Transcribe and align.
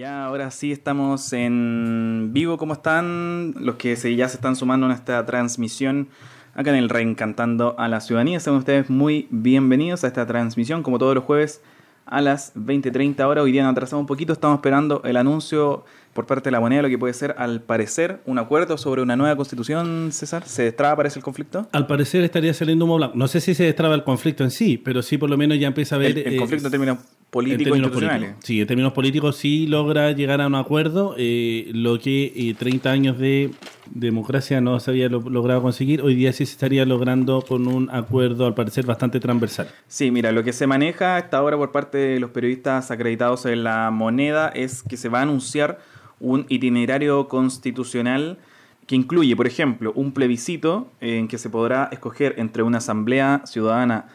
ya 0.00 0.24
ahora 0.24 0.50
sí 0.50 0.72
estamos 0.72 1.30
en 1.34 2.30
vivo. 2.32 2.56
¿Cómo 2.56 2.72
están 2.72 3.52
los 3.58 3.74
que 3.74 3.96
se, 3.96 4.16
ya 4.16 4.30
se 4.30 4.36
están 4.36 4.56
sumando 4.56 4.86
a 4.86 4.94
esta 4.94 5.26
transmisión 5.26 6.08
acá 6.54 6.70
en 6.70 6.76
el 6.76 6.88
Reencantando 6.88 7.78
a 7.78 7.86
la 7.86 8.00
Ciudadanía? 8.00 8.40
Sean 8.40 8.56
ustedes 8.56 8.88
muy 8.88 9.28
bienvenidos 9.30 10.02
a 10.02 10.06
esta 10.06 10.26
transmisión, 10.26 10.82
como 10.82 10.98
todos 10.98 11.14
los 11.14 11.24
jueves 11.24 11.60
a 12.06 12.22
las 12.22 12.54
20.30 12.54 13.22
horas. 13.26 13.44
Hoy 13.44 13.52
día 13.52 13.62
nos 13.62 13.72
atrasamos 13.72 14.04
un 14.04 14.06
poquito, 14.06 14.32
estamos 14.32 14.56
esperando 14.56 15.02
el 15.04 15.18
anuncio 15.18 15.84
por 16.14 16.24
parte 16.24 16.44
de 16.44 16.52
la 16.52 16.60
moneda, 16.60 16.80
lo 16.80 16.88
que 16.88 16.96
puede 16.96 17.12
ser, 17.12 17.34
al 17.36 17.60
parecer, 17.60 18.22
un 18.24 18.38
acuerdo 18.38 18.78
sobre 18.78 19.02
una 19.02 19.16
nueva 19.16 19.36
constitución, 19.36 20.12
César. 20.12 20.48
¿Se 20.48 20.62
destraba, 20.62 20.96
parece, 20.96 21.18
el 21.18 21.24
conflicto? 21.24 21.68
Al 21.72 21.86
parecer 21.86 22.24
estaría 22.24 22.54
saliendo 22.54 22.86
blanco. 22.86 23.18
No 23.18 23.28
sé 23.28 23.42
si 23.42 23.54
se 23.54 23.64
destraba 23.64 23.94
el 23.94 24.04
conflicto 24.04 24.44
en 24.44 24.50
sí, 24.50 24.78
pero 24.78 25.02
sí 25.02 25.18
por 25.18 25.28
lo 25.28 25.36
menos 25.36 25.60
ya 25.60 25.66
empieza 25.66 25.96
a 25.96 25.98
ver... 25.98 26.16
El, 26.16 26.26
el 26.26 26.38
conflicto 26.38 26.68
en 26.68 26.70
términos 26.70 26.98
políticos 27.30 27.78
institucionales. 27.78 28.34
Sí, 28.42 28.60
en 28.60 28.66
términos 28.66 28.92
políticos 28.92 29.36
sí 29.36 29.66
logra 29.66 30.12
llegar 30.12 30.40
a 30.40 30.46
un 30.46 30.54
acuerdo, 30.56 31.14
eh, 31.16 31.70
lo 31.72 31.98
que 31.98 32.32
eh, 32.34 32.54
30 32.58 32.90
años 32.90 33.18
de 33.18 33.50
democracia 33.90 34.60
no 34.60 34.78
se 34.80 34.90
había 34.90 35.08
lo, 35.08 35.20
logrado 35.20 35.62
conseguir, 35.62 36.02
hoy 36.02 36.14
día 36.14 36.32
sí 36.32 36.44
se 36.44 36.52
estaría 36.52 36.84
logrando 36.84 37.42
con 37.42 37.68
un 37.68 37.88
acuerdo 37.90 38.46
al 38.46 38.54
parecer 38.54 38.84
bastante 38.84 39.20
transversal. 39.20 39.68
Sí, 39.86 40.10
mira, 40.10 40.32
lo 40.32 40.42
que 40.42 40.52
se 40.52 40.66
maneja 40.66 41.16
hasta 41.16 41.38
ahora 41.38 41.56
por 41.56 41.70
parte 41.72 41.98
de 41.98 42.20
los 42.20 42.30
periodistas 42.30 42.90
acreditados 42.90 43.46
en 43.46 43.64
la 43.64 43.90
moneda 43.90 44.48
es 44.48 44.82
que 44.82 44.96
se 44.96 45.08
va 45.08 45.20
a 45.20 45.22
anunciar 45.22 45.78
un 46.18 46.46
itinerario 46.48 47.28
constitucional 47.28 48.38
que 48.86 48.96
incluye, 48.96 49.36
por 49.36 49.46
ejemplo, 49.46 49.92
un 49.94 50.12
plebiscito 50.12 50.90
en 51.00 51.28
que 51.28 51.38
se 51.38 51.48
podrá 51.48 51.88
escoger 51.92 52.34
entre 52.38 52.64
una 52.64 52.78
asamblea 52.78 53.42
ciudadana 53.44 54.08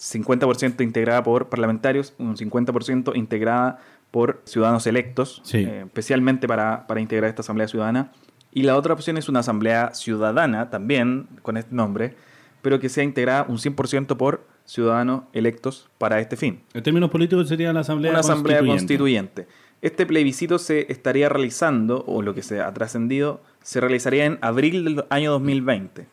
50% 0.00 0.82
integrada 0.82 1.22
por 1.22 1.48
parlamentarios, 1.48 2.14
un 2.18 2.36
50% 2.36 3.14
integrada 3.16 3.78
por 4.10 4.40
ciudadanos 4.44 4.86
electos, 4.86 5.40
Sí. 5.44 5.58
eh, 5.58 5.82
especialmente 5.86 6.48
para, 6.48 6.86
para 6.86 7.00
integrar 7.00 7.28
esta 7.28 7.42
asamblea 7.42 7.68
ciudadana. 7.68 8.10
Y 8.52 8.62
la 8.64 8.76
otra 8.76 8.94
opción 8.94 9.16
es 9.18 9.28
una 9.28 9.40
asamblea 9.40 9.94
ciudadana, 9.94 10.70
también 10.70 11.28
con 11.42 11.56
este 11.56 11.74
nombre, 11.74 12.16
pero 12.62 12.80
que 12.80 12.88
sea 12.88 13.04
integrada 13.04 13.44
un 13.48 13.58
100% 13.58 14.16
por 14.16 14.44
ciudadanos 14.64 15.24
electos 15.32 15.88
para 15.98 16.18
este 16.20 16.36
fin. 16.36 16.60
En 16.74 16.82
términos 16.82 17.10
políticos 17.10 17.48
sería 17.48 17.72
la 17.72 17.80
asamblea 17.80 18.10
Una 18.12 18.20
asamblea 18.20 18.58
constituyente. 18.58 19.44
constituyente. 19.44 19.70
Este 19.82 20.04
plebiscito 20.06 20.58
se 20.58 20.90
estaría 20.92 21.28
realizando, 21.28 22.04
o 22.06 22.22
lo 22.22 22.34
que 22.34 22.42
se 22.42 22.60
ha 22.60 22.72
trascendido, 22.74 23.42
se 23.62 23.80
realizaría 23.80 24.24
en 24.26 24.38
abril 24.42 24.84
del 24.84 25.04
año 25.10 25.30
2020. 25.32 26.06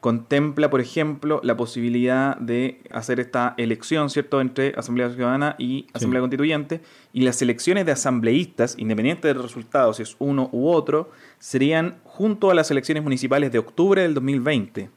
Contempla, 0.00 0.70
por 0.70 0.80
ejemplo, 0.80 1.40
la 1.42 1.56
posibilidad 1.56 2.36
de 2.36 2.80
hacer 2.92 3.18
esta 3.18 3.54
elección, 3.56 4.10
¿cierto?, 4.10 4.40
entre 4.40 4.72
Asamblea 4.76 5.10
Ciudadana 5.10 5.56
y 5.58 5.86
Asamblea 5.92 6.20
Constituyente. 6.20 6.80
Y 7.12 7.22
las 7.22 7.42
elecciones 7.42 7.84
de 7.84 7.92
asambleístas, 7.92 8.76
independiente 8.78 9.26
del 9.26 9.42
resultado, 9.42 9.92
si 9.92 10.04
es 10.04 10.14
uno 10.20 10.50
u 10.52 10.68
otro, 10.68 11.10
serían 11.40 11.96
junto 12.04 12.50
a 12.50 12.54
las 12.54 12.70
elecciones 12.70 13.02
municipales 13.02 13.50
de 13.50 13.58
octubre 13.58 14.02
del 14.02 14.14
2020, 14.14 14.88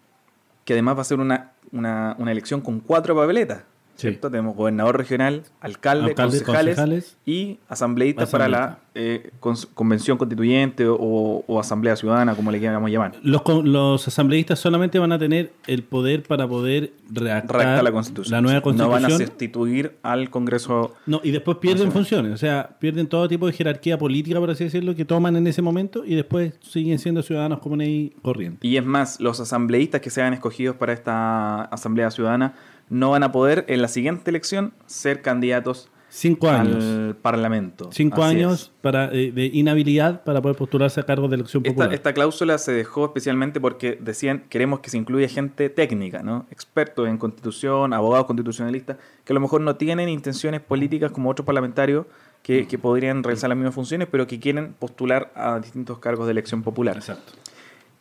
que 0.65 0.73
además 0.73 0.97
va 0.97 1.01
a 1.01 1.05
ser 1.05 1.19
una, 1.19 1.53
una, 1.71 2.15
una 2.19 2.31
elección 2.31 2.61
con 2.61 2.79
cuatro 2.79 3.15
papeletas. 3.15 3.63
Sí. 3.95 4.07
¿cierto? 4.07 4.31
Tenemos 4.31 4.55
gobernador 4.55 4.97
regional, 4.97 5.43
alcalde, 5.59 6.09
Alcalde, 6.09 6.39
concejales, 6.43 6.75
concejales. 6.75 7.17
y 7.25 7.59
asambleístas 7.67 8.29
para 8.29 8.47
la. 8.47 8.79
Eh, 8.93 9.31
convención 9.73 10.17
constituyente 10.17 10.85
o, 10.85 10.97
o 11.47 11.59
asamblea 11.59 11.95
ciudadana, 11.95 12.35
como 12.35 12.51
le 12.51 12.59
queramos 12.59 12.91
llamar. 12.91 13.13
Los, 13.23 13.41
los 13.63 14.05
asambleístas 14.07 14.59
solamente 14.59 14.99
van 14.99 15.11
a 15.13 15.17
tener 15.19 15.53
el 15.67 15.83
poder 15.83 16.23
para 16.23 16.47
poder 16.47 16.91
redactar 17.09 17.81
la 17.83 17.91
constitución. 17.91 18.31
la 18.33 18.41
nueva 18.41 18.57
No 18.59 18.63
constitución. 18.63 19.01
van 19.01 19.05
a 19.05 19.09
sustituir 19.17 19.95
al 20.03 20.29
Congreso. 20.29 20.93
No, 21.05 21.21
y 21.23 21.31
después 21.31 21.57
pierden 21.57 21.85
Nacional. 21.87 21.93
funciones, 22.05 22.33
o 22.33 22.37
sea, 22.37 22.75
pierden 22.79 23.07
todo 23.07 23.27
tipo 23.29 23.47
de 23.47 23.53
jerarquía 23.53 23.97
política, 23.97 24.39
por 24.39 24.49
así 24.49 24.65
decirlo, 24.65 24.93
que 24.95 25.05
toman 25.05 25.35
en 25.37 25.47
ese 25.47 25.61
momento 25.61 26.03
y 26.05 26.15
después 26.15 26.53
siguen 26.61 26.99
siendo 26.99 27.21
ciudadanos 27.23 27.59
comunes 27.59 27.87
y 27.87 28.13
corrientes. 28.21 28.59
Y 28.69 28.75
es 28.75 28.85
más, 28.85 29.19
los 29.21 29.39
asambleístas 29.39 30.01
que 30.01 30.09
sean 30.09 30.33
escogidos 30.33 30.75
para 30.75 30.91
esta 30.91 31.61
asamblea 31.63 32.11
ciudadana 32.11 32.55
no 32.89 33.11
van 33.11 33.23
a 33.23 33.31
poder 33.31 33.63
en 33.69 33.81
la 33.81 33.87
siguiente 33.87 34.29
elección 34.31 34.73
ser 34.85 35.21
candidatos 35.21 35.89
Cinco 36.13 36.49
años. 36.49 36.83
al 36.83 37.15
Parlamento. 37.15 37.89
Cinco 37.93 38.21
Así 38.21 38.35
años 38.35 38.61
es. 38.63 38.71
para, 38.81 39.05
eh, 39.13 39.31
de 39.31 39.45
inhabilidad 39.45 40.23
para 40.25 40.41
poder 40.41 40.57
postularse 40.57 40.99
a 40.99 41.03
cargos 41.03 41.29
de 41.29 41.35
elección 41.37 41.63
Esta, 41.63 41.73
popular. 41.73 41.93
esta 41.93 42.13
cláusula 42.13 42.57
se 42.57 42.73
dejó 42.73 43.05
especialmente 43.05 43.61
porque 43.61 43.97
decían 43.99 44.43
queremos 44.49 44.81
que 44.81 44.89
se 44.89 44.97
incluya 44.97 45.29
gente 45.29 45.69
técnica, 45.69 46.21
¿no? 46.21 46.45
expertos 46.51 47.07
en 47.07 47.17
constitución, 47.17 47.93
abogados 47.93 48.25
constitucionalistas, 48.25 48.97
que 49.23 49.31
a 49.31 49.35
lo 49.35 49.39
mejor 49.39 49.61
no 49.61 49.77
tienen 49.77 50.09
intenciones 50.09 50.59
políticas 50.59 51.11
como 51.11 51.29
otros 51.29 51.45
parlamentarios 51.45 52.05
que, 52.43 52.67
que 52.67 52.77
podrían 52.77 53.23
realizar 53.23 53.47
las 53.49 53.57
mismas 53.57 53.73
funciones, 53.73 54.09
pero 54.11 54.27
que 54.27 54.37
quieren 54.37 54.73
postular 54.77 55.31
a 55.33 55.59
distintos 55.59 55.99
cargos 55.99 56.25
de 56.25 56.31
elección 56.33 56.61
popular. 56.61 56.97
Exacto. 56.97 57.31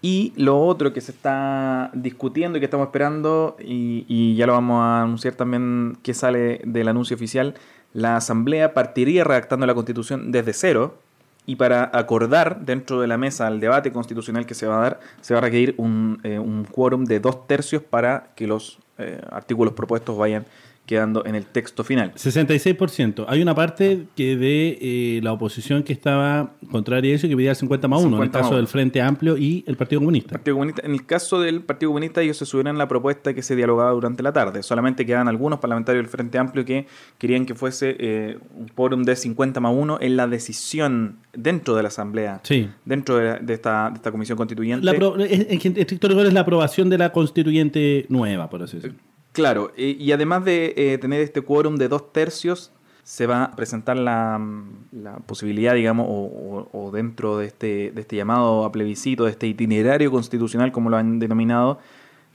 Y 0.03 0.33
lo 0.37 0.59
otro 0.59 0.95
que 0.95 1.03
se 1.03 1.13
está 1.13 1.91
discutiendo 1.93 2.57
y 2.57 2.61
que 2.61 2.65
estamos 2.65 2.87
esperando, 2.87 3.57
y, 3.63 4.07
y 4.09 4.35
ya 4.35 4.47
lo 4.47 4.55
vamos 4.55 4.81
a 4.81 5.03
anunciar 5.03 5.35
también 5.35 5.99
que 6.03 6.15
sale 6.15 6.63
del 6.65 6.89
anuncio 6.89 7.15
oficial, 7.15 7.55
la 7.93 8.17
Asamblea 8.17 8.75
partiría 8.75 9.25
redactando 9.25 9.67
la 9.67 9.75
Constitución 9.75 10.33
desde 10.33 10.53
cero 10.53 10.99
y 11.47 11.57
para 11.57 11.91
acordar 11.93 12.61
dentro 12.61 13.01
de 13.01 13.07
la 13.07 13.19
mesa 13.19 13.49
el 13.49 13.61
debate 13.61 13.93
constitucional 13.93 14.47
que 14.47 14.55
se 14.55 14.67
va 14.67 14.79
a 14.79 14.83
dar, 14.83 15.01
se 15.21 15.35
va 15.35 15.39
a 15.39 15.41
requerir 15.41 15.75
un, 15.79 16.21
eh, 16.23 16.39
un 16.39 16.65
quórum 16.65 17.05
de 17.05 17.19
dos 17.19 17.47
tercios 17.47 17.83
para 17.83 18.29
que 18.37 18.47
los 18.47 18.79
eh, 18.99 19.21
artículos 19.31 19.75
propuestos 19.75 20.17
vayan 20.17 20.45
quedando 20.91 21.25
en 21.25 21.37
el 21.37 21.47
texto 21.47 21.85
final. 21.85 22.13
66%. 22.15 23.25
Hay 23.29 23.41
una 23.41 23.55
parte 23.55 24.07
que 24.17 24.37
de 24.37 24.77
eh, 24.81 25.21
la 25.23 25.33
oposición 25.33 25.85
que 25.85 25.93
estaba 25.93 26.55
contraria 26.71 27.13
a 27.13 27.17
eso 27.17 27.27
y 27.27 27.31
que 27.31 27.37
pedía 27.37 27.51
el 27.51 27.57
50 27.57 27.87
más 27.87 28.01
1, 28.01 28.09
en 28.09 28.13
el 28.13 28.17
50 28.19 28.39
más 28.39 28.47
caso 28.49 28.57
del 28.57 28.67
Frente 28.67 29.01
Amplio 29.01 29.37
y 29.37 29.63
el 29.69 29.77
Partido 29.77 30.01
Comunista. 30.01 30.33
Partido 30.33 30.57
Comunista, 30.57 30.83
en 30.85 30.91
el 30.93 31.07
caso 31.07 31.41
del 31.41 31.63
Partido 31.63 31.91
Comunista, 31.91 32.21
ellos 32.23 32.37
se 32.37 32.45
subieron 32.45 32.75
a 32.75 32.79
la 32.79 32.89
propuesta 32.89 33.33
que 33.35 33.43
se 33.43 33.55
dialogaba 33.55 33.93
durante 33.93 34.23
la 34.25 34.33
tarde. 34.33 34.63
Solamente 34.65 35.07
quedan 35.07 35.29
algunos 35.29 35.61
parlamentarios 35.61 36.03
del 36.03 36.11
Frente 36.11 36.39
Amplio 36.39 36.65
que 36.65 36.87
querían 37.19 37.47
que 37.47 37.55
fuese 37.55 37.95
eh, 38.01 38.39
un 38.57 38.67
quórum 38.69 39.05
de 39.05 39.15
50 39.15 39.61
más 39.61 39.73
1 39.73 39.99
en 40.01 40.17
la 40.17 40.27
decisión 40.27 41.19
dentro 41.33 41.77
de 41.77 41.83
la 41.83 41.89
Asamblea, 41.89 42.41
Sí. 42.43 42.69
dentro 42.85 43.17
de, 43.17 43.25
la- 43.25 43.39
de 43.39 43.55
esta, 43.55 43.91
de 43.91 43.97
esta 43.97 44.11
comisión 44.11 44.37
constituyente. 44.37 44.85
La 44.85 44.95
pro- 44.95 45.15
en, 45.21 45.47
en 45.49 45.77
estricto 45.79 46.09
rigor 46.09 46.27
es 46.27 46.33
la 46.33 46.41
aprobación 46.41 46.91
de 46.91 46.99
la 46.99 47.13
constituyente 47.13 48.07
nueva, 48.09 48.51
por 48.51 48.63
así 48.65 48.77
decirlo. 48.79 48.99
Claro, 49.41 49.73
y 49.77 50.13
además 50.13 50.45
de 50.45 50.75
eh, 50.77 50.99
tener 50.99 51.21
este 51.21 51.41
quórum 51.43 51.77
de 51.77 51.89
dos 51.89 52.13
tercios, 52.13 52.73
se 53.03 53.27
va 53.27 53.45
a 53.45 53.57
presentar 53.57 53.97
la, 53.97 54.39
mm, 54.39 55.03
la 55.03 55.17
posibilidad, 55.19 55.75
digamos, 55.75 56.07
o, 56.09 56.13
o- 56.13 56.69
o 56.87 56.91
dentro 56.93 57.39
de 57.39 57.47
este, 57.47 57.91
de 57.91 58.01
este 58.03 58.17
llamado 58.17 58.65
a 58.65 58.71
plebiscito, 58.71 59.25
de 59.25 59.31
este 59.33 59.47
itinerario 59.49 60.11
constitucional, 60.11 60.71
como 60.71 60.91
lo 60.91 60.97
han 60.97 61.19
denominado, 61.19 61.79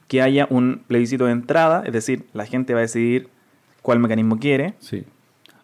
que 0.08 0.22
haya 0.22 0.48
un 0.50 0.84
plebiscito 0.88 1.26
de 1.26 1.32
entrada, 1.32 1.84
es 1.86 1.94
decir, 1.94 2.26
la 2.34 2.46
gente 2.46 2.74
va 2.74 2.80
a 2.80 2.82
decidir 2.82 3.30
cuál 3.82 4.00
mecanismo 4.00 4.38
quiere. 4.40 4.74
Sí. 4.80 5.04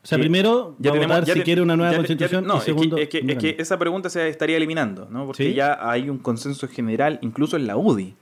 O 0.03 0.08
sea, 0.08 0.18
primero 0.18 0.75
va 0.84 0.90
a 0.91 0.94
votar 0.97 1.25
ya 1.25 1.34
si 1.34 1.40
te- 1.40 1.46
quiere 1.46 1.62
una 1.62 1.75
nueva 1.75 1.91
ya 1.91 1.97
te- 1.97 2.03
ya 2.03 2.08
constitución 2.08 2.46
no, 2.47 2.56
y 2.56 2.58
es 2.58 2.63
que- 2.63 2.72
segundo... 2.72 2.97
es 2.97 3.09
que, 3.09 3.18
es 3.28 3.38
que 3.38 3.56
esa 3.59 3.78
pregunta 3.78 4.09
se 4.09 4.28
estaría 4.29 4.58
eliminando, 4.58 5.08
¿no? 5.12 5.25
Porque 5.28 5.44
¿Sí? 5.50 5.53
ya 5.53 5.78
hay 5.82 6.09
un 6.09 6.17
consenso 6.20 6.67
general, 6.67 7.20
incluso 7.22 7.55
en 7.58 7.67
la 7.67 7.76
UDI, 7.78 8.16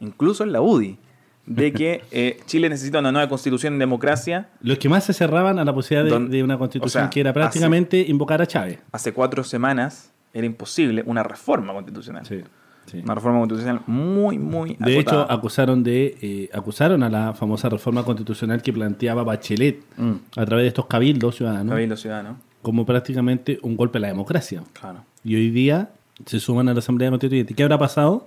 incluso 0.00 0.44
en 0.44 0.52
la 0.52 0.60
UDI, 0.60 0.98
de 1.46 1.72
que 1.72 2.02
eh, 2.10 2.40
Chile 2.46 2.68
necesita 2.68 2.98
una 3.00 3.12
nueva 3.12 3.28
constitución 3.28 3.74
en 3.74 3.78
democracia. 3.78 4.48
Los 4.62 4.78
que 4.78 4.88
más 4.88 5.04
se 5.04 5.12
cerraban 5.12 5.58
a 5.58 5.64
la 5.64 5.74
posibilidad 5.74 6.04
de, 6.04 6.10
Don- 6.10 6.30
de 6.30 6.42
una 6.42 6.56
constitución 6.58 7.02
o 7.02 7.04
sea, 7.04 7.10
que 7.10 7.20
era 7.20 7.32
prácticamente 7.32 8.00
invocar 8.08 8.40
a 8.40 8.46
Chávez. 8.46 8.78
Hace 8.92 9.12
cuatro 9.12 9.44
semanas 9.44 10.10
era 10.32 10.46
imposible 10.46 11.02
una 11.06 11.22
reforma 11.22 11.72
constitucional. 11.74 12.24
Sí, 12.26 12.40
sí. 12.86 13.00
Una 13.04 13.14
reforma 13.14 13.38
constitucional 13.40 13.80
muy, 13.86 14.38
muy 14.38 14.76
De 14.80 14.98
hecho, 14.98 15.10
acotada. 15.20 15.34
acusaron 15.38 15.82
de 15.84 16.16
eh, 16.22 16.50
acusaron 16.52 17.02
a 17.02 17.08
la 17.10 17.34
famosa 17.34 17.68
reforma 17.68 18.04
constitucional 18.04 18.62
que 18.62 18.72
planteaba 18.72 19.22
Bachelet 19.22 19.80
Mm. 19.98 20.12
a 20.36 20.46
través 20.46 20.64
de 20.64 20.68
estos 20.68 20.86
cabildos 20.86 21.36
ciudadanos 21.36 21.70
Cabildo 21.70 21.96
Ciudadano. 21.96 22.38
como 22.62 22.86
prácticamente 22.86 23.58
un 23.62 23.76
golpe 23.76 23.98
a 23.98 24.00
la 24.00 24.08
democracia. 24.08 24.62
Claro. 24.72 25.04
Y 25.22 25.34
hoy 25.36 25.50
día 25.50 25.90
se 26.24 26.40
suman 26.40 26.68
a 26.68 26.72
la 26.72 26.78
Asamblea 26.78 27.10
Constituyente. 27.10 27.52
¿Qué 27.54 27.62
habrá 27.62 27.76
pasado? 27.78 28.24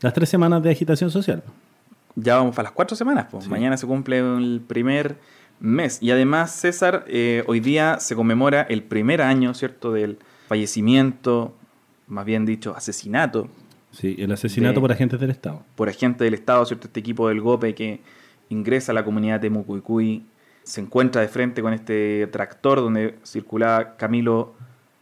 Las 0.00 0.12
tres 0.14 0.28
semanas 0.28 0.62
de 0.62 0.70
agitación 0.70 1.10
social. 1.10 1.42
Ya 2.20 2.36
vamos 2.36 2.54
para 2.56 2.64
las 2.68 2.72
cuatro 2.72 2.96
semanas. 2.96 3.26
Pues. 3.30 3.44
Sí. 3.44 3.50
Mañana 3.50 3.76
se 3.76 3.86
cumple 3.86 4.18
el 4.18 4.60
primer 4.66 5.16
mes. 5.60 6.02
Y 6.02 6.10
además, 6.10 6.50
César, 6.52 7.04
eh, 7.06 7.44
hoy 7.46 7.60
día 7.60 7.98
se 8.00 8.14
conmemora 8.16 8.62
el 8.62 8.82
primer 8.82 9.22
año, 9.22 9.54
¿cierto?, 9.54 9.92
del 9.92 10.18
fallecimiento, 10.48 11.54
más 12.06 12.24
bien 12.24 12.44
dicho, 12.44 12.74
asesinato 12.76 13.48
Sí, 13.90 14.16
el 14.18 14.30
asesinato 14.32 14.74
De- 14.74 14.80
por 14.80 14.92
agentes 14.92 15.18
del 15.18 15.30
Estado. 15.30 15.62
por 15.74 15.88
agentes 15.88 16.18
del 16.24 16.34
Estado, 16.34 16.64
¿cierto? 16.66 16.86
Este 16.88 17.00
equipo 17.00 17.28
del 17.28 17.40
GOPE 17.40 17.74
que 17.74 18.00
ingresa 18.50 18.92
a 18.92 18.94
la 18.94 19.04
comunidad 19.04 19.40
de 19.40 19.48
Mucuicuy, 19.50 20.24
se 20.62 20.80
encuentra 20.82 21.22
de 21.22 21.28
frente 21.28 21.62
con 21.62 21.72
este 21.72 22.26
tractor 22.26 22.80
donde 22.80 23.16
circulaba 23.24 23.96
Camilo 23.96 24.54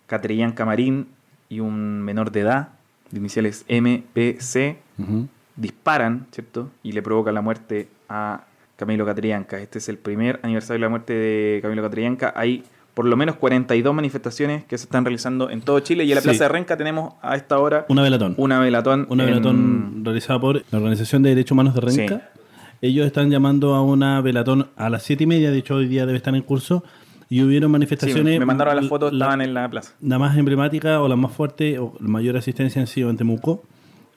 Catrillán 0.06 0.52
Camarín 0.52 1.08
y 1.48 1.58
un 1.60 2.00
menor 2.02 2.30
de 2.30 2.40
edad, 2.40 2.69
de 3.10 3.19
iniciales 3.19 3.64
MPC, 3.69 4.78
Ujú. 4.98 5.28
Disparan, 5.56 6.26
¿cierto? 6.32 6.70
Y 6.82 6.93
le 6.93 7.03
provocan 7.03 7.35
la 7.35 7.41
muerte 7.43 7.88
a 8.08 8.44
Camilo 8.76 9.06
Catrillanca. 9.06 9.58
Este 9.58 9.79
es 9.79 9.88
el 9.88 9.99
primer 9.99 10.41
aniversario 10.43 10.75
de 10.79 10.81
la 10.87 10.88
muerte 10.91 11.12
de 11.14 11.61
Camilo 11.62 11.82
Catrillanca. 11.82 12.32
Hay 12.37 12.62
por 12.94 13.05
lo 13.05 13.17
menos 13.17 13.37
42 13.37 13.94
manifestaciones 13.94 14.64
que 14.64 14.79
se 14.79 14.85
están 14.85 15.05
realizando 15.05 15.50
en 15.50 15.61
todo 15.61 15.81
Chile 15.81 16.05
y 16.05 16.11
en 16.12 16.14
la 16.14 16.20
Sí. 16.23 16.29
Plaza 16.29 16.44
de 16.44 16.49
Renca 16.49 16.76
tenemos 16.79 17.14
a 17.20 17.37
esta 17.37 17.58
hora 17.58 17.85
Una 17.88 18.03
velatón. 18.03 18.35
una 18.38 18.58
velatón. 18.58 19.06
Una 19.11 19.25
en- 19.25 19.31
velatón 19.31 20.03
realizada 20.05 20.41
por 20.41 20.56
la 20.70 20.79
Organización 20.79 21.23
de 21.23 21.31
Derechos 21.31 21.53
Humanos 21.53 21.75
de 21.75 21.81
Renca. 21.82 22.31
Ellos 22.82 23.06
están 23.06 23.31
llamando 23.31 23.75
a 23.75 23.82
una 23.82 24.20
velatón 24.20 24.69
a 24.76 24.88
las 24.91 25.03
siete 25.03 25.25
y 25.25 25.26
media, 25.26 25.50
de 25.50 25.58
hecho 25.58 25.75
hoy 25.76 25.88
día 25.88 26.05
debe 26.06 26.17
estar 26.19 26.35
en 26.35 26.43
curso, 26.43 26.85
y 27.29 27.43
hubieron 27.43 27.70
Sí, 27.70 27.73
manifestaciones. 27.73 28.38
me 28.38 28.44
mandaron 28.47 28.76
las 28.76 28.87
fotos, 28.88 29.12
la- 29.12 29.25
estaban 29.26 29.41
en 29.43 29.53
la 29.55 29.69
plaza. 29.69 29.93
La 30.00 30.19
más 30.19 30.37
emblemática 30.37 31.00
o 31.03 31.08
la 31.08 31.17
más 31.17 31.32
fuerte 31.32 31.79
o 31.79 31.94
la 32.00 32.08
mayor 32.08 32.37
asistencia 32.37 32.81
han 32.81 32.87
sido 32.87 33.11
en 33.11 33.17
Temuco. 33.17 33.62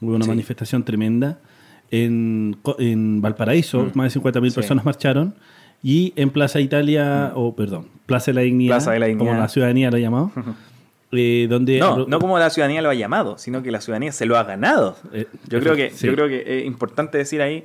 Hubo 0.02 0.16
una 0.16 0.26
Sí. 0.26 0.30
manifestación 0.30 0.84
tremenda. 0.84 1.40
En, 1.92 2.58
en 2.78 3.22
Valparaíso, 3.22 3.90
más 3.96 4.06
de 4.14 4.20
50.000 4.20 4.42
Mm. 4.42 4.50
Sí. 4.52 4.56
personas 4.56 4.86
marcharon. 4.86 5.36
Y 5.82 6.14
en 6.18 6.30
Plaza 6.30 6.60
Italia, 6.60 7.32
o 7.36 7.56
perdón, 7.56 7.88
Plaza 8.06 8.32
de 8.32 8.36
la 8.36 8.42
Dignidad, 8.42 8.76
Plaza 8.76 8.92
de 8.92 9.00
la 9.00 9.06
Dignidad. 9.08 9.30
como 9.32 9.40
la 9.42 9.48
ciudadanía 9.48 9.90
lo 9.90 9.98
ha 9.98 10.00
llamado, 10.00 10.32
eh, 11.14 11.48
donde... 11.50 11.80
No, 11.80 12.06
no 12.06 12.20
como 12.20 12.38
la 12.38 12.50
ciudadanía 12.50 12.82
lo 12.82 12.90
ha 12.90 12.94
llamado, 12.96 13.38
sino 13.38 13.64
que 13.64 13.72
la 13.72 13.80
ciudadanía 13.82 14.12
se 14.12 14.26
lo 14.26 14.38
ha 14.38 14.44
ganado. 14.44 14.98
Eh, 15.14 15.26
Yo 15.48 15.60
creo 15.62 15.76
que, 15.76 15.90
sí. 15.92 16.06
yo 16.08 16.14
creo 16.16 16.28
que 16.28 16.60
es 16.60 16.66
importante 16.66 17.18
decir 17.18 17.42
ahí, 17.42 17.64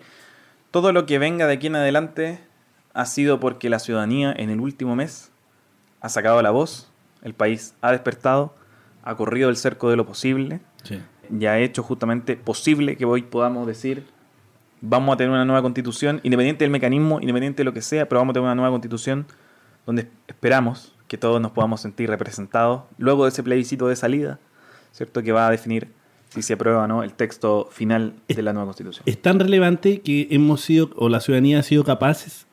todo 0.70 0.92
lo 0.92 1.06
que 1.06 1.18
venga 1.18 1.46
de 1.46 1.54
aquí 1.54 1.66
en 1.66 1.76
adelante 1.76 2.38
ha 2.94 3.04
sido 3.06 3.40
porque 3.40 3.68
la 3.68 3.78
ciudadanía 3.80 4.32
en 4.36 4.48
el 4.50 4.60
último 4.60 4.94
mes 4.96 5.30
ha 6.00 6.08
sacado 6.08 6.40
la 6.40 6.50
voz, 6.50 6.88
el 7.22 7.34
país 7.34 7.74
ha 7.82 7.90
despertado, 7.90 8.54
ha 9.02 9.16
corrido 9.16 9.50
el 9.50 9.56
cerco 9.56 9.90
de 9.90 9.96
lo 9.96 10.06
posible 10.06 10.60
Sí. 10.84 10.98
Y 11.30 11.46
ha 11.46 11.58
hecho 11.58 11.82
justamente 11.82 12.36
posible 12.36 12.96
que 12.96 13.04
hoy 13.04 13.22
podamos 13.22 13.66
decir 13.66 14.04
vamos 14.86 15.14
a 15.14 15.16
tener 15.16 15.30
una 15.30 15.44
nueva 15.44 15.62
constitución, 15.62 16.20
independiente 16.22 16.64
del 16.64 16.70
mecanismo, 16.70 17.18
independiente 17.20 17.58
de 17.58 17.64
lo 17.64 17.72
que 17.72 17.80
sea, 17.80 18.08
pero 18.08 18.20
vamos 18.20 18.32
a 18.32 18.34
tener 18.34 18.44
una 18.44 18.54
nueva 18.54 18.70
constitución 18.70 19.26
donde 19.86 20.08
esperamos 20.26 20.92
que 21.08 21.16
todos 21.16 21.40
nos 21.40 21.52
podamos 21.52 21.80
sentir 21.80 22.10
representados 22.10 22.82
luego 22.98 23.24
de 23.24 23.30
ese 23.30 23.42
plebiscito 23.42 23.88
de 23.88 23.96
salida, 23.96 24.38
¿cierto? 24.92 25.22
Que 25.22 25.32
va 25.32 25.48
a 25.48 25.50
definir 25.50 25.88
si 26.28 26.42
se 26.42 26.54
aprueba 26.54 26.84
o 26.84 26.86
no 26.86 27.02
el 27.02 27.14
texto 27.14 27.68
final 27.70 28.14
de 28.28 28.42
la 28.42 28.52
nueva 28.52 28.66
constitución. 28.66 29.04
Es 29.06 29.20
tan 29.20 29.38
relevante 29.38 30.00
que 30.00 30.28
hemos 30.30 30.60
sido, 30.60 30.90
o 30.96 31.08
la 31.08 31.20
ciudadanía 31.20 31.60
ha 31.60 31.62
sido 31.62 31.84
capaces, 31.84 32.46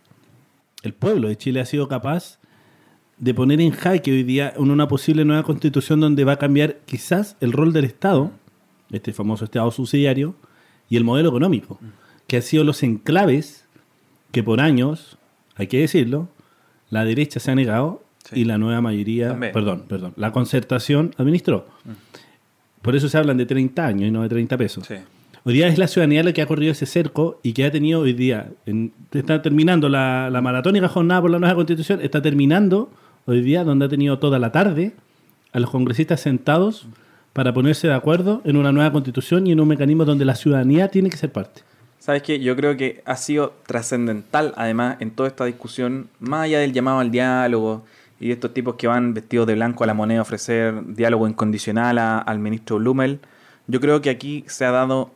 el 0.84 0.94
pueblo 0.94 1.28
de 1.28 1.38
Chile 1.38 1.60
ha 1.62 1.66
sido 1.66 1.88
capaz 1.88 2.40
de 3.18 3.34
poner 3.34 3.62
en 3.62 3.72
jaque 3.72 4.12
hoy 4.12 4.24
día 4.24 4.54
una 4.58 4.88
posible 4.88 5.26
nueva 5.26 5.44
constitución 5.44 6.00
donde 6.00 6.24
va 6.24 6.34
a 6.34 6.38
cambiar 6.38 6.78
quizás 6.86 7.38
el 7.40 7.52
rol 7.52 7.72
del 7.72 7.86
Estado, 7.86 8.32
este 8.92 9.14
famoso 9.14 9.46
Estado 9.46 9.70
subsidiario, 9.72 10.36
y 10.90 10.98
el 10.98 11.04
modelo 11.04 11.30
económico, 11.30 11.80
que 12.28 12.38
han 12.38 12.42
sido 12.44 12.64
los 12.64 12.84
enclaves 12.84 13.66
que 14.32 14.44
por 14.44 14.60
años, 14.62 15.18
hay 15.56 15.68
que 15.68 15.80
decirlo, 15.80 16.30
la 16.90 17.06
derecha 17.06 17.40
se 17.40 17.52
ha 17.52 17.56
negado 17.56 18.04
Sí. 18.24 18.42
y 18.42 18.46
la 18.46 18.58
nueva 18.60 18.82
mayoría, 18.82 19.30
También. 19.30 19.52
perdón, 19.52 19.84
perdón, 19.88 20.14
la 20.16 20.32
concertación 20.32 21.16
administró. 21.18 21.66
Por 22.82 22.96
eso 22.96 23.10
se 23.10 23.18
hablan 23.18 23.38
de 23.38 23.46
30 23.46 23.86
años 23.86 24.08
y 24.08 24.12
no 24.12 24.22
de 24.24 24.30
30 24.30 24.58
pesos. 24.58 24.86
Sí. 24.88 24.96
Hoy 25.44 25.54
día 25.56 25.68
es 25.68 25.78
la 25.80 25.88
ciudadanía 25.88 26.24
la 26.24 26.34
que 26.34 26.42
ha 26.42 26.46
corrido 26.46 26.72
ese 26.72 26.86
cerco 26.86 27.40
y 27.42 27.54
que 27.54 27.66
ha 27.66 27.72
tenido 27.72 28.02
hoy 28.02 28.14
día, 28.14 28.52
en- 28.68 28.94
está 29.12 29.42
terminando 29.42 29.90
la, 29.90 30.30
la 30.30 30.40
maratónica 30.42 30.88
jornada 30.88 31.22
por 31.22 31.32
la 31.32 31.40
nueva 31.40 31.56
constitución, 31.56 32.00
está 32.02 32.22
terminando 32.22 32.92
hoy 33.26 33.42
día 33.42 33.64
donde 33.64 33.86
ha 33.86 33.90
tenido 33.90 34.20
toda 34.20 34.38
la 34.38 34.52
tarde 34.52 34.94
a 35.52 35.60
los 35.60 35.70
congresistas 35.72 36.22
sentados 36.22 36.88
para 37.33 37.54
ponerse 37.54 37.88
de 37.88 37.94
acuerdo 37.94 38.42
en 38.44 38.57
una 38.57 38.72
nueva 38.72 38.92
constitución 38.92 39.48
y 39.48 39.51
en 39.51 39.60
un 39.60 39.68
mecanismo 39.68 40.06
donde 40.06 40.25
la 40.25 40.36
ciudadanía 40.36 40.89
tiene 40.89 41.10
que 41.10 41.18
ser 41.18 41.31
parte. 41.31 41.62
¿Sabes 42.00 42.24
qué? 42.24 42.39
Yo 42.39 42.56
creo 42.56 42.75
que 42.78 43.01
ha 43.06 43.16
sido 43.16 43.54
trascendental, 43.68 44.54
además, 44.57 44.98
en 45.00 45.12
toda 45.12 45.30
esta 45.30 45.45
discusión, 45.45 46.07
más 46.19 46.42
allá 46.45 46.60
del 46.60 46.74
llamado 46.74 47.00
al 47.00 47.12
diálogo 47.12 47.83
y 48.19 48.28
de 48.28 48.33
estos 48.33 48.54
tipos 48.54 48.75
que 48.75 48.88
van 48.88 49.13
vestidos 49.13 49.48
de 49.48 49.54
blanco 49.56 49.83
a 49.83 49.88
la 49.88 49.94
moneda 49.94 50.19
a 50.19 50.22
ofrecer 50.24 50.74
diálogo 50.95 51.28
incondicional 51.28 51.98
a- 52.00 52.18
al 52.19 52.39
ministro 52.39 52.78
Blumel, 52.78 53.19
yo 53.68 53.80
creo 53.80 54.01
que 54.01 54.10
aquí 54.10 54.44
se 54.48 54.66
ha 54.66 54.72
dado 54.72 55.12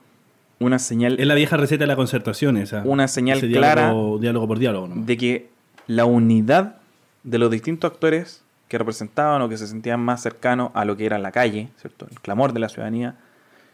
una 0.60 0.80
señal 0.80 1.20
Es 1.20 1.28
la 1.28 1.34
vieja 1.36 1.58
receta 1.58 1.84
de 1.84 1.88
la 1.88 1.96
concertación 1.96 2.56
esa. 2.58 2.82
Una 2.86 3.08
señal 3.08 3.40
clara 3.42 3.88
diálogo, 3.90 4.20
diálogo 4.20 4.48
por 4.48 4.60
diálogo. 4.60 4.88
¿no? 4.88 5.04
de 5.06 5.18
que 5.18 5.50
la 5.88 6.06
unidad 6.06 6.78
de 7.24 7.40
los 7.40 7.50
distintos 7.52 7.92
actores 7.92 8.44
que 8.68 8.78
representaban 8.78 9.42
o 9.42 9.50
que 9.50 9.58
se 9.58 9.68
sentían 9.68 10.00
más 10.00 10.22
cercanos 10.22 10.72
a 10.74 10.86
lo 10.86 10.98
que 10.98 11.06
era 11.06 11.18
la 11.20 11.32
calle, 11.32 11.70
¿cierto? 11.78 12.08
el 12.10 12.20
clamor 12.20 12.54
de 12.54 12.60
la 12.60 12.70
ciudadanía, 12.70 13.16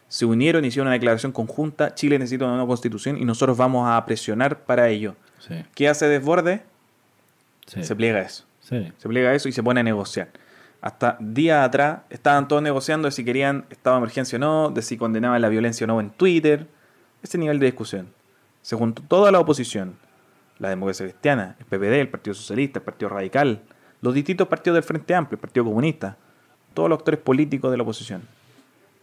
se 0.08 0.26
unieron, 0.26 0.64
hicieron 0.64 0.88
una 0.88 0.94
declaración 0.94 1.32
conjunta, 1.32 1.94
Chile 1.94 2.18
necesita 2.18 2.44
una 2.44 2.54
nueva 2.54 2.68
constitución 2.68 3.16
y 3.16 3.24
nosotros 3.24 3.56
vamos 3.56 3.88
a 3.88 4.04
presionar 4.04 4.58
para 4.60 4.88
ello. 4.88 5.14
Sí, 5.38 5.54
¿Qué 5.74 5.88
hace 5.88 6.06
Desborde? 6.06 6.62
sí, 7.66 7.82
Se 7.82 7.96
pliega 7.96 8.20
eso. 8.20 8.44
sí. 8.60 8.92
Se 8.98 9.08
pliega 9.08 9.30
a 9.30 9.34
eso 9.34 9.48
y 9.48 9.52
se 9.52 9.62
pone 9.62 9.80
a 9.80 9.82
negociar. 9.82 10.28
Hasta 10.82 11.16
días 11.20 11.64
atrás 11.66 12.00
estaban 12.10 12.48
todos 12.48 12.62
negociando 12.62 13.06
de 13.06 13.12
si 13.12 13.24
querían 13.24 13.64
estado 13.70 13.96
de 13.96 14.00
emergencia 14.00 14.36
o 14.36 14.40
no, 14.40 14.70
de 14.70 14.82
si 14.82 14.96
condenaban 14.98 15.40
la 15.40 15.48
violencia 15.48 15.84
o 15.84 15.88
no 15.88 16.00
en 16.00 16.10
Twitter. 16.10 16.66
Ese 17.22 17.38
nivel 17.38 17.58
de 17.60 17.66
discusión. 17.66 18.08
Se 18.62 18.76
juntó 18.76 19.00
toda 19.02 19.30
la 19.30 19.38
oposición, 19.40 19.94
la 20.58 20.68
democracia 20.68 21.06
cristiana, 21.06 21.56
el 21.60 21.64
PPD, 21.66 21.92
el 22.00 22.08
Partido 22.08 22.34
Socialista, 22.34 22.80
el 22.80 22.84
Partido 22.84 23.08
Radical, 23.08 23.62
los 24.02 24.12
distintos 24.14 24.48
partidos 24.48 24.74
del 24.74 24.82
Frente 24.82 25.14
Amplio, 25.14 25.36
el 25.36 25.40
Partido 25.40 25.64
Comunista, 25.64 26.16
todos 26.74 26.88
los 26.90 26.98
actores 26.98 27.20
políticos 27.20 27.70
de 27.70 27.76
la 27.78 27.82
oposición. 27.82 28.22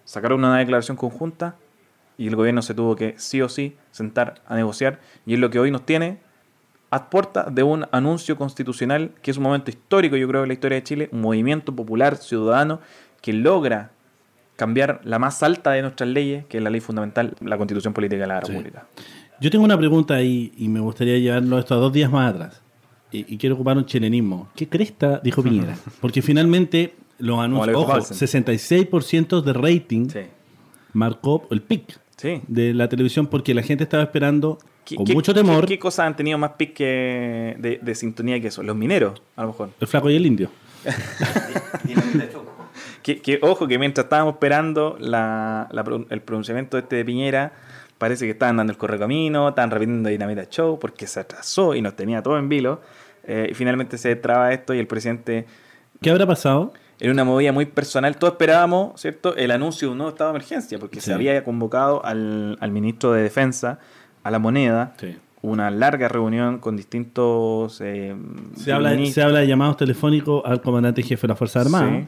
Sacaron 0.06 0.40
una 0.40 0.58
declaración 0.58 0.98
conjunta 0.98 1.56
y 2.18 2.28
el 2.28 2.36
gobierno 2.36 2.62
se 2.62 2.74
tuvo 2.74 2.96
que 2.96 3.16
sí 3.18 3.42
o 3.42 3.50
sí 3.50 3.76
sentar 3.92 4.42
a 4.48 4.56
negociar 4.56 5.00
y 5.26 5.34
es 5.36 5.40
lo 5.40 5.50
que 5.50 5.60
hoy 5.60 5.72
nos 5.72 5.86
tiene 5.86 6.20
a 6.92 7.10
puerta 7.10 7.44
de 7.50 7.64
un 7.64 7.86
anuncio 7.92 8.36
constitucional 8.36 9.12
que 9.22 9.32
es 9.32 9.38
un 9.38 9.44
momento 9.44 9.70
histórico, 9.70 10.16
yo 10.16 10.28
creo, 10.28 10.42
en 10.44 10.48
la 10.50 10.54
historia 10.54 10.76
de 10.78 10.84
Chile, 10.84 11.10
un 11.12 11.22
movimiento 11.22 11.74
popular 11.76 12.18
ciudadano 12.18 12.80
que 13.22 13.32
logra 13.34 13.92
cambiar 14.56 15.00
la 15.04 15.20
más 15.20 15.42
alta 15.44 15.72
de 15.72 15.84
nuestras 15.84 16.10
leyes, 16.10 16.46
que 16.48 16.58
es 16.58 16.64
la 16.64 16.70
ley 16.70 16.82
fundamental, 16.82 17.36
la 17.42 17.58
constitución 17.58 17.94
política 17.94 18.22
de 18.24 18.28
la 18.28 18.42
Sí. 18.42 18.52
República. 18.52 18.88
Yo 19.40 19.50
tengo 19.52 19.64
una 19.64 19.78
pregunta 19.78 20.16
ahí 20.16 20.52
y 20.58 20.68
me 20.68 20.80
gustaría 20.82 21.18
llevarlo 21.20 21.60
esto 21.60 21.76
a 21.76 21.78
dos 21.78 21.94
días 21.94 22.12
más 22.12 22.34
atrás. 22.34 22.62
Y, 23.12 23.34
y 23.34 23.38
quiero 23.38 23.56
ocupar 23.56 23.78
un 23.78 23.86
chilenismo. 23.86 24.50
¿Qué 24.56 24.68
cresta 24.68 25.20
dijo 25.24 25.42
Piñera? 25.44 25.76
Porque 26.02 26.22
finalmente 26.22 26.94
los 27.18 27.40
anuncios. 27.40 27.76
Ojo, 27.76 27.88
Paulsen. 27.88 28.16
66% 28.18 29.42
de 29.42 29.54
rating 29.54 30.10
Sí. 30.10 30.20
marcó 30.94 31.48
el 31.52 31.62
pic 31.62 32.00
Sí. 32.18 32.42
de 32.48 32.74
la 32.74 32.88
televisión 32.90 33.28
porque 33.28 33.54
la 33.54 33.62
gente 33.64 33.84
estaba 33.86 34.04
esperando 34.04 34.58
¿Qué, 34.86 34.96
con 34.96 35.06
qué- 35.06 35.14
mucho 35.14 35.34
temor 35.34 35.62
¿Qué, 35.62 35.76
qué 35.76 35.80
cosas 35.80 36.06
han 36.08 36.16
tenido 36.16 36.38
más 36.38 36.52
pic 36.58 36.74
que 36.74 37.56
de, 37.60 37.80
de 37.82 37.96
sintonía 37.96 38.40
que 38.42 38.48
eso? 38.48 38.62
Los 38.64 38.76
mineros, 38.76 39.22
a 39.36 39.42
lo 39.44 39.48
mejor. 39.50 39.70
el 39.80 39.88
flaco 39.88 40.10
y 40.10 40.16
el 40.16 40.26
indio. 40.26 40.50
Que, 43.04 43.22
que, 43.22 43.40
ojo, 43.42 43.68
que 43.68 43.80
mientras 43.80 44.06
estábamos 44.06 44.34
esperando 44.34 44.98
la, 45.00 45.68
la 45.72 45.84
pro- 45.84 46.06
el 46.10 46.22
pronunciamiento 46.22 46.78
este 46.78 46.98
de 46.98 47.06
Piñera, 47.06 47.54
parece 48.00 48.26
que 48.26 48.32
estaban 48.32 48.58
dando 48.58 48.72
el 48.74 48.78
correcamino, 48.78 49.50
estaban 49.50 49.70
repitiendo 49.70 50.10
Dinamita 50.10 50.46
Show 50.50 50.80
porque 50.80 51.06
se 51.06 51.20
atrasó 51.20 51.76
y 51.76 51.82
nos 51.84 51.96
tenía 51.96 52.24
todo 52.24 52.40
en 52.40 52.50
vilo. 52.50 52.82
Eh, 53.26 53.50
y 53.52 53.54
finalmente 53.54 54.00
se 54.00 54.16
traba 54.16 54.52
esto 54.54 54.74
y 54.74 54.80
el 54.80 54.88
presidente, 54.88 55.46
¿Qué 56.02 56.10
habrá 56.10 56.26
pasado? 56.26 56.74
en 57.00 57.12
una 57.12 57.24
movida 57.24 57.52
muy 57.52 57.66
personal, 57.68 58.18
todos 58.18 58.34
esperábamos, 58.34 59.00
¿cierto?, 59.00 59.36
el 59.36 59.52
anuncio 59.52 59.88
de 59.88 59.92
un 59.92 60.00
nuevo 60.00 60.10
estado 60.12 60.32
de 60.32 60.38
emergencia, 60.38 60.80
porque 60.80 61.00
Sí. 61.00 61.06
se 61.08 61.14
había 61.14 61.44
convocado 61.44 62.04
al, 62.04 62.58
al 62.60 62.72
ministro 62.72 63.12
de 63.14 63.22
Defensa, 63.22 63.80
a 64.24 64.32
la 64.32 64.40
moneda, 64.40 64.96
Sí. 65.00 65.16
una 65.42 65.70
larga 65.72 66.08
reunión 66.10 66.60
con 66.60 66.76
distintos... 66.76 67.80
eh, 67.82 68.16
Se 68.58 68.72
habla, 68.74 68.90
ministros. 68.92 69.14
se 69.16 69.22
habla 69.22 69.40
de 69.40 69.48
llamados 69.48 69.78
telefónicos 69.78 70.42
al 70.46 70.62
comandante 70.62 71.02
jefe 71.04 71.22
de 71.22 71.28
la 71.30 71.36
Fuerza 71.36 71.62
Armada. 71.62 71.90
Sí. 71.90 72.08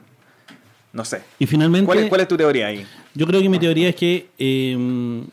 No 0.94 1.06
sé. 1.06 1.22
Y 1.40 1.46
finalmente. 1.46 1.86
¿Cuál 1.86 2.00
es, 2.00 2.10
¿Cuál 2.10 2.22
es 2.22 2.28
tu 2.28 2.36
teoría 2.36 2.68
ahí? 2.68 2.86
Yo 3.16 3.26
creo 3.28 3.42
que 3.42 3.48
mi 3.48 3.60
teoría 3.60 3.88
es 3.90 3.96
que 3.96 4.28
eh, 4.38 5.24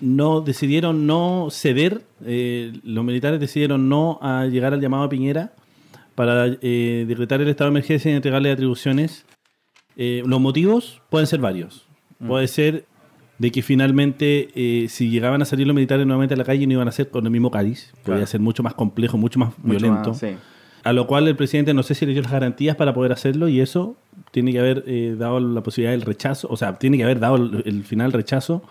no 0.00 0.40
decidieron 0.40 1.06
no 1.06 1.48
ceder, 1.50 2.02
eh, 2.24 2.72
los 2.82 3.04
militares 3.04 3.40
decidieron 3.40 3.88
no 3.88 4.18
a 4.22 4.46
llegar 4.46 4.72
al 4.74 4.80
llamado 4.80 5.04
a 5.04 5.08
Piñera 5.08 5.52
para 6.14 6.46
eh, 6.62 7.04
decretar 7.06 7.40
el 7.40 7.48
estado 7.48 7.70
de 7.70 7.78
emergencia 7.78 8.10
y 8.10 8.14
entregarle 8.14 8.50
atribuciones. 8.50 9.24
Eh, 9.96 10.22
los 10.26 10.40
motivos 10.40 11.02
pueden 11.10 11.26
ser 11.26 11.40
varios. 11.40 11.86
Puede 12.26 12.48
ser 12.48 12.84
de 13.38 13.52
que 13.52 13.62
finalmente 13.62 14.48
eh, 14.54 14.88
si 14.88 15.10
llegaban 15.10 15.40
a 15.42 15.44
salir 15.44 15.66
los 15.66 15.74
militares 15.74 16.04
nuevamente 16.06 16.34
a 16.34 16.36
la 16.36 16.42
calle 16.44 16.66
no 16.66 16.72
iban 16.72 16.88
a 16.88 16.92
ser 16.92 17.08
con 17.10 17.24
el 17.24 17.30
mismo 17.30 17.50
cáliz, 17.52 17.92
podía 18.02 18.16
Claro. 18.16 18.26
ser 18.26 18.40
mucho 18.40 18.64
más 18.64 18.74
complejo, 18.74 19.16
mucho 19.16 19.38
más 19.38 19.50
Mucho 19.58 19.78
violento. 19.78 20.10
más, 20.10 20.18
sí. 20.18 20.28
A 20.82 20.92
lo 20.92 21.06
cual 21.06 21.28
el 21.28 21.36
presidente 21.36 21.72
no 21.74 21.82
sé 21.84 21.94
si 21.94 22.06
le 22.06 22.12
dio 22.14 22.22
las 22.22 22.32
garantías 22.32 22.74
para 22.74 22.94
poder 22.94 23.12
hacerlo 23.12 23.48
y 23.48 23.60
eso 23.60 23.96
tiene 24.32 24.52
que 24.52 24.58
haber 24.58 25.16
dado 25.18 25.38
la 25.38 25.62
posibilidad 25.62 25.92
del 25.92 26.02
rechazo, 26.02 26.48
o 26.50 26.56
sea, 26.56 26.78
tiene 26.78 26.96
que 26.96 27.04
haber 27.04 27.20
dado 27.20 27.36
el, 27.36 27.62
el 27.66 27.84
final 27.84 28.12
rechazo 28.12 28.62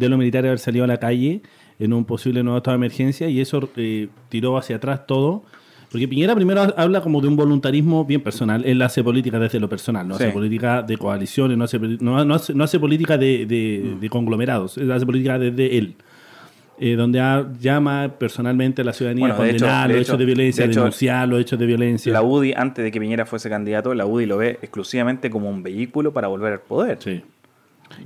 de 0.00 0.08
los 0.08 0.18
militares 0.18 0.48
haber 0.48 0.58
salido 0.58 0.84
a 0.84 0.88
la 0.88 0.96
calle 0.98 1.42
en 1.78 1.92
un 1.92 2.04
posible 2.04 2.42
nuevo 2.42 2.58
estado 2.58 2.76
de 2.76 2.86
emergencia 2.86 3.28
y 3.28 3.40
eso 3.40 3.68
eh, 3.76 4.08
tiró 4.28 4.56
hacia 4.58 4.76
atrás 4.76 5.06
todo. 5.06 5.44
Porque 5.90 6.06
Piñera 6.06 6.34
primero 6.36 6.62
ha- 6.62 6.74
habla 6.76 7.00
como 7.00 7.20
de 7.20 7.26
un 7.28 7.34
voluntarismo 7.36 8.04
bien 8.04 8.20
personal. 8.20 8.64
Él 8.64 8.80
hace 8.82 9.02
política 9.02 9.38
desde 9.40 9.58
lo 9.58 9.68
personal, 9.68 10.06
no 10.06 10.16
Sí. 10.16 10.22
hace 10.24 10.32
política 10.32 10.82
de 10.82 10.96
coaliciones, 10.96 11.58
no 11.58 11.64
hace, 11.64 11.78
no, 11.78 12.24
no 12.24 12.34
hace, 12.34 12.54
no 12.54 12.62
hace 12.64 12.78
política 12.78 13.18
de, 13.18 13.44
de- 13.46 13.96
de 14.00 14.08
conglomerados, 14.08 14.78
él 14.78 14.90
hace 14.92 15.04
política 15.06 15.38
desde 15.38 15.78
él. 15.78 15.94
eh, 16.82 16.96
donde 16.96 17.20
llama 17.60 18.14
personalmente 18.18 18.80
a 18.80 18.84
la 18.86 18.94
ciudadanía 18.94 19.26
Bueno, 19.26 19.34
a 19.42 19.46
hecho- 19.48 19.58
condenar 19.66 19.88
de 19.88 19.94
los 19.96 20.00
hecho- 20.02 20.12
hechos 20.12 20.18
de 20.18 20.24
violencia, 20.24 20.64
de 20.64 20.70
hecho, 20.70 20.80
denunciar 20.80 21.28
los 21.28 21.38
hechos 21.42 21.58
de 21.58 21.66
violencia. 21.66 22.10
La 22.10 22.22
UDI, 22.22 22.54
antes 22.56 22.82
de 22.82 22.90
que 22.90 22.98
Piñera 22.98 23.26
fuese 23.26 23.50
candidato, 23.50 23.92
la 23.92 24.06
UDI 24.06 24.24
lo 24.24 24.38
ve 24.38 24.58
exclusivamente 24.62 25.28
como 25.28 25.50
un 25.50 25.62
vehículo 25.62 26.14
para 26.14 26.28
volver 26.28 26.54
al 26.54 26.60
poder. 26.60 26.96
Sí. 27.02 27.20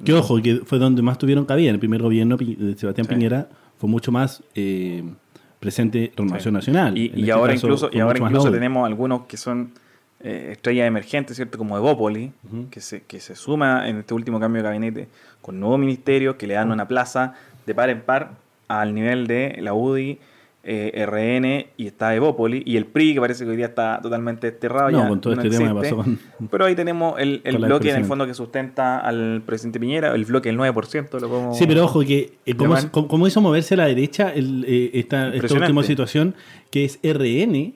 Que 0.04 0.12
ojo, 0.12 0.40
que 0.42 0.62
fue 0.64 0.78
donde 0.78 1.02
más 1.02 1.18
tuvieron 1.18 1.44
cabida. 1.44 1.68
En 1.68 1.74
el 1.74 1.80
primer 1.80 2.02
gobierno 2.02 2.36
de 2.36 2.76
Sebastián 2.76 3.06
Sí. 3.06 3.14
Piñera 3.14 3.48
fue 3.78 3.88
mucho 3.88 4.12
más 4.12 4.42
eh, 4.54 5.04
presente 5.60 6.12
Renovación 6.16 6.54
Nacional. 6.54 6.96
Y, 6.96 7.06
este 7.06 7.32
ahora 7.32 7.54
caso, 7.54 7.66
incluso, 7.66 7.90
y 7.92 8.00
ahora 8.00 8.18
incluso 8.18 8.50
tenemos 8.50 8.86
algunos 8.86 9.22
que 9.22 9.36
son 9.36 9.72
eh, 10.20 10.50
estrellas 10.52 10.86
emergentes, 10.86 11.36
¿cierto? 11.36 11.58
Como 11.58 11.76
Evópoli, 11.76 12.32
que, 12.70 12.80
se, 12.80 13.02
que 13.02 13.20
se 13.20 13.36
suma 13.36 13.88
en 13.88 13.98
este 13.98 14.14
último 14.14 14.40
cambio 14.40 14.62
de 14.62 14.68
gabinete 14.68 15.08
con 15.42 15.60
nuevos 15.60 15.78
ministerios 15.78 16.36
que 16.36 16.46
le 16.46 16.54
dan 16.54 16.70
una 16.70 16.88
plaza 16.88 17.34
de 17.66 17.74
par 17.74 17.90
en 17.90 18.00
par 18.00 18.32
al 18.68 18.94
nivel 18.94 19.26
de 19.26 19.58
la 19.60 19.74
UDI, 19.74 20.18
eh, 20.66 21.06
RN 21.06 21.66
y 21.76 21.86
está 21.86 22.14
Evópoli 22.14 22.62
y 22.64 22.76
el 22.76 22.86
PRI 22.86 23.14
que 23.14 23.20
parece 23.20 23.44
que 23.44 23.50
hoy 23.50 23.56
día 23.56 23.66
está 23.66 24.00
totalmente 24.02 24.50
desterrado. 24.50 24.90
No, 24.90 25.02
ya 25.02 25.08
con 25.08 25.20
todo 25.20 25.34
no 25.36 25.42
este 25.42 25.56
tema 25.58 25.72
que 25.80 25.88
existe. 25.88 25.96
pasó 26.02 26.18
con- 26.38 26.48
Pero 26.50 26.64
ahí 26.64 26.74
tenemos 26.74 27.18
el, 27.20 27.40
el 27.44 27.58
bloque 27.58 27.90
en 27.90 27.96
el 27.96 28.04
fondo 28.04 28.26
que 28.26 28.34
sustenta 28.34 28.98
al 28.98 29.42
presidente 29.44 29.78
Piñera, 29.80 30.14
el 30.14 30.24
bloque 30.24 30.48
del 30.48 30.58
9%, 30.58 31.20
lo 31.20 31.28
podemos 31.28 31.58
Sí, 31.58 31.66
pero 31.66 31.84
ojo, 31.84 32.00
que 32.00 32.32
eh, 32.46 32.54
cómo 32.90 33.26
hizo 33.26 33.40
moverse 33.40 33.74
a 33.74 33.76
la 33.78 33.86
derecha 33.86 34.30
el, 34.34 34.64
eh, 34.66 34.90
esta, 34.94 35.34
esta 35.34 35.54
última 35.54 35.82
situación, 35.82 36.34
que 36.70 36.84
es 36.84 36.98
RN, 37.02 37.74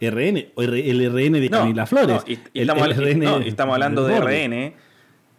RN, 0.00 0.46
el 0.56 1.12
RN 1.12 1.40
de 1.40 1.50
Camila 1.50 1.86
Flores. 1.86 2.08
no, 2.08 2.22
y, 2.26 2.32
y 2.32 2.60
el- 2.60 2.70
estamos, 2.70 2.86
el 2.88 2.94
RN 2.94 3.72
hablando 3.72 4.06
de. 4.06 4.18
RN, 4.20 4.72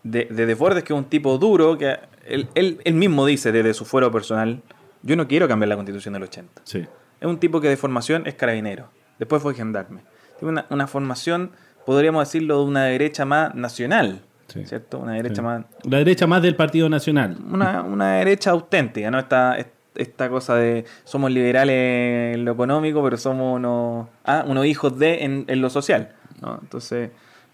de, 0.03 0.25
de 0.31 0.45
Desbordes, 0.45 0.83
que 0.83 0.93
es 0.93 0.97
un 0.97 1.05
tipo 1.05 1.37
duro, 1.37 1.77
que 1.77 1.95
él, 2.27 2.47
él- 2.55 2.79
él 2.83 2.93
mismo 2.93 3.25
dice 3.25 3.51
desde 3.51 3.73
su 3.73 3.85
fuero 3.85 4.11
personal, 4.11 4.61
yo 5.03 5.15
no 5.15 5.27
quiero 5.27 5.47
cambiar 5.47 5.69
la 5.69 5.75
constitución 5.75 6.13
del 6.13 6.23
80. 6.23 6.61
Sí. 6.63 6.79
Es 7.19 7.27
un 7.27 7.37
tipo 7.39 7.61
que 7.61 7.69
de 7.69 7.77
formación 7.77 8.23
es 8.25 8.35
carabinero, 8.35 8.89
después 9.19 9.41
fue 9.41 9.53
gendarme. 9.53 10.01
Tiene 10.39 10.51
una, 10.53 10.65
una 10.69 10.87
formación, 10.87 11.51
podríamos 11.85 12.27
decirlo, 12.27 12.59
de 12.59 12.65
una 12.65 12.83
derecha 12.85 13.25
más 13.25 13.53
nacional, 13.55 14.21
Sí. 14.47 14.65
¿cierto? 14.65 14.99
Una 14.99 15.13
derecha 15.13 15.35
Sí. 15.35 15.41
más... 15.43 15.63
La 15.83 15.99
derecha 15.99 16.27
más 16.27 16.41
del 16.41 16.55
Partido 16.57 16.89
Nacional. 16.89 17.37
Una, 17.51 17.83
una 17.83 18.15
derecha 18.17 18.51
auténtica, 18.51 19.09
¿no? 19.09 19.17
Esta, 19.19 19.55
esta 19.95 20.29
cosa 20.29 20.55
de 20.55 20.83
somos 21.05 21.31
liberales 21.31 22.35
en 22.35 22.43
lo 22.43 22.51
económico, 22.51 23.01
pero 23.01 23.15
somos 23.15 23.55
unos, 23.55 24.07
ah, 24.25 24.43
unos 24.45 24.65
hijos 24.65 24.99
de 24.99 25.23
en, 25.23 25.45
en 25.47 25.61
lo 25.61 25.69
social, 25.69 26.09
¿no? 26.41 26.59
Entonces... 26.61 27.11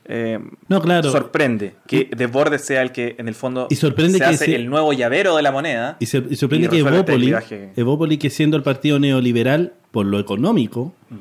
eh, 0.08 0.40
No, 0.68 0.82
claro. 0.82 1.12
sorprende 1.12 1.76
que 1.88 2.10
Desbordes 2.16 2.62
sea 2.62 2.82
el 2.82 2.92
que 2.92 3.16
en 3.18 3.28
el 3.28 3.36
fondo 3.36 3.68
Y 3.70 3.76
sorprende 3.76 4.14
se 4.14 4.20
que 4.20 4.26
hace 4.26 4.46
se- 4.46 4.56
el 4.56 4.70
nuevo 4.70 4.94
llavero 4.94 5.36
de 5.36 5.42
la 5.44 5.52
moneda. 5.52 5.98
Y, 6.00 6.06
se- 6.06 6.24
y 6.30 6.36
sorprende 6.36 6.68
Y 6.68 6.70
que 6.70 6.78
este 6.80 7.72
Evópoli, 7.76 8.18
que 8.18 8.30
siendo 8.30 8.58
el 8.58 8.64
partido 8.64 9.00
neoliberal 9.00 9.74
por 9.92 10.06
lo 10.06 10.20
económico 10.20 10.94
Mm. 11.10 11.16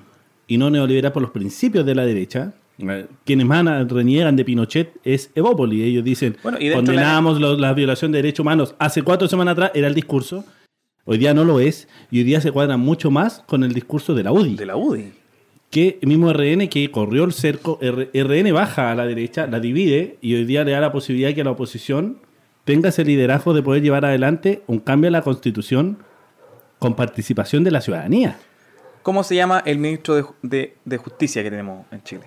y 0.49 0.59
no 0.59 0.71
neoliberal 0.71 1.13
por 1.13 1.23
los 1.23 1.31
principios 1.33 1.85
de 1.87 1.95
la 1.95 2.05
derecha, 2.07 2.53
eh, 2.79 3.07
quienes 3.25 3.47
más 3.47 3.65
reniegan 3.91 4.37
de 4.37 4.45
Pinochet 4.45 4.93
es 5.05 5.31
Evópoli. 5.35 5.83
Ellos 5.83 6.05
dicen, 6.05 6.37
Bueno, 6.43 6.59
y 6.61 6.69
la- 6.69 6.77
condenamos 6.77 7.41
lo- 7.41 7.57
la 7.57 7.73
violación 7.73 8.13
de 8.13 8.19
derechos 8.19 8.41
humanos. 8.41 8.75
Hace 8.79 9.03
cuatro 9.03 9.27
semanas 9.29 9.53
atrás 9.53 9.71
era 9.75 9.89
el 9.89 9.95
discurso, 9.95 10.45
hoy 11.05 11.19
día 11.19 11.33
no 11.35 11.45
lo 11.45 11.59
es, 11.61 11.89
y 12.11 12.19
hoy 12.19 12.25
día 12.25 12.41
se 12.41 12.53
cuadra 12.53 12.77
mucho 12.77 13.11
más 13.11 13.43
con 13.47 13.65
el 13.65 13.73
discurso 13.73 14.15
de 14.15 14.23
la 14.25 14.33
UDI. 14.33 14.57
de 14.57 14.67
la 14.67 14.77
UDI. 14.77 15.13
Que 15.77 15.99
el 16.01 16.09
mismo 16.09 16.33
RN 16.33 16.71
que 16.71 16.91
corrió 16.91 17.25
el 17.25 17.35
cerco, 17.35 17.79
RN 17.83 18.51
baja 18.55 18.91
a 18.91 18.95
la 18.95 19.05
derecha, 19.05 19.47
la 19.47 19.61
divide 19.61 20.17
y 20.23 20.35
hoy 20.35 20.47
día 20.47 20.65
le 20.65 20.71
da 20.73 20.81
la 20.81 20.91
posibilidad 20.91 21.35
que 21.35 21.45
la 21.45 21.51
oposición 21.51 22.19
tenga 22.65 22.89
ese 22.89 23.05
liderazgo 23.05 23.53
de 23.53 23.63
poder 23.63 23.83
llevar 23.83 24.07
adelante 24.07 24.63
un 24.69 24.79
cambio 24.79 25.09
en 25.09 25.13
la 25.13 25.21
constitución 25.21 25.99
con 26.79 26.95
participación 26.97 27.63
de 27.63 27.73
la 27.73 27.83
ciudadanía. 27.83 28.39
¿Cómo 29.03 29.23
se 29.23 29.35
llama 29.37 29.63
el 29.67 29.77
ministro 29.79 30.15
de, 30.15 30.25
de- 30.41 30.77
de 30.83 30.97
Justicia 30.97 31.43
que 31.43 31.51
tenemos 31.51 31.85
en 31.93 32.03
Chile? 32.05 32.25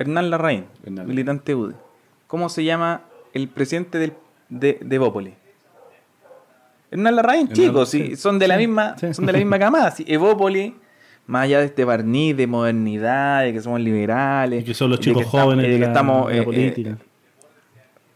Hernán 0.00 0.28
Larraín, 0.28 0.64
Hernán. 0.84 1.06
militante 1.06 1.54
UDI. 1.54 1.76
¿Cómo 2.26 2.48
se 2.48 2.64
llama 2.64 3.02
el 3.34 3.46
presidente 3.50 3.98
del, 3.98 4.14
de, 4.48 4.78
de 4.82 4.96
Evópoli? 4.96 5.34
Hernán 6.90 7.14
Larraín, 7.14 7.48
chicos, 7.52 7.88
sí. 7.88 8.16
son 8.16 8.40
de 8.40 8.48
la 8.48 8.56
misma, 8.56 8.96
sí. 8.98 9.14
son 9.14 9.26
de 9.26 9.32
la 9.32 9.38
misma 9.38 9.60
camada. 9.60 9.90
sí. 9.96 10.04
Evópoli, 10.08 10.74
más 11.26 11.44
allá 11.44 11.60
de 11.60 11.66
este 11.66 11.84
barniz 11.84 12.36
de 12.36 12.46
modernidad, 12.46 13.42
de 13.44 13.52
que 13.52 13.60
somos 13.60 13.80
liberales, 13.80 14.62
Y 14.62 14.64
que 14.66 14.74
son 14.74 14.90
los 14.90 14.98
de 14.98 15.04
chicos 15.04 15.22
que 15.22 15.26
estamos- 15.26 15.44
jóvenes 15.44 15.64
de 15.66 15.68
de 15.72 15.74
que 15.76 15.80
la, 15.80 15.86
estamos, 15.88 16.28
de 16.28 16.34
la 16.36 16.40
eh, 16.42 16.44
política. 16.44 16.90
eh, 16.90 16.96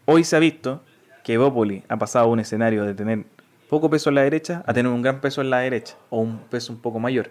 Hoy 0.05 0.23
se 0.23 0.35
ha 0.35 0.39
visto 0.39 0.81
que 1.23 1.33
Evópoli 1.33 1.83
ha 1.89 1.97
pasado 1.97 2.25
a 2.25 2.27
un 2.29 2.39
escenario 2.39 2.85
de 2.85 2.93
tener 2.93 3.25
poco 3.69 3.89
peso 3.89 4.09
en 4.09 4.15
la 4.15 4.21
derecha 4.21 4.63
a 4.65 4.73
tener 4.73 4.91
un 4.91 5.01
gran 5.01 5.19
peso 5.19 5.41
en 5.41 5.49
la 5.49 5.59
derecha, 5.59 5.95
o 6.09 6.19
un 6.21 6.37
peso 6.49 6.71
un 6.71 6.79
poco 6.79 6.99
mayor. 6.99 7.29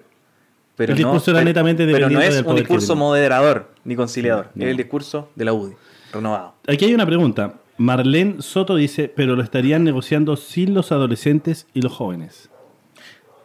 Pero 0.76 0.92
El 0.92 0.98
discurso 0.98 1.30
era 1.30 1.40
pero- 1.40 1.48
netamente 1.48 1.86
Pero 1.86 2.10
no 2.10 2.20
es 2.20 2.42
un 2.42 2.56
discurso 2.56 2.94
moderador 2.96 3.70
ni 3.84 3.96
conciliador, 3.96 4.50
no. 4.54 4.64
es 4.64 4.70
el 4.70 4.76
discurso 4.76 5.30
de 5.34 5.44
la 5.46 5.54
UDI, 5.54 5.74
renovado. 6.12 6.54
Aquí 6.68 6.84
hay 6.84 6.92
una 6.94 7.06
pregunta. 7.06 7.54
Marlene 7.78 8.36
Soto 8.42 8.74
dice, 8.76 9.10
pero 9.14 9.36
lo 9.36 9.42
estarían 9.42 9.84
negociando 9.84 10.36
sin 10.36 10.74
los 10.74 10.92
adolescentes 10.92 11.66
y 11.72 11.80
los 11.80 11.92
jóvenes. 11.92 12.50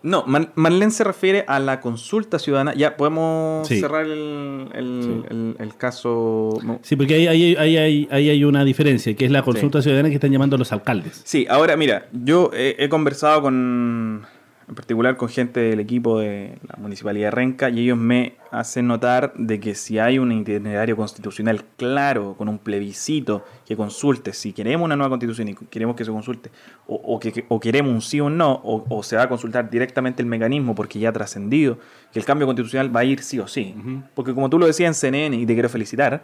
No, 0.04 0.24
Mar- 0.26 0.52
Marlene 0.56 0.92
se 0.92 1.04
refiere 1.04 1.46
a 1.48 1.60
la 1.60 1.80
consulta 1.80 2.40
ciudadana. 2.40 2.74
Ya 2.74 2.98
podemos 2.98 3.68
Sí. 3.68 3.80
cerrar 3.80 4.06
el, 4.06 4.68
el- 4.74 5.02
Sí. 5.04 5.22
el- 5.30 5.56
el 5.60 5.76
caso. 5.78 6.58
no. 6.64 6.80
Sí, 6.82 6.96
porque 6.96 7.14
ahí, 7.16 7.28
ahí, 7.28 7.56
ahí, 7.56 7.78
ahí- 8.10 8.30
hay 8.30 8.44
una 8.44 8.64
diferencia, 8.64 9.16
que 9.16 9.26
es 9.26 9.32
la 9.32 9.44
consulta 9.44 9.82
ciudadana 9.82 10.10
que 10.10 10.16
están 10.16 10.32
llamando 10.32 10.58
los 10.58 10.72
alcaldes. 10.72 11.22
Sí, 11.24 11.46
ahora 11.50 11.78
mira, 11.78 12.08
yo 12.12 12.50
he, 12.54 12.76
he 12.80 12.90
conversado 12.90 13.44
con, 13.44 14.24
en 14.72 14.76
particular 14.76 15.18
con 15.18 15.28
gente 15.28 15.60
del 15.60 15.82
equipo 15.82 16.20
de 16.20 16.58
la 16.66 16.78
Municipalidad 16.78 17.28
de 17.28 17.32
Renca 17.32 17.70
y 17.70 17.82
ellos 17.82 17.98
me 17.98 18.36
hacen 18.52 18.88
notar 18.88 19.34
de 19.36 19.60
que 19.60 19.76
si 19.76 20.00
hay 20.00 20.18
un 20.18 20.32
itinerario 20.32 20.96
constitucional 20.96 21.66
claro, 21.76 22.36
con 22.38 22.48
un 22.48 22.58
plebiscito 22.58 23.44
que 23.66 23.76
consulte 23.76 24.32
si 24.32 24.54
queremos 24.54 24.86
una 24.86 24.96
nueva 24.96 25.10
constitución 25.10 25.50
y 25.50 25.56
queremos 25.56 25.98
que 25.98 26.06
se 26.06 26.12
consulte, 26.12 26.52
o, 26.88 26.96
o 26.96 27.20
que, 27.20 27.44
o 27.50 27.60
queremos 27.60 27.92
un 27.92 28.02
sí 28.02 28.22
o 28.22 28.28
un 28.28 28.38
no, 28.38 28.62
o, 28.64 28.86
o 28.88 29.04
se 29.04 29.18
va 29.18 29.24
a 29.24 29.28
consultar 29.28 29.70
directamente 29.70 30.22
el 30.22 30.28
mecanismo 30.30 30.74
porque 30.74 31.00
ya 31.00 31.10
ha 31.10 31.14
trascendido, 31.14 31.78
que 32.14 32.20
el 32.20 32.24
cambio 32.24 32.48
constitucional 32.48 32.96
va 32.96 33.02
a 33.02 33.04
ir 33.04 33.22
sí 33.24 33.40
o 33.40 33.50
sí. 33.50 33.76
Porque 34.14 34.34
como 34.34 34.50
tú 34.50 34.58
lo 34.58 34.68
decías 34.68 34.88
en 34.88 34.94
CNN, 34.94 35.36
y 35.36 35.46
te 35.46 35.54
quiero 35.54 35.68
felicitar, 35.68 36.24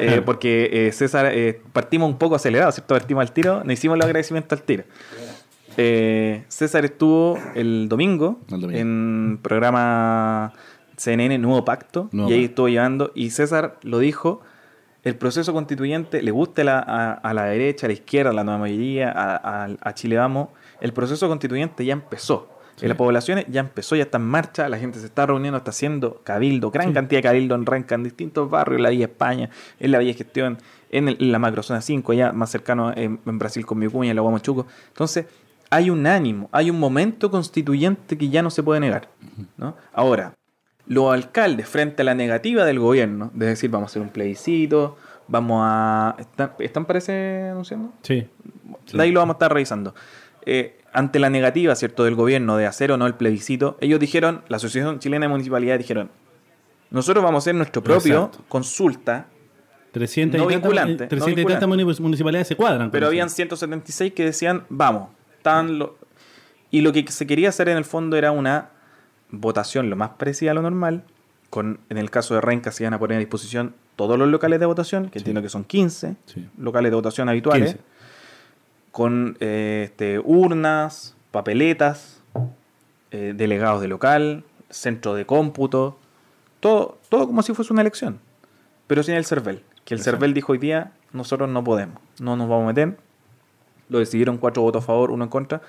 eh, 0.00 0.22
porque 0.26 0.70
eh, 0.72 0.92
César, 0.92 1.30
eh, 1.32 1.60
partimos 1.72 2.08
un 2.08 2.18
poco 2.18 2.36
acelerados, 2.36 2.76
¿cierto? 2.76 2.94
Partimos 2.94 3.22
al 3.22 3.32
tiro, 3.32 3.64
no 3.64 3.72
hicimos 3.72 3.96
el 3.96 4.02
agradecimiento 4.02 4.54
al 4.54 4.62
tiro. 4.62 4.84
Eh, 5.76 6.44
César 6.48 6.84
estuvo 6.84 7.38
el 7.54 7.88
domingo, 7.88 8.38
El 8.50 8.60
domingo. 8.60 8.78
en 8.80 9.38
programa 9.42 10.52
CNN 10.96 11.38
Nuevo 11.38 11.64
Pacto 11.64 12.08
Nuevo 12.12 12.30
y 12.30 12.34
ahí 12.34 12.44
estuvo 12.44 12.68
llevando 12.68 13.10
y 13.14 13.30
César 13.30 13.78
lo 13.82 13.98
dijo 13.98 14.40
el 15.02 15.16
proceso 15.16 15.52
constituyente 15.52 16.22
le 16.22 16.30
guste 16.30 16.62
la- 16.64 16.78
a, 16.78 17.12
a 17.14 17.34
la 17.34 17.44
derecha 17.46 17.86
a 17.86 17.88
la 17.88 17.94
izquierda 17.94 18.30
a 18.30 18.34
la 18.34 18.44
nueva 18.44 18.60
mayoría 18.60 19.10
a, 19.10 19.64
a- 19.64 19.68
a 19.80 19.94
Chile 19.94 20.16
Vamos 20.16 20.48
el 20.80 20.92
proceso 20.92 21.28
constituyente 21.28 21.84
ya 21.84 21.94
empezó 21.94 22.48
Sí. 22.76 22.86
en 22.86 22.88
las 22.88 22.96
poblaciones 22.96 23.44
ya 23.50 23.60
empezó 23.60 23.96
ya 23.96 24.04
está 24.04 24.16
en 24.16 24.24
marcha 24.24 24.66
la 24.70 24.78
gente 24.78 24.98
se 24.98 25.04
está 25.04 25.26
reuniendo 25.26 25.58
está 25.58 25.70
haciendo 25.72 26.22
cabildo 26.24 26.70
gran 26.70 26.88
Sí. 26.88 26.94
cantidad 26.94 27.18
de 27.18 27.22
cabildo 27.22 27.54
en 27.54 27.66
Renca 27.66 27.94
en 27.96 28.02
distintos 28.04 28.48
barrios 28.48 28.78
en 28.78 28.82
la 28.82 28.88
Villa 28.90 29.04
España 29.04 29.50
en 29.78 29.90
la 29.90 29.98
Villa 29.98 30.14
Gestión 30.14 30.56
en, 30.90 31.08
el- 31.08 31.16
en 31.20 31.32
la 31.32 31.38
macrozona 31.38 31.82
5 31.82 32.12
ya 32.14 32.32
más 32.32 32.50
cercano 32.50 32.90
en, 32.96 33.20
en 33.26 33.38
Brasil 33.38 33.66
con 33.66 33.78
Vicuña 33.78 34.10
en 34.10 34.16
la 34.16 34.22
Guamachuco 34.22 34.66
entonces 34.88 35.26
hay 35.74 35.88
un 35.90 36.06
ánimo, 36.06 36.48
hay 36.52 36.68
un 36.70 36.78
momento 36.78 37.30
constituyente 37.30 38.18
que 38.18 38.28
ya 38.28 38.42
no 38.42 38.50
se 38.50 38.62
puede 38.62 38.78
negar. 38.80 39.08
¿no? 39.56 39.74
Ahora, 39.92 40.34
los 40.86 41.12
alcaldes 41.12 41.68
frente 41.68 42.02
a 42.02 42.04
la 42.04 42.14
negativa 42.14 42.64
del 42.64 42.78
gobierno, 42.78 43.30
de 43.34 43.46
decir, 43.46 43.70
vamos 43.70 43.88
a 43.88 43.90
hacer 43.92 44.02
un 44.02 44.10
plebiscito, 44.10 44.96
vamos 45.28 45.62
a... 45.64 46.14
¿Están, 46.18 46.52
¿están 46.58 46.84
parece 46.84 47.48
anunciando? 47.50 47.92
Sí. 48.02 48.26
Sí. 48.86 48.96
De 48.96 49.02
ahí 49.02 49.12
lo 49.12 49.20
vamos 49.20 49.34
a 49.34 49.36
estar 49.36 49.52
revisando. 49.52 49.94
Eh, 50.44 50.78
ante 50.92 51.18
la 51.18 51.30
negativa, 51.30 51.74
¿cierto?, 51.74 52.04
del 52.04 52.16
gobierno 52.16 52.56
de 52.58 52.66
hacer 52.66 52.92
o 52.92 52.96
no 52.98 53.06
el 53.06 53.14
plebiscito, 53.14 53.78
ellos 53.80 53.98
dijeron, 53.98 54.42
la 54.48 54.58
Asociación 54.58 54.98
Chilena 54.98 55.24
de 55.26 55.30
Municipalidades 55.30 55.78
dijeron, 55.78 56.10
nosotros 56.90 57.24
vamos 57.24 57.38
a 57.38 57.42
hacer 57.44 57.54
nuestro 57.54 57.82
propio 57.82 58.26
Exacto. 58.26 58.44
consulta 58.48 59.26
300 59.92 60.38
No 60.38 60.46
vinculante, 60.46 61.04
no 61.04 61.08
300 61.08 61.44
y 61.44 61.46
tantas 61.46 61.68
munici- 61.68 62.00
municipalidades 62.00 62.48
se 62.48 62.56
cuadran. 62.56 62.90
Pero 62.90 63.06
habían 63.06 63.30
176 63.30 64.12
que 64.12 64.24
decían, 64.26 64.64
vamos. 64.68 65.08
Estaban 65.42 65.78
lo- 65.78 65.96
Y 66.70 66.80
lo 66.82 66.92
que 66.92 67.04
se 67.10 67.26
quería 67.26 67.48
hacer 67.50 67.68
en 67.68 67.76
el 67.76 67.84
fondo 67.84 68.16
era 68.16 68.30
una 68.30 68.70
votación 69.30 69.90
lo 69.90 69.96
más 69.96 70.10
parecida 70.10 70.52
a 70.52 70.54
lo 70.54 70.62
normal. 70.62 71.02
Con, 71.50 71.80
en 71.90 71.98
el 71.98 72.10
caso 72.10 72.34
de 72.34 72.40
Renca 72.40 72.70
se 72.70 72.84
iban 72.84 72.94
a 72.94 72.98
poner 72.98 73.16
a 73.16 73.18
disposición 73.18 73.74
todos 73.96 74.18
los 74.18 74.28
locales 74.28 74.58
de 74.60 74.66
votación, 74.66 75.10
que 75.10 75.18
entiendo 75.18 75.42
que 75.42 75.48
son 75.50 75.64
15 75.64 76.16
Sí. 76.26 76.48
locales 76.56 76.90
de 76.90 76.96
votación 76.96 77.28
habituales, 77.28 77.72
15. 77.72 77.84
con 78.90 79.36
eh, 79.40 79.82
este, 79.86 80.18
urnas, 80.18 81.14
papeletas, 81.30 82.22
eh, 83.10 83.32
delegados 83.36 83.80
de 83.82 83.88
local, 83.88 84.44
centro 84.70 85.14
de 85.14 85.26
cómputo, 85.26 85.98
todo, 86.60 86.98
todo 87.08 87.26
como 87.26 87.42
si 87.42 87.52
fuese 87.52 87.72
una 87.72 87.82
elección, 87.82 88.18
pero 88.86 89.02
sin 89.02 89.14
el 89.14 89.24
CERVEL. 89.26 89.62
Que 89.84 89.94
el 89.94 90.00
Exacto. 90.00 90.16
CERVEL 90.18 90.32
dijo 90.34 90.52
hoy 90.52 90.58
día, 90.58 90.92
nosotros 91.12 91.50
no 91.50 91.62
podemos, 91.64 91.98
no 92.20 92.36
nos 92.36 92.48
vamos 92.48 92.64
a 92.64 92.66
meter. 92.68 92.96
Lo 93.92 93.98
decidieron 94.00 94.38
cuatro 94.38 94.62
votos 94.62 94.82
a 94.82 94.86
favor, 94.86 95.10
uno 95.12 95.24
en 95.24 95.30
contra. 95.30 95.60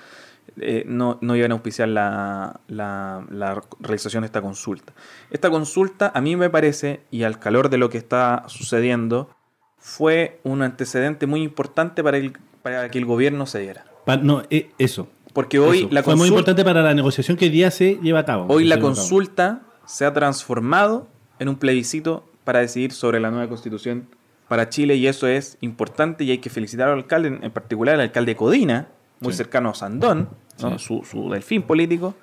eh, 0.60 0.84
no, 0.86 1.18
no 1.20 1.34
iban 1.36 1.50
a 1.52 1.54
auspiciar 1.54 1.88
la, 1.88 2.60
la- 2.68 3.24
la 3.30 3.60
realización 3.80 4.22
de 4.22 4.26
esta 4.26 4.40
consulta. 4.42 4.92
Esta 5.30 5.48
consulta, 5.50 6.12
a 6.14 6.20
mí 6.20 6.36
me 6.36 6.50
parece, 6.50 7.00
y 7.10 7.22
al 7.24 7.38
calor 7.38 7.70
de 7.70 7.78
lo 7.78 7.88
que 7.88 7.98
está 7.98 8.44
sucediendo, 8.46 9.30
fue 9.78 10.40
un 10.44 10.62
antecedente 10.62 11.26
muy 11.26 11.42
importante 11.42 12.02
para, 12.04 12.18
el, 12.18 12.32
para 12.62 12.90
que 12.90 12.98
el 12.98 13.04
gobierno 13.06 13.46
se 13.46 13.60
diera. 13.60 13.84
Pa- 14.04 14.16
no, 14.18 14.42
eh, 14.50 14.70
eso. 14.78 15.08
Porque 15.32 15.58
hoy 15.58 15.78
Eso. 15.78 15.88
la 15.90 16.02
Fue 16.02 16.12
muy 16.14 16.28
consulta, 16.28 16.50
importante 16.52 16.64
para 16.64 16.82
la 16.82 16.94
negociación 16.94 17.36
que 17.36 17.46
hoy 17.46 17.50
día 17.50 17.70
se 17.72 17.98
lleva 18.02 18.20
a 18.20 18.24
cabo. 18.24 18.46
hoy 18.48 18.64
la 18.64 18.78
consulta 18.78 19.62
se 19.86 20.04
ha 20.04 20.12
transformado 20.12 21.08
en 21.40 21.48
un 21.48 21.56
plebiscito 21.56 22.24
para 22.44 22.60
decidir 22.60 22.92
sobre 22.92 23.18
la 23.18 23.30
nueva 23.30 23.48
constitución 23.48 24.06
para 24.48 24.68
Chile 24.68 24.96
y 24.96 25.06
eso 25.06 25.26
es 25.26 25.56
importante 25.60 26.24
y 26.24 26.30
hay 26.30 26.38
que 26.38 26.50
felicitar 26.50 26.88
al 26.88 26.94
alcalde, 26.94 27.28
en- 27.42 27.50
particular 27.50 27.94
al 27.94 28.00
alcalde 28.02 28.32
de 28.32 28.36
Codina, 28.36 28.88
muy 29.20 29.32
Sí. 29.32 29.38
cercano 29.38 29.70
a 29.70 29.74
Sandón, 29.74 30.28
¿no? 30.62 30.78
Sí. 30.78 30.84
su, 30.84 31.02
su 31.04 31.30
delfín 31.30 31.62
político, 31.62 32.14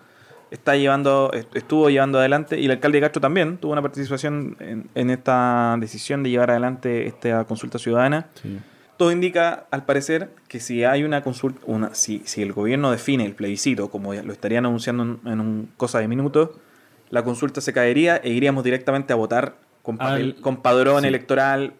está 0.52 0.76
llevando, 0.76 1.32
est- 1.34 1.56
estuvo 1.56 1.90
llevando 1.90 2.20
adelante, 2.20 2.60
y 2.60 2.66
el 2.66 2.72
alcalde 2.72 2.98
de 2.98 3.02
Castro 3.02 3.22
también 3.22 3.58
tuvo 3.58 3.72
una 3.72 3.82
participación 3.82 4.56
en, 4.60 4.90
en 4.96 5.10
esta 5.10 5.78
decisión 5.80 6.24
de 6.24 6.30
llevar 6.30 6.52
adelante 6.52 7.08
esta 7.08 7.44
consulta 7.46 7.80
ciudadana. 7.80 8.28
Sí. 8.42 8.60
Todo 8.98 9.12
indica, 9.12 9.66
al 9.72 9.84
parecer, 9.86 10.30
que 10.48 10.60
si 10.60 10.84
hay 10.84 11.04
una 11.04 11.24
consulta, 11.24 11.60
una, 11.66 11.96
si, 11.96 12.22
si 12.26 12.44
el 12.44 12.54
gobierno 12.54 12.92
define 12.92 13.26
el 13.26 13.34
plebiscito, 13.34 13.90
como 13.90 14.14
lo 14.14 14.32
estarían 14.32 14.66
anunciando 14.68 15.04
en, 15.04 15.20
en 15.26 15.40
un 15.40 15.70
cosa 15.78 16.00
de 16.00 16.08
minutos, 16.08 16.52
la 17.10 17.24
consulta 17.24 17.62
se 17.62 17.74
caería 17.74 18.18
e 18.18 18.30
iríamos 18.30 18.64
directamente 18.64 19.12
a 19.12 19.16
votar 19.16 19.56
con, 19.82 19.98
papel- 19.98 20.36
Al- 20.36 20.42
con 20.42 20.58
padrón 20.58 21.04
electoral, 21.06 21.74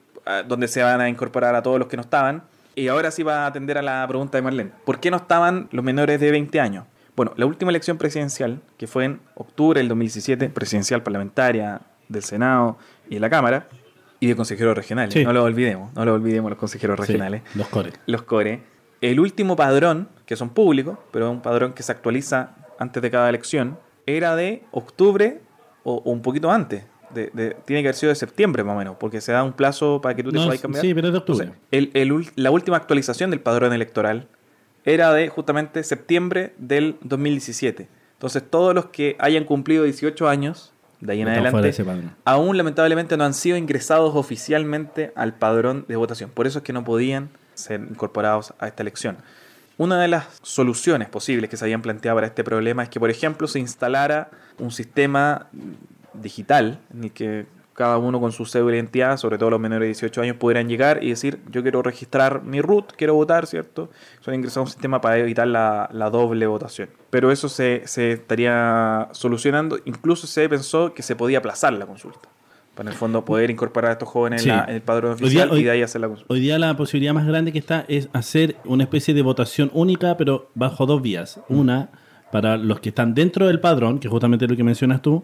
donde 0.48 0.68
se 0.68 0.82
van 0.84 1.02
a 1.02 1.10
incorporar 1.10 1.56
a 1.56 1.62
todos 1.64 1.80
los 1.80 1.88
que 1.88 1.98
no 1.98 2.02
estaban. 2.02 2.44
Y 2.76 2.88
ahora 2.88 3.12
sí 3.12 3.24
va 3.24 3.44
a 3.44 3.48
atender 3.48 3.78
a 3.78 3.82
la 3.82 4.06
pregunta 4.08 4.38
de 4.38 4.42
Marlene. 4.42 4.72
¿Por 4.86 5.00
qué 5.00 5.12
no 5.12 5.18
estaban 5.18 5.68
los 5.72 5.84
menores 5.84 6.20
de 6.20 6.32
20 6.32 6.60
años? 6.60 6.86
Bueno, 7.16 7.34
la 7.36 7.46
última 7.46 7.70
elección 7.72 7.98
presidencial, 7.98 8.62
que 8.78 8.88
fue 8.88 9.06
en 9.06 9.20
octubre 9.36 9.80
del 9.80 9.90
2017, 9.90 10.50
presidencial 10.50 11.04
parlamentaria 11.04 11.82
del 12.08 12.24
Senado 12.24 12.78
y 13.10 13.16
de 13.16 13.20
la 13.20 13.30
Cámara, 13.30 13.68
y 14.22 14.28
de 14.28 14.36
consejeros 14.36 14.76
regionales. 14.76 15.14
Sí. 15.14 15.24
No 15.26 15.34
lo 15.34 15.44
olvidemos, 15.44 15.94
no 15.94 16.06
lo 16.06 16.14
olvidemos 16.14 16.50
los 16.52 16.60
consejeros 16.60 16.96
Sí, 16.98 17.02
regionales. 17.14 17.42
los 17.56 17.68
cores. 17.68 17.94
Los 18.06 18.22
core. 18.22 18.62
El 19.02 19.20
último 19.20 19.56
padrón, 19.56 20.08
que 20.26 20.36
son 20.36 20.50
públicos, 20.50 20.98
pero 21.12 21.26
es 21.26 21.32
un 21.32 21.42
padrón 21.42 21.74
que 21.74 21.82
se 21.84 21.92
actualiza 21.92 22.52
antes 22.80 23.02
de 23.02 23.10
cada 23.12 23.28
elección, 23.30 23.78
era 24.06 24.36
de 24.36 24.64
octubre 24.72 25.42
o, 25.84 25.96
o 25.96 26.12
un 26.12 26.22
poquito 26.22 26.52
antes. 26.52 26.86
De, 27.14 27.30
de- 27.34 27.56
tiene 27.66 27.82
que 27.82 27.88
haber 27.90 27.96
sido 27.96 28.10
de 28.10 28.16
septiembre 28.16 28.64
más 28.64 28.76
o 28.76 28.78
menos, 28.80 28.96
porque 29.00 29.22
se 29.22 29.32
da 29.32 29.44
un 29.44 29.54
plazo 29.54 30.00
para 30.02 30.16
que 30.16 30.24
tú 30.24 30.32
te 30.32 30.38
No, 30.38 30.46
puedas 30.46 30.62
cambiar. 30.62 30.82
sí, 30.86 30.94
pero 30.94 31.08
es 31.08 31.14
de 31.14 31.20
octubre. 31.20 31.44
Entonces, 31.46 31.64
el- 31.72 31.92
el 31.94 32.12
ul- 32.12 32.32
la 32.36 32.52
última 32.52 32.78
actualización 32.78 33.30
del 33.30 33.40
padrón 33.40 33.74
electoral 33.74 34.28
era 34.86 35.14
de 35.14 35.28
justamente 35.30 35.84
septiembre 35.84 36.54
del 36.58 36.96
2017. 37.02 37.88
Entonces, 38.14 38.44
todos 38.50 38.74
los 38.76 38.86
que 38.88 39.16
hayan 39.20 39.44
cumplido 39.46 39.84
18 39.84 40.28
años, 40.30 40.74
de 41.00 41.14
ahí 41.14 41.22
en 41.22 41.28
Están 41.28 41.46
adelante, 41.56 41.84
aún 42.26 42.58
lamentablemente 42.58 43.18
no 43.18 43.24
han 43.24 43.34
sido 43.34 43.58
ingresados 43.58 44.16
oficialmente 44.16 45.12
al 45.16 45.34
padrón 45.34 45.86
de 45.88 45.96
votación. 45.96 46.30
Por 46.30 46.46
eso 46.48 46.60
es 46.60 46.64
que 46.64 46.74
no 46.74 46.84
podían 46.84 47.30
ser 47.56 47.82
incorporados 47.82 48.54
a 48.60 48.68
esta 48.68 48.84
elección. 48.84 49.18
Una 49.78 50.00
de 50.00 50.08
las 50.08 50.28
soluciones 50.44 51.10
posibles 51.10 51.50
que 51.50 51.58
se 51.58 51.66
habían 51.66 51.82
planteado 51.82 52.18
para 52.18 52.28
este 52.28 52.44
problema 52.44 52.84
es 52.84 52.90
que, 52.90 53.00
por 53.00 53.10
ejemplo, 53.10 53.48
se 53.48 53.58
instalara 53.58 54.30
un 54.60 54.70
sistema 54.70 55.48
digital 56.14 56.80
en 56.94 57.04
el 57.06 57.12
que 57.12 57.46
cada 57.74 57.98
uno 57.98 58.20
con 58.20 58.32
su 58.32 58.46
cédula 58.46 58.72
de 58.74 58.78
identidad, 58.80 59.18
sobre 59.18 59.38
todo 59.38 59.50
los 59.50 59.60
menores 59.60 59.82
de 59.86 59.88
18 59.88 60.22
años, 60.22 60.36
pudieran 60.36 60.68
llegar 60.68 61.04
y 61.04 61.10
decir, 61.10 61.40
yo 61.52 61.62
quiero 61.64 61.82
registrar 61.82 62.44
mi 62.44 62.62
root, 62.62 62.92
quiero 62.98 63.16
votar, 63.16 63.48
¿cierto? 63.48 63.90
Son 64.20 64.34
ingresar 64.36 64.60
a 64.60 64.64
un 64.64 64.68
sistema 64.68 65.00
para 65.02 65.18
evitar 65.18 65.48
la, 65.48 65.90
la 65.94 66.10
doble 66.10 66.46
votación. 66.48 66.90
Pero 67.10 67.32
eso 67.32 67.48
se, 67.50 67.82
se 67.86 68.12
estaría 68.12 69.08
solucionando. 69.14 69.80
Incluso 69.86 70.28
se 70.28 70.48
pensó 70.50 70.94
que 70.94 71.02
se 71.02 71.16
podía 71.16 71.40
aplazar 71.40 71.74
la 71.74 71.86
consulta. 71.86 72.20
Para 72.76 72.90
en 72.90 72.94
el 72.94 72.98
fondo 73.00 73.26
poder 73.26 73.50
incorporar 73.50 73.90
a 73.90 73.94
estos 73.94 74.10
jóvenes 74.10 74.44
Sí. 74.44 74.50
en, 74.50 74.58
la- 74.58 74.66
en 74.66 74.76
el 74.76 74.82
padrón 74.82 75.16
día- 75.18 75.26
oficial 75.26 75.50
hoy- 75.52 75.62
y 75.62 75.64
de 75.64 75.72
ahí 75.72 75.82
hacer 75.82 76.02
la 76.02 76.08
consulta. 76.10 76.34
Hoy 76.34 76.40
día 76.42 76.60
la 76.60 76.76
posibilidad 76.78 77.14
más 77.14 77.26
grande 77.26 77.52
que 77.52 77.60
está 77.60 77.86
es 77.88 78.10
hacer 78.14 78.58
una 78.66 78.84
especie 78.84 79.14
de 79.14 79.22
votación 79.22 79.72
única, 79.74 80.18
pero 80.18 80.50
bajo 80.56 80.86
dos 80.86 81.02
vías. 81.02 81.40
Una 81.48 81.90
para 82.32 82.58
los 82.58 82.80
que 82.80 82.90
están 82.90 83.14
dentro 83.14 83.48
del 83.48 83.60
padrón, 83.60 83.98
que 84.00 84.08
es 84.08 84.12
justamente 84.12 84.46
lo 84.48 84.56
que 84.56 84.64
mencionas 84.64 85.02
tú, 85.02 85.24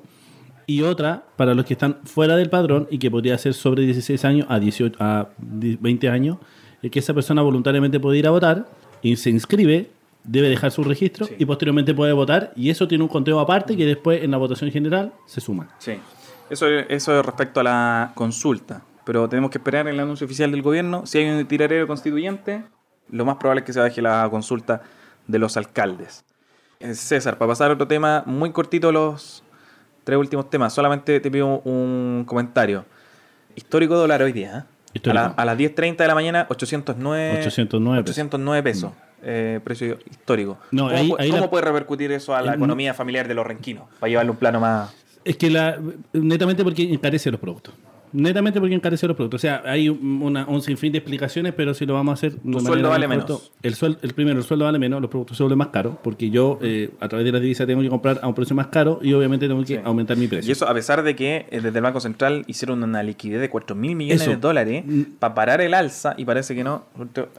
y 0.68 0.82
otra 0.84 1.24
para 1.38 1.56
los 1.56 1.66
que 1.66 1.74
están 1.74 1.98
fuera 2.04 2.36
del 2.36 2.50
padrón 2.52 2.88
y 2.92 3.00
que 3.00 3.10
podría 3.10 3.38
ser 3.40 3.54
sobre 3.56 3.84
16 3.84 4.24
años 4.26 4.46
a, 4.50 4.60
18, 4.60 4.98
a 5.00 5.30
20 5.40 6.10
años, 6.10 6.38
y 6.82 6.90
que 6.92 7.00
esa 7.00 7.14
persona 7.14 7.42
voluntariamente 7.42 8.00
puede 8.00 8.20
ir 8.20 8.28
a 8.28 8.32
votar 8.32 8.68
y 9.02 9.16
se 9.16 9.30
inscribe, 9.32 9.90
debe 10.24 10.50
dejar 10.50 10.72
su 10.72 10.84
registro 10.84 11.26
Sí. 11.26 11.36
y 11.40 11.46
posteriormente 11.46 11.94
puede 11.96 12.12
votar 12.14 12.52
y 12.56 12.70
eso 12.70 12.88
tiene 12.88 13.04
un 13.04 13.08
conteo 13.10 13.40
aparte 13.40 13.76
que 13.78 13.86
después 13.86 14.22
en 14.24 14.30
la 14.32 14.38
votación 14.38 14.70
general 14.70 15.14
se 15.26 15.42
suma. 15.42 15.70
Sí. 15.80 15.94
Eso, 16.50 16.68
eso 16.68 17.20
es 17.20 17.26
respecto 17.26 17.62
a 17.62 17.64
la 17.64 18.12
consulta. 18.14 18.82
Pero 19.06 19.28
tenemos 19.30 19.52
que 19.52 19.58
esperar 19.58 19.88
el 19.88 20.00
anuncio 20.00 20.26
oficial 20.26 20.52
del 20.52 20.62
gobierno. 20.62 21.06
Si 21.06 21.18
hay 21.18 21.30
un 21.30 21.46
tirarero 21.46 21.88
constituyente, 21.88 22.64
lo 23.10 23.24
más 23.24 23.38
probable 23.38 23.62
es 23.62 23.66
que 23.66 23.72
se 23.74 23.80
baje 23.80 24.02
la 24.02 24.28
consulta 24.30 24.82
de 25.28 25.40
los 25.40 25.56
alcaldes. 25.56 26.26
Eh, 26.82 26.94
César, 26.94 27.38
para 27.38 27.50
pasar 27.50 27.72
a 27.72 27.76
otro 27.76 27.88
tema, 27.88 28.24
muy 28.26 28.52
cortito 28.52 28.92
los 28.92 29.44
tres 30.08 30.18
últimos 30.18 30.50
temas. 30.50 30.72
Solamente 30.74 31.20
te 31.20 31.30
pido 31.30 31.60
un 31.66 32.24
comentario. 32.26 32.86
Histórico 33.58 33.96
dólar 33.98 34.22
hoy 34.22 34.32
día. 34.32 34.66
¿eh? 34.96 35.00
A, 35.10 35.14
la- 35.14 35.26
a 35.36 35.44
las 35.46 35.58
10.30 35.58 35.98
de 35.98 36.08
la 36.08 36.16
mañana, 36.16 36.48
809, 36.50 37.40
809 37.42 38.04
pesos. 38.04 38.16
809 38.16 38.64
pesos. 38.64 38.92
eh, 39.22 39.60
precio 39.64 39.98
histórico. 40.10 40.58
No, 40.72 40.84
¿Cómo, 40.86 40.96
ahí- 40.96 41.10
pu- 41.10 41.16
ahí 41.20 41.30
cómo 41.32 41.42
la- 41.42 41.50
puede 41.50 41.66
repercutir 41.66 42.12
eso 42.14 42.34
a 42.36 42.42
la 42.42 42.54
Eh, 42.54 42.56
economía 42.56 42.94
familiar 42.94 43.28
de 43.28 43.34
los 43.34 43.46
renquinos? 43.46 43.84
Para 44.00 44.10
llevarle 44.10 44.32
un 44.32 44.38
plano 44.38 44.60
más... 44.62 44.94
Es 45.26 45.36
que 45.36 45.50
la 45.50 45.78
netamente 46.14 46.64
porque 46.64 46.84
encarece 46.94 47.30
los 47.32 47.40
productos. 47.40 47.74
Netamente 48.14 48.60
porque 48.60 48.76
encarece 48.76 49.06
los 49.08 49.16
productos. 49.16 49.40
O 49.40 49.42
sea, 49.42 49.62
hay 49.66 49.90
un- 49.90 50.22
una, 50.22 50.46
un 50.48 50.62
sinfín 50.62 50.92
de 50.92 51.00
explicaciones, 51.00 51.54
pero 51.56 51.74
si 51.74 51.86
lo 51.86 51.94
vamos 51.94 52.12
a 52.12 52.14
hacer. 52.14 52.34
de 52.34 52.40
manera 52.44 52.62
sueldo 52.62 52.90
vale 52.90 53.08
menos. 53.08 53.52
El, 53.62 53.76
suel- 53.76 53.98
el 54.02 54.14
primero, 54.14 54.40
el 54.40 54.46
sueldo 54.46 54.66
vale 54.66 54.80
menos, 54.80 55.02
los 55.02 55.10
productos 55.10 55.38
se 55.38 55.44
vuelven 55.44 55.58
más 55.58 55.68
caros, 55.70 55.96
porque 56.04 56.30
yo 56.30 56.58
eh, 56.62 56.92
a 57.00 57.08
través 57.10 57.26
de 57.26 57.32
la 57.32 57.40
divisa 57.40 57.66
tengo 57.68 57.82
que 57.82 57.90
comprar 57.90 58.20
a 58.22 58.28
un 58.28 58.34
precio 58.34 58.56
más 58.56 58.68
caro 58.68 59.00
y 59.02 59.14
obviamente 59.14 59.48
tengo 59.48 59.62
que 59.62 59.76
Sí. 59.76 59.80
aumentar 59.84 60.16
mi 60.18 60.28
precio. 60.28 60.50
Y 60.50 60.52
eso 60.54 60.68
a 60.68 60.74
pesar 60.74 61.04
de 61.04 61.16
que 61.16 61.48
eh, 61.52 61.62
desde 61.62 61.78
el 61.80 61.82
Banco 61.84 62.00
Central 62.00 62.44
hicieron 62.48 62.82
una 62.84 63.04
liquidez 63.04 63.42
de 63.42 63.50
4 63.50 63.76
mil 63.76 63.96
millones 63.96 64.22
Eso. 64.22 64.32
de 64.32 64.38
dólares 64.38 64.84
Mm. 64.86 65.02
para 65.20 65.36
parar 65.36 65.62
el 65.62 65.74
alza 65.74 66.16
y 66.18 66.26
parece 66.26 66.56
que 66.56 66.64
no 66.64 66.86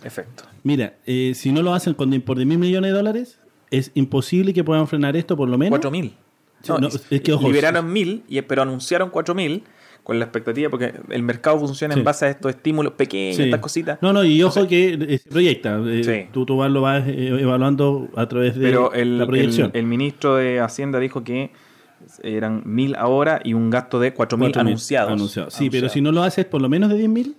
efecto. 0.05 0.45
Mira, 0.65 0.95
eh, 1.07 1.33
si 1.35 1.51
no 1.53 1.63
lo 1.63 1.73
hacen 1.75 1.95
con 1.95 2.11
por 2.21 2.37
10 2.37 2.47
mil 2.49 2.59
millones 2.59 2.91
de 2.91 2.97
dólares, 2.97 3.39
es 3.71 3.91
imposible 3.95 4.53
que 4.55 4.65
puedan 4.65 4.87
frenar 4.89 5.17
esto 5.17 5.37
por 5.37 5.49
lo 5.49 5.57
menos. 5.59 5.71
4 5.71 5.91
mil. 5.91 6.15
No, 6.69 6.89
es 6.89 7.21
que, 7.23 7.33
ojo, 7.33 7.47
liberaron 7.47 7.93
mil, 7.93 8.25
y- 8.29 8.43
pero 8.43 8.63
anunciaron 8.63 9.11
4 9.11 9.35
mil 9.35 9.63
con 10.09 10.19
la 10.19 10.25
expectativa, 10.25 10.71
porque 10.71 10.95
el 11.11 11.23
mercado 11.23 11.59
funciona 11.59 11.93
Sí. 11.93 12.01
en 12.01 12.05
base 12.05 12.25
a 12.25 12.31
estos 12.31 12.49
estímulos 12.55 12.95
pequeños, 12.95 13.37
Sí. 13.37 13.43
estas 13.43 13.61
cositas. 13.61 13.99
No, 14.01 14.11
no, 14.15 14.25
y 14.25 14.43
ojo 14.43 14.67
que 14.67 14.95
eh, 14.95 15.19
se 15.19 15.29
proyecta. 15.29 15.79
eh, 15.87 16.03
Sí. 16.03 16.31
Tú, 16.33 16.47
tú 16.47 16.57
vas- 16.57 16.71
lo 16.71 16.81
vas 16.81 17.07
eh, 17.07 17.29
evaluando 17.39 18.09
a 18.17 18.27
través 18.27 18.55
de 18.57 18.63
pero 18.71 18.95
el, 18.95 19.19
la 19.19 19.27
proyección. 19.27 19.71
el- 19.75 19.81
el 19.81 19.87
ministro 19.87 20.37
de 20.37 20.61
Hacienda 20.61 20.99
dijo 20.99 21.25
que 21.25 21.51
eran 22.23 22.63
mil 22.65 22.97
ahora 22.97 23.41
y 23.45 23.53
un 23.53 23.69
gasto 23.69 24.01
de 24.01 24.15
4 24.15 24.39
mil 24.39 24.49
4.000 24.51 24.61
anunciados. 24.69 25.13
anunciados. 25.13 25.53
Sí, 25.53 25.69
pero 25.69 25.91
si 25.91 26.01
no 26.01 26.11
lo 26.11 26.23
haces 26.23 26.47
por 26.47 26.63
lo 26.63 26.71
menos 26.71 26.89
de 26.89 26.97
10.000, 26.97 27.35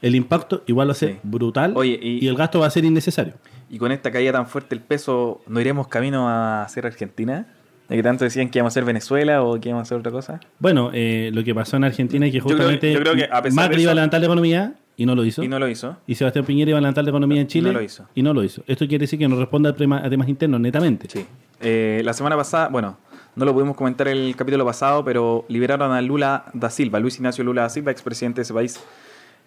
el 0.00 0.14
impacto 0.14 0.62
igual 0.66 0.88
va 0.88 0.92
a 0.92 0.94
ser 0.94 1.18
brutal 1.22 1.72
Oye, 1.76 1.98
y, 2.02 2.24
y- 2.24 2.28
el 2.28 2.34
gasto 2.36 2.60
va 2.60 2.66
a 2.66 2.70
ser 2.70 2.86
innecesario. 2.86 3.34
Y 3.68 3.76
con 3.78 3.92
esta 3.92 4.10
caída 4.10 4.32
tan 4.32 4.46
fuerte 4.46 4.74
el 4.74 4.80
peso, 4.80 5.42
¿no 5.48 5.60
iremos 5.60 5.88
camino 5.88 6.28
a 6.30 6.66
ser 6.70 6.86
Argentina? 6.86 7.46
¿De 7.88 7.96
que 7.96 8.02
tanto 8.02 8.24
decían 8.24 8.48
que 8.50 8.58
íbamos 8.58 8.72
a 8.72 8.74
ser 8.74 8.84
Venezuela 8.84 9.42
o 9.44 9.60
que 9.60 9.68
íbamos 9.68 9.82
a 9.82 9.86
hacer 9.86 9.98
otra 9.98 10.10
cosa? 10.10 10.40
Bueno, 10.58 10.90
eh, 10.92 11.30
lo 11.32 11.44
que 11.44 11.54
pasó 11.54 11.76
en 11.76 11.84
Argentina 11.84 12.26
es 12.26 12.32
que 12.32 12.40
justamente 12.40 12.92
yo 12.92 12.98
creo 13.00 13.14
que 13.14 13.24
a 13.30 13.42
pesar 13.42 13.64
Macri 13.64 13.76
de 13.76 13.82
iba 13.82 13.90
a 13.90 13.92
eso- 13.92 13.94
levantar 13.96 14.20
la 14.20 14.26
economía 14.26 14.74
y 14.96 15.06
no 15.06 15.14
lo 15.14 15.24
hizo. 15.24 15.42
Y 15.44 15.48
no 15.48 15.58
lo 15.58 15.68
hizo. 15.68 15.96
Y 16.06 16.14
Sebastián 16.16 16.44
Piñera 16.44 16.70
iba 16.70 16.78
a 16.78 16.80
levantar 16.80 17.04
la 17.04 17.10
economía 17.10 17.40
en 17.40 17.46
Chile 17.46 17.68
No 17.70 17.78
lo 17.78 17.84
hizo. 17.84 18.06
y 18.14 18.22
no 18.22 18.34
lo 18.34 18.42
hizo. 18.42 18.62
Esto 18.66 18.88
quiere 18.88 19.02
decir 19.04 19.18
que 19.18 19.28
no 19.28 19.36
responde 19.38 19.68
a, 19.68 19.74
tema- 19.76 20.04
a 20.04 20.10
temas 20.10 20.28
internos, 20.28 20.60
netamente. 20.60 21.06
Sí. 21.08 21.24
Eh, 21.60 22.02
la 22.04 22.12
semana 22.12 22.34
pasada, 22.36 22.68
bueno, 22.70 22.98
no 23.36 23.44
lo 23.44 23.52
pudimos 23.52 23.76
comentar 23.76 24.08
el 24.08 24.34
capítulo 24.34 24.64
pasado, 24.64 25.04
pero 25.04 25.44
liberaron 25.48 25.92
a 25.92 26.00
Lula 26.02 26.46
da 26.54 26.70
Silva, 26.70 26.98
Luis 26.98 27.16
Ignacio 27.16 27.44
Lula 27.44 27.62
da 27.62 27.68
Silva, 27.68 27.92
expresidente 27.92 28.38
de 28.38 28.42
ese 28.42 28.54
país, 28.54 28.80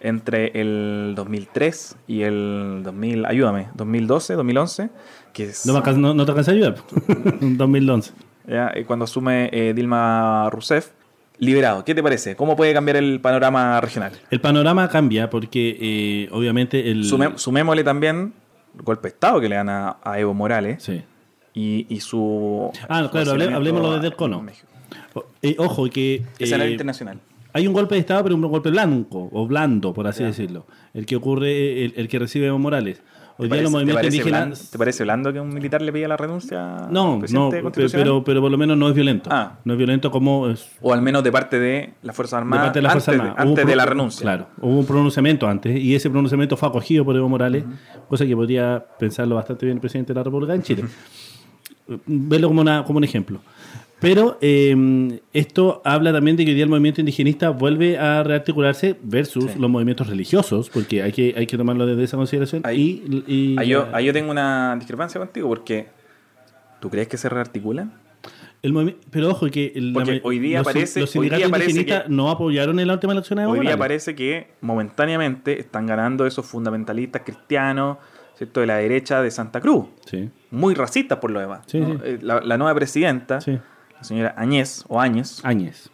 entre 0.02 0.52
el 0.62 1.14
2003 1.16 1.98
y 2.08 2.22
el 2.22 2.82
2000, 2.84 3.26
ayúdame, 3.26 3.68
2012, 3.74 4.36
2011, 4.36 4.90
que 5.34 5.44
es 5.46 5.66
No, 5.66 5.74
no- 6.14 6.26
te 6.26 6.32
alcanza 6.32 6.52
a 6.52 6.54
ayudar. 6.54 6.76
En 7.42 7.58
2011. 7.58 8.14
Ya, 8.50 8.74
cuando 8.86 9.06
asume 9.06 9.50
eh, 9.54 9.74
Dilma 9.76 10.50
Rousseff, 10.52 10.90
liberado. 11.38 11.86
¿Qué 11.86 11.96
te 11.96 12.04
parece? 12.04 12.36
¿Cómo 12.36 12.56
puede 12.56 12.74
cambiar 12.74 12.98
el 12.98 13.22
panorama 13.22 13.80
regional? 13.80 14.12
El 14.30 14.42
panorama 14.42 14.90
cambia 14.90 15.30
porque 15.30 15.78
eh, 15.80 16.30
obviamente 16.32 16.92
el... 16.92 17.04
Sume- 17.06 17.38
sumémosle 17.38 17.84
también 17.84 18.34
el 18.76 18.82
golpe 18.84 19.04
de 19.04 19.14
Estado 19.14 19.40
que 19.40 19.48
le 19.50 19.56
dan 19.56 19.70
a, 19.70 19.98
a 20.04 20.20
Evo 20.20 20.34
Morales 20.34 20.84
Sí. 20.84 21.02
y, 21.54 21.86
y 21.90 22.00
su... 22.02 22.72
Ah, 22.90 23.04
su 23.04 23.10
claro, 23.12 23.32
hacinamiento 23.32 23.56
hablemoslo 23.56 23.94
desde 23.94 24.08
el 24.08 24.16
cono. 24.16 24.46
O- 25.14 25.26
eh, 25.42 25.56
ojo, 25.58 25.90
que... 25.90 26.24
Escenario 26.40 26.68
eh, 26.70 26.72
internacional. 26.74 27.20
Hay 27.54 27.66
un 27.68 27.74
golpe 27.74 27.96
de 27.96 28.02
Estado, 28.02 28.22
pero 28.24 28.36
un 28.36 28.42
golpe 28.44 28.70
blanco, 28.70 29.28
o 29.32 29.48
blando, 29.48 29.92
por 29.94 30.06
así 30.08 30.24
decirlo. 30.24 30.68
El 30.94 31.06
que 31.08 31.16
ocurre, 31.16 31.86
el, 31.86 31.94
el 31.96 32.08
que 32.08 32.20
recibe 32.20 32.48
Evo 32.48 32.60
Morales. 32.60 33.02
Hoy 33.42 33.48
¿Te 33.48 33.56
día 33.56 33.64
los 33.64 33.72
movimientos 33.72 34.02
te 34.02 34.04
parece 34.04 34.18
indígenas... 34.18 34.42
blando- 34.50 34.72
¿Te 34.72 34.78
parece 34.78 35.04
blando 35.06 35.34
que 35.34 35.40
un 35.40 35.48
militar 35.54 35.82
le 35.82 35.94
pida 35.94 36.10
la 36.10 36.18
renuncia 36.18 36.88
No, 36.92 37.22
no, 37.32 37.50
pero, 37.50 38.22
pero 38.22 38.42
por 38.42 38.52
lo 38.52 38.58
menos 38.58 38.78
no 38.78 38.90
es 38.90 38.94
violento. 38.94 39.30
Ah. 39.32 39.60
No 39.64 39.74
es 39.74 39.78
violento 39.78 40.12
como 40.12 40.50
es 40.50 40.70
O 40.82 40.92
al 40.94 41.02
menos 41.02 41.24
de 41.24 41.32
parte 41.32 41.58
de 41.58 41.94
las 42.02 42.14
Fuerzas 42.18 42.38
de 42.38 42.42
Armadas 42.42 42.66
parte 42.66 42.80
de 42.80 42.84
la 42.84 42.90
Fuerza 42.90 43.12
antes, 43.14 43.36
de, 43.36 43.42
antes 43.42 43.76
la 43.78 43.86
renuncia. 43.86 44.22
Claro, 44.24 44.48
hubo 44.60 44.80
un 44.80 44.86
pronunciamiento 44.86 45.48
antes 45.48 45.80
y 45.80 45.96
ese 45.96 46.10
pronunciamiento 46.10 46.58
fue 46.58 46.68
acogido 46.68 47.06
por 47.06 47.16
Evo 47.16 47.30
Morales, 47.30 47.64
cosa 48.10 48.26
que 48.26 48.36
podría 48.36 48.86
pensarlo 49.00 49.36
bastante 49.36 49.66
bien 49.66 49.78
el 49.78 49.82
presidente 49.82 50.12
de 50.14 50.20
la 50.20 50.24
República 50.26 50.54
en 50.54 50.62
Chile. 50.62 50.84
Verlo 52.06 52.50
como, 52.50 52.60
una, 52.60 52.84
como 52.84 52.98
un 52.98 53.06
ejemplo. 53.06 53.40
Pero 54.00 54.38
eh, 54.42 55.20
esto 55.34 55.82
habla 55.84 56.14
también 56.14 56.38
de 56.38 56.46
que 56.46 56.52
hoy 56.52 56.56
día 56.56 56.64
el 56.64 56.70
movimiento 56.70 57.02
indigenista 57.02 57.50
vuelve 57.50 57.98
a 57.98 58.24
rearticularse 58.24 58.96
versus 59.04 59.46
Sí. 59.52 59.60
los 59.60 59.70
movimientos 59.70 60.08
religiosos, 60.08 60.70
porque 60.70 61.04
hay 61.04 61.12
que, 61.12 61.34
hay 61.38 61.46
que 61.46 61.58
tomarlo 61.58 61.86
desde 61.86 62.04
esa 62.06 62.16
consideración. 62.16 62.62
Ahí- 62.66 63.04
y, 63.28 63.34
y- 63.54 63.56
Ahí 63.60 63.68
yo, 63.68 63.88
ahí 63.92 64.06
yo 64.06 64.14
tengo 64.14 64.32
una 64.32 64.76
discrepancia 64.78 65.20
contigo 65.20 65.50
porque 65.50 65.88
¿tú 66.80 66.90
crees 66.90 67.08
que 67.10 67.18
se 67.18 67.28
rearticulan? 67.30 67.92
el 68.62 68.96
pero 69.10 69.30
ojo, 69.30 69.48
que 69.48 69.72
el- 69.76 69.94
Porque 69.94 70.16
la- 70.16 70.20
hoy 70.24 70.40
día 70.40 70.58
los, 70.60 70.68
parece- 70.68 71.00
los 71.02 71.16
hoy 71.16 71.30
día 71.30 71.38
sindicatos 71.38 71.62
indigenistas 71.68 72.04
que- 72.04 72.10
no 72.10 72.30
apoyaron 72.30 72.80
en 72.80 72.88
la 72.88 72.94
última 72.94 73.14
elección 73.14 73.40
de 73.40 73.46
Hoy 73.46 73.60
día 73.62 73.78
parece 73.78 74.16
que 74.16 74.48
momentáneamente 74.62 75.60
están 75.60 75.88
ganando 75.88 76.26
esos 76.26 76.46
fundamentalistas 76.46 77.22
cristianos, 77.26 77.98
¿cierto? 78.38 78.60
De 78.62 78.66
la 78.68 78.76
derecha 78.78 79.22
de 79.22 79.32
Santa 79.32 79.60
Cruz. 79.62 79.86
Sí, 80.06 80.30
Muy 80.52 80.74
racistas 80.74 81.20
por 81.20 81.32
lo 81.32 81.40
demás. 81.40 81.62
Sí, 81.68 81.80
¿no? 81.80 81.94
sí. 81.96 82.00
Eh, 82.04 82.20
La, 82.22 82.42
la 82.42 82.58
nueva 82.58 82.74
presidenta, 82.76 83.40
sí. 83.42 83.58
La 84.00 84.04
señora 84.04 84.34
Añez 84.38 84.84
o 84.88 85.00
Áñez, 85.00 85.40
Áñez. 85.44 85.90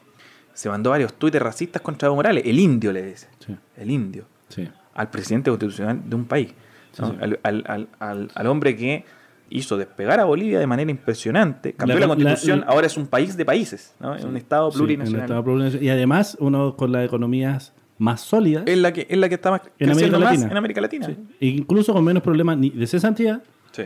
se 0.54 0.70
mandó 0.70 0.92
varios 0.92 1.14
tuites 1.14 1.42
racistas 1.42 1.82
contra 1.82 2.06
Evo 2.08 2.16
Morales. 2.16 2.44
El 2.46 2.60
indio 2.60 2.94
le 2.94 3.04
dice. 3.04 3.28
Sí, 3.46 3.56
El 3.78 3.92
indio. 3.92 4.26
sí. 4.50 4.68
Al 4.94 5.10
presidente 5.10 5.50
constitucional 5.50 6.02
de 6.10 6.16
un 6.16 6.24
país. 6.26 6.54
¿no? 7.00 7.08
Sí, 7.10 7.14
sí. 7.20 7.36
Al, 7.44 7.64
al- 8.00 8.30
al- 8.34 8.48
hombre 8.48 8.76
que 8.78 9.04
hizo 9.50 9.76
despegar 9.78 10.20
a 10.20 10.24
Bolivia 10.26 10.58
de 10.60 10.66
manera 10.68 10.90
impresionante. 10.90 11.74
Cambió 11.74 11.96
La- 11.96 12.02
la, 12.02 12.08
constitución, 12.08 12.62
la- 12.62 12.68
ahora 12.68 12.88
es 12.88 12.96
un 12.96 13.08
país 13.08 13.36
de 13.36 13.44
países. 13.44 13.94
¿no? 14.00 14.16
Es 14.16 14.24
un 14.24 14.38
estado 14.38 14.72
plurinacional. 14.72 15.24
Estado 15.24 15.44
plurinacional. 15.44 15.84
Y 15.86 15.90
además, 15.90 16.38
uno 16.40 16.78
con 16.78 16.92
las 16.94 17.06
economías 17.06 17.74
más 17.98 18.22
sólidas, 18.22 18.64
es, 18.66 18.78
la 18.78 18.92
que, 18.94 19.06
es 19.10 19.18
la 19.18 19.28
que 19.30 19.36
está 19.36 19.52
más 19.52 19.62
En 19.80 19.88
creciendo 19.90 20.18
América 20.18 20.20
más 20.20 20.32
Latina. 20.34 20.52
en 20.52 20.58
América 20.58 20.82
Latina. 20.82 21.06
sí, 21.08 21.18
e 21.40 21.48
incluso 21.48 21.94
con 21.94 22.04
menos 22.04 22.24
problemas 22.24 22.58
ni 22.58 22.70
de 22.70 22.88
cesantía, 22.88 23.42
Sí. 23.72 23.84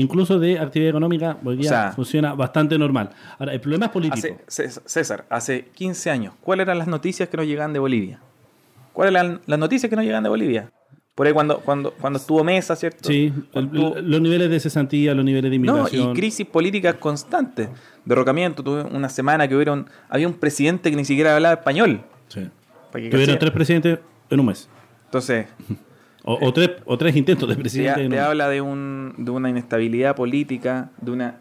Incluso 0.00 0.38
de 0.38 0.58
actividad 0.58 0.90
económica, 0.90 1.36
hoy 1.44 1.56
día 1.56 1.66
O 1.66 1.72
sea, 1.72 1.92
funciona 1.92 2.34
bastante 2.34 2.78
normal. 2.78 3.10
Ahora, 3.38 3.52
el 3.52 3.60
problema 3.60 3.86
es 3.86 3.92
político. 3.92 4.36
Hace- 4.46 4.70
César, 4.86 5.24
hace 5.28 5.66
15 5.74 6.10
años, 6.10 6.34
¿cuáles 6.40 6.64
eran 6.66 6.78
las 6.78 6.88
noticias 6.88 7.28
que 7.28 7.36
nos 7.36 7.46
llegaban 7.46 7.72
de 7.72 7.78
Bolivia? 7.78 8.20
¿Cuáles 8.92 9.12
eran 9.14 9.40
las 9.46 9.58
noticias 9.58 9.90
que 9.90 9.96
nos 9.96 10.04
llegaban 10.04 10.22
de 10.24 10.30
Bolivia? 10.30 10.70
Por 11.14 11.26
ahí 11.26 11.32
cuando, 11.32 11.60
cuando, 11.60 11.92
cuando 11.92 12.18
estuvo 12.18 12.44
Mesa, 12.44 12.76
¿cierto? 12.76 13.08
Sí, 13.08 13.32
el- 13.54 13.70
los 13.72 14.20
niveles 14.20 14.50
de 14.50 14.60
cesantía, 14.60 15.14
los 15.14 15.24
niveles 15.24 15.50
de 15.50 15.58
No, 15.58 15.64
inmigración. 15.72 16.10
y 16.10 16.14
crisis 16.14 16.46
políticas 16.46 16.96
constantes. 16.96 17.68
Derrocamiento. 18.04 18.62
Tuve 18.62 18.82
una 18.82 19.08
semana 19.08 19.48
que 19.48 19.54
hubieron, 19.56 19.88
había 20.10 20.28
un 20.28 20.34
presidente 20.34 20.90
que 20.90 20.96
ni 20.96 21.04
siquiera 21.06 21.34
hablaba 21.34 21.54
español. 21.54 22.02
Sí. 22.28 22.48
Tuvieron 22.92 23.38
tres 23.38 23.50
presidentes 23.50 23.98
en 24.30 24.40
un 24.40 24.46
mes. 24.46 24.68
Entonces, 25.06 25.46
O, 26.28 26.44
o 26.44 26.52
tres, 26.52 26.70
o 26.84 26.98
tres 26.98 27.14
intentos 27.14 27.48
de 27.48 27.54
te, 27.54 27.60
presidente 27.60 28.02
en 28.02 28.10
te 28.10 28.18
habla 28.18 28.48
de, 28.48 28.60
un, 28.60 29.14
de 29.16 29.30
una 29.30 29.48
inestabilidad 29.48 30.16
política, 30.16 30.90
de 31.00 31.12
una 31.12 31.36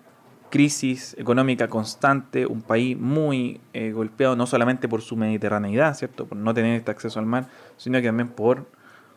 crisis 0.51 1.15
económica 1.19 1.67
constante, 1.67 2.45
un 2.45 2.61
país 2.61 2.97
muy 2.97 3.59
eh, 3.73 3.91
golpeado 3.91 4.35
no 4.35 4.45
solamente 4.45 4.87
por 4.87 5.01
su 5.01 5.17
mediterraneidad, 5.17 5.95
¿cierto? 5.95 6.27
Por 6.27 6.37
no 6.37 6.53
tener 6.53 6.77
este 6.77 6.91
acceso 6.91 7.19
al 7.19 7.25
mar, 7.25 7.47
sino 7.77 7.99
que 7.99 8.07
también 8.07 8.29
por 8.29 8.69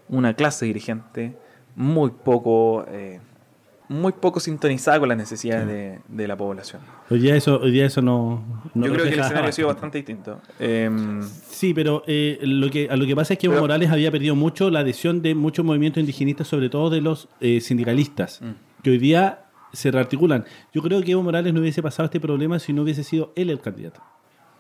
una 0.09 0.35
clase 0.35 0.66
dirigente 0.66 1.37
muy 1.76 2.11
poco, 2.11 2.85
eh, 2.88 3.20
muy 3.88 4.12
poco 4.12 4.38
sintonizada 4.40 4.98
con 5.01 5.09
las 5.09 5.16
necesidades 5.18 5.66
de, 5.66 5.98
de 6.09 6.29
la 6.29 6.37
población. 6.37 6.83
Hoy 7.11 7.20
día 7.20 7.35
eso, 7.37 7.59
hoy 7.61 7.70
día 7.70 7.87
eso 7.87 8.03
no, 8.03 8.44
no 8.74 8.87
Yo 8.87 8.92
creo 8.92 9.05
que 9.07 9.14
el 9.14 9.20
escenario 9.20 9.48
ha 9.48 9.53
sido 9.53 9.68
bastante. 9.68 9.98
distinto. 9.98 10.40
Em, 10.59 11.22
Sí, 11.22 11.72
pero 11.74 12.03
eh, 12.07 12.38
lo 12.42 12.70
que 12.70 12.88
a 12.90 12.96
lo 12.96 13.07
que 13.07 13.16
pasa 13.16 13.33
es 13.33 13.38
que 13.38 13.46
Evo 13.46 13.55
Pero- 13.55 13.62
Morales 13.62 13.90
había 13.90 14.11
perdido 14.11 14.35
mucho 14.37 14.70
la 14.70 14.81
adhesión 14.81 15.22
de 15.22 15.35
muchos 15.35 15.64
movimientos 15.64 16.01
indigenistas, 16.01 16.46
sobre 16.48 16.68
todo 16.68 16.90
de 16.90 17.01
los 17.01 17.29
eh, 17.40 17.61
sindicalistas, 17.61 18.40
Mm. 18.42 18.83
que 18.83 18.90
hoy 18.90 18.98
día 18.98 19.44
se 19.72 19.90
rearticulan. 19.90 20.44
Yo 20.72 20.83
creo 20.83 21.03
que 21.03 21.12
Evo 21.12 21.22
Morales 21.22 21.53
no 21.55 21.61
hubiese 21.61 21.83
pasado 21.83 22.05
este 22.05 22.20
problema 22.20 22.59
si 22.59 22.72
no 22.72 22.83
hubiese 22.83 23.03
sido 23.05 23.33
él 23.37 23.51
el 23.51 23.61
candidato, 23.61 24.03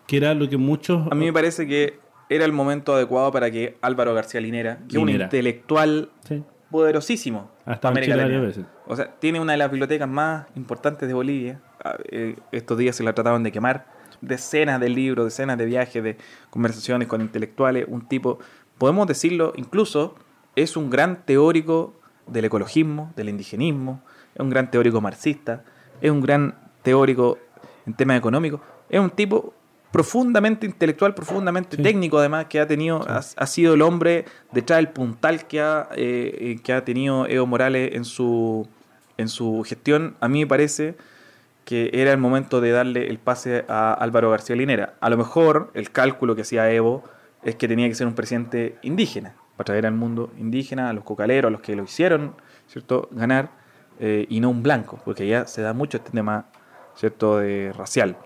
que 0.06 0.16
era 0.16 0.34
lo 0.34 0.48
que 0.48 0.56
muchos 0.56 1.06
a 1.10 1.14
mí 1.14 1.26
me 1.26 1.32
parece 1.32 1.66
que 1.66 1.98
era 2.30 2.44
el 2.44 2.52
momento 2.52 2.94
adecuado 2.94 3.30
para 3.32 3.50
que 3.50 3.76
Álvaro 3.80 4.12
García 4.14 4.40
Linera, 4.40 4.80
que 4.88 4.96
es 4.96 5.02
un 5.02 5.08
intelectual 5.08 6.10
Sí. 6.26 6.42
Poderosísimo 6.70 7.50
Ha 7.64 7.74
estado 7.74 7.92
en 7.92 7.98
América 7.98 8.16
Latina. 8.16 8.40
veces. 8.40 8.66
O 8.86 8.96
sea, 8.96 9.10
tiene 9.18 9.40
una 9.40 9.52
de 9.52 9.58
las 9.58 9.70
bibliotecas 9.70 10.08
más 10.08 10.46
importantes 10.54 11.08
de 11.08 11.14
Bolivia. 11.14 11.60
Ah, 11.82 11.96
eh, 12.10 12.36
estos 12.52 12.78
días 12.78 12.96
se 12.96 13.02
la 13.02 13.12
trataban 13.12 13.42
de 13.42 13.52
quemar. 13.52 13.86
Decenas 14.20 14.80
de 14.80 14.88
libros, 14.88 15.26
decenas 15.26 15.58
de 15.58 15.64
viajes, 15.64 16.02
de 16.02 16.16
conversaciones 16.50 17.08
con 17.08 17.20
intelectuales. 17.20 17.86
Un 17.88 18.06
tipo, 18.08 18.38
podemos 18.78 19.06
decirlo, 19.06 19.52
incluso 19.56 20.16
es 20.56 20.76
un 20.76 20.90
gran 20.90 21.24
teórico 21.24 21.94
del 22.26 22.44
ecologismo, 22.44 23.12
del 23.16 23.28
indigenismo. 23.28 24.02
Es 24.34 24.40
un 24.40 24.50
gran 24.50 24.70
teórico 24.70 25.00
marxista. 25.00 25.64
Es 26.00 26.10
un 26.10 26.20
gran 26.20 26.54
teórico 26.82 27.38
en 27.86 27.94
temas 27.94 28.18
económicos. 28.18 28.60
Es 28.88 29.00
un 29.00 29.10
tipo 29.10 29.54
profundamente 29.90 30.66
intelectual, 30.66 31.14
profundamente 31.14 31.76
Sí. 31.76 31.82
técnico 31.82 32.18
además, 32.18 32.46
que 32.46 32.60
ha 32.60 32.66
tenido, 32.66 33.04
ha, 33.08 33.18
ha 33.36 33.46
sido 33.46 33.74
el 33.74 33.82
hombre 33.82 34.26
detrás 34.52 34.78
del 34.78 34.88
puntal 34.88 35.46
que 35.46 35.60
ha, 35.60 35.88
eh, 35.96 36.36
eh, 36.56 36.60
que 36.62 36.72
ha 36.72 36.84
tenido 36.84 37.26
Evo 37.26 37.46
Morales 37.46 37.94
en 37.94 38.04
su, 38.04 38.68
en 39.16 39.28
su 39.28 39.62
gestión. 39.66 40.16
A 40.20 40.28
mí 40.28 40.40
me 40.40 40.46
parece 40.46 40.96
que 41.64 41.90
era 41.92 42.12
el 42.12 42.18
momento 42.18 42.60
de 42.60 42.70
darle 42.70 43.08
el 43.08 43.18
pase 43.18 43.64
a 43.68 43.92
Álvaro 43.92 44.30
García 44.30 44.56
Linera. 44.56 44.94
A 45.00 45.10
lo 45.10 45.16
mejor 45.16 45.70
el 45.74 45.90
cálculo 45.90 46.34
que 46.34 46.42
hacía 46.42 46.70
Evo 46.70 47.04
es 47.42 47.56
que 47.56 47.68
tenía 47.68 47.88
que 47.88 47.94
ser 47.94 48.06
un 48.06 48.14
presidente 48.14 48.76
indígena, 48.82 49.34
para 49.56 49.66
traer 49.66 49.86
al 49.86 49.94
mundo 49.94 50.32
indígena, 50.38 50.88
a 50.88 50.92
los 50.92 51.04
cocaleros, 51.04 51.48
a 51.48 51.52
los 51.52 51.60
que 51.60 51.74
lo 51.76 51.82
hicieron, 51.84 52.34
¿cierto?, 52.68 53.08
ganar, 53.12 53.50
eh, 54.00 54.26
y 54.28 54.40
no 54.40 54.50
un 54.50 54.62
blanco, 54.62 54.98
porque 55.04 55.26
ya 55.26 55.46
se 55.46 55.60
da 55.62 55.72
mucho 55.72 55.98
este 55.98 56.10
tema, 56.10 56.46
¿cierto?, 56.94 57.38
de 57.38 57.72
racial. 57.76 58.16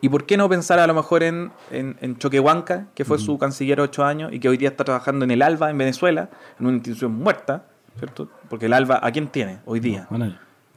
¿Y 0.00 0.08
por 0.08 0.26
qué 0.26 0.36
no 0.36 0.48
pensar 0.48 0.78
a 0.78 0.86
lo 0.86 0.94
mejor 0.94 1.22
en, 1.22 1.50
en, 1.70 1.96
en 2.00 2.16
Choquehuanca, 2.18 2.86
que 2.94 3.04
fue 3.04 3.18
su 3.18 3.36
canciller 3.36 3.80
ocho 3.80 4.04
años 4.04 4.32
y 4.32 4.38
que 4.38 4.48
hoy 4.48 4.56
día 4.56 4.68
está 4.68 4.84
trabajando 4.84 5.24
en 5.24 5.32
el 5.32 5.42
ALBA 5.42 5.70
en 5.70 5.78
Venezuela, 5.78 6.30
en 6.60 6.66
una 6.66 6.76
institución 6.76 7.12
muerta, 7.12 7.64
¿cierto? 7.98 8.28
Porque 8.48 8.66
el 8.66 8.74
ALBA, 8.74 9.00
¿a 9.02 9.10
quién 9.10 9.26
tiene 9.26 9.58
hoy 9.64 9.80
día? 9.80 10.08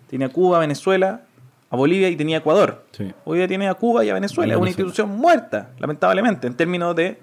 Tiene 0.07 0.25
a 0.25 0.29
Cuba, 0.29 0.57
a 0.57 0.59
Venezuela, 0.61 1.21
a 1.69 1.75
Bolivia 1.75 2.09
y 2.09 2.15
tenía 2.15 2.37
a 2.37 2.39
Ecuador. 2.39 2.83
Sí. 2.91 3.13
Hoy 3.23 3.37
día 3.37 3.47
tiene 3.47 3.67
a 3.67 3.75
Cuba 3.75 4.03
y 4.03 4.09
a 4.09 4.15
Venezuela. 4.15 4.53
Es 4.55 4.59
una 4.59 4.69
institución 4.69 5.09
muerta, 5.09 5.69
lamentablemente, 5.77 6.47
en 6.47 6.55
términos 6.55 6.95
de 6.95 7.19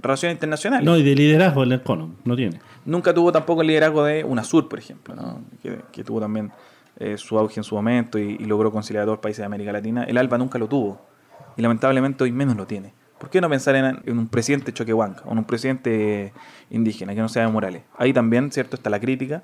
relaciones 0.00 0.36
internacionales. 0.36 0.86
No, 0.86 0.96
y 0.96 1.02
de 1.02 1.16
liderazgo 1.16 1.64
el 1.64 1.72
ECONOM, 1.72 2.14
no 2.24 2.36
tiene. 2.36 2.60
Nunca 2.84 3.12
tuvo 3.12 3.32
tampoco 3.32 3.62
el 3.62 3.68
liderazgo 3.68 4.04
de 4.04 4.22
UNASUR, 4.22 4.68
por 4.68 4.78
ejemplo, 4.78 5.16
¿no? 5.16 5.42
que, 5.62 5.80
que 5.90 6.04
tuvo 6.04 6.20
también 6.20 6.52
eh, 6.96 7.18
su 7.18 7.36
auge 7.38 7.58
en 7.58 7.64
su 7.64 7.74
momento 7.74 8.18
y, 8.18 8.36
y 8.38 8.44
logró 8.44 8.70
conciliar 8.70 9.02
a 9.02 9.06
todos 9.06 9.16
los 9.16 9.22
países 9.22 9.38
de 9.38 9.46
América 9.46 9.72
Latina. 9.72 10.04
El 10.04 10.16
ALBA 10.16 10.38
nunca 10.38 10.58
lo 10.58 10.68
tuvo 10.68 11.09
y 11.56 11.62
lamentablemente 11.62 12.24
hoy 12.24 12.32
menos 12.32 12.56
lo 12.56 12.66
tiene. 12.66 12.92
¿Por 13.18 13.28
qué 13.30 13.40
no 13.40 13.50
pensar 13.50 13.74
en, 13.76 13.98
en 14.06 14.18
un 14.18 14.28
presidente 14.28 14.72
choquehuanca 14.72 15.22
o 15.26 15.32
en 15.32 15.38
un 15.38 15.44
presidente 15.44 16.32
indígena 16.70 17.14
que 17.14 17.20
no 17.20 17.28
sea 17.28 17.44
de 17.46 17.52
Morales? 17.52 17.82
Ahí 17.98 18.12
también, 18.12 18.50
¿cierto?, 18.50 18.76
está 18.76 18.88
la 18.90 18.98
crítica 19.00 19.42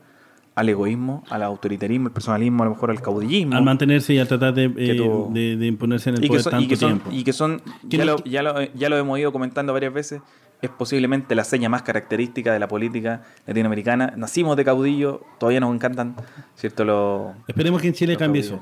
al 0.55 0.71
egoísmo, 0.71 1.23
al 1.29 1.43
autoritarismo, 1.43 2.07
al 2.07 2.13
personalismo, 2.15 2.63
a 2.63 2.67
lo 2.67 2.73
mejor 2.73 2.91
al 2.91 3.03
caudillismo. 3.03 3.55
Al 3.55 3.63
mantenerse 3.63 4.15
y 4.15 4.19
al 4.19 4.27
tratar 4.27 4.55
de, 4.55 4.65
eh, 4.79 4.95
tuvo- 4.97 5.31
de, 5.31 5.57
de 5.59 5.67
imponerse 5.67 6.09
en 6.09 6.17
el 6.17 6.27
poder 6.27 6.43
son, 6.43 6.51
tanto 6.53 6.65
y 6.65 6.69
que 6.69 6.77
son, 6.77 6.89
tiempo. 6.93 7.11
y 7.13 7.25
que 7.25 7.33
son 7.35 7.61
ya, 7.83 7.99
no- 7.99 8.05
lo, 8.07 8.25
ya, 8.25 8.43
lo, 8.43 8.63
ya 8.73 8.89
lo 8.89 8.97
hemos 8.97 9.19
ido 9.19 9.31
comentando 9.33 9.75
varias 9.75 9.93
veces, 9.93 10.23
es 10.63 10.71
posiblemente 10.71 11.35
la 11.35 11.45
seña 11.45 11.69
más 11.69 11.83
característica 11.83 12.55
de 12.55 12.59
la 12.59 12.69
política 12.69 13.23
latinoamericana. 13.47 14.15
Nacimos 14.17 14.57
de 14.57 14.65
caudillo, 14.65 15.21
todavía 15.39 15.61
nos 15.61 15.75
encantan, 15.75 16.17
¿cierto? 16.55 16.87
Los, 16.87 17.33
Esperemos 17.47 17.83
que 17.83 17.89
en 17.89 17.93
Chile 17.93 18.17
cambie 18.17 18.41
eso. 18.41 18.59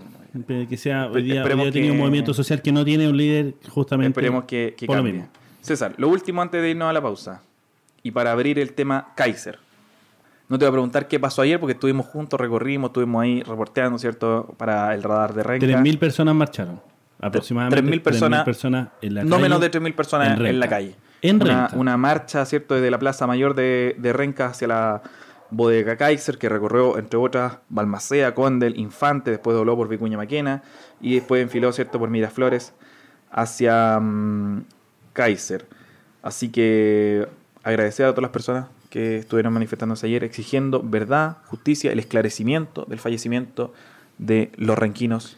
Que 0.68 0.76
sea 0.76 1.06
hoy 1.06 1.22
día, 1.22 1.34
hoy 1.34 1.38
Esperemos 1.38 1.64
día 1.66 1.72
tiene 1.72 1.90
un 1.92 1.98
movimiento 1.98 2.34
social 2.34 2.60
que 2.60 2.72
no 2.72 2.84
tiene 2.84 3.08
un 3.08 3.16
líder 3.16 3.54
justamente. 3.68 4.08
Esperemos 4.08 4.44
que, 4.44 4.74
que 4.76 4.86
por 4.86 4.96
lo 4.96 5.02
cambie. 5.02 5.12
mismo. 5.12 5.28
César, 5.60 5.94
lo 5.96 6.08
último 6.08 6.42
antes 6.42 6.60
de 6.60 6.70
irnos 6.70 6.90
a 6.90 6.92
la 6.92 7.00
pausa. 7.00 7.40
Y 8.02 8.10
para 8.10 8.32
abrir 8.32 8.58
el 8.58 8.72
tema 8.72 9.12
Kaiser. 9.14 9.58
No 10.48 10.58
te 10.58 10.64
voy 10.64 10.70
a 10.70 10.72
preguntar 10.72 11.08
qué 11.08 11.18
pasó 11.18 11.40
ayer 11.42 11.58
porque 11.58 11.72
estuvimos 11.72 12.06
juntos, 12.06 12.38
recorrimos, 12.38 12.90
estuvimos 12.90 13.22
ahí 13.22 13.42
reporteando, 13.42 13.98
¿cierto? 13.98 14.54
Para 14.58 14.94
el 14.94 15.02
radar 15.02 15.32
de 15.32 15.42
Renca. 15.42 15.66
3.000 15.66 15.98
personas 15.98 16.34
marcharon. 16.34 16.80
Aproximadamente 17.20 17.82
3.000 17.82 18.02
personas, 18.02 18.44
personas 18.44 18.88
en 19.00 19.14
la 19.14 19.24
no 19.24 19.30
calle. 19.30 19.42
menos 19.42 19.60
de 19.60 19.70
3.000 19.70 19.94
personas 19.94 20.38
en, 20.38 20.60
la 20.60 20.68
calle. 20.68 20.96
En 21.22 21.36
una, 21.36 21.68
Renca. 21.68 21.76
una 21.78 21.96
marcha, 21.96 22.44
¿cierto? 22.44 22.74
Desde 22.74 22.90
la 22.90 22.98
Plaza 22.98 23.26
Mayor 23.26 23.54
de, 23.54 23.96
de 23.98 24.12
Renca 24.12 24.46
hacia 24.46 24.68
la 24.68 25.02
bodega 25.50 25.96
Kaiser, 25.96 26.38
que 26.38 26.48
recorrió, 26.48 26.98
entre 26.98 27.18
otras, 27.18 27.58
Balmacea, 27.68 28.34
Condel, 28.34 28.78
Infante, 28.78 29.30
después 29.30 29.56
dobló 29.56 29.76
por 29.76 29.88
Vicuña 29.88 30.16
Maquena 30.16 30.62
y 31.00 31.14
después 31.16 31.42
enfiló, 31.42 31.72
¿cierto?, 31.72 31.98
por 31.98 32.10
Miraflores 32.10 32.72
hacia 33.30 33.98
mm, 34.00 34.64
Kaiser. 35.12 35.66
Así 36.22 36.48
que 36.50 37.28
agradecer 37.62 38.06
a 38.06 38.10
todas 38.10 38.22
las 38.22 38.30
personas 38.30 38.66
que 38.90 39.18
estuvieron 39.18 39.52
manifestándose 39.52 40.06
ayer 40.06 40.22
exigiendo 40.24 40.80
verdad, 40.82 41.38
justicia, 41.46 41.90
el 41.92 41.98
esclarecimiento 41.98 42.84
del 42.88 42.98
fallecimiento 43.00 43.72
de 44.18 44.50
los 44.56 44.78
renquinos 44.78 45.36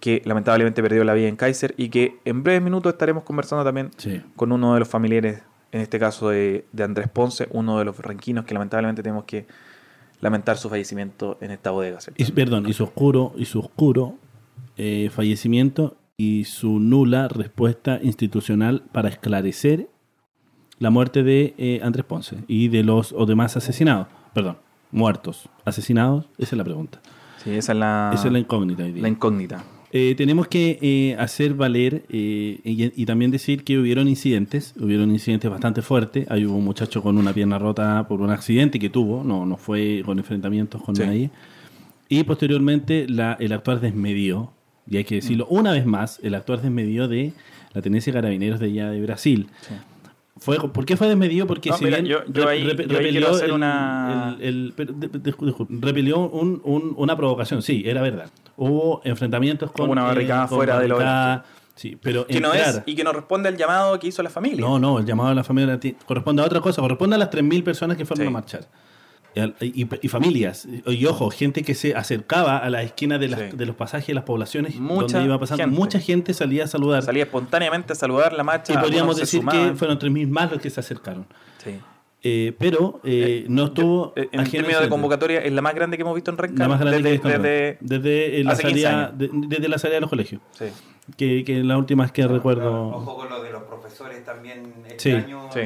que 0.00 0.20
lamentablemente 0.24 0.82
perdió 0.82 1.04
la 1.04 1.14
vida 1.14 1.28
en 1.28 1.36
Kaiser 1.36 1.74
y 1.76 1.88
que 1.90 2.18
en 2.24 2.42
breves 2.42 2.60
minutos 2.62 2.92
estaremos 2.92 3.22
conversando 3.22 3.64
también 3.64 3.90
Sí. 3.98 4.20
con 4.34 4.50
uno 4.50 4.74
de 4.74 4.80
los 4.80 4.88
familiares, 4.88 5.42
en 5.72 5.80
este 5.80 5.98
caso 5.98 6.28
de, 6.28 6.66
de 6.72 6.84
Andrés 6.84 7.08
Ponce, 7.08 7.48
uno 7.50 7.78
de 7.78 7.84
los 7.84 7.98
renquinos 7.98 8.44
que 8.44 8.54
lamentablemente 8.54 9.02
tenemos 9.02 9.24
que 9.24 9.46
lamentar 10.20 10.56
su 10.56 10.68
fallecimiento 10.68 11.36
en 11.40 11.50
esta 11.50 11.70
bodega. 11.72 11.98
Y, 12.16 12.30
perdón, 12.30 12.68
y 12.68 12.72
su 12.72 12.84
oscuro, 12.84 13.32
y 13.36 13.46
su 13.46 13.58
oscuro 13.58 14.18
eh, 14.76 15.10
fallecimiento 15.12 15.96
y 16.16 16.44
su 16.44 16.78
nula 16.78 17.28
respuesta 17.28 17.98
institucional 18.02 18.84
para 18.92 19.08
esclarecer 19.08 19.88
la 20.78 20.90
muerte 20.90 21.22
de 21.22 21.54
eh, 21.58 21.80
Andrés 21.82 22.04
Ponce 22.04 22.44
y 22.46 22.68
de 22.68 22.84
los 22.84 23.12
o 23.12 23.26
demás 23.26 23.56
asesinados. 23.56 24.06
Perdón, 24.32 24.58
muertos. 24.92 25.48
¿Asesinados? 25.64 26.28
Esa 26.38 26.54
es 26.54 26.58
la 26.58 26.64
pregunta. 26.64 27.00
Sí, 27.42 27.50
esa 27.50 27.72
es 27.72 27.78
la, 27.78 28.10
Esa 28.14 28.26
es 28.28 28.32
la 28.32 28.38
incógnita 28.38 28.84
la 28.84 29.08
incógnita. 29.08 29.64
Eh, 29.94 30.14
tenemos 30.16 30.48
que 30.48 30.78
eh, 30.80 31.16
hacer 31.18 31.52
valer 31.52 32.04
eh, 32.08 32.60
y, 32.64 33.02
y 33.02 33.04
también 33.06 33.30
decir 33.30 33.62
que 33.62 33.78
hubieron 33.78 34.08
incidentes, 34.08 34.74
hubieron 34.80 35.10
incidentes 35.10 35.50
bastante 35.50 35.82
fuertes. 35.82 36.26
Hay 36.30 36.46
un 36.46 36.64
muchacho 36.64 37.02
con 37.02 37.18
una 37.18 37.34
pierna 37.34 37.58
rota 37.58 38.06
por 38.08 38.22
un 38.22 38.30
accidente 38.30 38.78
que 38.78 38.88
tuvo, 38.88 39.22
no, 39.22 39.44
no 39.44 39.56
fue 39.58 40.02
con 40.06 40.18
enfrentamientos 40.18 40.82
con 40.82 40.96
Sí. 40.96 41.02
nadie. 41.02 41.30
Y 42.08 42.22
posteriormente 42.24 43.06
la, 43.08 43.36
el 43.38 43.52
actuar 43.52 43.80
desmedido, 43.80 44.52
y 44.90 44.96
hay 44.96 45.04
que 45.04 45.16
decirlo 45.16 45.46
una 45.50 45.72
vez 45.72 45.84
más, 45.84 46.20
el 46.22 46.34
actuar 46.34 46.62
desmedido 46.62 47.06
de 47.06 47.32
la 47.74 47.82
Tenencia 47.82 48.12
de 48.12 48.18
Carabineros 48.18 48.60
de 48.60 48.66
allá 48.66 48.90
de 48.90 49.00
Brasil. 49.02 49.46
Sí. 49.60 49.74
Fue, 50.38 50.56
¿Por 50.58 50.84
qué 50.86 50.96
fue 50.96 51.08
desmedido? 51.08 51.46
Porque 51.46 51.70
No, 51.70 51.76
si 51.76 51.84
mira, 51.84 51.98
bien 51.98 52.06
yo- 52.10 52.24
yo 52.26 52.48
ahí- 52.48 52.64
repe- 52.64 52.86
yo 52.86 52.98
ahí 52.98 53.10
quiero 53.10 53.28
hacer 53.30 53.46
el- 53.50 53.52
una- 53.52 54.36
el- 54.40 54.72
el- 54.76 55.00
de- 55.00 55.08
de- 55.08 55.34
repelió 55.80 56.18
un- 56.20 56.60
un- 56.64 56.94
una 56.96 57.16
provocación, 57.16 57.62
sí, 57.62 57.82
era 57.86 58.00
verdad. 58.02 58.30
Hubo 58.56 59.02
enfrentamientos 59.04 59.70
con... 59.72 59.86
Hubo 59.86 59.92
una 59.92 60.04
barricada 60.04 60.48
con 60.48 60.56
fuera 60.58 60.78
de 60.80 60.88
lo 60.88 60.98
Sí, 61.74 61.96
pero 62.00 62.26
Que 62.26 62.40
no 62.40 62.52
es 62.52 62.82
y 62.86 62.94
que 62.94 63.02
no 63.02 63.12
responde 63.12 63.48
al 63.48 63.56
llamado 63.56 63.98
que 63.98 64.06
hizo 64.08 64.22
la 64.22 64.30
familia. 64.30 64.60
No, 64.60 64.78
no, 64.78 64.98
el 64.98 65.06
llamado 65.06 65.30
a 65.30 65.34
la 65.34 65.42
familia 65.44 65.78
corresponde 66.06 66.42
a 66.42 66.46
otra 66.46 66.60
cosa, 66.60 66.82
corresponde 66.82 67.16
a 67.16 67.18
las 67.18 67.30
3.000 67.30 67.64
personas 67.64 67.96
que 67.96 68.04
fueron 68.04 68.24
Sí. 68.24 68.28
a 68.28 68.30
marchar. 68.30 68.68
Y, 69.34 69.40
al- 69.40 69.54
y- 69.60 69.86
y 70.02 70.08
familias, 70.08 70.68
y, 70.86 71.06
ojo, 71.06 71.30
gente 71.30 71.62
que 71.62 71.74
se 71.74 71.94
acercaba 71.94 72.58
a 72.58 72.68
la 72.68 72.82
esquina 72.82 73.18
de, 73.18 73.28
las- 73.28 73.40
Sí. 73.40 73.56
de 73.56 73.64
los 73.66 73.74
pasajes 73.76 74.08
de 74.08 74.14
las 74.14 74.24
poblaciones 74.24 74.76
Mucha 74.76 75.18
donde 75.18 75.24
iba 75.28 75.38
pasando. 75.38 75.62
gente. 75.64 75.74
Mucha 75.78 75.98
gente 76.00 76.34
salía 76.34 76.64
a 76.64 76.66
saludar. 76.66 77.02
Salía 77.02 77.22
espontáneamente 77.24 77.92
a 77.94 77.96
saludar 77.96 78.32
la 78.34 78.44
marcha. 78.44 78.74
y 78.74 78.76
podríamos 78.76 79.16
decir 79.16 79.42
que 79.46 79.72
fueron 79.74 79.98
3.000 79.98 80.28
más 80.28 80.50
los 80.52 80.60
que 80.60 80.68
se 80.70 80.80
acercaron. 80.80 81.26
Sí. 81.64 81.78
Eh, 82.24 82.54
pero 82.58 83.00
eh, 83.02 83.46
no 83.48 83.64
estuvo. 83.64 84.12
Eh, 84.14 84.28
En 84.30 84.48
términos 84.48 84.80
de 84.80 84.88
convocatoria, 84.88 85.40
es 85.40 85.52
la 85.52 85.60
más 85.62 85.74
grande 85.74 85.96
que 85.96 86.02
hemos 86.02 86.14
visto 86.14 86.30
en 86.30 86.38
Renca. 86.38 86.62
La 86.62 86.68
más 86.68 86.78
grande 86.78 86.98
desde, 86.98 87.02
que 87.02 87.08
he 87.08 87.12
visto, 87.12 87.42
desde- 87.42 87.78
desde, 87.80 88.40
eh, 88.40 88.44
la 88.44 88.52
hace 88.52 88.62
15 88.62 88.82
salida, 88.82 89.12
de- 89.12 89.30
desde 89.32 89.68
la 89.68 89.78
salida 89.78 89.94
de 89.96 90.00
los 90.02 90.10
colegios. 90.10 90.40
sí. 90.52 90.66
Que, 91.16 91.42
que 91.42 91.64
la 91.64 91.76
última 91.78 92.04
vez 92.04 92.12
que 92.12 92.24
recuerdo. 92.28 92.90
Ojo 92.90 93.16
con 93.16 93.28
lo 93.28 93.42
de 93.42 93.50
los 93.50 93.64
profesores 93.64 94.24
también. 94.24 94.72
Este 94.86 94.98
Sí. 95.00 95.10
año 95.10 95.48
Sí. 95.52 95.60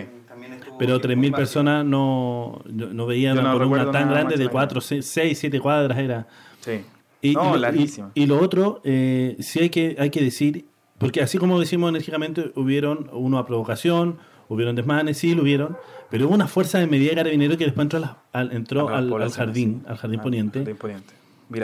Pero 0.78 0.98
bien 0.98 1.00
3.000 1.00 1.14
combatido. 1.14 1.36
personas 1.36 1.84
no, 1.84 2.60
no, 2.66 3.06
veían 3.06 3.36
no 3.36 3.42
una 3.42 3.52
columna 3.52 3.90
tan 3.90 4.10
grande 4.10 4.36
de 4.36 4.44
marcha 4.44 4.52
4, 4.52 4.80
6, 5.02 5.38
7 5.38 5.60
cuadras. 5.60 5.98
Era. 5.98 6.26
Sí. 6.60 6.82
Y, 7.22 7.32
no, 7.34 7.48
y 7.48 7.52
lo, 7.52 7.56
larguísimo. 7.56 8.10
y- 8.14 8.22
y 8.22 8.26
lo 8.26 8.40
otro, 8.40 8.80
eh, 8.84 9.36
sí 9.40 9.60
hay 9.60 9.70
que, 9.70 9.96
hay 9.98 10.10
que 10.10 10.20
decir, 10.22 10.66
porque 10.98 11.22
así 11.22 11.38
como 11.38 11.58
decimos 11.58 11.88
enérgicamente, 11.90 12.52
hubieron 12.54 13.08
uno 13.12 13.38
a 13.38 13.46
provocación, 13.46 14.18
hubieron 14.48 14.76
desmanes, 14.76 15.18
sí 15.18 15.34
lo 15.34 15.42
hubieron, 15.42 15.76
pero 16.10 16.26
hubo 16.26 16.34
una 16.34 16.46
fuerza 16.46 16.78
de 16.78 16.86
medida 16.86 17.10
de 17.10 17.16
carabinero 17.16 17.56
que 17.56 17.64
después 17.64 17.84
entró, 17.84 18.16
al, 18.32 18.52
entró 18.52 18.88
al, 18.88 19.30
jardín, 19.32 19.80
sí. 19.82 19.90
al 19.90 19.96
jardín 19.96 20.20
Ah, 20.20 20.22
poniente, 20.22 20.58
Jardín 20.60 20.76
Poniente. 20.76 21.14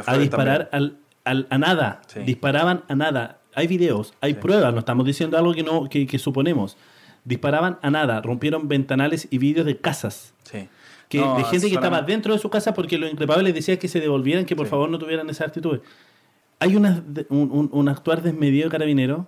a 0.06 0.18
disparar 0.18 0.68
al, 0.72 0.96
al- 1.24 1.46
a 1.50 1.58
nada. 1.58 2.02
Sí. 2.08 2.20
Disparaban 2.20 2.82
a 2.88 2.94
nada. 2.96 3.38
Hay 3.54 3.66
videos, 3.68 4.14
hay 4.20 4.32
Sí. 4.32 4.38
pruebas, 4.40 4.72
no 4.72 4.80
estamos 4.80 5.06
diciendo 5.06 5.36
algo 5.38 5.52
que, 5.54 5.62
no, 5.62 5.88
que, 5.88 6.06
que 6.06 6.18
suponemos. 6.18 6.76
Disparaban 7.24 7.78
a 7.82 7.90
nada, 7.90 8.20
rompieron 8.20 8.68
ventanales 8.68 9.28
y 9.30 9.38
vidrios 9.38 9.66
de 9.66 9.76
casas. 9.78 10.34
Sí. 10.44 10.68
Que, 11.08 11.18
No, 11.20 11.36
de 11.36 11.44
gente 11.44 11.68
que 11.68 11.74
estaba 11.74 12.02
dentro 12.02 12.32
de 12.32 12.38
su 12.38 12.48
casa 12.50 12.72
porque 12.74 12.98
los 12.98 13.10
increpables 13.12 13.44
les 13.44 13.54
decía 13.54 13.78
que 13.78 13.86
se 13.88 14.00
devolvieran, 14.00 14.44
que 14.46 14.56
por 14.56 14.66
Sí. 14.66 14.70
favor 14.70 14.88
no 14.90 14.98
tuvieran 14.98 15.28
esa 15.30 15.44
actitud. 15.44 15.80
Hay 16.58 16.74
una, 16.76 17.02
un, 17.28 17.50
un- 17.52 17.68
un 17.72 17.88
actuar 17.88 18.22
desmedido 18.22 18.64
de 18.64 18.70
carabinero, 18.70 19.26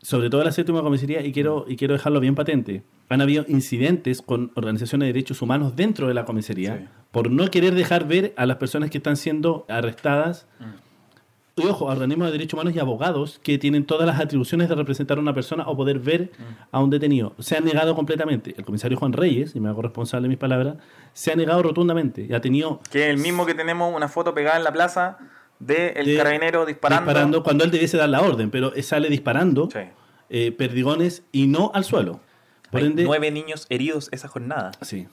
sobre 0.00 0.28
todo 0.30 0.42
en 0.42 0.46
la 0.46 0.52
séptima 0.52 0.82
comisaría, 0.82 1.22
y 1.24 1.32
quiero, 1.32 1.64
y 1.68 1.76
quiero 1.76 1.94
dejarlo 1.94 2.20
bien 2.20 2.34
patente. 2.34 2.82
Han 3.08 3.20
habido 3.20 3.44
incidentes 3.48 4.22
con 4.22 4.52
organizaciones 4.54 5.06
de 5.08 5.12
derechos 5.12 5.40
humanos 5.42 5.76
dentro 5.76 6.08
de 6.08 6.14
la 6.14 6.24
comisaría 6.24 6.76
Sí. 6.78 6.84
por 7.10 7.30
no 7.30 7.50
querer 7.50 7.74
dejar 7.74 8.06
ver 8.06 8.32
a 8.36 8.46
las 8.46 8.56
personas 8.58 8.90
que 8.90 8.98
están 8.98 9.16
siendo 9.16 9.64
arrestadas. 9.68 10.46
Mm. 10.60 10.64
Y 11.56 11.66
ojo, 11.66 11.84
organismos 11.84 12.26
de 12.28 12.32
derechos 12.32 12.54
humanos 12.54 12.74
y 12.74 12.80
abogados 12.80 13.38
que 13.42 13.58
tienen 13.58 13.84
todas 13.86 14.06
las 14.08 14.18
atribuciones 14.18 14.68
de 14.68 14.74
representar 14.74 15.18
a 15.18 15.20
una 15.20 15.34
persona 15.34 15.64
o 15.68 15.76
poder 15.76 16.00
ver 16.00 16.32
a 16.72 16.80
un 16.80 16.90
detenido. 16.90 17.32
Se 17.38 17.56
ha 17.56 17.60
negado 17.60 17.94
completamente. 17.94 18.54
El 18.58 18.64
comisario 18.64 18.98
Juan 18.98 19.12
Reyes, 19.12 19.54
y 19.54 19.60
me 19.60 19.68
hago 19.68 19.80
responsable 19.82 20.24
de 20.24 20.30
mis 20.30 20.38
palabras, 20.38 20.76
se 21.12 21.30
ha 21.30 21.36
negado 21.36 21.62
rotundamente. 21.62 22.26
Y 22.28 22.34
ha 22.34 22.40
tenido 22.40 22.80
Que 22.90 23.04
es 23.04 23.10
el 23.10 23.18
mismo 23.18 23.46
que 23.46 23.54
tenemos 23.54 23.94
una 23.94 24.08
foto 24.08 24.34
pegada 24.34 24.56
en 24.56 24.64
la 24.64 24.72
plaza 24.72 25.18
de 25.60 25.90
el 25.90 26.06
de- 26.06 26.16
carabinero 26.16 26.66
disparando. 26.66 27.44
cuando 27.44 27.62
él 27.64 27.70
debiese 27.70 27.96
dar 27.96 28.08
la 28.08 28.20
orden, 28.20 28.50
pero 28.50 28.72
sale 28.82 29.08
disparando 29.08 29.68
Sí. 29.72 29.78
eh, 30.30 30.50
perdigones 30.50 31.22
y 31.30 31.46
no 31.46 31.70
al 31.72 31.84
suelo. 31.84 32.18
Por 32.72 32.80
Hay 32.80 32.86
ende, 32.88 33.04
nueve 33.04 33.30
niños 33.30 33.66
heridos 33.70 34.08
esa 34.10 34.26
jornada. 34.26 34.72
Sí. 34.80 35.06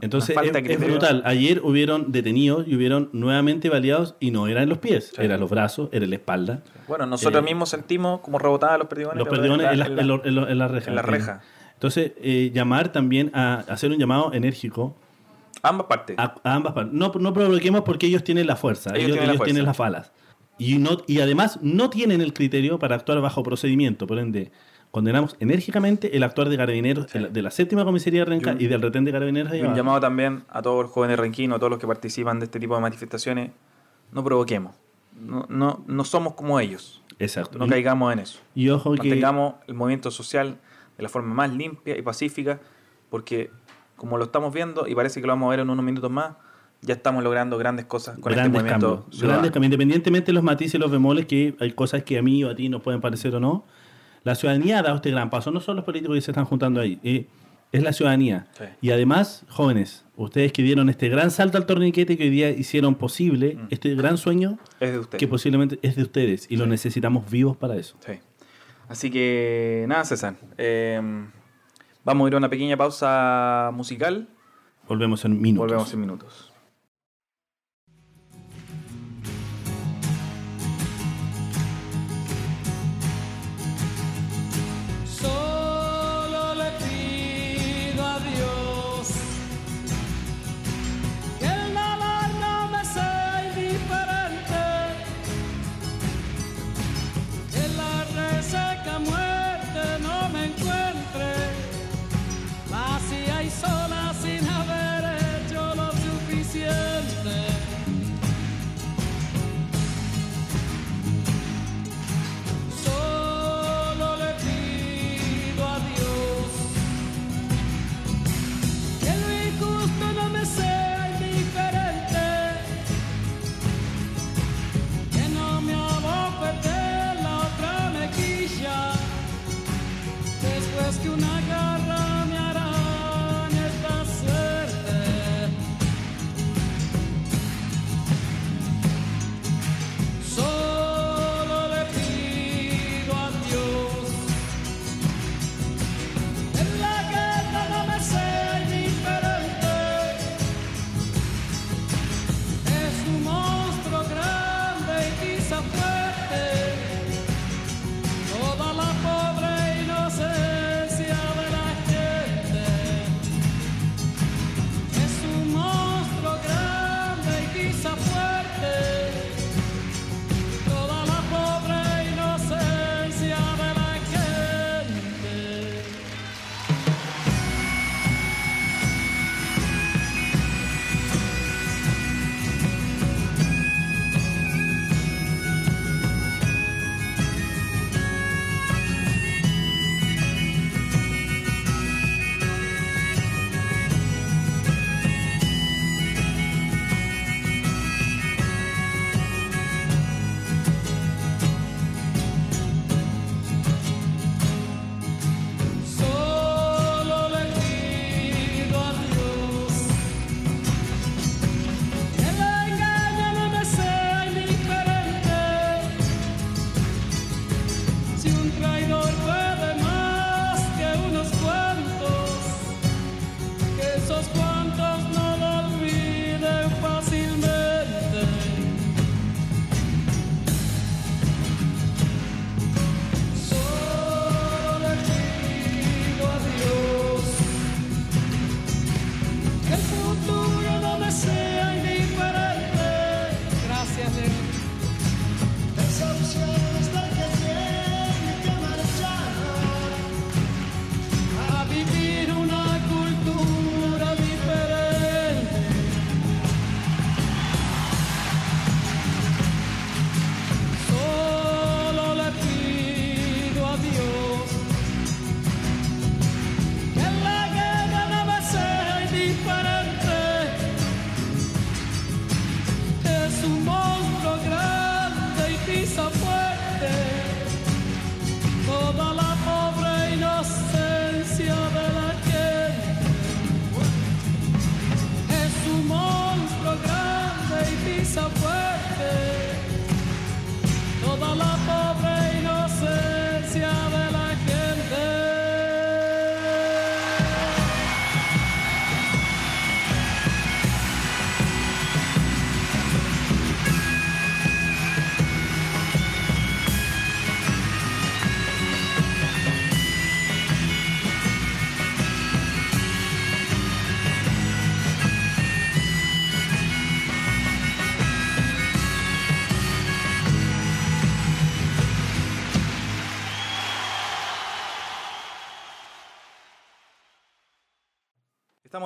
Entonces 0.00 0.36
es, 0.36 0.78
brutal. 0.80 1.22
Ayer 1.24 1.60
hubieron 1.64 2.12
detenidos 2.12 2.66
y 2.68 2.74
hubieron 2.76 3.08
nuevamente 3.12 3.70
baleados 3.70 4.14
y 4.20 4.30
no 4.30 4.46
eran 4.46 4.68
los 4.68 4.78
pies, 4.78 5.12
Sí. 5.16 5.22
eran 5.22 5.40
los 5.40 5.48
brazos, 5.48 5.88
era 5.92 6.06
la 6.06 6.16
espalda. 6.16 6.62
Bueno, 6.86 7.06
nosotros 7.06 7.42
Eh, 7.42 7.44
mismos 7.44 7.70
sentimos 7.70 8.20
como 8.20 8.38
rebotaban 8.38 8.78
los 8.78 8.88
perdigones. 8.88 9.18
Los 9.18 9.28
perdigones 9.28 9.66
en 9.72 9.78
la, 9.78 9.86
en 9.86 9.96
la- 9.96 10.02
en 10.02 10.08
lo- 10.08 10.24
en 10.24 10.34
lo- 10.34 10.48
en 10.48 10.58
la 10.58 10.68
reja. 10.68 10.90
en 10.90 10.96
la 10.96 11.02
reja. 11.02 11.40
Entonces, 11.74 12.12
eh, 12.22 12.50
llamar 12.54 12.90
también 12.92 13.30
a 13.34 13.64
hacer 13.68 13.90
un 13.90 13.98
llamado 13.98 14.32
enérgico 14.32 14.96
ambas 15.62 15.86
partes. 15.86 16.16
a, 16.18 16.34
a 16.42 16.54
ambas 16.54 16.72
partes. 16.74 16.92
No, 16.92 17.12
no 17.18 17.32
provoquemos 17.32 17.82
porque 17.82 18.06
ellos 18.06 18.22
tienen 18.24 18.46
la 18.46 18.56
fuerza, 18.56 18.90
Ellos 18.90 18.98
ellos, 18.98 19.10
tienen 19.12 19.26
la 19.28 19.32
ellos 19.32 19.36
fuerza. 19.38 19.48
tienen 19.54 19.66
las 19.66 19.76
falas. 19.76 20.12
Y, 20.58 20.78
no, 20.78 20.98
y 21.06 21.20
además 21.20 21.58
no 21.62 21.90
tienen 21.90 22.20
el 22.22 22.32
criterio 22.32 22.78
para 22.78 22.96
actuar 22.96 23.20
bajo 23.20 23.42
procedimiento. 23.42 24.06
Por 24.06 24.18
ende, 24.18 24.52
condenamos 24.96 25.36
enérgicamente 25.40 26.16
el 26.16 26.22
actuar 26.22 26.48
de 26.48 26.56
carabineros 26.56 27.06
Sí. 27.10 27.18
de 27.30 27.42
la- 27.42 27.50
séptima 27.50 27.84
comisaría 27.84 28.20
de 28.20 28.24
Renca 28.24 28.52
Y 28.52 28.54
un- 28.54 28.60
y 28.62 28.66
del 28.66 28.80
retén 28.80 29.04
de 29.04 29.12
carabineros 29.12 29.52
de 29.52 29.60
un 29.66 29.74
llamado 29.74 30.00
también 30.00 30.44
a 30.48 30.62
todos 30.62 30.84
los 30.84 30.90
jóvenes 30.90 31.18
renquinos, 31.18 31.56
a 31.56 31.58
todos 31.58 31.70
los 31.70 31.78
que 31.78 31.86
participan 31.86 32.38
de 32.38 32.46
este 32.46 32.58
tipo 32.58 32.74
de 32.76 32.80
manifestaciones. 32.80 33.50
No 34.10 34.24
provoquemos. 34.24 34.74
No, 35.20 35.44
no, 35.50 35.84
no 35.86 36.04
somos 36.04 36.32
como 36.32 36.58
ellos. 36.60 37.02
Exacto. 37.18 37.58
No 37.58 37.66
Y- 37.66 37.68
caigamos 37.68 38.10
en 38.14 38.20
eso. 38.20 38.38
Y 38.54 38.70
ojo 38.70 38.92
que 38.92 38.98
Mantengamos 39.00 39.56
el 39.66 39.74
movimiento 39.74 40.10
social 40.10 40.56
de 40.96 41.02
la 41.02 41.10
forma 41.10 41.34
más 41.34 41.52
limpia 41.52 41.94
y 41.98 42.00
pacífica, 42.00 42.58
porque 43.10 43.50
como 43.96 44.16
lo 44.16 44.24
estamos 44.24 44.54
viendo, 44.54 44.88
y 44.88 44.94
parece 44.94 45.20
que 45.20 45.26
lo 45.26 45.34
vamos 45.34 45.48
a 45.48 45.50
ver 45.50 45.60
en 45.60 45.68
unos 45.68 45.84
minutos 45.84 46.10
más, 46.10 46.36
ya 46.80 46.94
estamos 46.94 47.22
logrando 47.22 47.58
grandes 47.58 47.84
cosas 47.84 48.14
con 48.18 48.32
grandes 48.32 48.46
este 48.46 48.50
movimiento 48.58 48.96
cambios. 49.04 49.20
Grandes 49.22 49.50
cambios. 49.50 49.66
Independientemente 49.72 50.26
de 50.28 50.32
los 50.32 50.42
matices 50.42 50.74
y 50.76 50.78
los 50.78 50.90
bemoles, 50.90 51.26
que 51.26 51.54
hay 51.60 51.72
cosas 51.72 52.02
que 52.02 52.16
a 52.16 52.22
mí 52.22 52.42
o 52.44 52.50
a 52.50 52.54
ti 52.54 52.70
nos 52.70 52.80
pueden 52.80 53.02
parecer 53.02 53.34
o 53.34 53.40
no, 53.40 53.64
la 54.26 54.34
ciudadanía 54.34 54.80
ha 54.80 54.82
dado 54.82 54.96
este 54.96 55.10
gran 55.10 55.30
paso. 55.30 55.50
No 55.50 55.60
son 55.60 55.76
los 55.76 55.84
políticos 55.84 56.14
que 56.16 56.20
se 56.20 56.30
están 56.32 56.44
juntando 56.44 56.80
ahí, 56.80 56.98
eh, 57.02 57.26
es 57.72 57.82
la 57.82 57.92
ciudadanía. 57.92 58.46
Sí. 58.58 58.64
Y 58.80 58.90
además, 58.90 59.44
jóvenes, 59.48 60.04
ustedes 60.16 60.52
que 60.52 60.62
dieron 60.62 60.88
este 60.88 61.08
gran 61.08 61.30
salto 61.30 61.58
al 61.58 61.66
torniquete 61.66 62.16
que 62.16 62.24
hoy 62.24 62.30
día 62.30 62.50
hicieron 62.50 62.94
posible 62.96 63.54
Mm. 63.56 63.66
este 63.70 63.94
gran 63.94 64.16
sueño 64.18 64.58
Es 64.80 65.10
de 65.10 65.18
que 65.18 65.28
posiblemente 65.28 65.78
es 65.82 65.96
de 65.96 66.02
ustedes 66.02 66.46
y 66.50 66.56
lo 66.56 66.66
necesitamos 66.66 67.30
vivos 67.30 67.56
para 67.56 67.76
eso. 67.76 67.96
Sí. 68.04 68.12
Así 68.88 69.10
que 69.10 69.84
nada, 69.88 70.04
César. 70.04 70.34
eh, 70.58 71.00
vamos 72.04 72.24
a 72.24 72.28
ir 72.28 72.34
a 72.34 72.38
una 72.38 72.48
pequeña 72.50 72.76
pausa 72.76 73.70
musical. 73.74 74.28
Volvemos 74.88 75.24
en 75.24 75.40
minutos. 75.40 75.66
Volvemos 75.68 75.92
en 75.92 76.00
minutos. 76.00 76.45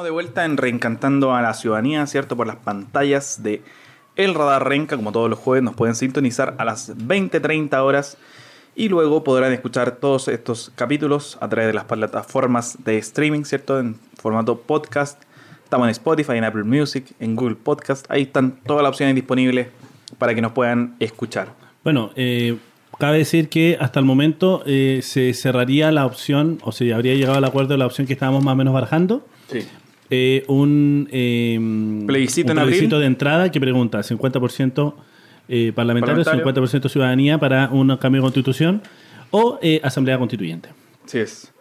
Estamos 0.01 0.07
de 0.09 0.13
vuelta 0.13 0.47
en 0.47 0.57
Reencantando 0.57 1.35
a 1.35 1.43
la 1.43 1.53
Ciudadanía, 1.53 2.07
¿cierto? 2.07 2.35
Por 2.35 2.47
las 2.47 2.57
pantallas 2.57 3.43
de 3.43 3.61
El 4.17 4.35
Radar 4.35 4.67
Renca, 4.67 4.97
como 4.97 5.13
todos 5.13 5.29
los 5.29 5.39
jueves, 5.39 5.63
nos 5.63 5.75
pueden 5.75 5.95
sintonizar 5.95 6.55
a 6.57 6.65
las 6.65 6.97
20.30 6.97 7.79
horas 7.85 8.17
y 8.75 8.89
luego 8.89 9.23
podrán 9.23 9.53
escuchar 9.53 9.97
todos 9.97 10.29
estos 10.29 10.73
capítulos 10.75 11.37
a 11.43 11.51
través 11.51 11.67
de 11.67 11.75
las 11.75 11.85
plataformas 11.85 12.83
de 12.83 12.97
streaming, 12.97 13.43
¿cierto? 13.45 13.79
En 13.79 13.97
formato 14.15 14.59
podcast. 14.63 15.23
Estamos 15.65 15.85
en 15.85 15.91
Spotify, 15.91 16.33
en 16.39 16.45
Apple 16.45 16.65
Music, 16.65 17.05
en 17.21 17.37
Google 17.37 17.57
Podcast. 17.57 18.11
Ahí 18.11 18.23
están 18.23 18.53
todas 18.65 18.83
las 18.83 18.93
opciones 18.93 19.15
disponibles 19.15 19.67
para 20.17 20.35
que 20.35 20.41
nos 20.41 20.53
puedan 20.53 20.97
escuchar. 20.99 21.49
Bueno, 21.85 22.11
eh, 22.17 22.57
cabe 22.99 23.19
decir 23.19 23.51
que 23.51 23.77
hasta 23.79 24.01
el 24.01 24.07
momento 24.07 24.63
eh, 24.65 25.01
se 25.03 25.35
cerraría 25.35 25.93
la 25.93 26.07
opción, 26.07 26.59
o 26.63 26.73
se 26.73 26.91
habría 26.95 27.15
llegado 27.17 27.37
al 27.37 27.45
acuerdo 27.45 27.75
de 27.75 27.79
la 27.79 27.85
opción 27.85 28.07
que 28.07 28.15
estábamos 28.15 28.43
más 28.43 28.55
o 28.55 28.57
menos 28.57 28.73
barajando. 28.73 29.27
Sí. 29.53 29.67
Eh, 30.11 30.45
un 30.49 31.09
eh, 31.13 31.57
Plebiscito 32.07 32.53
un 32.53 32.59
en 32.59 32.65
plebiscito 32.65 32.97
abril. 32.97 33.01
de 33.01 33.07
entrada 33.07 33.51
que 33.53 33.61
pregunta 33.61 34.01
50% 34.01 34.95
eh, 35.49 35.73
parlamentario, 35.73 36.25
Parlamentario. 36.25 36.69
50% 36.85 36.89
ciudadanía 36.89 37.39
para 37.39 37.69
un 37.71 37.97
cambio 37.97 38.21
de 38.21 38.25
constitución 38.25 38.83
o 39.31 39.59
eh, 39.63 39.81
asamblea 39.85 40.19
constituyente. 40.19 40.71
Sí 41.07 41.19
es. 41.19 41.53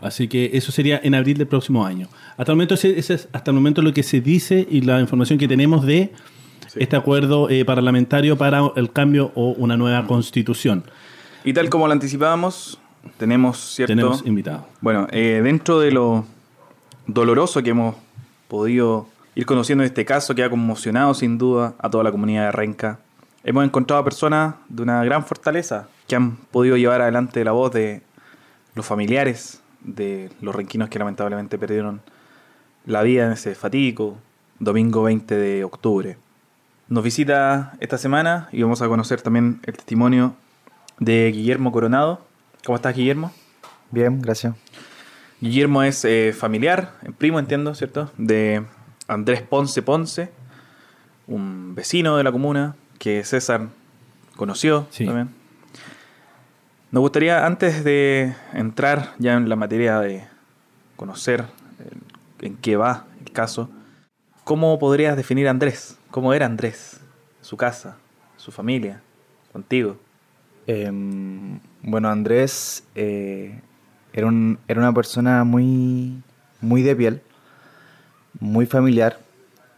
Así 0.00 0.26
que 0.26 0.50
eso 0.54 0.72
sería 0.72 1.00
en 1.02 1.14
abril 1.14 1.38
del 1.38 1.46
próximo 1.46 1.86
año. 1.86 2.08
Hasta 2.36 2.52
el 2.52 2.56
momento 2.56 2.74
ese, 2.74 2.98
es 2.98 3.28
hasta 3.32 3.50
el 3.50 3.54
momento 3.54 3.82
lo 3.82 3.92
que 3.92 4.02
se 4.02 4.20
dice 4.20 4.66
y 4.68 4.80
la 4.80 5.00
información 5.00 5.38
que 5.38 5.46
tenemos 5.48 5.86
de 5.86 6.12
Sí. 6.68 6.78
este 6.80 6.96
acuerdo 6.96 7.48
parlamentario 7.66 8.38
para 8.38 8.62
el 8.76 8.90
cambio 8.92 9.30
o 9.34 9.50
una 9.58 9.76
nueva 9.76 10.06
constitución. 10.06 10.84
Y 11.44 11.52
tal 11.52 11.68
como 11.68 11.86
lo 11.86 11.92
anticipábamos, 11.92 12.78
tenemos, 13.18 13.58
¿cierto? 13.58 13.92
Tenemos 13.92 14.24
invitados. 14.24 14.62
Bueno, 14.80 15.06
dentro 15.12 15.80
de 15.80 15.90
lo 15.90 16.24
doloroso 17.06 17.62
que 17.62 17.70
hemos 17.70 17.96
podido 18.48 19.06
ir 19.34 19.46
conociendo 19.46 19.82
en 19.84 19.86
este 19.86 20.04
caso, 20.04 20.34
que 20.34 20.44
ha 20.44 20.50
conmocionado 20.50 21.14
sin 21.14 21.38
duda 21.38 21.74
a 21.78 21.90
toda 21.90 22.04
la 22.04 22.12
comunidad 22.12 22.46
de 22.46 22.52
Renca, 22.52 22.98
hemos 23.44 23.64
encontrado 23.64 24.04
personas 24.04 24.54
de 24.68 24.82
una 24.82 25.02
gran 25.04 25.24
fortaleza 25.24 25.88
que 26.06 26.16
han 26.16 26.36
podido 26.36 26.76
llevar 26.76 27.00
adelante 27.00 27.44
la 27.44 27.52
voz 27.52 27.72
de 27.72 28.02
los 28.74 28.86
familiares 28.86 29.60
de 29.80 30.30
los 30.40 30.54
renquinos 30.54 30.88
que 30.88 30.98
lamentablemente 30.98 31.58
perdieron 31.58 32.00
la 32.86 33.02
vida 33.02 33.26
en 33.26 33.32
ese 33.32 33.54
fatídico 33.54 34.16
domingo 34.58 35.02
20 35.02 35.34
de 35.34 35.64
octubre. 35.64 36.16
Nos 36.88 37.02
visita 37.02 37.72
esta 37.80 37.98
semana 37.98 38.48
y 38.52 38.62
vamos 38.62 38.82
a 38.82 38.88
conocer 38.88 39.22
también 39.22 39.60
el 39.64 39.74
testimonio 39.74 40.34
de 40.98 41.32
Guillermo 41.32 41.72
Coronado. 41.72 42.20
¿Cómo 42.64 42.76
estás, 42.76 42.94
Guillermo? 42.94 43.32
Bien, 43.90 44.20
gracias. 44.20 44.54
Guillermo 45.42 45.82
es 45.82 46.04
eh, 46.04 46.32
familiar, 46.32 46.92
primo 47.18 47.40
entiendo, 47.40 47.74
¿cierto? 47.74 48.08
De 48.16 48.64
Andrés 49.08 49.42
Ponce 49.42 49.82
Ponce, 49.82 50.30
un 51.26 51.74
vecino 51.74 52.16
de 52.16 52.22
la 52.22 52.30
comuna 52.30 52.76
que 53.00 53.24
César 53.24 53.66
conoció 54.36 54.86
Sí. 54.90 55.04
también. 55.04 55.30
Nos 56.92 57.00
gustaría, 57.00 57.44
antes 57.44 57.82
de 57.82 58.34
entrar 58.52 59.14
ya 59.18 59.34
en 59.34 59.48
la 59.48 59.56
materia 59.56 59.98
de 59.98 60.24
conocer 60.94 61.40
eh, 61.80 62.46
en 62.46 62.56
qué 62.58 62.76
va 62.76 63.06
el 63.26 63.32
caso, 63.32 63.68
¿cómo 64.44 64.78
podrías 64.78 65.16
definir 65.16 65.48
a 65.48 65.50
Andrés? 65.50 65.98
¿Cómo 66.12 66.34
era 66.34 66.46
Andrés? 66.46 67.00
Su 67.40 67.56
casa, 67.56 67.96
su 68.36 68.52
familia, 68.52 69.02
contigo. 69.52 69.96
Em, 70.68 71.58
bueno, 71.82 72.08
Andrés 72.10 72.84
eh, 72.94 73.60
era, 74.12 74.26
un- 74.26 74.58
era 74.68 74.80
una 74.80 74.92
persona 74.92 75.44
muy, 75.44 76.22
muy 76.60 76.82
de 76.82 76.96
piel, 76.96 77.22
muy 78.40 78.66
familiar 78.66 79.18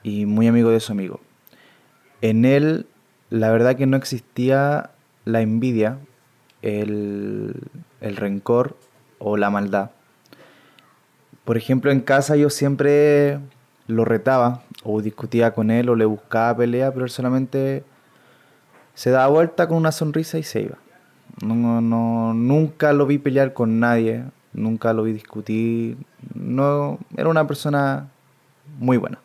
y 0.03 0.27
muy 0.27 0.47
amigo 0.49 0.71
de 0.71 0.81
su 0.81 0.93
amigo. 0.93 1.21
En 2.21 2.45
él, 2.45 2.87
la 3.31 3.51
verdad 3.51 3.77
que 3.77 3.87
no 3.87 3.97
existía 3.97 4.91
la 5.25 5.41
envidia, 5.41 5.99
el, 6.63 7.55
el 8.01 8.17
rencor 8.17 8.77
o 9.19 9.37
la 9.37 9.51
maldad. 9.51 9.91
Por 11.45 11.57
ejemplo, 11.57 11.91
en 11.91 12.01
casa 12.01 12.37
yo 12.37 12.49
siempre 12.49 13.39
lo 13.87 14.05
retaba 14.05 14.63
o 14.83 15.03
discutía 15.03 15.53
con 15.53 15.71
él 15.71 15.89
o 15.91 15.97
le 15.97 16.07
buscaba 16.07 16.57
pelea, 16.57 16.91
pero 16.93 17.05
él 17.05 17.11
solamente 17.11 17.85
se 18.95 19.11
daba 19.11 19.27
vuelta 19.27 19.69
con 19.69 19.77
una 19.77 19.93
sonrisa 19.93 20.39
y 20.39 20.43
se 20.43 20.63
iba. 20.63 20.79
No, 21.43 21.81
no, 21.81 22.35
nunca 22.35 22.93
lo 22.93 23.07
vi 23.07 23.19
pelear 23.19 23.53
con 23.53 23.81
nadie, 23.81 24.25
nunca 24.53 24.93
lo 24.93 25.03
vi 25.03 25.13
discutir. 25.13 25.97
No, 26.35 26.99
era 27.17 27.29
una 27.29 27.47
persona 27.47 28.09
muy 28.79 28.97
buena. 28.97 29.19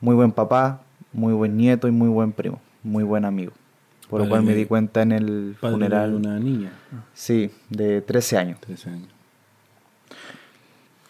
Muy 0.00 0.14
buen 0.14 0.32
papá, 0.32 0.82
muy 1.12 1.32
buen 1.32 1.56
nieto 1.56 1.88
y 1.88 1.90
muy 1.90 2.08
buen 2.08 2.32
primo, 2.32 2.60
muy 2.82 3.02
buen 3.04 3.24
amigo. 3.24 3.52
Por 4.08 4.20
lo 4.22 4.28
cual 4.28 4.44
me 4.44 4.54
di 4.54 4.66
cuenta 4.66 5.02
en 5.02 5.10
el 5.10 5.56
Padre 5.60 5.74
funeral. 5.74 6.10
de 6.12 6.16
una 6.16 6.38
niña, 6.38 6.70
Sí, 7.12 7.50
de 7.70 8.00
13 8.02 8.38
años. 8.38 8.60
13 8.60 8.90
años. 8.90 9.08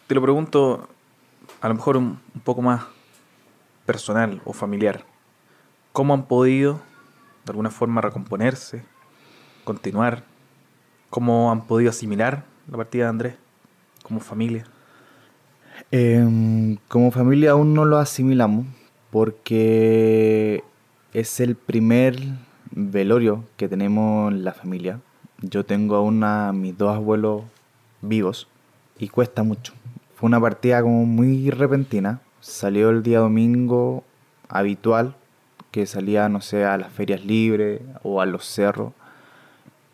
Te 0.06 0.14
lo 0.14 0.22
pregunto 0.22 0.88
a 1.60 1.68
lo 1.68 1.74
mejor 1.74 1.96
un, 1.98 2.18
un 2.34 2.40
poco 2.42 2.62
más 2.62 2.84
personal 3.84 4.40
o 4.44 4.52
familiar. 4.54 5.04
¿Cómo 5.92 6.14
han 6.14 6.24
podido 6.24 6.80
de 7.44 7.50
alguna 7.50 7.70
forma 7.70 8.00
recomponerse, 8.00 8.82
continuar? 9.66 10.22
¿Cómo 11.10 11.50
han 11.50 11.66
podido 11.66 11.90
asimilar 11.90 12.44
la 12.70 12.78
partida 12.78 13.04
de 13.04 13.10
Andrés 13.10 13.34
como 14.02 14.20
familia? 14.20 14.64
Em, 15.90 16.78
como 16.88 17.10
familia 17.10 17.50
aún 17.50 17.74
no 17.74 17.84
lo 17.84 17.98
asimilamos 17.98 18.66
porque 19.10 20.62
es 21.12 21.40
el 21.40 21.56
primer 21.56 22.16
velorio 22.70 23.44
que 23.56 23.68
tenemos 23.68 24.32
en 24.32 24.44
la 24.44 24.52
familia. 24.52 25.00
Yo 25.42 25.64
tengo 25.64 25.96
aún 25.96 26.22
a 26.22 26.52
mis 26.52 26.78
dos 26.78 26.94
abuelos 26.94 27.42
vivos 28.02 28.48
y 28.98 29.08
cuesta 29.08 29.42
mucho. 29.42 29.74
Fue 30.14 30.28
una 30.28 30.40
partida 30.40 30.80
como 30.80 31.04
muy 31.04 31.50
repentina. 31.50 32.20
Salió 32.40 32.90
el 32.90 33.02
día 33.02 33.18
domingo 33.18 34.04
habitual, 34.48 35.16
que 35.72 35.86
salía, 35.86 36.28
no 36.28 36.40
sé, 36.40 36.64
a 36.64 36.78
las 36.78 36.92
ferias 36.92 37.24
libres 37.24 37.82
o 38.02 38.20
a 38.20 38.26
los 38.26 38.46
cerros. 38.46 38.92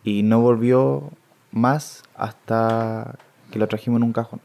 Y 0.03 0.23
no 0.23 0.41
volvió 0.41 1.09
más 1.51 2.03
hasta 2.15 3.15
que 3.51 3.59
lo 3.59 3.67
trajimos 3.67 3.97
en 3.97 4.03
un 4.03 4.13
cajón. 4.13 4.41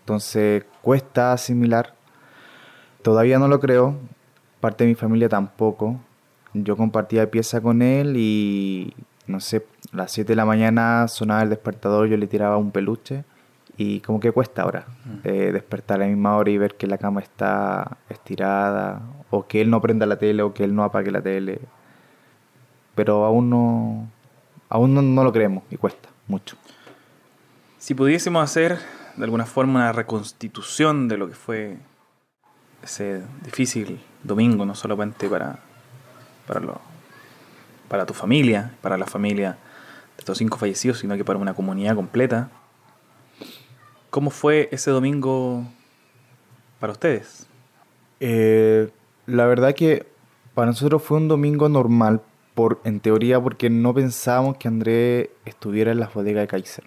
Entonces 0.00 0.64
cuesta 0.82 1.32
asimilar. 1.32 1.94
Todavía 3.02 3.38
no 3.38 3.48
lo 3.48 3.60
creo. 3.60 3.96
Parte 4.60 4.84
de 4.84 4.88
mi 4.88 4.94
familia 4.94 5.28
tampoco. 5.28 6.00
Yo 6.54 6.76
compartía 6.76 7.30
pieza 7.30 7.60
con 7.60 7.82
él 7.82 8.16
y 8.16 8.94
no 9.26 9.40
sé, 9.40 9.66
a 9.92 9.96
las 9.96 10.12
7 10.12 10.32
de 10.32 10.36
la 10.36 10.44
mañana 10.44 11.08
sonaba 11.08 11.42
el 11.42 11.50
despertador, 11.50 12.08
yo 12.08 12.16
le 12.16 12.26
tiraba 12.26 12.56
un 12.58 12.70
peluche 12.70 13.24
y 13.76 14.00
como 14.00 14.20
que 14.20 14.30
cuesta 14.30 14.62
ahora 14.62 14.86
eh, 15.24 15.50
despertar 15.52 15.96
a 15.96 16.04
la 16.04 16.06
misma 16.06 16.36
hora 16.36 16.50
y 16.50 16.58
ver 16.58 16.76
que 16.76 16.86
la 16.86 16.98
cama 16.98 17.20
está 17.20 17.96
estirada 18.08 19.02
o 19.30 19.46
que 19.46 19.60
él 19.60 19.70
no 19.70 19.80
prenda 19.80 20.06
la 20.06 20.16
tele 20.16 20.42
o 20.42 20.54
que 20.54 20.64
él 20.64 20.74
no 20.74 20.84
apague 20.84 21.10
la 21.10 21.22
tele. 21.22 21.60
Pero 22.94 23.24
aún 23.24 23.50
no, 23.50 24.08
aún 24.74 24.92
no, 24.92 25.02
no 25.02 25.22
lo 25.22 25.32
creemos 25.32 25.62
y 25.70 25.76
cuesta 25.76 26.08
mucho. 26.26 26.56
Si 27.78 27.94
pudiésemos 27.94 28.42
hacer 28.42 28.80
de 29.16 29.22
alguna 29.22 29.46
forma 29.46 29.78
una 29.80 29.92
reconstitución 29.92 31.06
de 31.06 31.16
lo 31.16 31.28
que 31.28 31.34
fue 31.36 31.76
ese 32.82 33.22
difícil 33.44 34.00
domingo, 34.24 34.66
no 34.66 34.74
solamente 34.74 35.28
para, 35.28 35.60
para, 36.48 36.58
lo- 36.58 36.80
para 37.88 38.04
tu 38.04 38.14
familia, 38.14 38.74
para 38.82 38.98
la 38.98 39.06
familia 39.06 39.52
de 39.52 40.18
estos 40.18 40.38
cinco 40.38 40.58
fallecidos, 40.58 40.98
sino 40.98 41.16
que 41.16 41.24
para 41.24 41.38
una 41.38 41.54
comunidad 41.54 41.94
completa, 41.94 42.50
¿cómo 44.10 44.30
fue 44.30 44.68
ese 44.72 44.90
domingo 44.90 45.64
para 46.80 46.94
ustedes? 46.94 47.46
Eh, 48.18 48.90
la 49.26 49.46
verdad 49.46 49.72
que 49.72 50.12
Para 50.54 50.66
nosotros 50.66 51.00
fue 51.02 51.18
un 51.18 51.28
domingo 51.28 51.68
normal, 51.68 52.22
por, 52.54 52.80
en 52.84 53.00
teoría, 53.00 53.40
porque 53.40 53.68
no 53.70 53.92
pensábamos 53.94 54.56
que 54.56 54.68
Andrés 54.68 55.28
estuviera 55.44 55.92
en 55.92 56.00
las 56.00 56.14
bodegas 56.14 56.42
de 56.42 56.46
Kaiser. 56.48 56.84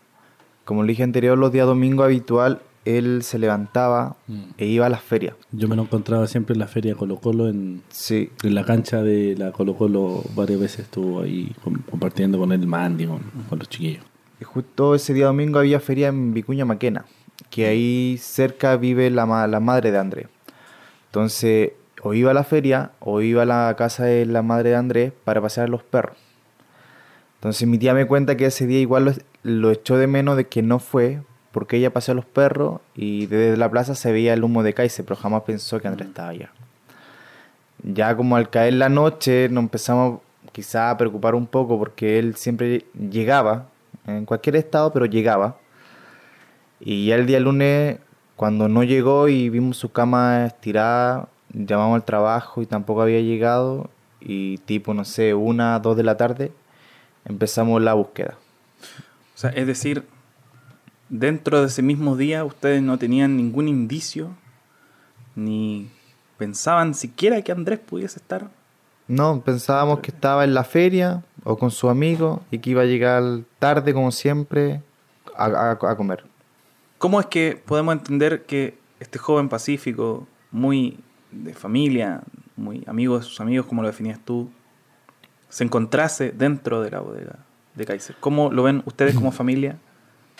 Como 0.65 0.83
le 0.83 0.89
dije 0.89 1.03
anterior, 1.03 1.37
los 1.37 1.51
días 1.51 1.65
domingo 1.67 2.03
habitual, 2.03 2.61
él 2.85 3.21
se 3.23 3.37
levantaba 3.37 4.15
Mm. 4.27 4.43
e 4.57 4.65
iba 4.65 4.85
a 4.85 4.89
las 4.89 5.01
ferias. 5.01 5.35
Yo 5.51 5.67
me 5.67 5.75
lo 5.75 5.81
encontraba 5.83 6.25
siempre 6.27 6.53
en 6.53 6.59
la 6.59 6.67
feria 6.67 6.95
Colo 6.95 7.17
Colo, 7.17 7.49
en, 7.49 7.81
Sí, 7.89 8.29
en 8.43 8.55
la 8.55 8.63
cancha 8.63 9.01
de 9.03 9.35
la 9.37 9.51
Colo 9.51 9.75
Colo, 9.75 10.23
varias 10.35 10.59
veces 10.59 10.79
estuvo 10.85 11.21
ahí 11.21 11.53
com- 11.63 11.81
compartiendo 11.89 12.37
con 12.39 12.51
el 12.53 12.65
Mandy, 12.65 13.05
con, 13.07 13.19
con 13.49 13.59
los 13.59 13.67
chiquillos. 13.67 14.03
y 14.39 14.43
justo 14.45 14.95
ese 14.95 15.13
día 15.13 15.25
domingo 15.25 15.59
había 15.59 15.79
feria 15.81 16.07
en 16.09 16.33
Vicuña 16.33 16.63
Maquena, 16.63 17.05
que 17.49 17.65
ahí 17.65 18.17
cerca 18.21 18.77
vive 18.77 19.09
la, 19.09 19.47
la 19.47 19.59
madre 19.59 19.91
de 19.91 19.97
Andrés. 19.97 20.27
Entonces, 21.07 21.71
o 22.07 22.13
iba 22.13 22.31
a 22.31 22.33
la 22.33 22.43
feria 22.43 22.91
o 22.99 23.21
iba 23.21 23.43
a 23.43 23.45
la 23.45 23.75
casa 23.77 24.05
de 24.05 24.25
la 24.25 24.41
madre 24.41 24.71
de 24.71 24.75
Andrés 24.75 25.13
para 25.23 25.41
pasear 25.41 25.67
a 25.67 25.69
los 25.69 25.83
perros. 25.83 26.17
Entonces 27.35 27.67
mi 27.67 27.77
tía 27.77 27.93
me 27.93 28.07
cuenta 28.07 28.37
que 28.37 28.45
ese 28.45 28.65
día 28.65 28.79
igual 28.79 29.05
lo, 29.05 29.13
lo 29.43 29.71
echó 29.71 29.97
de 29.97 30.07
menos 30.07 30.37
de 30.37 30.47
que 30.47 30.61
no 30.61 30.79
fue 30.79 31.21
porque 31.51 31.77
ella 31.77 31.91
paseó 31.91 32.13
a 32.13 32.15
los 32.15 32.25
perros 32.25 32.81
y 32.95 33.25
desde 33.25 33.57
la 33.57 33.69
plaza 33.69 33.95
se 33.95 34.11
veía 34.11 34.33
el 34.33 34.43
humo 34.43 34.63
de 34.63 34.73
Kaiser, 34.73 35.05
pero 35.05 35.15
jamás 35.15 35.43
pensó 35.43 35.79
que 35.79 35.87
Andrés 35.87 36.09
estaba 36.09 36.29
allá. 36.29 36.51
Ya 37.83 38.15
como 38.15 38.35
al 38.35 38.49
caer 38.49 38.73
la 38.73 38.89
noche 38.89 39.49
nos 39.49 39.63
empezamos 39.63 40.19
quizá 40.51 40.89
a 40.89 40.97
preocupar 40.97 41.35
un 41.35 41.47
poco 41.47 41.77
porque 41.77 42.19
él 42.19 42.35
siempre 42.35 42.85
llegaba, 42.93 43.67
en 44.05 44.25
cualquier 44.25 44.55
estado, 44.55 44.91
pero 44.91 45.05
llegaba. 45.05 45.57
Y 46.79 47.07
ya 47.07 47.15
el 47.15 47.25
día 47.25 47.39
lunes, 47.39 47.97
cuando 48.35 48.67
no 48.67 48.83
llegó 48.83 49.27
y 49.27 49.49
vimos 49.49 49.77
su 49.77 49.91
cama 49.91 50.45
estirada, 50.45 51.27
llamamos 51.65 51.95
al 51.95 52.05
trabajo 52.05 52.61
y 52.61 52.65
tampoco 52.65 53.01
había 53.01 53.21
llegado. 53.21 53.89
Y 54.19 54.57
tipo, 54.59 54.93
no 54.93 55.05
sé, 55.05 55.33
una, 55.33 55.79
dos 55.79 55.95
de 55.95 56.03
la 56.03 56.17
tarde, 56.17 56.51
empezamos 57.25 57.81
la 57.81 57.93
búsqueda. 57.93 58.35
O 59.35 59.37
sea, 59.37 59.51
es 59.51 59.67
decir, 59.67 60.03
dentro 61.09 61.61
de 61.61 61.67
ese 61.67 61.81
mismo 61.81 62.15
día 62.17 62.43
ustedes 62.43 62.81
no 62.81 62.97
tenían 62.97 63.37
ningún 63.37 63.67
indicio, 63.67 64.31
ni 65.35 65.89
pensaban 66.37 66.93
siquiera 66.93 67.41
que 67.41 67.51
Andrés 67.51 67.79
pudiese 67.79 68.19
estar. 68.19 68.49
No, 69.07 69.39
pensábamos 69.41 69.99
que 69.99 70.11
estaba 70.11 70.43
en 70.43 70.53
la 70.53 70.63
feria 70.63 71.23
o 71.43 71.57
con 71.57 71.71
su 71.71 71.89
amigo 71.89 72.41
y 72.51 72.59
que 72.59 72.71
iba 72.71 72.81
a 72.81 72.85
llegar 72.85 73.23
tarde, 73.59 73.93
como 73.93 74.11
siempre, 74.11 74.81
a, 75.35 75.45
a- 75.45 75.71
a 75.91 75.95
comer. 75.95 76.25
¿Cómo 76.97 77.19
es 77.19 77.27
que 77.27 77.61
podemos 77.65 77.93
entender 77.93 78.45
que 78.45 78.77
este 78.99 79.19
joven 79.19 79.47
pacífico, 79.47 80.27
muy 80.51 80.99
de 81.43 81.53
familia, 81.53 82.21
muy 82.55 82.83
amigo 82.87 83.17
de 83.17 83.23
sus 83.23 83.39
amigos, 83.41 83.65
como 83.67 83.81
lo 83.81 83.87
definías 83.87 84.19
tú, 84.23 84.49
se 85.49 85.63
encontrase 85.63 86.31
dentro 86.31 86.81
de 86.81 86.91
la 86.91 86.99
bodega 86.99 87.39
de 87.75 87.85
Kaiser? 87.85 88.15
¿Cómo 88.19 88.51
lo 88.51 88.63
ven 88.63 88.83
ustedes 88.85 89.15
como 89.15 89.31
familia 89.31 89.77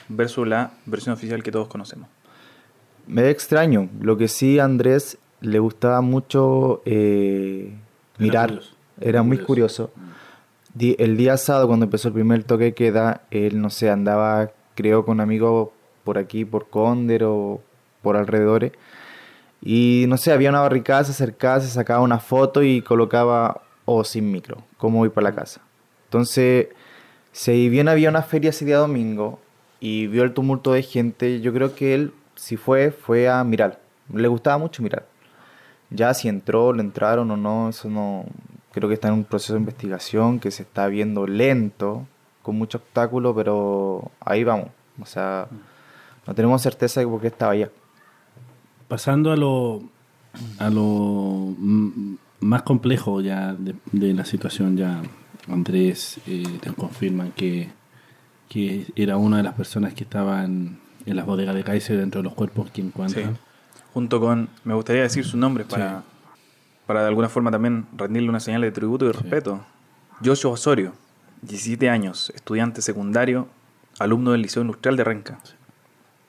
versus 0.10 0.48
la 0.48 0.72
versión 0.86 1.14
oficial 1.14 1.44
que 1.44 1.52
todos 1.52 1.68
conocemos? 1.68 2.10
Me 3.08 3.22
da 3.22 3.30
extraño. 3.30 3.90
Lo 4.02 4.18
que 4.18 4.28
sí, 4.28 4.60
a 4.60 4.66
Andrés 4.66 5.18
le 5.40 5.60
gustaba 5.60 6.02
mucho 6.02 6.82
eh, 6.86 7.74
Era 8.18 8.26
mirar. 8.26 8.48
curioso. 8.50 8.76
Era 9.00 9.24
muy 9.24 9.38
Curioso. 9.38 9.92
curioso. 9.92 10.14
Di- 10.74 10.96
El 11.00 11.16
día 11.18 11.38
sábado, 11.38 11.68
cuando 11.68 11.86
empezó 11.86 12.08
el 12.10 12.14
primer 12.16 12.44
toque 12.44 12.66
de 12.66 12.74
queda, 12.74 13.22
él, 13.32 13.62
no 13.62 13.70
sé, 13.70 13.90
andaba, 13.90 14.52
creo, 14.76 15.06
con 15.06 15.20
amigos 15.22 15.70
por 16.04 16.18
aquí, 16.18 16.44
por 16.46 16.68
Conder 16.70 17.24
o 17.24 17.62
por 18.02 18.18
alrededores. 18.18 18.72
Y 19.70 20.06
no 20.08 20.16
sé, 20.16 20.32
había 20.32 20.50
una 20.50 20.62
barricada, 20.62 21.04
se 21.04 21.12
acercaba, 21.12 21.60
se 21.60 21.68
sacaba 21.68 22.00
una 22.00 22.20
foto 22.20 22.64
y 22.64 22.82
colocaba, 22.82 23.64
o 23.84 24.06
sin 24.06 24.32
micro, 24.32 24.64
cómo 24.78 25.00
voy 25.00 25.10
para 25.10 25.30
la 25.30 25.36
casa. 25.36 25.60
Entonces, 26.06 26.70
si 27.34 27.68
bien 27.68 27.90
había 27.90 28.08
una 28.08 28.22
feria 28.22 28.52
ese 28.52 28.64
día 28.64 28.78
domingo 28.78 29.40
y 29.82 30.08
vio 30.08 30.24
el 30.24 30.34
tumulto 30.34 30.72
de 30.72 30.84
gente, 30.84 31.42
yo 31.42 31.52
creo 31.52 31.76
que 31.76 31.94
él, 31.96 32.14
si 32.36 32.56
fue, 32.56 32.92
fue 32.92 33.28
a 33.28 33.44
mirar. 33.44 33.82
Le 34.14 34.30
gustaba 34.30 34.58
mucho 34.58 34.82
mirar. 34.82 35.06
Ya 35.90 36.14
si 36.14 36.30
entró, 36.30 36.72
le 36.72 36.82
entraron 36.82 37.30
o 37.30 37.36
no, 37.36 37.68
eso 37.68 37.90
no. 37.90 38.24
Creo 38.72 38.88
que 38.88 38.94
está 38.94 39.10
en 39.10 39.16
un 39.16 39.26
proceso 39.26 39.52
de 39.52 39.60
investigación 39.60 40.40
que 40.40 40.50
se 40.50 40.64
está 40.64 40.88
viendo 40.88 41.28
lento, 41.28 42.08
con 42.42 42.56
mucho 42.56 42.78
obstáculo, 42.78 43.36
pero 43.36 44.12
ahí 44.22 44.46
vamos. 44.46 44.70
O 45.02 45.06
sea, 45.06 45.50
no 46.26 46.34
tenemos 46.34 46.62
certeza 46.62 47.02
de 47.02 47.08
por 47.08 47.20
qué 47.20 47.28
estaba 47.28 47.52
allá. 47.52 47.70
Pasando 48.88 49.32
a 49.32 49.36
lo, 49.38 49.82
a 50.60 50.70
lo 50.70 51.56
más 52.40 52.62
complejo 52.64 53.22
ya 53.22 53.54
de, 53.54 53.76
de 53.92 54.14
la 54.14 54.24
situación, 54.26 54.78
ya 54.78 55.02
Andrés 55.50 56.20
eh, 56.28 56.44
te 56.62 56.72
confirman 56.74 57.32
que, 57.32 57.70
que 58.50 58.86
era 58.96 59.18
una 59.18 59.38
de 59.38 59.44
las 59.44 59.54
personas 59.56 59.94
que 59.94 60.04
estaban 60.04 60.80
en 61.06 61.16
las 61.16 61.26
bodegas 61.26 61.56
de 61.56 61.64
Kaiser 61.64 61.98
dentro 61.98 62.20
de 62.22 62.24
los 62.26 62.34
cuerpos 62.34 62.70
que 62.72 62.82
encuentran. 62.82 63.36
Sí. 63.36 63.42
Junto 63.94 64.20
con, 64.20 64.50
me 64.64 64.74
gustaría 64.74 65.02
decir 65.02 65.26
su 65.26 65.38
nombre 65.38 65.66
para, 65.66 66.04
para 66.86 67.02
de 67.02 67.08
alguna 67.08 67.30
forma 67.30 67.50
también 67.52 67.88
rendirle 67.96 68.30
una 68.30 68.40
señal 68.40 68.62
de 68.62 68.72
tributo 68.72 69.06
y 69.10 69.14
Sí. 69.14 69.20
respeto. 69.22 69.66
Joshua 70.24 70.52
Osorio, 70.52 70.94
17 71.42 71.90
años, 71.90 72.32
estudiante 72.36 72.82
secundario, 72.82 73.48
alumno 74.00 74.32
del 74.32 74.42
Liceo 74.44 74.62
Industrial 74.62 74.96
de 74.98 75.04
Renca. 75.04 75.40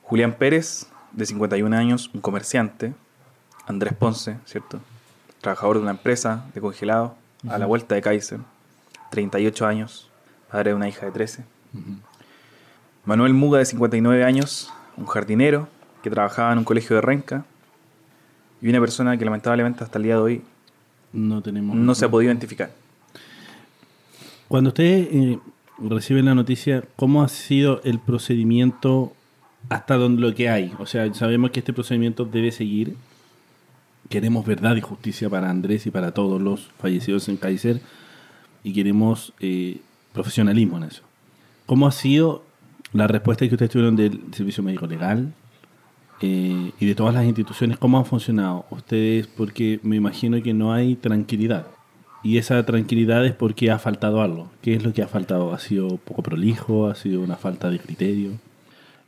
Julián 0.03 0.33
Pérez, 0.33 0.87
de 1.11 1.25
51 1.25 1.75
años, 1.75 2.09
un 2.13 2.21
comerciante. 2.21 2.93
Andrés 3.67 3.93
Ponce, 3.93 4.37
¿cierto? 4.45 4.79
Trabajador 5.41 5.77
de 5.77 5.83
una 5.83 5.91
empresa 5.91 6.45
de 6.53 6.61
congelado 6.61 7.15
a 7.47 7.57
la 7.57 7.65
vuelta 7.65 7.95
de 7.95 8.01
Kaiser. 8.01 8.39
38 9.11 9.65
años, 9.65 10.09
padre 10.51 10.71
de 10.71 10.75
una 10.75 10.87
hija 10.89 11.05
de 11.05 11.11
13. 11.11 11.43
Manuel 13.05 13.33
Muga, 13.33 13.59
de 13.59 13.65
59 13.65 14.23
años, 14.23 14.71
un 14.97 15.05
jardinero 15.05 15.67
que 16.03 16.09
trabajaba 16.09 16.51
en 16.51 16.59
un 16.59 16.63
colegio 16.63 16.95
de 16.95 17.01
Renca. 17.01 17.45
Y 18.61 18.69
una 18.69 18.79
persona 18.81 19.17
que 19.17 19.23
lamentablemente 19.25 19.83
hasta 19.83 19.97
el 19.99 20.03
día 20.03 20.15
de 20.15 20.21
hoy 20.21 20.43
No 21.13 21.41
tenemos. 21.41 21.75
no 21.75 21.95
se 21.95 22.05
ha 22.05 22.09
podido 22.11 22.29
identificar. 22.31 22.71
Cuando 24.49 24.69
ustedes 24.69 25.07
eh, 25.11 25.39
reciben 25.77 26.25
la 26.25 26.35
noticia, 26.35 26.83
¿cómo 26.95 27.23
ha 27.23 27.29
sido 27.29 27.81
el 27.83 27.99
procedimiento 27.99 29.13
hasta 29.67 29.95
donde 29.95 30.21
lo 30.21 30.33
que 30.33 30.49
hay? 30.49 30.73
O 30.79 30.85
sea, 30.85 31.13
sabemos 31.13 31.51
que 31.51 31.59
este 31.59 31.73
procedimiento 31.73 32.25
debe 32.25 32.51
seguir. 32.51 32.95
Queremos 34.07 34.45
verdad 34.45 34.75
y 34.75 34.81
justicia 34.81 35.29
para 35.29 35.49
Andrés 35.49 35.85
y 35.85 35.91
para 35.91 36.13
todos 36.13 36.41
los 36.41 36.69
fallecidos 36.79 37.27
en 37.29 37.37
Kaiser 37.37 37.81
y 38.63 38.73
queremos 38.73 39.33
eh, 39.39 39.79
profesionalismo 40.13 40.77
en 40.77 40.83
eso. 40.83 41.03
¿Cómo 41.65 41.87
ha 41.87 41.91
sido 41.91 42.43
la 42.93 43.07
respuesta 43.07 43.47
que 43.47 43.53
ustedes 43.53 43.71
tuvieron 43.71 43.95
del 43.95 44.21
Servicio 44.31 44.63
Médico 44.63 44.87
Legal 44.87 45.33
eh, 46.21 46.71
y 46.79 46.85
de 46.85 46.95
todas 46.95 47.13
las 47.13 47.25
instituciones? 47.25 47.77
¿Cómo 47.77 47.99
han 47.99 48.05
funcionado 48.05 48.65
ustedes? 48.71 49.27
Porque 49.27 49.79
me 49.83 49.95
imagino 49.95 50.41
que 50.41 50.53
no 50.53 50.73
hay 50.73 50.95
tranquilidad. 50.95 51.67
Y 52.23 52.37
esa 52.37 52.65
tranquilidad 52.65 53.25
es 53.25 53.33
porque 53.33 53.71
ha 53.71 53.79
faltado 53.79 54.21
algo. 54.21 54.51
¿Qué 54.61 54.73
es 54.73 54.83
lo 54.83 54.93
que 54.93 55.01
ha 55.01 55.07
faltado? 55.07 55.53
¿Ha 55.53 55.59
sido 55.59 55.97
poco 55.97 56.21
prolijo? 56.21 56.87
¿Ha 56.87 56.95
sido 56.95 57.21
una 57.21 57.37
falta 57.37 57.69
de 57.69 57.79
criterio? 57.79 58.31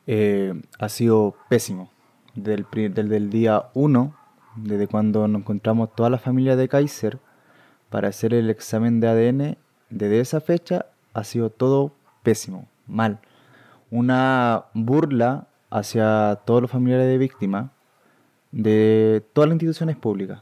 Eh, 0.08 0.54
ha 0.80 0.90
sido 0.90 1.36
pésimo. 1.50 1.92
Del, 2.34 2.66
del, 2.72 3.10
del 3.10 3.30
día 3.30 3.66
1, 3.74 4.16
desde 4.56 4.88
cuando 4.88 5.28
nos 5.28 5.42
encontramos 5.42 5.94
toda 5.96 6.10
la 6.10 6.18
familia 6.18 6.56
de 6.56 6.70
Kaiser 6.70 7.20
para 7.90 8.08
hacer 8.08 8.34
el 8.34 8.50
examen 8.50 9.02
de 9.02 9.08
ADN, 9.10 9.58
desde 9.90 10.22
esa 10.22 10.40
fecha 10.40 10.86
ha 11.14 11.24
sido 11.26 11.50
todo 11.50 11.94
pésimo, 12.24 12.68
mal. 12.88 13.20
Una 13.90 14.66
burla 14.74 15.48
hacia 15.70 16.40
todos 16.46 16.62
los 16.62 16.72
familiares 16.72 17.08
de 17.08 17.18
víctimas 17.18 17.72
de 18.52 19.24
todas 19.34 19.50
las 19.50 19.56
instituciones 19.56 19.98
públicas. 19.98 20.42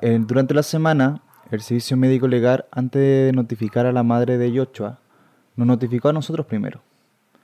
Eh, 0.00 0.18
Durante 0.26 0.54
la 0.54 0.64
semana, 0.64 1.22
el 1.52 1.60
Servicio 1.60 1.96
Médico 1.96 2.26
Legal, 2.26 2.66
antes 2.72 3.00
de 3.00 3.32
notificar 3.32 3.86
a 3.86 3.92
la 3.92 4.02
madre 4.02 4.38
de 4.38 4.50
Yochoa, 4.50 4.98
nos 5.54 5.66
notificó 5.68 6.08
a 6.08 6.12
nosotros 6.12 6.46
primero 6.46 6.80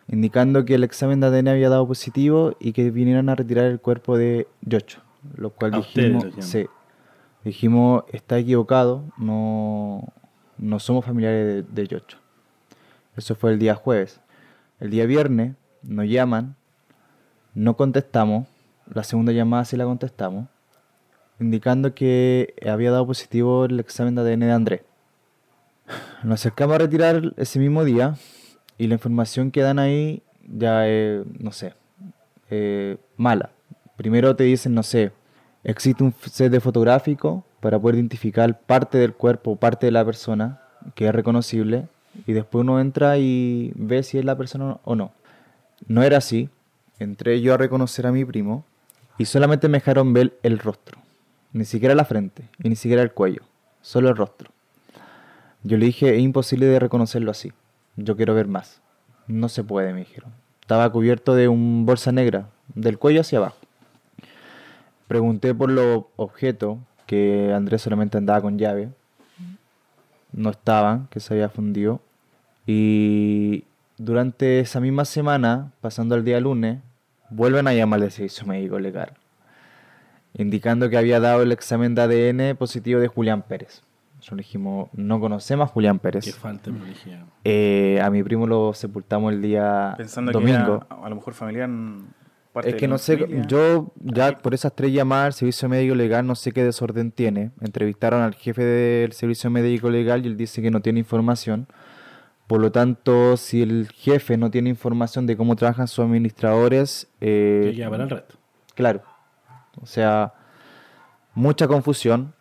indicando 0.08 0.64
que 0.64 0.74
el 0.74 0.84
examen 0.84 1.20
de 1.20 1.28
ADN 1.28 1.48
había 1.48 1.68
dado 1.68 1.86
positivo 1.86 2.56
y 2.60 2.72
que 2.72 2.90
vinieran 2.90 3.28
a 3.28 3.34
retirar 3.34 3.66
el 3.66 3.80
cuerpo 3.80 4.16
de 4.16 4.46
Yocho. 4.62 5.00
Lo 5.36 5.50
cual 5.50 5.74
A 5.74 5.78
ustedes 5.78 6.12
dijimos, 6.12 6.36
lo 6.36 6.42
sí, 6.42 6.66
dijimos, 7.44 8.04
está 8.12 8.38
equivocado, 8.38 9.04
no, 9.16 10.12
no 10.58 10.78
somos 10.78 11.04
familiares 11.04 11.46
de, 11.46 11.62
de 11.62 11.88
Yocho. 11.88 12.18
Eso 13.16 13.34
fue 13.34 13.52
el 13.52 13.58
día 13.58 13.74
jueves. 13.74 14.20
El 14.80 14.90
día 14.90 15.06
viernes 15.06 15.54
nos 15.82 16.06
llaman, 16.06 16.56
no 17.54 17.76
contestamos, 17.76 18.48
la 18.92 19.04
segunda 19.04 19.32
llamada 19.32 19.64
sí 19.64 19.76
la 19.76 19.84
contestamos, 19.84 20.48
indicando 21.40 21.94
que 21.94 22.54
había 22.68 22.90
dado 22.90 23.06
positivo 23.06 23.64
el 23.64 23.80
examen 23.80 24.14
de 24.14 24.22
ADN 24.22 24.40
de 24.40 24.52
Andrés. 24.52 24.80
Nos 26.22 26.40
acercamos 26.40 26.74
a 26.74 26.78
retirar 26.78 27.32
ese 27.36 27.58
mismo 27.58 27.84
día 27.84 28.16
y 28.78 28.86
la 28.86 28.94
información 28.94 29.50
que 29.50 29.62
dan 29.62 29.78
ahí 29.78 30.22
ya 30.46 30.84
no 31.38 31.52
sé, 31.52 31.74
eh, 32.50 32.96
mala. 33.16 33.50
Primero 33.96 34.34
te 34.36 34.44
dicen, 34.44 34.74
no 34.74 34.82
sé, 34.82 35.12
existe 35.62 36.02
un 36.02 36.12
set 36.30 36.60
fotográfico 36.60 37.44
para 37.60 37.78
poder 37.78 37.96
identificar 37.96 38.58
parte 38.60 38.98
del 38.98 39.14
cuerpo, 39.14 39.56
parte 39.56 39.86
de 39.86 39.92
la 39.92 40.04
persona 40.04 40.60
que 40.94 41.06
es 41.06 41.14
reconocible 41.14 41.86
y 42.26 42.32
después 42.32 42.60
uno 42.60 42.80
entra 42.80 43.18
y 43.18 43.72
ve 43.74 44.02
si 44.02 44.18
es 44.18 44.24
la 44.24 44.36
persona 44.36 44.78
o 44.84 44.94
no. 44.94 45.12
No 45.86 46.02
era 46.02 46.18
así. 46.18 46.48
Entré 46.98 47.40
yo 47.40 47.54
a 47.54 47.56
reconocer 47.56 48.06
a 48.06 48.12
mi 48.12 48.24
primo 48.24 48.64
y 49.18 49.24
solamente 49.24 49.68
me 49.68 49.78
dejaron 49.78 50.12
ver 50.12 50.38
el 50.42 50.58
rostro. 50.58 50.98
Ni 51.52 51.64
siquiera 51.64 51.94
la 51.94 52.04
frente 52.04 52.48
y 52.62 52.68
ni 52.68 52.76
siquiera 52.76 53.02
el 53.02 53.12
cuello. 53.12 53.42
Solo 53.82 54.08
el 54.08 54.16
rostro. 54.16 54.50
Yo 55.62 55.76
le 55.76 55.86
dije, 55.86 56.14
es 56.14 56.20
imposible 56.20 56.66
de 56.66 56.78
reconocerlo 56.78 57.30
así. 57.30 57.52
Yo 57.96 58.16
quiero 58.16 58.34
ver 58.34 58.48
más. 58.48 58.80
No 59.26 59.48
se 59.48 59.64
puede, 59.64 59.92
me 59.92 60.00
dijeron. 60.00 60.32
Estaba 60.60 60.90
cubierto 60.90 61.34
de 61.34 61.48
un 61.48 61.86
bolsa 61.86 62.12
negra, 62.12 62.48
del 62.74 62.98
cuello 62.98 63.20
hacia 63.20 63.38
abajo. 63.38 63.56
Pregunté 65.08 65.54
por 65.54 65.70
los 65.70 66.04
objetos, 66.16 66.78
que 67.06 67.52
Andrés 67.52 67.82
solamente 67.82 68.18
andaba 68.18 68.40
con 68.40 68.58
llave. 68.58 68.88
No 70.32 70.50
estaban, 70.50 71.06
que 71.08 71.20
se 71.20 71.34
había 71.34 71.48
fundido. 71.48 72.00
Y 72.66 73.64
durante 73.98 74.60
esa 74.60 74.80
misma 74.80 75.04
semana, 75.04 75.72
pasando 75.80 76.14
al 76.14 76.24
día 76.24 76.40
lunes, 76.40 76.80
vuelven 77.30 77.68
a 77.68 77.74
llamar 77.74 78.02
al 78.02 78.10
servicio 78.10 78.46
médico 78.46 78.78
legal, 78.78 79.12
indicando 80.34 80.88
que 80.88 80.96
había 80.96 81.20
dado 81.20 81.42
el 81.42 81.52
examen 81.52 81.94
de 81.94 82.02
ADN 82.02 82.56
positivo 82.56 83.00
de 83.00 83.08
Julián 83.08 83.42
Pérez. 83.42 83.82
Nosotros 84.24 84.38
dijimos, 84.38 84.88
no 84.94 85.20
conocemos 85.20 85.68
a 85.68 85.72
Julián 85.72 85.98
Pérez. 85.98 86.24
Que 86.24 86.32
falta 86.32 86.70
de. 86.70 86.78
Eh, 87.44 88.00
a 88.00 88.08
mi 88.08 88.22
primo 88.22 88.46
lo 88.46 88.72
sepultamos 88.72 89.30
el 89.34 89.42
día 89.42 89.92
Pensando 89.98 90.32
domingo. 90.32 90.80
que 90.80 90.86
era 90.94 91.04
a 91.04 91.08
lo 91.10 91.16
mejor 91.16 91.34
familiar. 91.34 91.68
parte 92.50 92.70
Es 92.70 92.76
que 92.76 92.88
no 92.88 92.96
sé, 92.96 93.18
familia. 93.18 93.46
yo 93.46 93.92
ya 94.00 94.38
por 94.38 94.54
esas 94.54 94.74
tres 94.74 94.94
llamadas 94.94 95.26
al 95.26 95.32
servicio 95.34 95.68
médico 95.68 95.94
legal 95.94 96.26
no 96.26 96.34
sé 96.36 96.52
qué 96.52 96.64
desorden 96.64 97.10
tiene. 97.12 97.50
Entrevistaron 97.60 98.22
al 98.22 98.34
jefe 98.34 98.64
del 98.64 99.12
servicio 99.12 99.50
médico 99.50 99.90
legal 99.90 100.24
y 100.24 100.28
él 100.28 100.38
dice 100.38 100.62
que 100.62 100.70
no 100.70 100.80
tiene 100.80 101.00
información. 101.00 101.66
Por 102.46 102.62
lo 102.62 102.72
tanto, 102.72 103.36
si 103.36 103.60
el 103.60 103.88
jefe 103.92 104.38
no 104.38 104.50
tiene 104.50 104.70
información 104.70 105.26
de 105.26 105.36
cómo 105.36 105.54
trabajan 105.54 105.86
sus 105.86 106.02
administradores, 106.02 107.08
eh, 107.20 107.68
Que 107.72 107.76
queda 107.76 107.90
para 107.90 108.04
el 108.04 108.08
resto. 108.10 108.36
Claro. 108.74 109.02
O 109.82 109.84
sea, 109.84 110.32
mucha 111.34 111.68
confusión. 111.68 112.32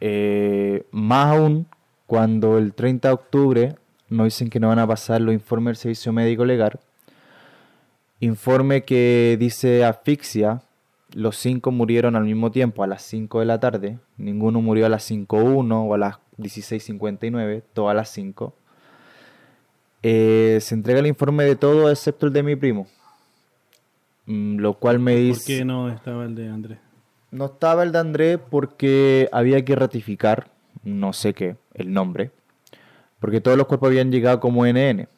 Eh, 0.00 0.84
más 0.90 1.36
aún 1.36 1.66
cuando 2.06 2.58
el 2.58 2.74
30 2.74 3.08
de 3.08 3.14
octubre 3.14 3.74
nos 4.08 4.24
dicen 4.26 4.50
que 4.50 4.60
no 4.60 4.68
van 4.68 4.78
a 4.78 4.86
pasar 4.86 5.20
los 5.20 5.34
informes 5.34 5.72
del 5.72 5.76
servicio 5.82 6.12
médico 6.12 6.44
legal. 6.44 6.78
Informe 8.20 8.84
que 8.84 9.36
dice 9.38 9.84
asfixia. 9.84 10.62
Los 11.12 11.36
cinco 11.36 11.70
murieron 11.70 12.16
al 12.16 12.24
mismo 12.24 12.50
tiempo, 12.50 12.82
a 12.82 12.86
las 12.86 13.02
5 13.02 13.40
de 13.40 13.46
la 13.46 13.58
tarde. 13.60 13.98
Ninguno 14.18 14.60
murió 14.60 14.86
a 14.86 14.88
las 14.88 15.08
5.1 15.10 15.88
o 15.88 15.94
a 15.94 15.98
las 15.98 16.16
16.59, 16.38 17.62
todas 17.72 17.96
las 17.96 18.10
5. 18.10 18.52
Eh, 20.02 20.58
se 20.60 20.74
entrega 20.74 20.98
el 21.00 21.06
informe 21.06 21.44
de 21.44 21.56
todo 21.56 21.90
excepto 21.90 22.26
el 22.26 22.32
de 22.32 22.42
mi 22.42 22.56
primo. 22.56 22.86
Mm, 24.26 24.58
Lo 24.58 24.74
cual 24.74 24.98
me 24.98 25.12
¿Por 25.12 25.20
dice... 25.22 25.58
qué 25.58 25.64
no 25.64 25.88
estaba 25.88 26.24
el 26.24 26.34
de 26.34 26.48
Andrés? 26.48 26.78
No 27.30 27.46
estaba 27.46 27.82
el 27.82 27.92
de 27.92 27.98
André 27.98 28.38
porque 28.38 29.28
había 29.32 29.64
que 29.64 29.74
ratificar, 29.74 30.50
no 30.84 31.12
sé 31.12 31.34
qué, 31.34 31.56
el 31.74 31.92
nombre. 31.92 32.30
Porque 33.18 33.40
todos 33.40 33.56
los 33.56 33.66
cuerpos 33.66 33.88
habían 33.88 34.12
llegado 34.12 34.40
como 34.40 34.66
NN. 34.66 35.08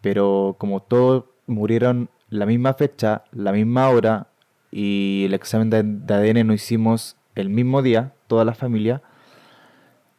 Pero 0.00 0.56
como 0.58 0.80
todos 0.80 1.24
murieron 1.46 2.08
la 2.30 2.46
misma 2.46 2.74
fecha, 2.74 3.24
la 3.32 3.52
misma 3.52 3.88
hora, 3.90 4.28
y 4.70 5.24
el 5.26 5.34
examen 5.34 5.70
de, 5.70 5.78
ADN 6.14 6.46
no 6.46 6.52
hicimos 6.52 7.16
el 7.34 7.48
mismo 7.48 7.82
día, 7.82 8.12
toda 8.26 8.44
la 8.44 8.54
familia, 8.54 9.02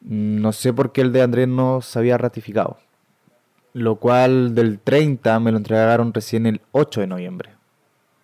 no 0.01 0.51
sé 0.53 0.73
por 0.73 0.91
qué 0.91 1.01
el 1.01 1.11
de 1.11 1.21
Andrés 1.21 1.47
no 1.47 1.81
se 1.81 1.99
había 1.99 2.17
ratificado. 2.17 2.77
Lo 3.73 3.97
cual 3.97 4.55
del 4.55 4.79
30 4.79 5.39
me 5.39 5.51
lo 5.51 5.57
entregaron 5.57 6.13
recién 6.13 6.45
el 6.45 6.61
8 6.71 7.01
de 7.01 7.07
noviembre. 7.07 7.51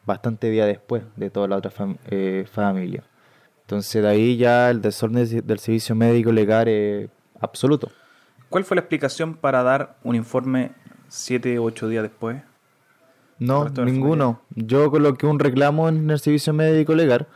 Bastante 0.05 0.49
día 0.49 0.65
después 0.65 1.03
de 1.15 1.29
toda 1.29 1.47
la 1.47 1.57
otra 1.57 1.71
eh, 2.09 2.45
familia. 2.51 3.03
Entonces 3.65 4.03
de 4.03 4.07
ahí 4.07 4.37
ya 4.37 4.69
el 4.69 4.79
desorden 4.81 5.27
del 5.45 5.59
servicio 5.59 5.95
médico 5.95 6.31
legal 6.31 6.67
es 6.67 7.09
absoluto. 7.39 7.91
¿Cuál 8.49 8.63
fue 8.63 8.75
la 8.75 8.81
explicación 8.81 9.33
para 9.33 9.63
dar 9.63 9.97
un 10.03 10.15
informe 10.15 10.71
7 11.07 11.57
o 11.57 11.63
8 11.63 11.89
días 11.89 12.03
después? 12.03 12.43
No, 13.39 13.63
¿Resto 13.63 13.81
de 13.81 13.87
la 13.87 13.91
ninguno. 13.91 14.41
Yo 14.51 14.91
coloqué 14.91 15.25
un 15.25 15.39
reclamo 15.39 15.89
en 15.89 16.09
el 16.09 16.19
servicio 16.19 16.53
médico 16.53 16.93
legal 16.93 17.27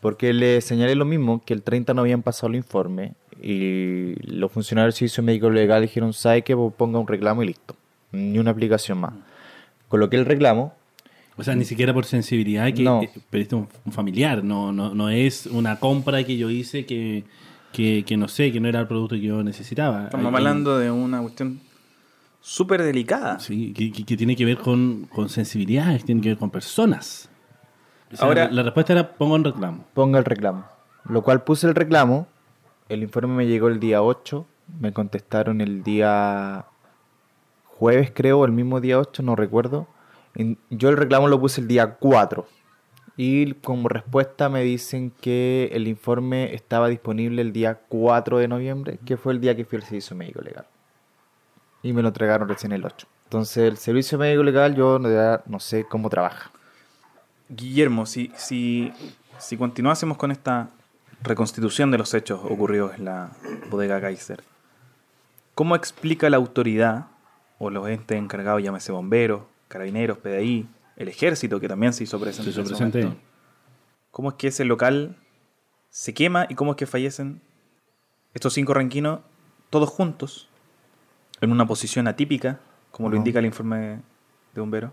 porque 0.00 0.32
le 0.32 0.60
señalé 0.60 0.94
lo 0.94 1.04
mismo, 1.04 1.42
que 1.44 1.52
el 1.52 1.62
30 1.62 1.94
no 1.94 2.02
habían 2.02 2.22
pasado 2.22 2.48
el 2.48 2.54
informe 2.54 3.14
y 3.42 4.14
los 4.22 4.52
funcionarios 4.52 4.94
del 4.94 4.98
servicio 4.98 5.24
médico 5.24 5.50
legal 5.50 5.82
dijeron, 5.82 6.12
¿sabe 6.12 6.42
qué? 6.42 6.54
Pues 6.54 6.72
ponga 6.74 7.00
un 7.00 7.08
reclamo 7.08 7.42
y 7.42 7.48
listo. 7.48 7.74
Ni 8.12 8.38
una 8.38 8.52
aplicación 8.52 8.98
más. 8.98 9.14
Coloqué 9.88 10.16
el 10.16 10.26
reclamo, 10.26 10.74
O 11.38 11.44
sea, 11.44 11.54
ni 11.54 11.64
siquiera 11.64 11.92
por 11.92 12.04
sensibilidad 12.06 12.72
que 12.72 12.82
No. 12.82 13.00
pediste 13.30 13.54
un, 13.54 13.68
un 13.84 13.92
familiar. 13.92 14.42
No, 14.42 14.72
no, 14.72 14.94
no 14.94 15.10
es 15.10 15.46
una 15.46 15.78
compra 15.78 16.24
que 16.24 16.36
yo 16.38 16.48
hice 16.50 16.86
que, 16.86 17.24
que, 17.72 18.04
que 18.06 18.16
no 18.16 18.26
sé, 18.28 18.52
que 18.52 18.60
no 18.60 18.68
era 18.68 18.80
el 18.80 18.86
producto 18.86 19.16
que 19.16 19.20
yo 19.22 19.42
necesitaba. 19.42 20.04
Estamos 20.04 20.26
Hay- 20.26 20.34
hablando 20.36 20.78
de 20.78 20.90
una 20.90 21.20
cuestión 21.20 21.60
súper 22.40 22.82
delicada. 22.82 23.38
Sí, 23.38 23.72
que, 23.74 23.92
que- 23.92 24.04
que 24.04 24.16
tiene 24.16 24.34
que 24.34 24.44
ver 24.46 24.56
con, 24.58 25.06
con 25.12 25.28
sensibilidades, 25.28 26.04
tiene 26.04 26.20
que 26.22 26.30
ver 26.30 26.38
con 26.38 26.50
personas. 26.50 27.28
O 28.12 28.16
sea, 28.16 28.26
Ahora- 28.28 28.44
la, 28.46 28.52
la 28.52 28.62
respuesta 28.62 28.92
era 28.94 29.12
pongo 29.12 29.34
un 29.34 29.44
reclamo. 29.44 29.84
ponga 29.92 30.18
el 30.18 30.24
reclamo. 30.24 30.64
Lo 31.08 31.22
cual 31.22 31.42
puse 31.44 31.66
el 31.66 31.74
reclamo, 31.74 32.28
el 32.88 33.02
informe 33.02 33.34
me 33.34 33.46
llegó 33.46 33.68
el 33.68 33.78
día 33.78 34.02
8, 34.02 34.46
me 34.80 34.92
contestaron 34.92 35.60
el 35.60 35.82
día 35.82 36.64
jueves 37.64 38.10
creo, 38.14 38.44
el 38.44 38.52
mismo 38.52 38.80
día 38.80 38.98
8, 38.98 39.22
no 39.22 39.36
recuerdo. 39.36 39.86
Yo 40.70 40.90
el 40.90 40.96
reclamo 40.96 41.28
lo 41.28 41.40
puse 41.40 41.60
el 41.60 41.68
día 41.68 41.94
4 41.94 42.46
y 43.16 43.54
como 43.54 43.88
respuesta 43.88 44.50
me 44.50 44.62
dicen 44.62 45.10
que 45.20 45.70
el 45.72 45.88
informe 45.88 46.54
estaba 46.54 46.88
disponible 46.88 47.40
el 47.40 47.52
día 47.52 47.80
4 47.88 48.38
de 48.38 48.48
noviembre, 48.48 48.98
que 49.06 49.16
fue 49.16 49.32
el 49.32 49.40
día 49.40 49.56
que 49.56 49.64
fui 49.64 49.76
al 49.76 49.84
servicio 49.84 50.14
médico 50.14 50.42
legal. 50.42 50.66
Y 51.82 51.94
me 51.94 52.02
lo 52.02 52.08
entregaron 52.08 52.48
recién 52.48 52.72
el 52.72 52.84
8. 52.84 53.06
Entonces 53.24 53.64
el 53.64 53.78
servicio 53.78 54.18
médico 54.18 54.42
legal 54.42 54.74
yo 54.74 54.98
no, 54.98 55.08
no 55.46 55.60
sé 55.60 55.86
cómo 55.88 56.10
trabaja. 56.10 56.50
Guillermo, 57.48 58.04
si, 58.04 58.30
si, 58.36 58.92
si 59.38 59.56
continuásemos 59.56 60.18
con 60.18 60.30
esta 60.30 60.68
reconstitución 61.22 61.90
de 61.90 61.98
los 61.98 62.12
hechos 62.12 62.40
ocurridos 62.44 62.94
en 62.98 63.06
la 63.06 63.30
bodega 63.70 64.00
Kaiser, 64.00 64.42
¿cómo 65.54 65.74
explica 65.74 66.28
la 66.28 66.36
autoridad 66.36 67.06
o 67.58 67.70
los 67.70 67.88
entes 67.88 68.18
encargados, 68.18 68.62
llámese 68.62 68.92
bomberos, 68.92 69.42
carabineros, 69.68 70.18
PDI, 70.18 70.66
el 70.96 71.08
ejército 71.08 71.60
que 71.60 71.68
también 71.68 71.92
se 71.92 72.04
hizo 72.04 72.18
presente? 72.20 72.52
Se 72.52 72.60
hizo? 73.00 73.16
¿Cómo 74.10 74.30
es 74.30 74.34
que 74.36 74.48
ese 74.48 74.64
local 74.64 75.16
se 75.90 76.14
quema 76.14 76.46
y 76.48 76.54
cómo 76.54 76.72
es 76.72 76.76
que 76.76 76.86
fallecen 76.86 77.40
estos 78.34 78.52
cinco 78.54 78.74
ranquinos 78.74 79.20
todos 79.70 79.88
juntos 79.90 80.48
en 81.40 81.52
una 81.52 81.66
posición 81.66 82.06
atípica, 82.08 82.60
como 82.90 83.10
lo 83.10 83.16
indica 83.16 83.38
el 83.40 83.46
informe 83.46 84.00
de 84.54 84.60
bomberos? 84.60 84.92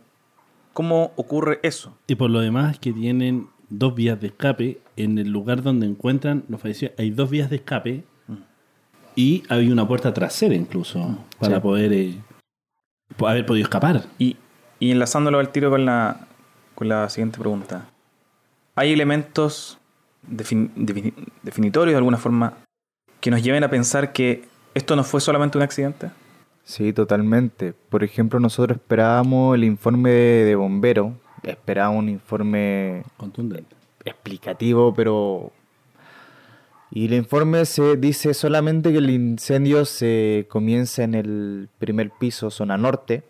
¿Cómo 0.74 1.14
ocurre 1.16 1.60
eso? 1.64 1.96
Y 2.08 2.16
por 2.16 2.30
lo 2.32 2.40
demás, 2.42 2.80
que 2.80 2.92
tienen 2.92 3.48
dos 3.70 3.94
vías 3.96 4.20
de 4.20 4.28
escape. 4.28 4.82
En 4.96 5.18
el 5.18 5.30
lugar 5.30 5.62
donde 5.62 5.86
encuentran 5.86 6.44
los 6.48 6.60
fallecidos 6.62 6.96
hay 6.98 7.12
dos 7.12 7.30
vías 7.30 7.50
de 7.50 7.58
escape. 7.58 8.04
Y 9.16 9.44
hay 9.50 9.72
una 9.72 9.88
puerta 9.88 10.12
trasera 10.14 10.56
incluso 10.56 11.20
para 11.40 11.58
Sí. 11.58 11.62
poder 11.62 11.94
eh, 11.94 12.16
haber 13.20 13.46
podido 13.46 13.64
escapar. 13.66 14.04
Y, 14.18 14.36
y 14.84 14.92
enlazándolo 14.92 15.40
al 15.40 15.50
tiro 15.54 15.70
con 15.70 15.86
la, 15.86 16.28
con 16.76 16.90
la 16.90 17.08
siguiente 17.10 17.40
pregunta. 17.40 17.86
¿Hay 18.76 18.92
elementos 18.92 19.78
defin- 20.30 20.72
defini- 20.76 21.14
definitorios 21.42 21.94
de 21.94 21.98
alguna 22.00 22.18
forma 22.18 22.58
que 23.22 23.32
nos 23.32 23.42
lleven 23.42 23.64
a 23.64 23.70
pensar 23.70 24.12
que 24.12 24.44
esto 24.74 24.98
no 24.98 25.06
fue 25.06 25.22
solamente 25.22 25.58
un 25.58 25.64
accidente? 25.64 26.10
Sí, 26.66 26.92
totalmente. 26.92 27.74
Por 27.90 28.04
ejemplo, 28.04 28.42
nosotros 28.42 28.78
esperábamos 28.78 29.56
el 29.56 29.64
informe 29.64 30.10
de, 30.10 30.46
de 30.46 30.56
bombero, 30.56 31.14
esperábamos 31.44 32.00
un 32.00 32.10
informe 32.10 33.04
Contundente. 33.16 33.74
explicativo, 34.04 34.94
pero... 34.94 35.54
Y 36.92 37.06
el 37.06 37.14
informe 37.14 37.64
se 37.66 37.96
dice 37.96 38.34
solamente 38.34 38.92
que 38.92 38.98
el 38.98 39.10
incendio 39.10 39.86
se 39.86 40.46
comienza 40.50 41.04
en 41.04 41.16
el 41.16 41.70
primer 41.80 42.12
piso, 42.12 42.52
zona 42.52 42.78
norte, 42.78 43.24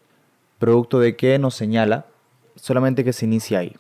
producto 0.66 1.00
de 1.00 1.16
que 1.16 1.38
nos 1.40 1.56
señala, 1.56 2.06
solamente 2.56 3.04
que 3.04 3.12
se 3.14 3.26
inicia 3.26 3.60
ahí. 3.60 3.76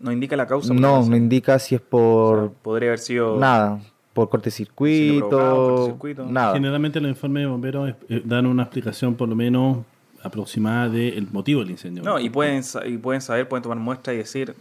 ¿No 0.00 0.12
indica 0.12 0.36
la 0.36 0.46
causa? 0.46 0.74
No, 0.74 1.04
no 1.04 1.16
indica 1.16 1.58
si 1.58 1.74
es 1.74 1.80
O 1.80 1.84
por 1.88 2.38
sea, 2.50 2.58
podría 2.62 2.88
haber 2.90 2.98
sido... 2.98 3.38
nada, 3.38 3.80
por 4.12 4.28
cortocircuito, 4.28 5.28
cortocircuito. 5.30 6.26
nada. 6.26 6.52
Generalmente 6.54 7.00
los 7.00 7.08
informes 7.08 7.42
de 7.42 7.46
bomberos 7.46 7.90
eh, 8.08 8.22
dan 8.24 8.46
una 8.46 8.64
explicación 8.64 9.14
por 9.14 9.28
lo 9.28 9.34
menos 9.36 9.78
aproximada 10.22 10.88
del 10.88 11.26
motivo 11.32 11.60
del 11.62 11.70
incendio. 11.70 12.02
No, 12.02 12.18
y 12.20 12.28
pueden, 12.28 12.62
sa- 12.62 12.86
y 12.86 12.98
pueden 12.98 13.20
saber, 13.22 13.48
pueden 13.48 13.62
tomar 13.62 13.78
muestras 13.78 14.14
y 14.14 14.18
decir, 14.18 14.54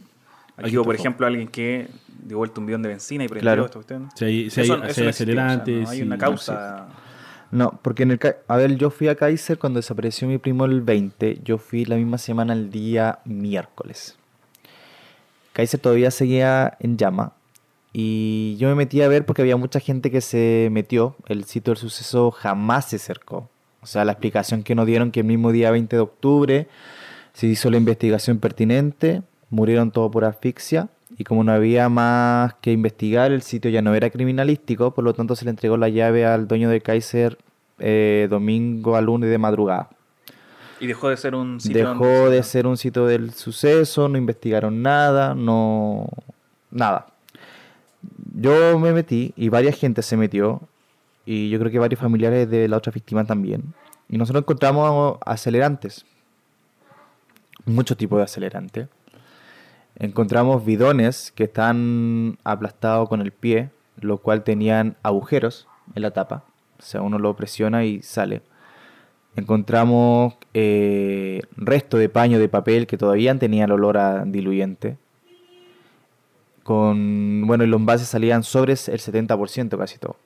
Aquí, 0.56 0.68
Aquí 0.70 0.78
hubo, 0.78 0.86
por 0.86 0.96
ejemplo, 0.96 1.28
alguien 1.28 1.48
que 1.48 1.88
dio 2.26 2.38
vuelta 2.38 2.60
un 2.60 2.66
bidón 2.66 2.82
de 2.82 2.90
benzina 2.90 3.24
y 3.24 3.28
prendió 3.28 3.44
Claro. 3.44 3.66
esta 3.66 3.76
cuestión. 3.76 4.10
Si 4.16 4.26
hay, 4.26 4.50
si 4.50 4.62
hay, 4.62 4.66
si 4.66 4.72
hay 4.72 4.80
no 4.80 4.86
existió, 4.86 5.02
o 5.02 5.06
sea, 5.06 5.10
acelerantes. 5.10 5.84
no 5.84 5.90
hay 5.90 6.02
una 6.02 6.16
no, 6.16 6.20
causa. 6.20 6.88
No, 7.52 7.80
porque 7.82 8.04
en 8.04 8.12
el... 8.12 8.20
A 8.48 8.58
ver, 8.58 8.76
yo 8.76 8.90
fui 8.90 9.08
a 9.08 9.16
Kaiser 9.16 9.58
cuando 9.58 9.78
desapareció 9.78 10.28
mi 10.28 10.38
primo 10.38 10.66
el 10.66 10.82
20. 10.82 11.40
Yo 11.44 11.58
fui 11.58 11.86
la 11.86 11.96
misma 11.96 12.18
semana 12.18 12.54
el 12.54 12.70
día 12.70 13.20
miércoles. 13.26 14.18
Kaiser 15.54 15.80
todavía 15.80 16.12
seguía 16.12 16.78
en 16.80 16.98
llama. 16.98 17.34
Y 17.94 18.58
yo 18.58 18.68
me 18.68 18.76
metí 18.76 19.02
a 19.02 19.08
ver 19.08 19.26
porque 19.26 19.42
había 19.42 19.58
mucha 19.58 19.80
gente 19.80 20.12
que 20.12 20.22
se 20.22 20.70
metió. 20.72 21.16
El 21.28 21.46
sitio 21.46 21.72
del 21.74 21.80
suceso 21.80 22.32
jamás 22.32 22.90
se 22.90 23.00
cercó. 23.00 23.50
O 23.82 23.88
sea, 23.88 24.04
la 24.06 24.12
explicación 24.12 24.64
que 24.64 24.76
nos 24.76 24.86
dieron 24.86 25.12
que 25.12 25.22
el 25.22 25.26
mismo 25.26 25.52
día 25.52 25.72
20 25.72 25.96
de 25.96 26.02
octubre 26.02 26.68
se 27.34 27.48
hizo 27.48 27.72
la 27.72 27.78
investigación 27.78 28.40
pertinente. 28.40 29.24
Murieron 29.50 29.92
todos 29.92 30.12
por 30.12 30.26
asfixia. 30.26 30.90
Y 31.18 31.24
como 31.24 31.44
no 31.44 31.52
había 31.52 31.90
más 31.90 32.54
que 32.62 32.72
investigar, 32.72 33.32
el 33.32 33.42
sitio 33.42 33.72
ya 33.72 33.82
no 33.82 33.96
era 33.96 34.10
criminalístico. 34.10 34.92
Por 34.94 35.04
lo 35.04 35.14
tanto, 35.14 35.36
se 35.36 35.46
le 35.46 35.52
entregó 35.52 35.76
la 35.78 35.90
llave 35.90 36.26
al 36.26 36.48
dueño 36.48 36.70
de 36.70 36.82
Kaiser 36.82 37.38
eh, 37.80 38.28
domingo 38.30 38.96
a 38.96 39.02
lunes 39.02 39.30
de 39.30 39.38
madrugada. 39.38 39.90
Y 40.80 40.86
dejó 40.86 41.10
de 41.10 41.18
ser 41.18 41.34
un 41.34 41.60
sitio. 41.60 41.90
Dejó 41.90 42.30
de 42.30 42.44
se- 42.44 42.50
ser 42.50 42.68
un 42.68 42.78
sitio 42.78 43.06
del 43.08 43.34
suceso, 43.34 44.08
no 44.10 44.18
investigaron 44.18 44.84
nada, 44.84 45.34
no. 45.34 46.08
nada. 46.70 47.08
Yo 48.40 48.78
me 48.78 48.94
metí 48.94 49.34
y 49.36 49.50
varias 49.50 49.76
gente 49.76 50.04
se 50.04 50.16
metió, 50.18 50.62
y 51.26 51.50
yo 51.50 51.58
creo 51.58 51.72
que 51.72 51.80
varios 51.80 52.00
familiares 52.00 52.48
de 52.48 52.68
la 52.68 52.78
otra 52.78 52.92
víctima 52.92 53.26
también. 53.26 53.74
Y 54.08 54.18
nosotros 54.20 54.44
encontramos 54.44 55.18
acelerantes, 55.26 56.06
muchos 57.66 57.98
tipos 57.98 58.18
de 58.20 58.24
acelerantes. 58.26 58.88
Encontramos 60.00 60.64
bidones 60.66 61.32
que 61.36 61.46
están 61.46 62.38
aplastados 62.44 63.10
con 63.10 63.22
el 63.22 63.32
pie, 63.32 63.70
lo 64.00 64.20
cual 64.20 64.44
tenían 64.44 64.96
agujeros 65.04 65.68
en 65.96 66.04
la 66.04 66.12
tapa. 66.12 66.44
O 66.80 66.82
sea, 66.84 67.02
uno 67.02 67.18
lo 67.18 67.36
presiona 67.36 67.84
y 67.84 68.02
sale. 68.04 68.42
Encontramos 69.36 70.36
eh, 70.54 71.42
resto 71.56 71.98
de 71.98 72.10
paño 72.10 72.38
de 72.40 72.50
papel 72.50 72.86
que 72.88 72.98
todavía 72.98 73.38
tenía 73.40 73.66
el 73.66 73.72
olor 73.72 73.98
a 73.98 74.24
diluyente. 74.26 74.98
Con, 76.64 77.44
bueno, 77.48 77.64
y 77.64 77.68
los 77.68 77.80
envases 77.80 78.08
salían 78.08 78.44
sobre 78.44 78.74
el 78.74 78.78
70% 78.78 79.78
casi 79.78 79.98
todo. 79.98 80.18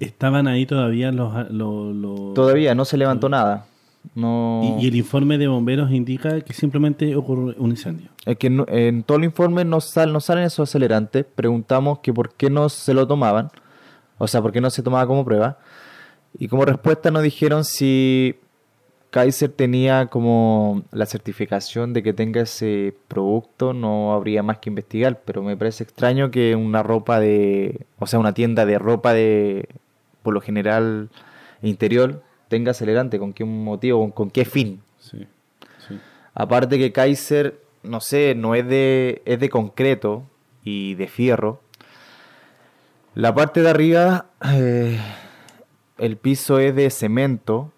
Estaban 0.00 0.48
ahí 0.48 0.66
todavía 0.66 1.12
los... 1.12 1.50
los- 1.52 1.94
los- 1.94 2.34
Todavía 2.34 2.74
no 2.74 2.84
se 2.84 2.96
levantó 2.96 3.28
nada. 3.28 3.66
No... 4.14 4.76
Y, 4.78 4.84
y 4.84 4.88
el 4.88 4.96
informe 4.96 5.38
de 5.38 5.48
bomberos 5.48 5.90
indica 5.90 6.40
que 6.40 6.52
simplemente 6.52 7.14
ocurrió 7.14 7.54
un 7.58 7.70
incendio. 7.70 8.08
Es 8.24 8.36
que 8.38 8.50
no- 8.50 8.64
en 8.68 9.02
todo 9.02 9.18
el 9.18 9.24
informe 9.24 9.64
no, 9.64 9.80
sal- 9.80 10.12
no 10.12 10.20
salen 10.20 10.44
esos 10.44 10.68
acelerantes. 10.68 11.24
Preguntamos 11.34 11.98
que 12.00 12.12
por 12.12 12.32
qué 12.34 12.50
no 12.50 12.68
se 12.68 12.94
lo 12.94 13.06
tomaban. 13.06 13.50
O 14.18 14.26
sea, 14.26 14.42
por 14.42 14.52
qué 14.52 14.60
no 14.60 14.70
se 14.70 14.82
tomaba 14.82 15.06
como 15.06 15.24
prueba. 15.24 15.58
Y 16.38 16.48
como 16.48 16.64
respuesta 16.64 17.10
nos 17.10 17.22
dijeron 17.22 17.64
si 17.64 18.36
Kaiser 19.10 19.50
tenía 19.50 20.06
como 20.06 20.82
la 20.92 21.06
certificación 21.06 21.92
de 21.92 22.02
que 22.02 22.12
tenga 22.12 22.42
ese 22.42 22.94
producto, 23.08 23.72
no 23.72 24.12
habría 24.12 24.42
más 24.42 24.58
que 24.58 24.70
investigar. 24.70 25.20
Pero 25.24 25.42
me 25.42 25.56
parece 25.56 25.84
extraño 25.84 26.30
que 26.30 26.54
una 26.56 26.82
ropa 26.82 27.20
de... 27.20 27.86
O 27.98 28.06
sea, 28.06 28.18
una 28.18 28.34
tienda 28.34 28.66
de 28.66 28.78
ropa 28.78 29.12
de... 29.12 29.68
Por 30.22 30.34
lo 30.34 30.40
general 30.40 31.08
interior 31.62 32.22
tenga 32.48 32.72
acelerante. 32.72 33.18
¿Con 33.18 33.32
qué 33.32 33.44
motivo? 33.44 34.12
¿Con, 34.12 34.30
qué 34.30 34.44
fin? 34.44 34.82
Sí, 34.98 35.26
sí. 35.86 35.98
Aparte 36.34 36.78
que 36.78 36.92
Kaiser, 36.92 37.60
no 37.82 38.00
sé, 38.00 38.34
no 38.34 38.54
es 38.54 38.66
de, 38.66 39.22
es 39.24 39.38
de 39.40 39.48
concreto 39.48 40.24
y 40.64 40.94
de 40.94 41.06
fierro. 41.06 41.60
La 43.14 43.34
parte 43.34 43.62
de 43.62 43.70
arriba, 43.70 44.26
eh, 44.44 44.98
el 45.98 46.16
piso 46.16 46.58
es 46.58 46.74
de 46.74 46.90
cemento 46.90 47.72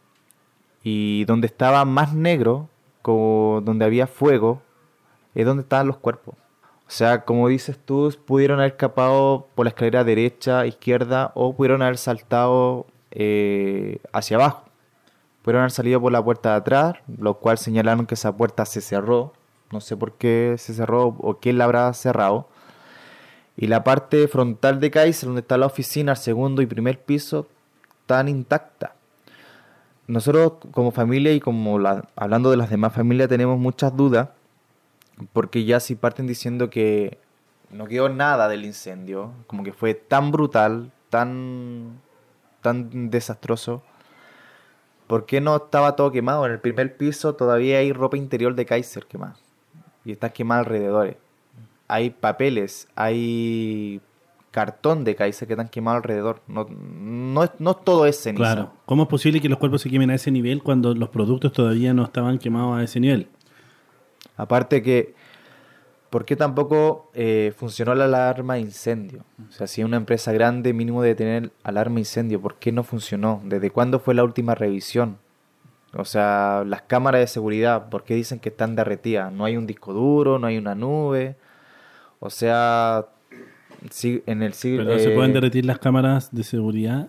y 0.82 1.24
donde 1.24 1.46
estaba 1.46 1.84
más 1.84 2.14
negro, 2.14 2.68
como 3.02 3.62
donde 3.64 3.84
había 3.84 4.06
fuego, 4.06 4.62
es 5.34 5.46
donde 5.46 5.62
estaban 5.62 5.86
los 5.86 5.96
cuerpos. 5.96 6.34
O 6.90 6.92
sea, 6.92 7.24
como 7.24 7.48
dices 7.48 7.78
tú, 7.78 8.12
pudieron 8.26 8.58
haber 8.58 8.72
escapado 8.72 9.46
por 9.54 9.64
la 9.64 9.70
escalera 9.70 10.02
derecha, 10.02 10.66
izquierda 10.66 11.30
o 11.34 11.54
pudieron 11.54 11.82
haber 11.82 11.98
saltado 11.98 12.86
eh, 13.10 13.98
hacia 14.12 14.36
abajo. 14.36 14.64
Pudieron 15.42 15.60
haber 15.62 15.70
salido 15.70 16.00
por 16.00 16.12
la 16.12 16.22
puerta 16.22 16.50
de 16.50 16.56
atrás, 16.56 16.94
lo 17.18 17.34
cual 17.34 17.58
señalaron 17.58 18.06
que 18.06 18.14
esa 18.14 18.36
puerta 18.36 18.64
se 18.66 18.80
cerró. 18.80 19.32
No 19.72 19.80
sé 19.80 19.96
por 19.96 20.12
qué 20.14 20.56
se 20.58 20.74
cerró 20.74 21.16
o 21.18 21.38
quién 21.40 21.56
la 21.58 21.64
habrá 21.64 21.92
cerrado. 21.94 22.48
Y 23.56 23.66
la 23.68 23.84
parte 23.84 24.26
frontal 24.28 24.80
de 24.80 24.90
Kaiser, 24.90 25.26
donde 25.28 25.40
está 25.42 25.56
la 25.58 25.66
oficina, 25.66 26.12
el 26.12 26.18
segundo 26.18 26.62
y 26.62 26.66
primer 26.66 27.00
piso, 27.00 27.46
están 28.02 28.28
intacta. 28.28 28.94
Nosotros 30.06 30.54
como 30.72 30.90
familia 30.90 31.32
y 31.32 31.40
como 31.40 31.78
la- 31.78 32.04
hablando 32.16 32.50
de 32.50 32.56
las 32.56 32.70
demás 32.70 32.92
familias 32.92 33.28
tenemos 33.28 33.58
muchas 33.58 33.96
dudas, 33.96 34.28
porque 35.32 35.64
ya 35.64 35.78
si 35.78 35.94
parten 35.94 36.26
diciendo 36.26 36.68
que 36.70 37.18
no 37.70 37.86
quedó 37.86 38.08
nada 38.08 38.48
del 38.48 38.64
incendio, 38.64 39.30
como 39.46 39.62
que 39.62 39.72
fue 39.72 39.94
tan 39.94 40.32
brutal, 40.32 40.90
tan, 41.10 42.00
tan 42.60 43.10
desastroso, 43.10 43.82
¿por 45.06 45.26
qué 45.26 45.40
no 45.40 45.56
estaba 45.56 45.96
todo 45.96 46.12
quemado? 46.12 46.46
En 46.46 46.52
el 46.52 46.60
primer 46.60 46.96
piso 46.96 47.34
todavía 47.34 47.78
hay 47.78 47.92
ropa 47.92 48.16
interior 48.16 48.54
de 48.54 48.66
Kaiser 48.66 49.06
quemada, 49.06 49.36
y 50.04 50.12
está 50.12 50.30
quemada 50.30 50.60
alrededor. 50.60 51.16
Hay 51.88 52.10
papeles, 52.10 52.88
hay 52.94 54.00
cartón 54.52 55.04
de 55.04 55.14
Kaiser 55.16 55.46
que 55.46 55.54
están 55.54 55.68
quemados 55.68 55.98
alrededor. 55.98 56.40
No, 56.48 56.66
no, 56.70 57.44
es- 57.44 57.50
no 57.58 57.74
todo 57.74 58.06
es 58.06 58.20
ceniza. 58.22 58.42
Claro. 58.54 58.72
¿Cómo 58.86 59.04
es 59.04 59.08
posible 59.08 59.40
que 59.40 59.48
los 59.48 59.58
cuerpos 59.58 59.82
se 59.82 59.90
quemen 59.90 60.10
a 60.10 60.14
ese 60.14 60.30
nivel 60.30 60.62
cuando 60.62 60.94
los 60.94 61.08
productos 61.08 61.52
todavía 61.52 61.94
no 61.94 62.04
estaban 62.04 62.38
quemados 62.38 62.78
a 62.78 62.82
ese 62.82 62.98
nivel? 63.00 63.28
Aparte 64.36 64.82
que, 64.82 65.14
¿por 66.10 66.24
qué 66.24 66.36
tampoco 66.36 67.10
eh, 67.14 67.52
funcionó 67.56 67.94
la 67.94 68.04
alarma 68.04 68.54
de 68.54 68.60
incendio? 68.60 69.24
O 69.48 69.52
sea, 69.52 69.66
si 69.66 69.82
una 69.84 69.96
empresa 69.96 70.32
grande 70.32 70.72
mínimo 70.72 71.02
de 71.02 71.14
tener 71.14 71.52
alarma 71.62 71.94
de 71.94 72.00
incendio, 72.00 72.40
¿por 72.40 72.56
qué 72.56 72.72
no 72.72 72.82
funcionó? 72.82 73.40
¿Desde 73.44 73.70
cuándo 73.70 74.00
fue 74.00 74.14
la 74.14 74.24
última 74.24 74.54
revisión? 74.54 75.18
O 75.94 76.04
sea, 76.04 76.64
las 76.66 76.82
cámaras 76.82 77.20
de 77.20 77.26
seguridad, 77.26 77.88
¿por 77.88 78.04
qué 78.04 78.14
dicen 78.14 78.38
que 78.38 78.50
están 78.50 78.76
derretidas? 78.76 79.32
No 79.32 79.44
hay 79.44 79.56
un 79.56 79.66
disco 79.66 79.92
duro, 79.92 80.38
no 80.38 80.46
hay 80.46 80.58
una 80.58 80.74
nube. 80.74 81.36
O 82.20 82.30
sea, 82.30 83.06
en 84.02 84.42
el 84.42 84.52
siglo... 84.52 84.84
Pero 84.84 84.98
se 84.98 85.12
eh, 85.12 85.14
pueden 85.14 85.32
derretir 85.32 85.64
las 85.64 85.78
cámaras 85.78 86.34
de 86.34 86.44
seguridad 86.44 87.08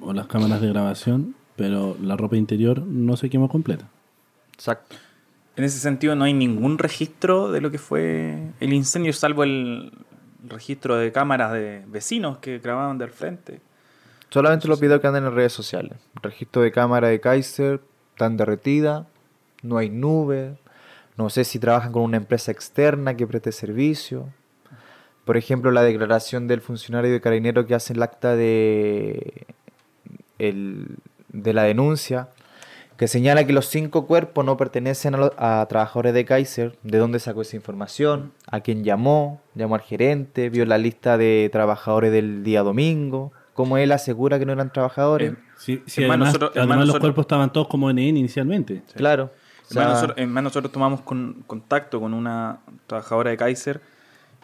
o 0.00 0.12
las 0.12 0.26
cámaras 0.26 0.60
de 0.60 0.68
grabación, 0.68 1.34
pero 1.54 1.96
la 2.02 2.16
ropa 2.16 2.36
interior 2.36 2.82
no 2.82 3.16
se 3.16 3.30
quemó 3.30 3.48
completa. 3.48 3.88
Exacto. 4.52 4.96
En 5.56 5.64
ese 5.64 5.78
sentido, 5.78 6.14
no 6.14 6.24
hay 6.24 6.34
ningún 6.34 6.78
registro 6.78 7.50
de 7.50 7.60
lo 7.60 7.70
que 7.70 7.78
fue 7.78 8.50
el 8.60 8.72
incendio, 8.72 9.12
salvo 9.12 9.42
el 9.42 9.90
registro 10.46 10.96
de 10.96 11.12
cámaras 11.12 11.52
de 11.52 11.82
vecinos 11.86 12.38
que 12.38 12.58
grababan 12.58 12.98
del 12.98 13.10
frente. 13.10 13.60
Solamente 14.28 14.68
los 14.68 14.80
videos 14.80 15.00
que 15.00 15.06
andan 15.06 15.24
en 15.24 15.34
redes 15.34 15.52
sociales. 15.54 15.98
Registro 16.22 16.60
de 16.62 16.72
cámara 16.72 17.08
de 17.08 17.20
Kaiser, 17.20 17.80
tan 18.18 18.36
derretida, 18.36 19.06
no 19.62 19.78
hay 19.78 19.88
nube, 19.88 20.56
no 21.16 21.30
sé 21.30 21.44
si 21.44 21.58
trabajan 21.58 21.92
con 21.92 22.02
una 22.02 22.18
empresa 22.18 22.52
externa 22.52 23.16
que 23.16 23.26
preste 23.26 23.50
servicio. 23.50 24.28
Por 25.24 25.36
ejemplo, 25.38 25.70
la 25.70 25.82
declaración 25.82 26.46
del 26.48 26.60
funcionario 26.60 27.10
de 27.10 27.20
carabinero 27.20 27.66
que 27.66 27.74
hace 27.74 27.94
el 27.94 28.02
acta 28.02 28.36
de, 28.36 29.46
el- 30.38 30.96
de 31.30 31.52
la 31.54 31.62
denuncia, 31.64 32.28
que 32.96 33.08
señala 33.08 33.44
que 33.46 33.52
los 33.52 33.66
cinco 33.66 34.06
cuerpos 34.06 34.44
no 34.44 34.56
pertenecen 34.56 35.14
a, 35.14 35.18
lo- 35.18 35.34
a 35.36 35.66
trabajadores 35.68 36.14
de 36.14 36.24
Kaiser, 36.24 36.78
de 36.82 36.98
dónde 36.98 37.18
sacó 37.18 37.42
esa 37.42 37.56
información, 37.56 38.32
a 38.50 38.60
quién 38.60 38.84
llamó, 38.84 39.40
llamó 39.54 39.74
al 39.74 39.82
gerente, 39.82 40.48
vio 40.50 40.64
la 40.66 40.78
lista 40.78 41.18
de 41.18 41.48
trabajadores 41.52 42.10
del 42.12 42.42
día 42.42 42.62
domingo, 42.62 43.32
cómo 43.54 43.76
él 43.78 43.92
asegura 43.92 44.38
que 44.38 44.46
no 44.46 44.52
eran 44.52 44.72
trabajadores. 44.72 45.32
Eh, 45.32 45.36
Sí, 45.58 45.82
sí, 45.86 46.02
además, 46.02 46.18
nosotros- 46.18 46.50
además 46.54 46.76
los 46.76 46.86
nosotros- 46.88 47.00
cuerpos 47.00 47.22
estaban 47.22 47.50
todos 47.50 47.66
como 47.68 47.88
NN 47.90 48.18
inicialmente. 48.18 48.82
Claro. 48.94 49.30
o 49.68 49.72
sea, 49.72 49.88
nosotros, 49.88 50.18
es 50.18 50.28
más, 50.28 50.44
nosotros 50.44 50.70
tomamos 50.70 51.00
con- 51.00 51.42
contacto 51.46 51.98
con 51.98 52.12
una 52.14 52.58
trabajadora 52.86 53.30
de 53.30 53.36
Kaiser 53.38 53.80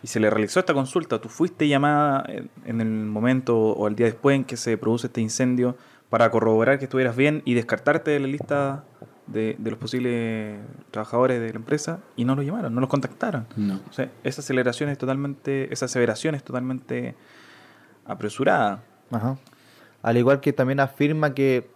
y 0.03 0.07
se 0.09 0.18
le 0.20 0.28
realizó 0.30 0.61
esta 0.61 0.74
consulta. 0.74 1.20
Tú 1.20 1.28
fuiste 1.28 1.68
llamada 1.68 2.24
en- 2.64 2.80
el 2.80 2.88
momento 2.88 3.57
o 3.59 3.86
el 3.88 3.94
día 3.94 4.07
después 4.07 4.36
en 4.36 4.44
que 4.44 4.57
se 4.57 4.76
produce 4.78 5.07
este 5.09 5.20
incendio 5.20 5.76
para 6.11 6.30
corroborar 6.30 6.78
que 6.78 6.84
estuvieras 6.84 7.16
bien 7.16 7.42
y 7.44 7.55
descartarte 7.55 8.11
de 8.11 8.20
la 8.20 8.26
lista 8.26 8.84
de, 9.26 9.57
de 9.59 9.70
los 9.70 9.78
posibles 9.78 10.59
trabajadores 10.90 11.40
de 11.40 11.50
la 11.50 11.57
empresa 11.57 12.00
y 12.16 12.24
no 12.24 12.34
los 12.34 12.44
llamaron, 12.44 12.74
no 12.74 12.80
los 12.80 12.90
contactaron. 12.90 13.46
No. 13.57 13.80
O 13.88 13.92
sea, 13.92 14.11
esa 14.24 14.40
aceleración 14.42 14.90
es 14.90 14.98
totalmente, 14.98 15.72
esa 15.72 15.86
aseveración 15.86 16.34
es 16.34 16.42
totalmente 16.44 17.14
apresurada. 18.05 18.82
Ajá. 19.11 19.36
Al 20.03 20.16
igual 20.16 20.40
que 20.40 20.53
también 20.53 20.80
afirma 20.80 21.34
que 21.34 21.70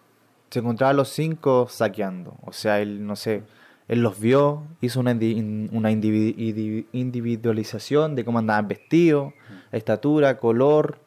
se 0.50 0.58
encontraban 0.58 0.96
los 0.96 1.08
cinco 1.08 1.68
saqueando. 1.70 2.36
O 2.42 2.52
sea, 2.52 2.80
él, 2.80 3.06
no 3.06 3.16
sé, 3.16 3.42
Él 3.88 4.02
los 4.02 4.18
vio, 4.18 4.64
hizo 4.80 4.98
una, 5.00 5.14
indi- 5.14 5.68
una 5.72 5.92
indivi- 5.92 6.34
indivi- 6.36 6.86
individualización 6.92 8.14
de 8.16 8.24
cómo 8.24 8.38
andaban 8.40 8.66
vestidos, 8.68 9.32
estatura, 9.72 10.38
color, 10.38 10.98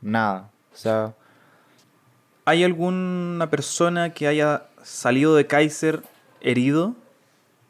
nada. 0.00 0.50
O 0.72 0.76
sea, 0.76 1.14
¿Hay 2.46 2.64
alguna 2.64 3.48
persona 3.50 4.10
que 4.12 4.26
haya 4.26 4.64
salido 4.82 5.36
de 5.36 5.46
Kaiser 5.46 6.02
herido? 6.40 6.96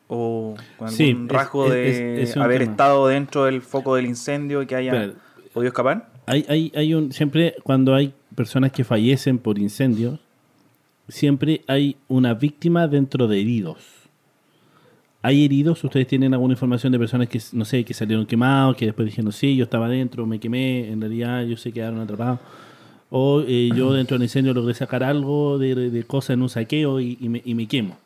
¿O 0.09 0.55
con 0.79 0.89
algún 0.89 0.97
Sí, 0.97 1.17
rasgo 1.29 1.67
es- 1.67 1.73
de 1.73 2.23
es- 2.23 2.31
es 2.31 2.37
un 2.37 2.43
haber 2.43 2.61
tema. 2.61 2.71
estado 2.73 3.07
dentro 3.09 3.45
del 3.45 3.61
foco 3.61 3.97
del 3.97 4.07
incendio 4.07 4.63
y 4.63 4.67
que 4.67 4.77
haya 4.77 5.13
podido 5.53 5.69
escapar? 5.69 6.09
Hay, 6.27 6.47
hay, 6.49 6.73
hay 6.75 6.95
un, 6.95 7.13
siempre 7.13 7.57
cuando 7.63 7.95
hay 7.95 8.15
personas 8.35 8.73
que 8.73 8.83
fallecen 8.85 9.39
por 9.39 9.59
incendios, 9.59 10.19
siempre 11.11 11.63
hay 11.67 11.97
una 12.09 12.35
víctima 12.35 12.89
dentro 12.89 13.29
de 13.29 13.41
heridos. 13.41 13.79
¿Hay 15.23 15.45
heridos? 15.45 15.85
¿Ustedes 15.85 16.07
tienen 16.07 16.33
alguna 16.33 16.55
información 16.55 16.93
de 16.93 16.99
personas 16.99 17.29
que, 17.29 17.41
no 17.53 17.67
sé, 17.67 17.85
que 17.85 17.93
salieron 17.93 18.25
quemados, 18.25 18.77
que 18.77 18.87
después 18.87 19.05
dijeron, 19.05 19.33
sí, 19.33 19.55
yo 19.55 19.65
estaba 19.65 19.89
dentro, 19.89 20.25
me 20.25 20.41
quemé, 20.41 20.91
en 20.91 21.01
realidad 21.01 21.43
ellos 21.43 21.61
se 21.61 21.73
quedaron 21.73 22.01
atrapados? 22.01 22.41
O 23.11 23.43
eh, 23.47 23.71
yo 23.75 23.93
dentro 23.95 24.17
del 24.17 24.25
incendio 24.25 24.55
logré 24.55 24.73
sacar 24.73 25.05
algo 25.05 25.59
de, 25.59 25.91
de 25.91 26.05
cosas 26.05 26.31
en 26.31 26.43
un 26.43 26.49
saqueo 26.49 27.01
y, 27.01 27.19
y 27.21 27.29
me, 27.29 27.43
y 27.45 27.55
me 27.55 27.67
quemo. 27.67 27.99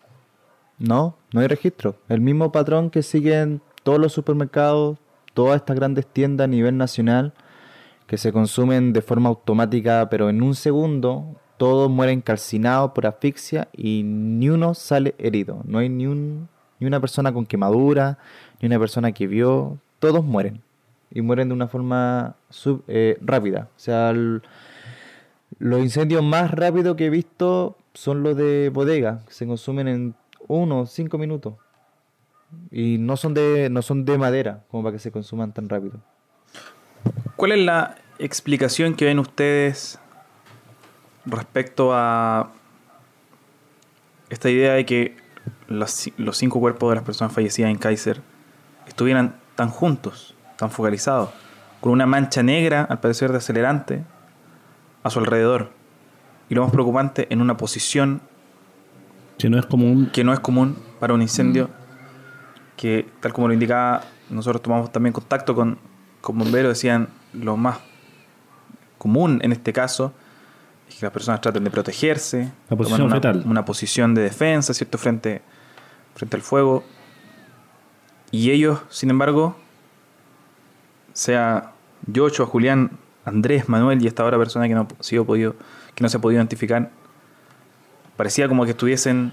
no, 0.79 1.17
no 1.33 1.41
hay 1.41 1.47
registro. 1.47 1.97
El 2.09 2.21
mismo 2.21 2.51
patrón 2.51 2.91
que 2.91 3.03
siguen 3.03 3.61
todos 3.85 4.01
los 4.01 4.13
supermercados, 4.13 4.99
todas 5.35 5.57
estas 5.57 5.77
grandes 5.77 6.07
tiendas 6.07 6.47
a 6.47 6.49
nivel 6.49 6.77
nacional, 6.77 7.33
que 8.09 8.19
se 8.19 8.33
consumen 8.33 8.93
de 8.93 9.03
forma 9.03 9.29
automática, 9.29 10.09
pero 10.11 10.31
en 10.31 10.43
un 10.43 10.55
segundo 10.55 11.37
todos 11.57 11.91
mueren 11.91 12.21
calcinados 12.21 12.93
por 12.93 13.07
asfixia 13.07 13.69
y 13.73 14.03
ni 14.05 14.49
uno 14.49 14.75
sale 14.75 15.15
herido. 15.19 15.63
No 15.65 15.79
hay 15.79 15.89
ni, 15.89 16.07
un, 16.07 16.49
ni 16.81 16.87
una 16.87 17.01
persona 17.01 17.33
con 17.33 17.47
quemadura, 17.47 18.19
ni 18.61 18.67
una 18.67 18.79
persona 18.79 19.13
que 19.13 19.27
vio, 19.27 19.79
todos 19.99 20.25
mueren. 20.25 20.61
Y 21.11 21.21
mueren 21.21 21.49
de 21.49 21.55
una 21.55 21.69
forma 21.69 22.35
eh, 22.89 23.19
rápida. 23.21 23.69
O 23.77 23.79
sea, 23.79 24.13
los 25.59 25.81
incendios 25.81 26.25
más 26.25 26.51
rápidos 26.51 26.97
que 26.97 27.07
he 27.07 27.11
visto 27.11 27.77
son 27.93 28.25
los 28.25 28.37
de 28.37 28.71
bodega, 28.71 29.21
que 29.27 29.33
se 29.33 29.47
consumen 29.47 29.87
en 29.87 30.15
uno 30.49 30.81
o 30.81 30.87
cinco 30.87 31.19
minutos. 31.19 31.55
Y 32.71 32.99
no 32.99 33.17
son 33.17 33.35
de, 33.35 33.69
no 33.71 33.83
son 33.83 34.05
de 34.05 34.19
madera, 34.19 34.65
como 34.71 34.83
para 34.83 34.95
que 34.95 34.99
se 34.99 35.13
consuman 35.13 35.53
tan 35.53 35.69
rápido. 35.69 36.01
¿Cuál 37.37 37.53
es 37.53 37.59
la 37.59 37.97
explicación 38.19 38.95
que 38.95 39.05
ven 39.05 39.19
ustedes 39.19 40.01
respecto 41.27 41.91
a 41.93 42.51
esta 44.31 44.51
idea 44.51 44.75
de 44.75 44.87
que 44.87 45.17
los, 45.69 46.11
los 46.17 46.37
cinco 46.37 46.61
cuerpos 46.61 46.91
de 46.91 46.97
las 46.97 47.05
personas 47.05 47.33
fallecidas 47.33 47.71
en 47.71 47.79
Kaiser 47.79 48.21
estuvieran 48.87 49.37
tan 49.55 49.71
juntos, 49.71 50.35
tan 50.57 50.71
focalizados, 50.71 51.31
con 51.81 51.93
una 51.93 52.07
mancha 52.07 52.43
negra, 52.43 52.83
al 52.83 53.01
parecer 53.01 53.31
de 53.31 53.39
acelerante, 53.39 54.05
a 55.03 55.11
su 55.11 55.19
alrededor? 55.19 55.71
Y 56.49 56.55
lo 56.55 56.63
más 56.63 56.73
preocupante, 56.73 57.27
en 57.31 57.41
una 57.41 57.57
posición 57.57 58.21
Que 59.39 59.49
no 59.49 59.59
es 59.59 59.67
común. 59.67 60.11
que 60.13 60.25
no 60.25 60.33
es 60.33 60.41
común 60.41 60.77
para 61.01 61.15
un 61.15 61.23
incendio, 61.23 61.71
que 62.77 63.07
tal 63.21 63.33
como 63.33 63.49
lo 63.49 63.55
indicaba, 63.55 64.03
nosotros 64.31 64.63
tomamos 64.63 64.93
también 64.93 65.13
contacto 65.13 65.55
con, 65.55 65.79
con 66.21 66.39
bomberos, 66.39 66.71
decían 66.71 67.09
lo 67.33 67.57
más 67.57 67.79
común 68.99 69.41
en 69.43 69.53
este 69.53 69.73
caso 69.73 70.15
las 71.05 71.13
personas 71.13 71.41
traten 71.41 71.63
de 71.65 71.71
protegerse, 71.71 72.51
La 72.69 72.77
posición 72.77 73.03
una, 73.03 73.15
fetal. 73.17 73.43
una 73.47 73.65
posición 73.65 74.15
de 74.15 74.23
defensa, 74.23 74.75
¿cierto? 74.75 74.99
Frente, 74.99 75.43
frente 76.15 76.37
al 76.37 76.43
fuego. 76.43 76.85
Y 78.31 78.51
ellos, 78.51 78.81
sin 78.91 79.11
embargo, 79.11 79.57
sea 81.13 81.73
Yocho, 82.07 82.47
Julián, 82.47 82.91
Andrés, 83.25 83.69
Manuel 83.69 84.03
y 84.03 84.07
esta 84.07 84.25
otra 84.25 84.37
persona 84.39 84.69
que 84.69 84.75
no, 84.75 84.89
ha 84.99 85.03
sido 85.03 85.25
podido, 85.25 85.55
que 85.95 86.03
no 86.03 86.09
se 86.09 86.17
ha 86.17 86.21
podido 86.21 86.41
identificar, 86.41 86.91
parecía 88.17 88.49
como 88.49 88.65
que 88.65 88.73
estuviesen 88.73 89.33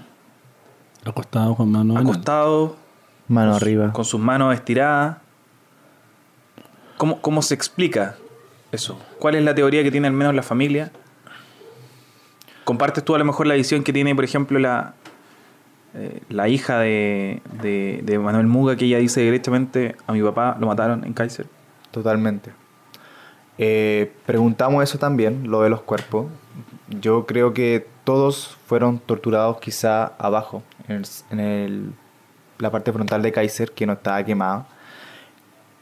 Acostado 1.04 1.56
con 1.56 1.70
mano 1.72 1.98
acostados, 1.98 2.72
Mano 3.26 3.54
arriba. 3.56 3.92
con 3.92 4.04
sus 4.04 4.20
manos 4.20 4.54
estiradas. 4.54 5.16
¿Cómo, 6.96 7.20
¿Cómo 7.20 7.42
se 7.42 7.54
explica 7.54 8.16
eso? 8.70 9.00
¿Cuál 9.18 9.34
es 9.34 9.42
la 9.42 9.54
teoría 9.54 9.82
que 9.82 9.90
tiene 9.90 10.06
al 10.06 10.12
menos 10.12 10.32
la 10.34 10.42
familia? 10.44 10.92
¿Compartes 12.64 13.04
tú 13.04 13.14
a 13.14 13.18
lo 13.18 13.24
mejor 13.24 13.46
la 13.46 13.54
visión 13.54 13.82
que 13.82 13.92
tiene, 13.92 14.14
por 14.14 14.24
ejemplo, 14.24 14.58
la, 14.58 14.94
eh, 15.94 16.20
la 16.28 16.48
hija 16.48 16.78
de, 16.78 17.40
de, 17.60 18.00
de 18.02 18.18
Manuel 18.18 18.46
Muga, 18.46 18.76
que 18.76 18.84
ella 18.84 18.98
dice 18.98 19.20
directamente 19.20 19.96
a 20.06 20.12
mi 20.12 20.22
papá 20.22 20.56
lo 20.60 20.66
mataron 20.68 21.04
en 21.04 21.12
Kaiser? 21.12 21.46
Totalmente. 21.90 22.52
Eh, 23.58 24.12
preguntamos 24.26 24.82
eso 24.82 24.98
también, 24.98 25.50
lo 25.50 25.62
de 25.62 25.70
los 25.70 25.82
cuerpos. 25.82 26.26
Yo 27.00 27.26
creo 27.26 27.52
que 27.52 27.86
todos 28.04 28.56
fueron 28.66 28.98
torturados 28.98 29.58
quizá 29.60 30.04
abajo, 30.18 30.62
en, 30.88 30.96
el- 30.96 31.06
en 31.30 31.40
el- 31.40 31.92
la 32.58 32.70
parte 32.70 32.92
frontal 32.92 33.22
de 33.22 33.32
Kaiser, 33.32 33.72
que 33.72 33.86
no 33.86 33.94
estaba 33.94 34.22
quemada. 34.24 34.66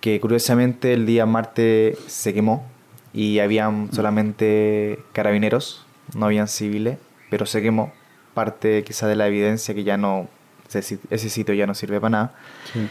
Que 0.00 0.18
curiosamente 0.18 0.94
el 0.94 1.04
día 1.04 1.26
martes 1.26 1.98
se 2.06 2.32
quemó 2.32 2.64
y 3.12 3.38
habían 3.40 3.92
solamente 3.92 4.98
carabineros, 5.12 5.84
no 6.14 6.26
habían 6.26 6.48
civiles, 6.48 6.98
pero 7.30 7.46
se 7.46 7.62
quemó 7.62 7.92
parte 8.34 8.82
quizá 8.84 9.06
de 9.08 9.16
la 9.16 9.26
evidencia 9.26 9.74
que 9.74 9.84
ya 9.84 9.96
no, 9.96 10.28
ese, 10.68 10.80
sit- 10.82 11.06
ese 11.10 11.28
sitio 11.28 11.54
ya 11.54 11.66
no 11.66 11.74
sirve 11.74 12.00
para 12.00 12.10
nada. 12.10 12.34
Sí. 12.72 12.88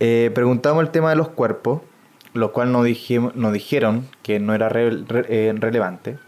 Eh, 0.00 0.30
preguntamos 0.34 0.82
el 0.82 0.90
tema 0.90 1.10
de 1.10 1.16
los 1.16 1.28
cuerpos, 1.28 1.82
lo 2.32 2.52
cual 2.52 2.72
nos, 2.72 2.84
dijim- 2.86 3.32
nos 3.34 3.52
dijeron 3.52 4.06
que 4.22 4.38
no 4.40 4.54
era 4.54 4.68
re- 4.68 5.04
re- 5.06 5.26
eh, 5.28 5.52
relevante. 5.56 6.18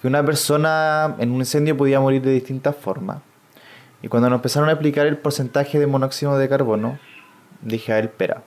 Que 0.00 0.08
una 0.08 0.24
persona 0.24 1.14
en 1.18 1.30
un 1.30 1.38
incendio 1.40 1.76
podía 1.76 2.00
morir 2.00 2.22
de 2.22 2.32
distintas 2.32 2.74
formas. 2.76 3.18
Y 4.02 4.08
cuando 4.08 4.30
nos 4.30 4.38
empezaron 4.38 4.68
a 4.70 4.72
explicar 4.72 5.06
el 5.06 5.18
porcentaje 5.18 5.78
de 5.78 5.86
monóxido 5.86 6.38
de 6.38 6.48
carbono, 6.48 6.98
dije 7.60 7.92
a 7.92 7.98
él, 7.98 8.06
espera. 8.06 8.42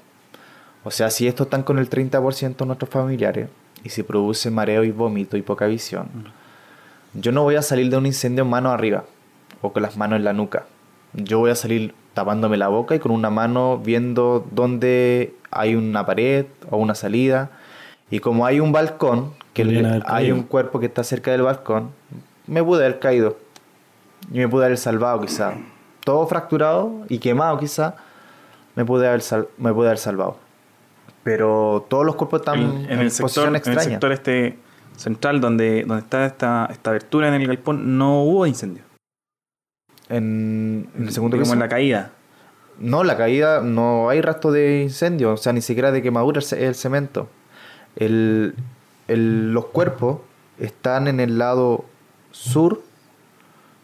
O 0.83 0.89
sea, 0.91 1.09
si 1.11 1.27
estos 1.27 1.45
están 1.47 1.61
con 1.63 1.77
el 1.77 1.89
30% 1.89 2.57
de 2.57 2.65
nuestros 2.65 2.89
familiares, 2.89 3.49
y 3.83 3.89
si 3.89 4.01
produce 4.03 4.49
mareo 4.49 4.83
y 4.83 4.91
vómito 4.91 5.37
y 5.37 5.41
poca 5.43 5.67
visión, 5.67 6.07
yo 7.13 7.31
no 7.31 7.43
voy 7.43 7.55
a 7.55 7.61
salir 7.61 7.89
de 7.89 7.97
un 7.97 8.05
incendio 8.05 8.45
mano 8.45 8.71
arriba, 8.71 9.03
o 9.61 9.71
con 9.73 9.83
las 9.83 9.97
manos 9.97 10.17
en 10.17 10.25
la 10.25 10.33
nuca. 10.33 10.65
Yo 11.13 11.39
voy 11.39 11.51
a 11.51 11.55
salir 11.55 11.93
tapándome 12.13 12.57
la 12.57 12.67
boca 12.67 12.95
y 12.95 12.99
con 12.99 13.11
una 13.11 13.29
mano 13.29 13.77
viendo 13.77 14.45
dónde 14.51 15.33
hay 15.51 15.75
una 15.75 16.05
pared 16.05 16.45
o 16.69 16.77
una 16.77 16.95
salida. 16.95 17.51
Y 18.09 18.19
como 18.19 18.45
hay 18.45 18.59
un 18.59 18.71
balcón, 18.71 19.33
que 19.53 19.63
le- 19.65 20.01
hay 20.05 20.31
un 20.31 20.43
cuerpo 20.43 20.79
que 20.79 20.87
está 20.87 21.03
cerca 21.03 21.31
del 21.31 21.43
balcón, 21.43 21.91
me 22.47 22.63
pude 22.63 22.83
haber 22.85 22.99
caído. 22.99 23.37
Y 24.31 24.37
me 24.39 24.47
pude 24.47 24.65
haber 24.65 24.77
salvado 24.77 25.21
quizá. 25.21 25.53
Todo 26.03 26.25
fracturado 26.27 27.01
y 27.09 27.19
quemado 27.19 27.59
quizá, 27.59 27.95
me 28.75 28.83
pude 28.85 29.07
haber, 29.07 29.21
sal- 29.21 29.47
me 29.57 29.73
pude 29.73 29.87
haber 29.87 29.97
salvado. 29.99 30.37
Pero 31.23 31.85
todos 31.89 32.05
los 32.05 32.15
cuerpos 32.15 32.41
están 32.41 32.59
En, 32.59 32.69
en, 32.85 32.91
en 32.91 32.99
el 32.99 33.11
sector, 33.11 33.23
posición 33.25 33.45
en 33.45 33.49
el 33.51 33.55
extraña. 33.57 33.81
sector 33.83 34.11
este 34.11 34.57
central 34.95 35.41
donde, 35.41 35.83
donde 35.85 36.03
está 36.03 36.25
esta, 36.25 36.67
esta 36.71 36.89
abertura 36.91 37.27
en 37.27 37.33
el 37.41 37.47
galpón 37.47 37.97
no 37.97 38.23
hubo 38.23 38.45
incendio. 38.45 38.83
En, 40.09 40.89
en 40.95 41.03
el 41.07 41.11
segundo 41.11 41.37
piso. 41.37 41.53
en 41.53 41.59
la 41.59 41.69
caída. 41.69 42.11
No, 42.79 43.03
la 43.03 43.17
caída 43.17 43.61
no 43.61 44.09
hay 44.09 44.21
rastro 44.21 44.51
de 44.51 44.81
incendio, 44.83 45.33
o 45.33 45.37
sea, 45.37 45.53
ni 45.53 45.61
siquiera 45.61 45.91
de 45.91 46.01
quemadura 46.01 46.39
es 46.39 46.51
el 46.53 46.75
cemento. 46.75 47.29
El, 47.95 48.55
el- 49.07 49.53
los 49.53 49.65
cuerpos 49.67 50.19
están 50.59 51.07
en 51.07 51.19
el 51.19 51.37
lado 51.37 51.85
sur, 52.31 52.81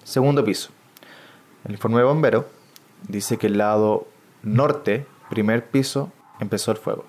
segundo 0.03 0.43
piso. 0.43 0.72
El 1.66 1.74
informe 1.74 1.97
de 1.97 2.03
bombero 2.03 2.47
dice 3.07 3.38
que 3.38 3.47
el 3.47 3.57
lado 3.57 4.07
norte, 4.43 5.05
primer 5.30 5.66
piso, 5.68 6.12
empezó 6.39 6.72
el 6.72 6.78
fuego. 6.78 7.05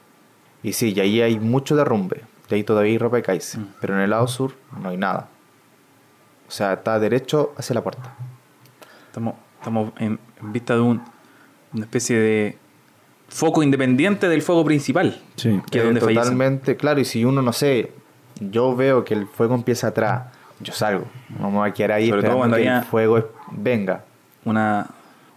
Y 0.62 0.74
sí, 0.74 0.92
y 0.94 1.01
ahí 1.01 1.20
hay 1.22 1.38
mucho 1.40 1.76
derrumbe, 1.76 2.22
y 2.51 2.55
ahí 2.55 2.64
todavía 2.64 2.92
hay 2.92 2.98
ropa 2.98 3.16
de 3.16 3.22
Kaiser, 3.22 3.61
Mm. 3.61 3.66
pero 3.80 3.94
en 3.94 4.01
el 4.01 4.11
lado 4.11 4.26
sur 4.28 4.53
no 4.82 4.88
hay 4.90 4.96
nada. 4.96 5.28
O 6.48 6.51
sea, 6.51 6.72
está 6.74 6.98
derecho 6.98 7.53
hacia 7.57 7.74
la 7.74 7.82
puerta. 7.82 8.14
Estamos, 9.07 9.34
estamos 9.59 9.92
en, 9.98 10.18
en 10.42 10.53
vista 10.53 10.74
de 10.74 10.80
un, 10.80 11.03
una 11.72 11.84
especie 11.84 12.18
de 12.18 12.59
foco 13.28 13.62
independiente 13.62 14.28
del 14.28 14.42
fuego 14.42 14.64
principal. 14.64 15.20
Sí. 15.36 15.61
Que 15.70 15.78
es 15.78 15.84
Eh, 15.84 15.86
donde 15.86 16.01
fallecen. 16.01 16.22
totalmente, 16.24 16.76
claro, 16.76 17.01
y 17.01 17.05
si 17.05 17.24
uno, 17.24 17.40
no 17.42 17.53
sé, 17.53 17.92
yo 18.40 18.74
veo 18.74 19.05
que 19.05 19.14
el 19.14 19.26
fuego 19.26 19.55
empieza 19.55 19.88
atrás, 19.88 20.24
yo 20.59 20.72
salgo, 20.72 21.07
no 21.38 21.51
me 21.51 21.59
voy 21.59 21.70
a 21.70 21.72
quedar 21.72 21.92
ahí 21.92 22.09
Sobre 22.11 22.22
todo 22.24 22.36
cuando 22.38 22.57
que 22.57 22.66
el 22.66 22.82
fuego 22.82 23.18
es- 23.18 23.24
venga. 23.53 24.05
Una, 24.44 24.86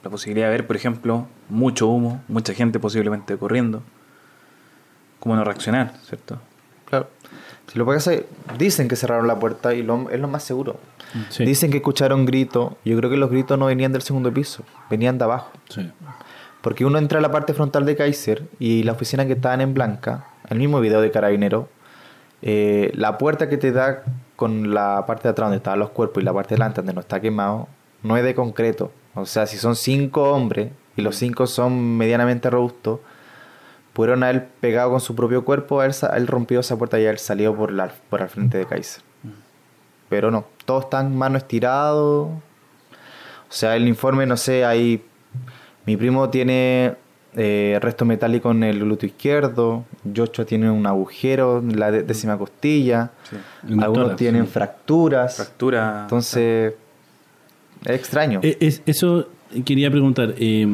la 0.03 0.09
posibilidad 0.09 0.47
de 0.47 0.51
ver, 0.51 0.65
por 0.67 0.75
ejemplo, 0.75 1.27
mucho 1.49 1.87
humo, 1.87 2.23
mucha 2.27 2.53
gente 2.53 2.79
posiblemente 2.79 3.37
corriendo. 3.37 3.83
¿Cómo 5.19 5.35
no 5.35 5.43
reaccionar, 5.43 5.93
cierto? 6.03 6.39
Claro. 6.93 7.07
Si 7.71 7.79
lo 7.79 7.85
que 7.85 7.93
pasa 7.93 8.13
es- 8.13 8.23
dicen 8.57 8.87
que 8.87 8.95
cerraron 8.95 9.25
la 9.27 9.39
puerta 9.39 9.73
y 9.73 9.81
lo- 9.83 10.09
es 10.11 10.19
lo 10.19 10.27
más 10.27 10.43
seguro. 10.43 10.77
Sí. 11.29 11.45
Dicen 11.45 11.71
que 11.71 11.77
escucharon 11.77 12.25
gritos. 12.25 12.73
Yo 12.85 12.95
creo 12.97 13.09
que 13.09 13.17
los 13.17 13.29
gritos 13.31 13.57
no 13.57 13.65
venían 13.67 13.91
del 13.93 14.01
segundo 14.01 14.31
piso, 14.33 14.63
venían 14.89 15.17
de 15.17 15.23
abajo. 15.23 15.51
Sí. 15.69 15.89
Porque 16.61 16.85
uno 16.85 16.97
entra 16.97 17.19
a 17.19 17.21
la 17.21 17.31
parte 17.31 17.53
frontal 17.53 17.85
de 17.85 17.95
Kaiser 17.95 18.43
y 18.59 18.83
la 18.83 18.91
oficina 18.93 19.25
que 19.25 19.33
estaban 19.33 19.61
en 19.61 19.73
blanca, 19.73 20.25
el 20.49 20.57
mismo 20.59 20.79
video 20.81 21.01
de 21.01 21.11
Carabinero, 21.11 21.67
eh, 22.41 22.91
la 22.95 23.17
puerta 23.17 23.49
que 23.49 23.57
te 23.57 23.71
da 23.71 24.03
con 24.35 24.73
la 24.73 25.05
parte 25.05 25.23
de 25.23 25.29
atrás 25.29 25.47
donde 25.47 25.57
estaban 25.57 25.79
los 25.79 25.89
cuerpos 25.91 26.21
y 26.21 26.25
la 26.25 26.33
parte 26.33 26.49
de 26.49 26.55
delante 26.55 26.81
donde 26.81 26.93
no 26.93 27.01
está 27.01 27.19
quemado, 27.21 27.67
no 28.01 28.17
es 28.17 28.23
de 28.23 28.35
concreto. 28.35 28.91
O 29.15 29.25
sea, 29.25 29.45
si 29.45 29.57
son 29.57 29.75
cinco 29.75 30.31
hombres 30.31 30.71
y 30.97 31.01
los 31.01 31.15
cinco 31.15 31.47
son 31.47 31.97
medianamente 31.97 32.49
robustos, 32.49 32.99
pudieron 33.93 34.23
haber 34.23 34.47
pegado 34.59 34.89
con 34.91 34.99
su 34.99 35.15
propio 35.15 35.45
cuerpo, 35.45 35.79
haber, 35.79 35.93
sa- 35.93 36.07
haber 36.07 36.25
rompido 36.27 36.61
esa 36.61 36.77
puerta 36.77 36.99
y 36.99 37.03
haber 37.05 37.19
salido 37.19 37.55
por, 37.55 37.71
la, 37.71 37.91
por 38.09 38.21
al 38.21 38.29
frente 38.29 38.57
de 38.57 38.65
Kaiser. 38.65 39.03
Pero 40.09 40.29
no, 40.31 40.45
todos 40.65 40.85
están 40.85 41.15
mano 41.15 41.37
estirado. 41.37 42.23
O 42.23 43.55
sea, 43.55 43.75
el 43.75 43.87
informe, 43.87 44.25
no 44.25 44.37
sé, 44.37 44.65
hay 44.65 45.03
mi 45.85 45.97
primo 45.97 46.29
tiene 46.29 46.95
eh, 47.35 47.77
resto 47.81 48.05
metálico 48.05 48.51
en 48.51 48.63
el 48.63 48.79
glúteo 48.79 49.07
izquierdo. 49.07 49.85
Yocho 50.03 50.45
tiene 50.45 50.69
un 50.71 50.85
agujero 50.87 51.59
en 51.59 51.79
la 51.79 51.91
décima 51.91 52.37
costilla. 52.37 53.11
Sí. 53.29 53.35
Algunos 53.79 53.93
tórax, 53.93 54.15
tienen 54.17 54.45
sí. 54.45 54.51
fracturas. 54.51 55.35
Fractura. 55.35 55.99
Entonces, 56.03 56.73
es 57.85 57.91
extraño. 57.91 58.39
Eh, 58.43 58.57
es- 58.59 58.81
eso 58.85 59.27
quería 59.65 59.89
preguntar. 59.91 60.33
eh, 60.37 60.67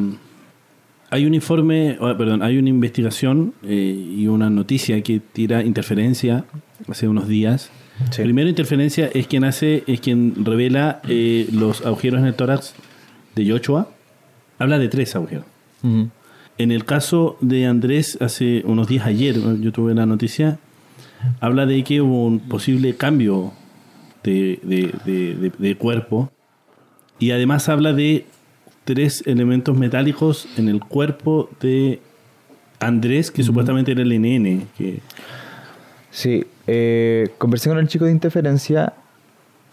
hay 1.10 1.26
un 1.26 1.34
informe, 1.34 1.96
oh, 2.00 2.16
perdón, 2.16 2.42
hay 2.42 2.58
una 2.58 2.68
investigación 2.68 3.52
eh, 3.64 4.14
y 4.18 4.26
una 4.28 4.48
noticia 4.50 5.00
que 5.02 5.20
tira 5.20 5.62
interferencia 5.64 6.44
hace 6.88 7.08
unos 7.08 7.26
días. 7.28 7.70
Sí. 8.10 8.22
Primero, 8.22 8.48
interferencia 8.48 9.10
es 9.12 9.26
quien 9.26 9.44
hace, 9.44 9.84
es 9.86 10.00
quien 10.00 10.44
revela 10.44 11.00
eh, 11.08 11.46
los 11.52 11.84
agujeros 11.84 12.20
en 12.20 12.26
el 12.26 12.34
tórax 12.34 12.74
de 13.34 13.44
Yochoa. 13.44 13.88
Habla 14.58 14.78
de 14.78 14.88
tres 14.88 15.14
agujeros. 15.16 15.44
En 16.58 16.72
el 16.72 16.84
caso 16.84 17.36
de 17.40 17.66
Andrés, 17.66 18.18
hace 18.20 18.62
unos 18.66 18.86
días 18.88 19.06
ayer, 19.06 19.36
yo 19.60 19.72
tuve 19.72 19.94
la 19.94 20.04
noticia, 20.06 20.58
habla 21.40 21.64
de 21.66 21.82
que 21.84 22.00
hubo 22.02 22.26
un 22.26 22.40
posible 22.40 22.94
cambio 22.96 23.52
de- 24.22 24.60
de- 24.62 24.92
de- 25.06 25.52
de 25.58 25.74
cuerpo 25.76 26.30
y 27.18 27.30
además 27.30 27.68
habla 27.70 27.92
de 27.94 28.26
tres 28.90 29.22
elementos 29.24 29.76
metálicos 29.76 30.48
en 30.56 30.68
el 30.68 30.80
cuerpo 30.80 31.48
de 31.60 32.00
Andrés, 32.80 33.30
que 33.30 33.44
supuestamente 33.44 33.92
era 33.92 34.02
el 34.02 34.20
NN. 34.20 34.66
Que, 34.76 34.98
Sí, 36.10 36.44
eh, 36.66 37.28
conversé 37.38 37.68
con 37.68 37.78
el 37.78 37.86
chico 37.86 38.04
de 38.04 38.10
interferencia. 38.10 38.94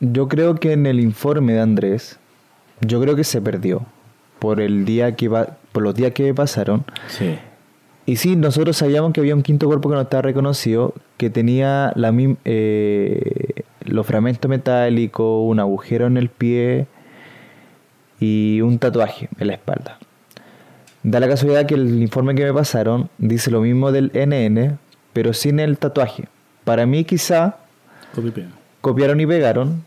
Yo 0.01 0.27
creo 0.27 0.53
que 0.53 0.73
en 0.73 0.85
el 0.85 0.99
informe 0.99 1.53
de 1.53 1.61
Andrés, 1.61 2.19
yo 2.81 3.01
creo 3.01 3.15
que 3.15 3.23
se 3.23 3.41
perdió 3.41 3.87
por 4.37 4.61
el 4.61 4.85
día 4.85 5.15
que 5.15 5.29
va, 5.29 5.57
por 5.71 5.81
los 5.81 5.95
días 5.95 6.11
que 6.11 6.31
pasaron. 6.35 6.85
sí. 7.07 7.39
Y 8.05 8.17
sí, 8.17 8.37
nosotros 8.37 8.77
sabíamos 8.77 9.11
que 9.11 9.19
había 9.19 9.35
un 9.35 9.41
quinto 9.41 9.65
cuerpo 9.65 9.89
que 9.89 9.95
no 9.95 10.01
estaba 10.01 10.21
reconocido, 10.21 10.93
que 11.17 11.29
tenía 11.29 11.91
la 11.95 12.13
eh, 12.45 13.63
los 13.81 14.07
fragmentos 14.07 14.47
metálicos, 14.47 15.41
un 15.43 15.59
agujero 15.59 16.07
en 16.07 16.15
el 16.15 16.29
pie 16.29 16.87
y 18.19 18.61
un 18.61 18.79
tatuaje 18.79 19.29
en 19.39 19.47
la 19.47 19.53
espalda. 19.53 19.99
Da 21.03 21.19
la 21.19 21.27
casualidad 21.27 21.65
que 21.65 21.75
el 21.75 22.01
informe 22.01 22.35
que 22.35 22.43
me 22.43 22.53
pasaron 22.53 23.09
dice 23.17 23.51
lo 23.51 23.61
mismo 23.61 23.91
del 23.91 24.11
NN, 24.13 24.77
pero 25.13 25.33
sin 25.33 25.59
el 25.59 25.77
tatuaje. 25.77 26.25
Para 26.63 26.85
mí 26.85 27.05
quizá 27.05 27.57
copiaron 28.81 29.19
y 29.19 29.25
pegaron. 29.25 29.83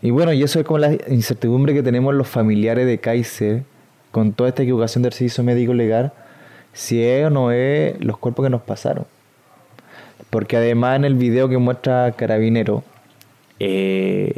Y 0.00 0.10
bueno, 0.10 0.32
y 0.32 0.42
eso 0.42 0.60
es 0.60 0.66
como 0.66 0.78
la 0.78 0.92
incertidumbre 1.08 1.72
que 1.72 1.82
tenemos 1.82 2.14
los 2.14 2.28
familiares 2.28 2.86
de 2.86 2.98
Kaiser 2.98 3.62
con 4.10 4.32
toda 4.32 4.50
esta 4.50 4.62
equivocación 4.62 5.02
del 5.02 5.12
servicio 5.12 5.42
médico 5.42 5.74
legal, 5.74 6.12
si 6.72 7.02
es 7.02 7.26
o 7.26 7.30
no 7.30 7.50
es 7.50 7.98
los 8.00 8.18
cuerpos 8.18 8.44
que 8.44 8.50
nos 8.50 8.62
pasaron. 8.62 9.06
Porque 10.30 10.56
además 10.56 10.96
en 10.96 11.04
el 11.04 11.14
video 11.14 11.48
que 11.48 11.58
muestra 11.58 12.12
Carabinero, 12.12 12.84
eh, 13.58 14.36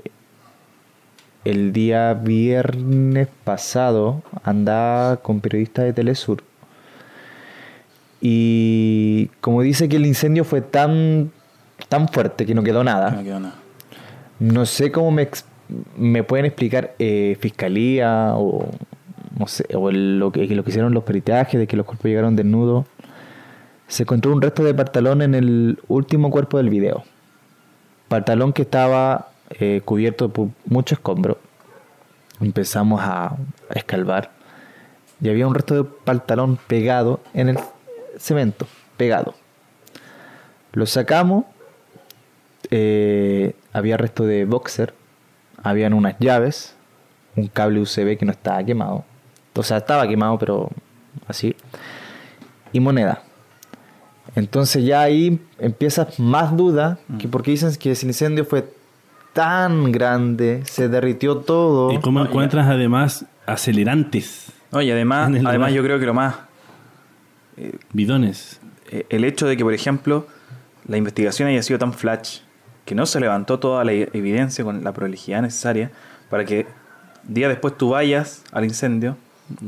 el 1.51 1.72
día 1.72 2.14
viernes 2.14 3.28
pasado 3.44 4.22
andaba 4.42 5.18
con 5.18 5.40
periodistas 5.40 5.84
de 5.84 5.92
Telesur. 5.92 6.42
Y 8.20 9.26
como 9.40 9.62
dice 9.62 9.88
que 9.88 9.97
el 9.97 10.07
incendio 10.07 10.44
fue 10.44 10.61
tan, 10.61 11.30
tan 11.88 12.09
fuerte 12.09 12.47
que 12.47 12.55
no 12.55 12.62
quedó 12.62 12.82
nada. 12.82 13.11
No 13.11 13.22
quedó 13.22 13.40
nada. 13.40 13.55
No 14.38 14.66
sé 14.66 14.90
cómo 14.90 15.11
me, 15.11 15.28
me 15.97 16.22
pueden 16.22 16.47
explicar 16.47 16.94
eh, 16.99 17.36
fiscalía 17.40 18.32
o 18.34 18.66
no 19.38 19.47
sé, 19.47 19.64
o 19.74 19.90
el- 19.90 20.18
lo, 20.18 20.32
que, 20.32 20.47
lo 20.47 20.64
que 20.64 20.70
hicieron 20.70 20.94
los 20.94 21.05
peritajes 21.05 21.61
de 21.61 21.66
que 21.66 21.76
los 21.76 21.84
cuerpos 21.86 22.07
llegaron 22.07 22.36
desnudos. 22.36 22.86
Se 23.86 24.03
encontró 24.03 24.32
un 24.32 24.42
resto 24.42 24.64
de 24.64 24.74
pantalón 24.74 25.22
en 25.22 25.34
el 25.34 25.78
último 25.88 26.30
cuerpo 26.30 26.57
del 26.57 26.70
video. 26.70 27.05
Pantalón 28.09 28.53
que 28.53 28.62
estaba 28.62 29.28
eh, 29.51 29.80
cubierto 29.84 30.28
por 30.28 30.49
mucho 30.64 30.94
escombro. 30.94 31.38
Empezamos 32.40 33.01
a, 33.03 33.36
escalvar. 33.74 34.30
Y 35.20 35.28
había 35.30 35.47
un 35.47 35.55
resto 35.55 35.74
de 35.74 35.84
pantalón 35.84 36.59
pegado 36.66 37.20
en 37.32 37.49
el 37.49 37.59
cemento. 38.18 38.66
Pegado. 38.97 39.34
Lo 40.72 40.84
sacamos 40.86 41.44
eh, 42.70 43.55
había 43.72 43.97
resto 43.97 44.24
de 44.24 44.44
boxer, 44.44 44.92
habían 45.62 45.94
unas 45.94 46.16
llaves, 46.18 46.74
un 47.36 47.47
cable 47.49 47.80
USB 47.80 48.16
que 48.16 48.24
no 48.24 48.32
estaba 48.32 48.62
quemado, 48.64 49.05
o 49.55 49.62
sea, 49.62 49.78
estaba 49.78 50.09
quemado, 50.09 50.38
pero 50.38 50.70
así, 51.28 51.55
y 52.72 52.80
moneda. 52.80 53.22
Entonces 54.34 54.84
ya 54.84 55.03
ahí 55.03 55.40
empiezas 55.59 56.18
más 56.18 56.57
duda, 56.57 56.99
que 57.18 57.28
porque 57.28 57.53
dicen 57.53 57.74
que 57.76 57.92
ese 57.92 58.07
incendio 58.07 58.44
fue 58.44 58.68
tan 59.37 59.93
grande, 59.93 60.62
se 60.64 60.89
derritió 60.89 61.37
todo. 61.37 61.93
¿Y 61.93 61.99
cómo 62.01 62.24
encuentras 62.24 62.66
además 62.68 63.26
acelerantes, 63.45 64.51
No, 64.72 64.80
y 64.80 64.91
además, 64.91 65.26
además 65.28 65.53
lugar. 65.53 65.70
yo 65.72 65.82
creo 65.82 65.99
que 66.01 66.07
lo 66.07 66.14
más 66.14 66.34
bidones? 67.93 68.61
eh, 68.91 69.05
el 69.11 69.24
hecho 69.24 69.47
de 69.47 69.57
que, 69.57 69.64
por 69.64 69.74
ejemplo, 69.74 70.26
la 70.87 70.97
investigación 70.97 71.49
haya 71.49 71.62
sido 71.62 71.78
tan 71.78 71.93
flash 71.93 72.39
que 72.84 72.95
no 72.95 73.05
se 73.05 73.18
levantó 73.20 73.59
toda 73.59 73.84
la 73.84 73.93
evidencia 73.93 74.64
con 74.64 74.84
la 74.84 74.93
prolijidad 74.93 75.43
necesaria 75.43 75.91
para 76.30 76.45
que 76.45 76.66
día 77.24 77.49
después 77.49 77.76
tú 77.76 77.91
vayas 77.91 78.45
al 78.53 78.64
incendio, 78.64 79.16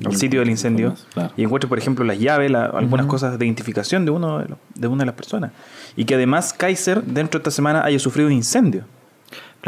al 0.05 0.13
Y 0.13 0.17
sitio 0.17 0.41
del 0.41 0.51
incendio, 0.51 0.95
claro. 1.13 1.33
y 1.37 1.43
encuentres, 1.43 1.69
por 1.69 1.79
ejemplo, 1.79 2.05
las 2.05 2.19
llaves, 2.19 2.51
la- 2.51 2.67
algunas 2.67 3.07
cosas 3.07 3.39
de 3.39 3.45
identificación 3.47 4.05
de, 4.05 4.13
uno 4.13 4.39
de, 4.39 4.49
los- 4.51 4.59
de 4.77 4.87
una 4.89 5.03
de 5.03 5.07
las 5.07 5.15
personas. 5.17 5.51
Y 5.97 6.05
que 6.05 6.15
además 6.15 6.53
Kaiser, 6.53 7.03
dentro 7.03 7.39
de 7.39 7.43
esta 7.43 7.51
semana, 7.51 7.85
haya 7.85 7.99
sufrido 7.99 8.29
un 8.29 8.33
incendio. 8.35 8.85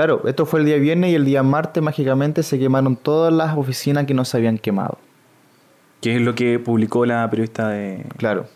Claro, 0.01 0.23
esto 0.27 0.47
fue 0.47 0.61
el 0.61 0.65
día 0.67 0.77
viernes 0.79 1.11
y 1.11 1.15
el 1.15 1.27
día 1.27 1.43
martes 1.43 1.83
mágicamente 1.83 2.43
se 2.43 2.59
quemaron 2.59 2.97
todas 2.97 3.31
las 3.35 3.55
oficinas 3.55 4.07
que 4.07 4.15
no 4.15 4.25
se 4.25 4.39
habían 4.39 4.57
quemado. 4.57 4.97
Que 6.01 6.17
es 6.17 6.23
lo 6.23 6.35
que 6.35 6.59
publicó 6.59 7.05
la 7.05 7.29
periodista 7.29 7.69
de... 7.69 8.07
Claro. 8.17 8.47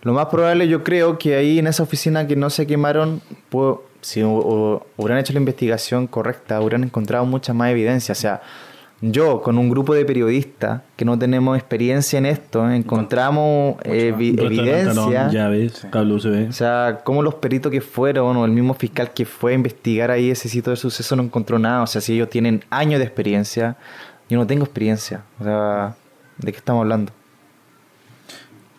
Lo 0.00 0.14
más 0.14 0.28
probable 0.28 0.66
yo 0.66 0.82
creo 0.84 1.18
que 1.18 1.34
ahí 1.36 1.58
en 1.58 1.66
esa 1.66 1.82
oficina 1.82 2.26
que 2.26 2.36
no 2.36 2.48
se 2.48 2.66
quemaron, 2.66 3.20
pu- 3.52 3.80
si 4.00 4.20
hu- 4.22 4.42
hu- 4.42 4.82
hubieran 4.96 5.18
hecho 5.18 5.34
la 5.34 5.40
investigación 5.40 6.06
correcta, 6.06 6.58
hubieran 6.58 6.84
encontrado 6.84 7.26
mucha 7.26 7.52
más 7.52 7.70
evidencia. 7.70 8.12
O 8.12 8.16
sea, 8.16 8.40
yo 9.00 9.40
con 9.42 9.58
un 9.58 9.70
grupo 9.70 9.94
de 9.94 10.04
periodistas 10.04 10.82
que 10.96 11.04
no 11.04 11.16
tenemos 11.18 11.56
experiencia 11.56 12.18
en 12.18 12.26
esto, 12.26 12.68
encontramos 12.70 13.76
eh, 13.84 14.12
vi- 14.16 14.30
Un 14.30 14.36
resto 14.38 14.62
de 14.62 14.72
pantalón, 14.84 15.04
evidencia. 15.12 15.28
llaves, 15.30 15.86
cable 15.90 16.14
USB. 16.14 16.48
O 16.48 16.52
sea, 16.52 17.00
como 17.04 17.22
los 17.22 17.34
peritos 17.36 17.70
que 17.70 17.80
fueron 17.80 18.36
o 18.36 18.44
el 18.44 18.50
mismo 18.50 18.74
fiscal 18.74 19.12
que 19.12 19.24
fue 19.24 19.52
a 19.52 19.54
investigar 19.54 20.10
ahí 20.10 20.30
ese 20.30 20.48
sitio 20.48 20.70
de 20.70 20.76
suceso 20.76 21.14
no 21.14 21.22
encontró 21.22 21.58
nada. 21.58 21.82
O 21.82 21.86
sea, 21.86 22.00
si 22.00 22.14
ellos 22.14 22.28
tienen 22.28 22.64
años 22.70 22.98
de 22.98 23.04
experiencia, 23.04 23.76
yo 24.28 24.36
no 24.36 24.46
tengo 24.46 24.64
experiencia. 24.64 25.22
O 25.40 25.44
sea, 25.44 25.94
¿de 26.38 26.50
qué 26.52 26.58
estamos 26.58 26.82
hablando? 26.82 27.12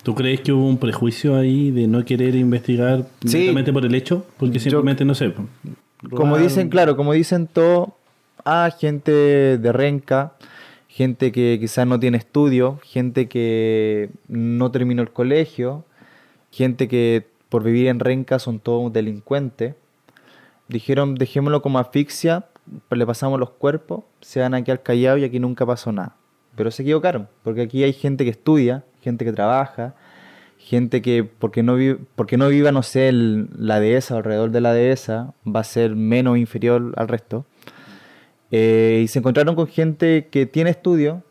¿Tú 0.03 0.15
crees 0.15 0.41
que 0.41 0.51
hubo 0.51 0.67
un 0.67 0.77
prejuicio 0.77 1.35
ahí 1.37 1.71
de 1.71 1.87
no 1.87 2.03
querer 2.05 2.35
investigar 2.35 3.05
Sí. 3.25 3.37
directamente 3.39 3.73
por 3.73 3.85
el 3.85 3.93
hecho? 3.95 4.25
Porque 4.37 4.55
Yo- 4.55 4.61
simplemente 4.61 5.03
no 5.05 5.13
sé. 5.13 5.33
Como 5.33 6.25
robaron- 6.35 6.43
dicen, 6.43 6.69
claro, 6.69 6.95
como 6.95 7.11
dicen 7.13 7.47
todo, 7.47 7.95
ah, 8.45 8.69
gente 8.77 9.11
de 9.57 9.71
renca, 9.71 10.33
gente 10.87 11.31
que 11.31 11.57
quizás 11.59 11.85
no 11.87 11.99
tiene 11.99 12.17
estudio, 12.17 12.79
gente 12.83 13.27
que 13.27 14.09
no 14.27 14.71
terminó 14.71 15.01
el 15.01 15.11
colegio, 15.11 15.85
gente 16.51 16.87
que 16.87 17.27
por 17.49 17.63
vivir 17.63 17.87
en 17.87 17.99
renca 17.99 18.39
son 18.39 18.59
todos 18.59 18.91
delincuentes. 18.93 19.75
Dijeron, 20.67 21.15
dejémoslo 21.15 21.61
como 21.61 21.79
asfixia, 21.79 22.45
le 22.91 23.05
pasamos 23.05 23.39
los 23.39 23.49
cuerpos, 23.51 24.03
se 24.21 24.39
van 24.39 24.53
aquí 24.53 24.69
al 24.71 24.81
callado 24.83 25.17
y 25.17 25.23
aquí 25.23 25.39
nunca 25.39 25.65
pasó 25.65 25.91
nada. 25.91 26.15
Pero 26.55 26.69
se 26.71 26.83
equivocaron, 26.83 27.27
porque 27.43 27.61
aquí 27.61 27.83
hay 27.83 27.93
gente 27.93 28.23
que 28.23 28.29
estudia, 28.31 28.83
gente 29.01 29.25
que 29.25 29.31
trabaja, 29.33 29.95
gente 30.59 31.01
que 31.01 31.23
porque 31.23 31.63
no, 31.63 31.75
vi- 31.75 31.97
porque 32.15 32.37
no 32.37 32.49
viva, 32.49 32.71
no 32.71 32.83
sé, 32.83 33.07
el- 33.09 33.49
la 33.57 33.79
dehesa 33.79 34.17
alrededor 34.17 34.51
de 34.51 34.61
la 34.61 34.73
dehesa, 34.73 35.33
va 35.47 35.61
a 35.61 35.63
ser 35.63 35.95
menos 35.95 36.37
inferior 36.37 36.93
al 36.97 37.07
resto. 37.07 37.45
Eh, 38.51 39.01
y 39.03 39.07
se 39.07 39.19
encontraron 39.19 39.55
con 39.55 39.67
gente 39.67 40.27
que 40.31 40.45
tiene 40.45 40.71
estudio, 40.71 41.23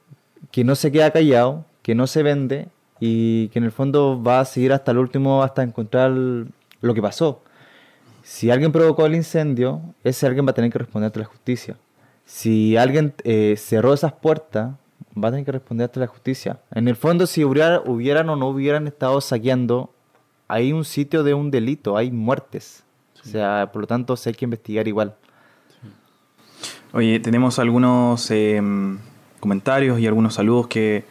que 0.50 0.64
no 0.64 0.74
se 0.74 0.92
queda 0.92 1.10
callado, 1.10 1.64
que 1.82 1.94
no 1.94 2.06
se 2.06 2.22
vende 2.22 2.68
y 3.00 3.48
que 3.48 3.58
en 3.58 3.64
el 3.64 3.72
fondo 3.72 4.22
va 4.22 4.40
a 4.40 4.44
seguir 4.44 4.72
hasta 4.72 4.92
el 4.92 4.98
último 4.98 5.42
hasta 5.42 5.62
encontrar 5.62 6.10
lo 6.10 6.94
que 6.94 7.02
pasó. 7.02 7.42
Si 8.22 8.50
alguien 8.50 8.72
provocó 8.72 9.06
el 9.06 9.14
incendio, 9.14 9.80
ese 10.04 10.26
alguien 10.26 10.46
va 10.46 10.50
a 10.50 10.54
tener 10.54 10.70
que 10.70 10.78
responder 10.78 11.06
ante 11.06 11.20
la 11.20 11.24
justicia. 11.24 11.76
Si 12.24 12.76
alguien 12.76 13.14
eh, 13.24 13.54
cerró 13.56 13.94
esas 13.94 14.12
puertas, 14.12 14.72
va 15.16 15.28
a 15.28 15.30
tener 15.30 15.46
que 15.46 15.52
responder 15.52 15.86
ante 15.86 16.00
la 16.00 16.06
justicia. 16.08 16.60
En 16.74 16.88
el 16.88 16.96
fondo, 16.96 17.26
si 17.26 17.42
hubiera- 17.44 17.80
hubieran 17.80 18.28
o 18.28 18.36
no 18.36 18.48
hubieran 18.48 18.86
estado 18.86 19.20
saqueando, 19.20 19.90
hay 20.46 20.72
un 20.72 20.84
sitio 20.84 21.22
de 21.24 21.34
un 21.34 21.50
delito, 21.50 21.96
hay 21.96 22.10
muertes. 22.10 22.84
O 23.24 23.26
sea, 23.26 23.70
por 23.72 23.82
lo 23.82 23.86
tanto, 23.86 24.16
sí 24.16 24.28
hay 24.28 24.34
que 24.34 24.44
investigar 24.44 24.86
igual. 24.88 25.14
Oye, 26.92 27.20
tenemos 27.20 27.58
algunos 27.58 28.30
eh, 28.30 28.62
comentarios 29.40 30.00
y 30.00 30.06
algunos 30.06 30.34
saludos 30.34 30.68
que, 30.68 31.04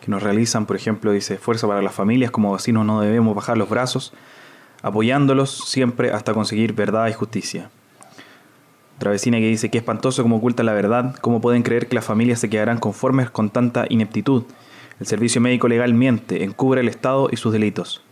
que 0.00 0.10
nos 0.10 0.22
realizan. 0.22 0.66
Por 0.66 0.76
ejemplo, 0.76 1.10
dice, 1.10 1.38
fuerza 1.38 1.66
para 1.66 1.80
las 1.80 1.94
familias, 1.94 2.30
como 2.30 2.52
vecinos 2.52 2.84
no 2.84 3.00
debemos 3.00 3.34
bajar 3.34 3.56
los 3.56 3.70
brazos, 3.70 4.12
apoyándolos 4.82 5.50
siempre 5.70 6.10
hasta 6.12 6.34
conseguir 6.34 6.74
verdad 6.74 7.08
y 7.08 7.14
justicia. 7.14 7.70
Otra 8.96 9.10
vecina 9.10 9.38
que 9.38 9.48
dice 9.48 9.70
que 9.70 9.78
espantoso 9.78 10.22
como 10.22 10.36
ocultan 10.36 10.66
la 10.66 10.74
verdad, 10.74 11.14
cómo 11.20 11.40
pueden 11.40 11.62
creer 11.62 11.88
que 11.88 11.94
las 11.94 12.04
familias 12.04 12.40
se 12.40 12.50
quedarán 12.50 12.78
conformes 12.78 13.30
con 13.30 13.50
tanta 13.50 13.86
ineptitud. 13.88 14.44
El 15.00 15.06
servicio 15.06 15.40
médico 15.40 15.68
legal 15.68 15.94
miente, 15.94 16.44
encubre 16.44 16.80
el 16.80 16.88
Estado 16.88 17.28
y 17.30 17.36
sus 17.36 17.52
delitos. 17.52 18.02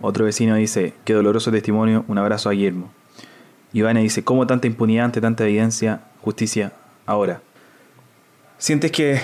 Otro 0.00 0.24
vecino 0.24 0.56
dice, 0.56 0.92
qué 1.04 1.12
doloroso 1.12 1.52
testimonio, 1.52 2.04
un 2.08 2.18
abrazo 2.18 2.48
a 2.48 2.52
Guillermo. 2.52 2.90
Ivana 3.74 3.98
dice, 3.98 4.22
¿cómo 4.22 4.46
tanta 4.46 4.68
impunidad 4.68 5.06
ante 5.06 5.20
tanta 5.20 5.44
evidencia, 5.44 6.00
justicia 6.22 6.72
ahora? 7.06 7.42
¿Sientes 8.56 8.92
que 8.92 9.20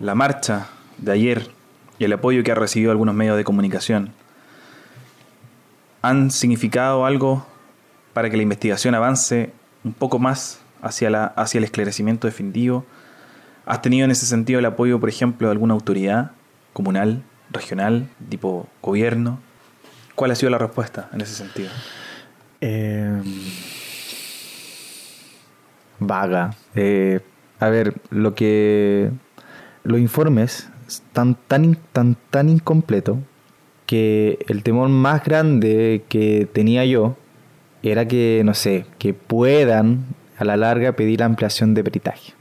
la 0.00 0.14
marcha 0.14 0.68
de 0.96 1.12
ayer 1.12 1.50
y 1.98 2.04
el 2.04 2.12
apoyo 2.14 2.42
que 2.42 2.52
ha 2.52 2.54
recibido 2.54 2.90
algunos 2.90 3.14
medios 3.14 3.36
de 3.36 3.44
comunicación 3.44 4.14
han 6.00 6.30
significado 6.30 7.04
algo 7.04 7.46
para 8.14 8.30
que 8.30 8.36
la 8.38 8.44
investigación 8.44 8.94
avance 8.94 9.52
un 9.84 9.92
poco 9.92 10.18
más 10.18 10.60
hacia, 10.80 11.10
la, 11.10 11.26
hacia 11.26 11.58
el 11.58 11.64
esclarecimiento 11.64 12.26
definitivo? 12.26 12.86
¿Has 13.66 13.82
tenido 13.82 14.06
en 14.06 14.10
ese 14.10 14.24
sentido 14.24 14.58
el 14.58 14.64
apoyo, 14.64 14.98
por 14.98 15.10
ejemplo, 15.10 15.48
de 15.48 15.52
alguna 15.52 15.74
autoridad 15.74 16.30
comunal, 16.72 17.22
regional, 17.50 18.08
tipo 18.30 18.68
gobierno? 18.80 19.38
¿Cuál 20.14 20.30
ha 20.30 20.34
sido 20.34 20.48
la 20.48 20.58
respuesta 20.58 21.10
en 21.12 21.20
ese 21.20 21.34
sentido? 21.34 21.68
Eh, 22.62 23.20
vaga. 25.98 26.54
Eh, 26.74 27.20
a 27.60 27.68
ver, 27.68 27.94
lo 28.10 28.34
que. 28.34 29.10
Los 29.84 29.98
informes 29.98 30.68
están 30.86 31.36
tan, 31.48 31.76
tan, 31.92 32.16
tan 32.30 32.48
incompletos 32.48 33.18
que 33.86 34.38
el 34.48 34.62
temor 34.62 34.88
más 34.88 35.24
grande 35.24 36.04
que 36.08 36.48
tenía 36.52 36.84
yo 36.84 37.16
era 37.82 38.06
que, 38.06 38.42
no 38.44 38.54
sé, 38.54 38.86
que 38.98 39.12
puedan 39.12 40.04
a 40.38 40.44
la 40.44 40.56
larga 40.56 40.92
pedir 40.92 41.22
ampliación 41.24 41.74
de 41.74 41.82
peritaje. 41.82 42.32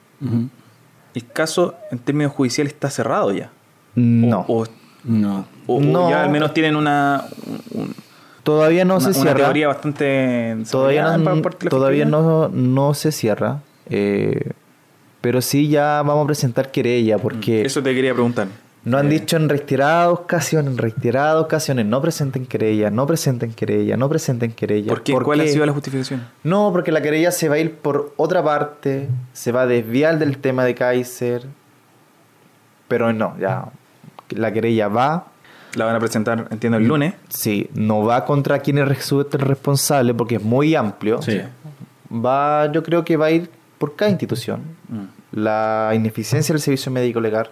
El 1.15 1.27
caso, 1.33 1.73
en 1.91 1.97
términos 1.97 2.31
judiciales, 2.33 2.73
está 2.73 2.91
cerrado 2.91 3.31
ya. 3.33 3.51
No, 3.95 4.41
O, 4.47 4.61
o- 4.63 4.67
No. 5.03 5.47
o- 5.65 5.77
o 5.77 5.81
No. 5.81 6.09
ya 6.11 6.23
al 6.23 6.29
menos 6.29 6.53
tienen 6.53 6.75
una, 6.75 7.25
un- 7.71 7.93
todavía 8.43 8.85
no 8.85 8.95
una, 8.97 9.01
se 9.03 9.09
una 9.19 9.31
cierra. 9.31 9.43
teoría 9.45 9.67
bastante. 9.67 10.57
Todavía 10.69 11.17
no, 11.17 11.41
todavía 11.69 12.05
no, 12.05 12.49
no 12.49 12.93
se 12.93 13.11
cierra. 13.11 13.59
eh, 13.89 14.51
pero 15.21 15.41
sí 15.41 15.67
ya 15.69 16.01
vamos 16.03 16.23
a 16.23 16.27
presentar 16.27 16.71
querella 16.71 17.19
porque 17.19 17.61
Eso 17.63 17.83
te 17.83 17.93
quería 17.93 18.11
preguntar. 18.13 18.47
nos 18.83 18.99
han 19.01 19.05
Eh, 19.05 19.09
dicho 19.19 19.37
en 19.37 19.49
reiteradas 19.49 20.07
ocasiones, 20.09 20.71
en 20.71 20.77
reiteradas 20.79 21.35
ocasiones, 21.43 21.85
no 21.85 22.01
presenten 22.01 22.47
querella, 22.47 22.89
no 22.89 23.05
presenten 23.05 23.53
querella, 23.53 23.97
no 23.97 24.09
presenten 24.09 24.51
querella. 24.53 24.89
¿Por 24.89 25.03
qué? 25.03 25.13
¿Cuál 25.13 25.41
ha 25.41 25.47
sido 25.47 25.63
la 25.67 25.73
justificación? 25.73 26.25
No, 26.43 26.71
porque 26.71 26.91
la 26.91 27.03
querella 27.03 27.29
se 27.31 27.49
va 27.49 27.55
a 27.55 27.59
ir 27.59 27.75
por 27.75 28.13
otra 28.17 28.43
parte, 28.43 29.09
se 29.33 29.51
va 29.51 29.61
a 29.61 29.67
desviar 29.67 30.17
del 30.17 30.39
tema 30.39 30.65
de 30.65 30.73
Kaiser. 30.73 31.43
Pero 32.87 33.13
no, 33.13 33.37
ya. 33.39 33.65
La 34.29 34.51
querella 34.51 34.87
va, 34.87 35.27
La 35.75 35.85
van 35.85 35.95
a 35.95 35.99
presentar, 35.99 36.47
entiendo, 36.51 36.77
el 36.77 36.85
lunes. 36.87 37.13
sí, 37.29 37.69
no 37.73 38.03
va 38.03 38.25
contra 38.25 38.59
quien 38.59 38.77
es 38.79 38.87
responsable 39.31 40.13
porque 40.13 40.35
es 40.35 40.43
muy 40.43 40.75
amplio. 40.75 41.21
Sí. 41.21 41.39
Va, 42.13 42.69
yo 42.71 42.83
creo 42.83 43.05
que 43.05 43.15
va 43.15 43.27
a 43.27 43.31
ir 43.31 43.49
por 43.77 43.95
cada 43.95 44.11
institución. 44.11 44.61
Mm. 44.89 45.03
La 45.39 45.91
ineficiencia 45.95 46.53
del 46.53 46.61
servicio 46.61 46.91
médico 46.91 47.21
legal, 47.21 47.49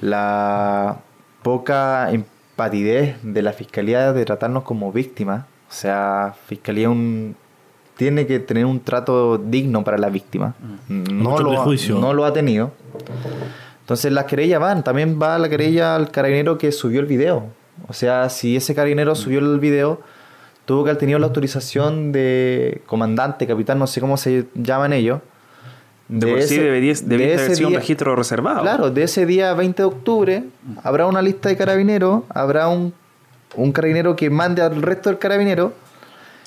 la 0.00 0.98
poca 1.42 2.10
empatidez 2.10 3.16
de 3.22 3.42
la 3.42 3.52
fiscalía 3.52 4.12
de 4.12 4.24
tratarnos 4.24 4.62
como 4.64 4.90
víctimas. 4.92 5.44
O 5.68 5.72
sea, 5.72 6.34
fiscalía 6.46 6.88
un, 6.88 7.36
tiene 7.96 8.26
que 8.26 8.40
tener 8.40 8.64
un 8.64 8.80
trato 8.80 9.36
digno 9.38 9.84
para 9.84 9.98
la 9.98 10.08
víctima. 10.08 10.54
No, 10.88 11.30
Mucho 11.30 11.42
lo, 11.42 11.62
ha- 11.62 12.00
no 12.00 12.14
lo 12.14 12.24
ha 12.24 12.32
tenido. 12.32 12.72
Entonces 13.90 14.12
las 14.12 14.26
querellas 14.26 14.60
van, 14.60 14.84
también 14.84 15.18
va 15.20 15.36
la 15.36 15.48
querella 15.48 15.96
al 15.96 16.12
carabinero 16.12 16.56
que 16.58 16.70
subió 16.70 17.00
el 17.00 17.06
video. 17.06 17.46
O 17.88 17.92
sea, 17.92 18.28
si 18.28 18.54
ese 18.54 18.72
carabinero 18.72 19.16
subió 19.16 19.40
el 19.40 19.58
video, 19.58 20.00
tuvo 20.64 20.84
que 20.84 20.90
haber 20.90 21.00
tenido 21.00 21.18
la 21.18 21.26
autorización 21.26 22.12
de 22.12 22.82
comandante, 22.86 23.48
capitán, 23.48 23.80
no 23.80 23.88
sé 23.88 24.00
cómo 24.00 24.16
se 24.16 24.46
llaman 24.54 24.92
ellos. 24.92 25.18
De, 26.06 26.24
por 26.28 26.40
sí 26.42 26.54
ese- 26.54 26.62
debería, 26.62 26.94
de 27.02 27.14
haber 27.34 27.56
sido 27.56 27.66
un 27.66 27.72
día- 27.72 27.80
registro 27.80 28.14
reservado. 28.14 28.62
Claro, 28.62 28.90
de 28.92 29.02
ese 29.02 29.26
día 29.26 29.54
20 29.54 29.82
de 29.82 29.86
octubre 29.88 30.44
habrá 30.84 31.06
una 31.06 31.20
lista 31.20 31.48
de 31.48 31.56
carabineros, 31.56 32.22
habrá 32.28 32.68
un, 32.68 32.94
un 33.56 33.72
carabinero 33.72 34.14
que 34.14 34.30
mande 34.30 34.62
al 34.62 34.80
resto 34.82 35.08
del 35.10 35.18
carabinero. 35.18 35.72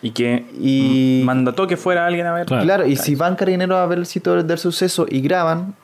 Y 0.01 0.11
que 0.11 0.45
Y- 0.57 1.23
mandató 1.25 1.67
que 1.67 1.75
fuera 1.75 2.05
alguien 2.07 2.25
a 2.25 2.33
ver. 2.33 2.45
Claro. 2.45 2.63
Claro, 2.63 2.85
y 2.87 2.95
si 2.95 3.15
van 3.15 3.35
carabineros 3.35 3.77
a 3.77 3.85
ver 3.85 3.97
el 3.97 4.05
sitio 4.05 4.33
del, 4.35 4.47
del 4.47 4.57
suceso 4.57 5.05
y 5.09 5.19
graban, 5.19 5.75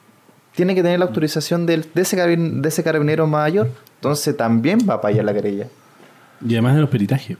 tiene 0.60 0.76
que 0.76 0.84
tener 0.84 1.00
la 1.00 1.06
autorización 1.06 1.66
del- 1.66 1.86
de, 1.94 2.02
ese 2.02 2.18
carabin- 2.18 2.60
de 2.60 2.68
ese 2.68 2.84
carabinero 2.84 3.26
mayor. 3.28 3.70
Entonces 3.96 4.36
también 4.36 4.80
va 4.90 5.00
para 5.00 5.14
allá 5.14 5.24
la 5.24 5.34
querella. 5.34 5.68
Y 6.46 6.52
además 6.54 6.76
de 6.76 6.82
los 6.82 6.90
peritajes. 6.90 7.38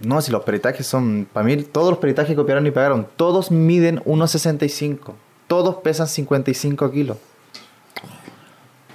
No, 0.00 0.22
si 0.22 0.32
los 0.32 0.44
peritajes 0.44 0.86
son, 0.86 1.26
para 1.30 1.44
mí 1.44 1.58
todos 1.58 1.90
los 1.90 1.98
peritajes 1.98 2.34
copiaron 2.34 2.66
y 2.66 2.70
pagaron, 2.70 3.06
todos 3.16 3.50
miden 3.50 4.00
1,65. 4.06 5.12
Todos 5.46 5.74
pesan 5.82 6.06
55 6.06 6.90
kilos. 6.90 7.18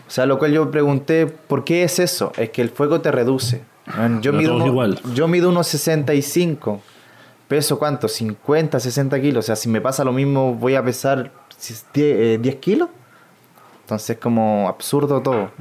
O 0.08 0.12
sea, 0.16 0.26
lo 0.26 0.40
cual 0.40 0.52
yo 0.52 0.72
pregunté, 0.72 1.28
¿por 1.28 1.64
qué 1.64 1.84
es 1.84 2.00
eso? 2.00 2.32
Es 2.38 2.50
que 2.50 2.62
el 2.64 2.70
fuego 2.70 3.02
te 3.02 3.12
reduce. 3.12 3.62
Yo 4.22 4.32
Pero 4.32 4.34
mido, 4.38 4.56
uno- 4.56 4.66
igual. 4.66 5.00
yo 5.14 5.28
mido 5.28 5.50
unos 5.50 5.68
65. 5.68 6.82
Peso 7.48 7.78
cuánto? 7.78 8.08
50, 8.08 8.80
60 8.80 9.22
kilos. 9.22 9.44
O 9.44 9.48
sea, 9.48 9.56
si 9.56 9.70
me 9.70 9.80
pasa 9.80 10.04
lo 10.04 10.12
mismo, 10.12 10.56
voy 10.56 10.74
a 10.76 10.84
pesar 10.84 11.32
si 11.58 11.74
es 11.74 11.86
10, 11.94 12.16
eh, 12.20 12.40
10 12.42 12.56
kilos. 12.56 12.90
Entonces, 13.94 14.18
como 14.18 14.68
absurdo 14.70 15.22
todo. 15.22 15.52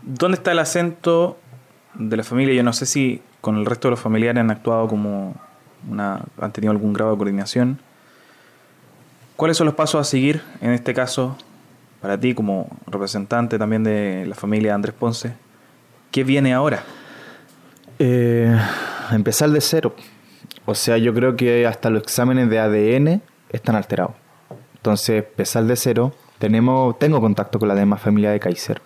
¿Dónde 0.00 0.38
está 0.38 0.52
el 0.52 0.58
acento 0.58 1.36
de 1.92 2.16
la 2.16 2.24
familia? 2.24 2.54
Yo 2.54 2.62
no 2.62 2.72
sé 2.72 2.86
si 2.86 3.20
con 3.42 3.56
el 3.56 3.66
resto 3.66 3.88
de 3.88 3.90
los 3.90 4.00
familiares 4.00 4.40
han 4.40 4.50
actuado 4.50 4.88
como 4.88 5.34
una. 5.86 6.22
han 6.40 6.52
tenido 6.52 6.70
algún 6.70 6.94
grado 6.94 7.10
de 7.10 7.18
coordinación. 7.18 7.78
¿Cuáles 9.36 9.58
son 9.58 9.66
los 9.66 9.74
pasos 9.74 10.00
a 10.00 10.04
seguir 10.04 10.40
en 10.62 10.70
este 10.70 10.94
caso 10.94 11.36
para 12.00 12.18
ti 12.18 12.34
como 12.34 12.70
representante 12.86 13.58
también 13.58 13.84
de 13.84 14.24
la 14.26 14.34
familia 14.34 14.70
de 14.70 14.76
Andrés 14.76 14.94
Ponce? 14.98 15.34
¿Qué 16.10 16.24
viene 16.24 16.54
ahora? 16.54 16.84
Eh, 17.98 18.58
empezar 19.10 19.50
de 19.50 19.60
cero. 19.60 19.94
O 20.64 20.74
sea, 20.74 20.96
yo 20.96 21.12
creo 21.12 21.36
que 21.36 21.66
hasta 21.66 21.90
los 21.90 22.02
exámenes 22.02 22.48
de 22.48 22.58
ADN 22.60 23.20
están 23.50 23.76
alterados. 23.76 24.14
Entonces, 24.76 25.22
empezar 25.22 25.64
de 25.64 25.76
cero. 25.76 26.14
Tenemos, 26.38 26.98
tengo 26.98 27.20
contacto 27.20 27.58
con 27.58 27.68
la 27.68 27.74
demás 27.74 28.00
familia 28.00 28.30
de 28.30 28.40
Kaiser. 28.40 28.80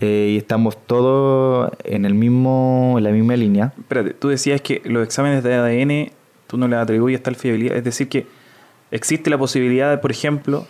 Eh, 0.00 0.30
y 0.32 0.36
estamos 0.36 0.76
todos 0.86 1.70
en 1.84 2.04
el 2.04 2.14
mismo, 2.14 2.94
en 2.98 3.04
la 3.04 3.10
misma 3.10 3.36
línea. 3.36 3.72
Espérate, 3.78 4.14
tú 4.14 4.28
decías 4.28 4.60
que 4.60 4.82
los 4.84 5.04
exámenes 5.04 5.44
de 5.44 5.54
ADN 5.54 6.12
tú 6.52 6.58
no 6.58 6.68
les 6.68 6.78
atribuyes 6.78 7.22
tal 7.22 7.36
fiabilidad. 7.36 7.76
Es 7.76 7.84
decir, 7.84 8.08
que 8.08 8.26
existe 8.90 9.30
la 9.30 9.38
posibilidad, 9.38 9.90
de, 9.90 9.98
por 9.98 10.10
ejemplo, 10.10 10.66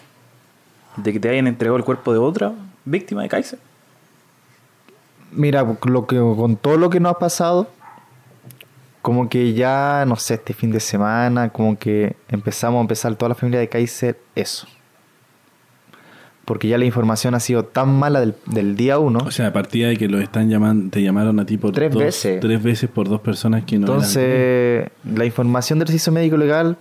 de 0.97 1.13
que 1.13 1.19
te 1.19 1.29
hayan 1.29 1.47
entregado 1.47 1.77
el 1.77 1.85
cuerpo 1.85 2.13
de 2.13 2.19
otra 2.19 2.53
víctima 2.85 3.23
de 3.23 3.29
Kaiser. 3.29 3.59
Mira, 5.33 5.65
lo 5.87 6.07
que, 6.07 6.19
con 6.19 6.57
todo 6.57 6.77
lo 6.77 6.91
que 6.91 7.01
nos 7.01 7.13
ha 7.13 7.19
pasado, 7.19 7.69
como 9.01 9.29
que 9.29 9.55
ya, 9.55 10.05
no 10.07 10.17
sé, 10.17 10.35
este 10.35 10.55
fin 10.55 10.71
de 10.71 10.79
semana, 10.79 11.49
como 11.49 11.77
que 11.77 12.15
empezamos 12.29 12.79
a 12.79 12.83
empezar 12.83 13.15
toda 13.17 13.31
la 13.31 13.35
familia 13.35 13.59
de 13.59 13.69
Kaiser 13.69 14.21
eso. 14.35 14.69
Porque 16.45 16.69
ya 16.69 16.77
la 16.79 16.85
información 16.85 17.35
ha 17.35 17.41
sido 17.41 17.65
tan 17.65 17.99
mala 17.99 18.21
del, 18.21 18.35
del 18.47 18.77
día 18.77 18.99
uno. 18.99 19.21
O 19.25 19.31
sea, 19.31 19.49
a 19.49 19.53
partir 19.53 19.87
de 19.87 19.97
que 19.97 20.09
lo 20.09 20.19
están 20.21 20.51
llamando, 20.51 20.91
te 20.91 21.03
llamaron 21.03 21.39
a 21.41 21.47
ti 21.47 21.57
por 21.59 21.73
Tres 21.73 21.93
dos- 21.93 22.03
veces. 22.03 22.41
Tres 22.41 22.63
veces 22.63 22.91
por 22.91 23.09
dos 23.09 23.21
personas 23.21 23.65
que 23.65 23.79
no 23.79 23.87
eran- 23.87 23.97
Entonces, 23.97 24.91
la 25.05 25.25
información 25.25 25.79
del 25.79 25.89
servicio 25.89 26.13
médico 26.13 26.37
legal, 26.37 26.77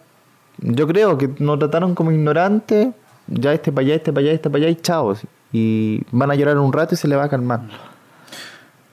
yo 0.60 0.88
creo 0.88 1.18
que 1.18 1.30
nos 1.40 1.60
trataron 1.60 1.94
como 1.96 2.12
ignorantes, 2.12 2.90
ya 3.28 3.54
este 3.54 3.72
para 3.72 3.86
allá, 3.86 3.96
este 3.96 4.12
para 4.12 4.22
allá, 4.26 4.34
este 4.34 4.50
para 4.50 4.64
allá 4.66 4.72
y 4.72 4.76
chao. 4.82 5.16
Y 5.54 6.02
van 6.12 6.32
a 6.32 6.36
llorar 6.36 6.58
un 6.58 6.72
rato 6.74 6.96
y 6.96 6.98
se 6.98 7.08
le 7.08 7.16
va 7.16 7.26
a 7.26 7.30
calmar. 7.30 7.62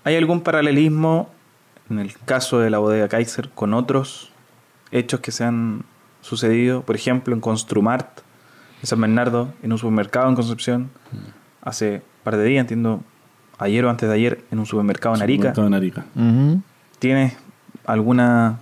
¿Hay 0.04 0.16
algún 0.16 0.40
paralelismo 0.40 1.30
en 1.90 1.98
el 1.98 2.12
caso 2.24 2.58
de 2.60 2.70
la 2.70 2.78
bodega 2.78 3.08
Kaiser 3.08 3.48
con 3.50 3.74
otros 3.74 4.30
hechos 4.90 5.20
que 5.20 5.30
se 5.32 5.44
han 5.44 5.82
sucedido? 6.20 6.82
Por 6.82 6.96
ejemplo, 6.96 7.34
en 7.34 7.40
Construmart, 7.40 8.20
en 8.80 8.86
San 8.86 9.00
Bernardo, 9.00 9.52
en 9.62 9.72
un 9.72 9.78
supermercado 9.78 10.28
en 10.28 10.34
Concepción, 10.34 10.90
hace 11.62 11.96
un 11.96 12.24
par 12.24 12.36
de 12.36 12.44
días, 12.44 12.60
entiendo, 12.60 13.02
ayer 13.58 13.84
o 13.84 13.90
antes 13.90 14.08
de 14.08 14.14
ayer, 14.14 14.44
en 14.50 14.58
un 14.58 14.66
supermercado 14.66 15.16
en 15.16 15.22
Arica. 15.22 15.54
Supermercado 15.54 15.66
en 15.66 15.74
Arica. 15.74 16.62
¿Tienes 16.98 17.36
alguna... 17.84 18.58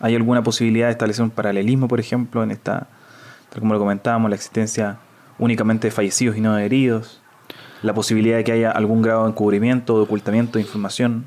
¿Hay 0.00 0.14
alguna 0.14 0.42
posibilidad 0.42 0.86
de 0.86 0.92
establecer 0.92 1.22
un 1.22 1.30
paralelismo, 1.30 1.88
por 1.88 1.98
ejemplo, 1.98 2.42
en 2.42 2.50
esta, 2.50 2.88
tal 3.48 3.60
como 3.60 3.72
lo 3.72 3.80
comentábamos, 3.80 4.28
la 4.28 4.36
existencia 4.36 4.98
únicamente 5.38 5.86
de 5.86 5.92
fallecidos 5.92 6.36
y 6.36 6.42
no 6.42 6.54
de 6.54 6.66
heridos? 6.66 7.22
La 7.80 7.94
posibilidad 7.94 8.36
de 8.36 8.44
que 8.44 8.52
haya 8.52 8.70
algún 8.70 9.00
grado 9.00 9.22
de 9.24 9.30
encubrimiento 9.30 9.94
o 9.94 9.98
de 9.98 10.02
ocultamiento 10.02 10.58
de 10.58 10.62
información. 10.62 11.24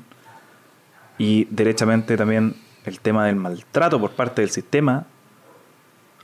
Y 1.16 1.46
derechamente 1.50 2.16
también 2.16 2.54
el 2.84 3.00
tema 3.00 3.26
del 3.26 3.36
maltrato 3.36 3.98
por 3.98 4.12
parte 4.12 4.42
del 4.42 4.50
sistema 4.50 5.06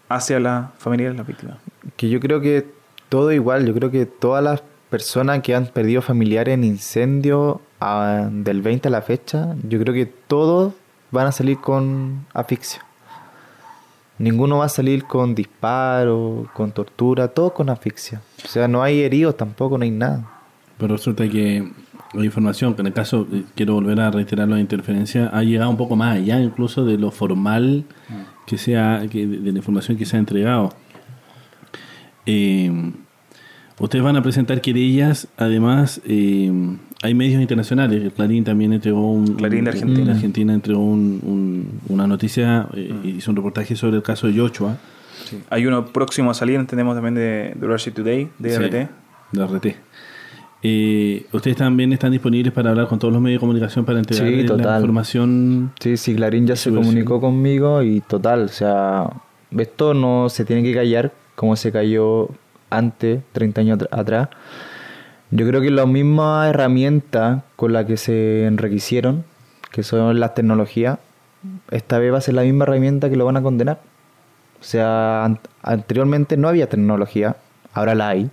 hacia 0.09 0.41
la 0.41 0.73
familia 0.79 1.11
de 1.11 1.15
las 1.15 1.27
víctimas. 1.27 1.57
Que 1.97 2.09
yo 2.09 2.21
creo 2.21 2.41
que 2.41 2.67
todo 3.09 3.33
igual, 3.33 3.67
yo 3.67 3.75
creo 3.75 3.91
que 3.91 4.07
todas 4.07 4.43
las 4.43 4.63
personas 4.91 5.41
que 5.43 5.55
han 5.55 5.67
perdido 5.67 6.03
familiares 6.03 6.55
en 6.55 6.65
incendio 6.65 7.61
del 8.31 8.63
20 8.63 8.89
a 8.89 8.91
la 8.91 9.03
fecha, 9.03 9.55
yo 9.69 9.79
creo 9.81 9.93
que 9.93 10.07
todos 10.07 10.73
van 11.11 11.27
a 11.27 11.33
salir 11.33 11.59
con 11.59 12.27
asfixia. 12.33 12.85
Ninguno 14.19 14.59
va 14.59 14.67
a 14.67 14.69
salir 14.69 15.05
con 15.05 15.35
disparo, 15.35 16.49
con 16.55 16.71
tortura, 16.73 17.29
todos 17.29 17.53
con 17.53 17.69
asfixia. 17.69 18.23
O 18.45 18.49
sea, 18.49 18.69
no 18.69 18.83
hay 18.83 19.03
heridos 19.03 19.37
tampoco, 19.37 19.77
no 19.77 19.85
hay 19.85 19.91
nada. 19.91 20.25
Pero 20.79 20.97
resulta 20.97 21.29
que 21.29 21.69
la 22.15 22.25
información, 22.25 22.75
que 22.75 22.81
en 22.83 22.87
el 22.89 22.93
caso, 22.93 23.27
eh, 23.33 23.43
quiero 23.55 23.75
volver 23.75 24.01
a 24.01 24.11
reiterar 24.11 24.49
la 24.49 24.61
interferencia, 24.61 25.29
ha 25.33 25.43
llegado 25.43 25.71
un 25.71 25.77
poco 25.77 25.97
más 25.97 26.17
allá 26.17 26.41
incluso 26.41 26.85
de 26.85 26.99
lo 26.99 27.11
formal 27.11 27.85
que 28.47 28.59
sea, 28.59 29.03
que, 29.11 29.27
de 29.27 29.53
la 29.53 29.59
información 29.59 29.97
que 29.97 30.05
se 30.07 30.17
ha 30.17 30.19
entregado. 30.21 30.71
Eh, 32.27 32.71
ustedes 33.79 34.05
van 34.05 34.17
a 34.17 34.23
presentar 34.23 34.61
querellas, 34.61 35.29
además 35.37 36.01
eh, 36.07 36.51
hay 37.03 37.15
medios 37.15 37.41
internacionales, 37.43 38.13
Clarín 38.15 38.45
también 38.45 38.73
entregó 38.73 39.13
un... 39.13 39.35
Clarín 39.35 39.65
de 39.65 39.71
Argentina. 39.71 40.13
Argentina 40.13 40.55
entregó 40.55 40.81
un- 40.85 41.21
un- 41.23 41.81
una 41.95 42.07
noticia, 42.07 42.67
eh, 42.75 42.95
hizo 43.17 43.31
un 43.31 43.37
reportaje 43.37 43.77
sobre 43.77 43.97
el 43.97 44.03
caso 44.03 44.27
de 44.27 44.35
Yochua. 44.35 44.77
Hay 45.51 45.67
uno 45.67 45.87
próximo 45.87 46.31
a 46.31 46.35
salir, 46.35 46.57
entendemos 46.61 46.95
también 46.95 47.15
de, 47.15 47.55
de 47.59 47.67
Russia 47.67 47.93
Today, 47.93 48.29
de 48.39 48.51
Sí, 48.51 48.57
RT. 48.63 48.89
de 49.33 49.45
RT. 49.47 49.77
Eh, 50.67 51.27
ustedes 51.33 51.59
también 51.59 51.93
están 51.93 52.11
disponibles 52.11 52.51
para 52.53 52.71
hablar 52.71 52.89
con 52.89 52.99
todos 52.99 53.13
los 53.13 53.21
medios 53.23 53.37
de 53.39 53.41
comunicación 53.41 53.85
para 53.85 53.99
entregar 53.99 54.27
Sí, 54.27 54.33
la 54.49 54.75
información. 54.77 55.73
Sí, 55.79 55.97
sí, 55.99 56.15
Clarín 56.15 56.47
ya 56.47 56.57
se 56.57 56.71
comunicó 56.73 57.21
conmigo 57.21 57.83
y 57.83 58.01
total, 58.01 58.45
o 58.45 58.49
sea, 58.49 59.11
esto 59.59 59.93
no 59.93 60.31
se 60.31 60.47
tiene 60.47 60.63
que 60.63 60.73
callar 60.73 61.13
como 61.35 61.55
se 61.57 61.71
cayó 61.71 62.31
antes, 62.71 63.21
30 63.33 63.61
años 63.61 63.79
atr- 63.79 63.89
atrás. 63.91 64.29
Yo 65.31 65.47
creo 65.47 65.61
que 65.61 65.71
la 65.71 65.85
misma 65.85 66.49
herramienta 66.49 67.43
con 67.57 67.75
la 67.75 67.85
que 67.87 67.99
se 67.99 68.47
enriquecieron, 68.47 69.25
que 69.71 69.83
son 69.83 70.19
las 70.19 70.35
tecnologías, 70.35 70.99
esta 71.73 71.99
vez 71.99 72.11
va 72.11 72.19
a 72.19 72.21
ser 72.23 72.35
la 72.37 72.43
misma 72.43 72.65
herramienta 72.65 73.11
que 73.11 73.17
lo 73.17 73.27
van 73.27 73.37
a 73.37 73.43
condenar. 73.43 73.81
O 74.61 74.65
sea, 74.65 75.25
an- 75.27 75.41
anteriormente 75.63 76.39
no 76.39 76.49
había 76.49 76.71
tecnología, 76.71 77.37
ahora 77.75 77.95
la 77.95 78.09
hay. 78.09 78.31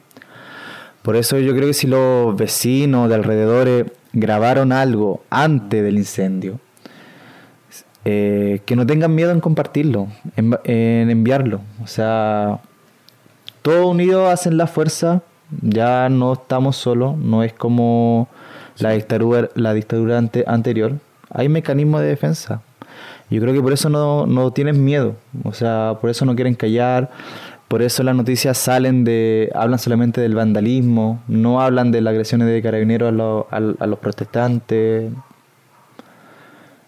Por 1.01 1.15
eso 1.15 1.39
yo 1.39 1.53
creo 1.55 1.67
que 1.67 1.73
si 1.73 1.87
los 1.87 2.35
vecinos 2.35 3.09
de 3.09 3.15
alrededores 3.15 3.85
grabaron 4.13 4.71
algo 4.71 5.23
antes 5.29 5.81
del 5.83 5.97
incendio, 5.97 6.59
eh, 8.05 8.61
que 8.65 8.75
no 8.75 8.85
tengan 8.85 9.13
miedo 9.13 9.31
en 9.31 9.39
compartirlo, 9.39 10.07
en, 10.35 10.57
en 10.63 11.09
enviarlo. 11.09 11.61
O 11.83 11.87
sea, 11.87 12.59
todos 13.61 13.85
unidos 13.85 14.31
hacen 14.31 14.57
la 14.57 14.67
fuerza, 14.67 15.21
ya 15.61 16.09
no 16.09 16.33
estamos 16.33 16.77
solos, 16.77 17.17
no 17.17 17.43
es 17.43 17.53
como 17.53 18.27
la 18.77 18.91
dictadura, 18.91 19.49
la 19.55 19.73
dictadura 19.73 20.17
ante- 20.17 20.45
anterior. 20.47 20.93
Hay 21.29 21.47
mecanismos 21.49 22.01
de 22.01 22.07
defensa. 22.07 22.61
Yo 23.29 23.39
creo 23.41 23.53
que 23.53 23.61
por 23.61 23.71
eso 23.71 23.89
no, 23.89 24.25
no 24.25 24.51
tienen 24.51 24.83
miedo, 24.83 25.15
o 25.45 25.53
sea, 25.53 25.95
por 26.01 26.09
eso 26.09 26.25
no 26.25 26.35
quieren 26.35 26.53
callar, 26.53 27.09
por 27.71 27.81
eso 27.81 28.03
las 28.03 28.15
noticias 28.15 28.57
salen 28.57 29.03
de, 29.05 29.49
hablan 29.55 29.79
solamente 29.79 30.19
del 30.19 30.35
vandalismo, 30.35 31.21
no 31.27 31.61
hablan 31.61 31.91
de 31.91 32.01
las 32.01 32.11
agresiones 32.11 32.47
de 32.49 32.61
carabineros 32.61 33.07
a, 33.09 33.11
los- 33.11 33.45
a- 33.49 33.83
a 33.83 33.87
los 33.87 33.97
protestantes. 33.99 35.11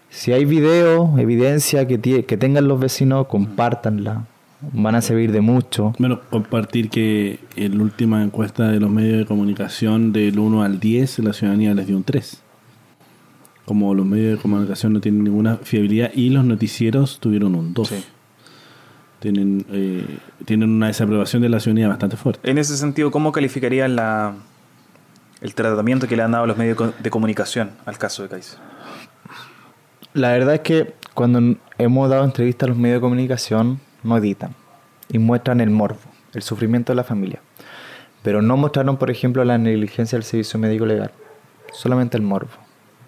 Si 0.10 0.32
hay 0.32 0.46
video, 0.46 1.18
evidencia 1.18 1.88
que, 1.88 2.00
tie- 2.00 2.26
que 2.26 2.38
tengan 2.38 2.68
los 2.68 2.80
vecinos, 2.80 3.28
compártanla. 3.28 4.26
Van 4.74 4.96
a 4.96 5.02
servir 5.02 5.32
de 5.32 5.42
mucho. 5.42 5.94
Bueno, 6.00 6.22
compartir 6.30 6.90
que 6.90 7.40
en 7.56 7.78
la 7.78 7.84
última 7.84 8.24
encuesta 8.24 8.68
de 8.70 8.80
los 8.80 8.90
medios 8.90 9.18
de 9.20 9.26
comunicación 9.26 10.14
del 10.14 10.38
1 10.40 10.64
al 10.64 10.80
10, 10.80 11.20
la 11.20 11.34
ciudadanía 11.34 11.74
les 11.74 11.88
dio 11.88 11.98
un 11.98 12.04
3. 12.04 12.42
Como 13.66 13.94
los 13.96 14.06
medios 14.06 14.36
de 14.38 14.42
comunicación 14.42 14.94
no 14.94 15.02
tienen 15.02 15.24
ninguna 15.24 15.58
fiabilidad 15.58 16.12
y 16.14 16.30
los 16.30 16.46
noticieros 16.46 17.20
tuvieron 17.20 17.56
un 17.56 17.74
2. 17.74 17.88
Sí. 17.88 18.04
Tienen, 19.24 19.66
eh, 19.72 20.18
tienen 20.44 20.70
una 20.70 20.88
desaprobación 20.88 21.42
de 21.42 21.48
la 21.48 21.62
ciudadanía 21.62 21.88
bastante 21.88 22.18
fuerte. 22.18 22.52
En 22.52 22.58
ese 22.58 22.76
sentido, 22.76 23.10
¿cómo 23.10 23.32
calificarías 23.32 23.90
la, 23.90 24.34
el 25.40 25.56
tratamiento 25.56 26.10
que 26.10 26.18
le 26.18 26.24
han 26.24 26.32
dado 26.34 26.46
los 26.46 26.58
medios 26.58 26.78
de 27.02 27.10
comunicación 27.10 27.72
al 27.86 27.98
caso 27.98 28.24
de 28.24 28.28
Kaiser? 28.28 28.60
La 30.14 30.34
verdad 30.34 30.56
es 30.56 30.60
que 30.60 30.96
cuando 31.14 31.56
hemos 31.78 32.10
dado 32.10 32.26
entrevistas 32.26 32.68
a 32.68 32.70
los 32.72 32.78
medios 32.78 32.98
de 32.98 33.00
comunicación, 33.00 33.80
no 34.04 34.18
editan 34.18 34.56
y 35.08 35.20
muestran 35.20 35.62
el 35.62 35.70
morbo, 35.70 36.02
el 36.34 36.42
sufrimiento 36.42 36.92
de 36.92 36.98
la 36.98 37.06
familia. 37.06 37.40
Pero 38.24 38.42
no 38.42 38.58
mostraron, 38.58 38.98
por 38.98 39.10
ejemplo, 39.10 39.46
la 39.46 39.58
negligencia 39.58 40.18
del 40.18 40.26
servicio 40.26 40.60
médico 40.60 40.86
legal, 40.86 41.12
solamente 41.72 42.18
el 42.18 42.24
morbo. 42.24 42.52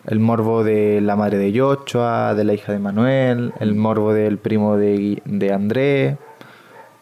El 0.08 0.20
morbo 0.20 0.64
de 0.64 1.02
la 1.02 1.16
madre 1.16 1.38
de 1.38 1.52
Yochoa, 1.52 2.36
de 2.36 2.44
la 2.44 2.54
hija 2.54 2.72
de 2.72 2.80
Manuel, 2.80 3.54
el 3.60 3.76
morbo 3.76 4.14
del 4.14 4.38
primo 4.38 4.78
de, 4.78 5.22
de 5.26 5.54
Andrés. 5.54 6.18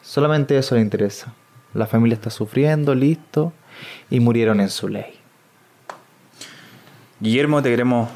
Solamente 0.01 0.57
eso 0.57 0.75
le 0.75 0.81
interesa. 0.81 1.33
La 1.73 1.87
familia 1.87 2.15
está 2.15 2.29
sufriendo, 2.29 2.95
listo, 2.95 3.51
y 4.09 4.19
murieron 4.19 4.59
en 4.61 4.69
su 4.69 4.87
ley. 4.87 5.19
Guillermo, 7.19 7.61
te 7.61 7.69
queremos 7.69 8.09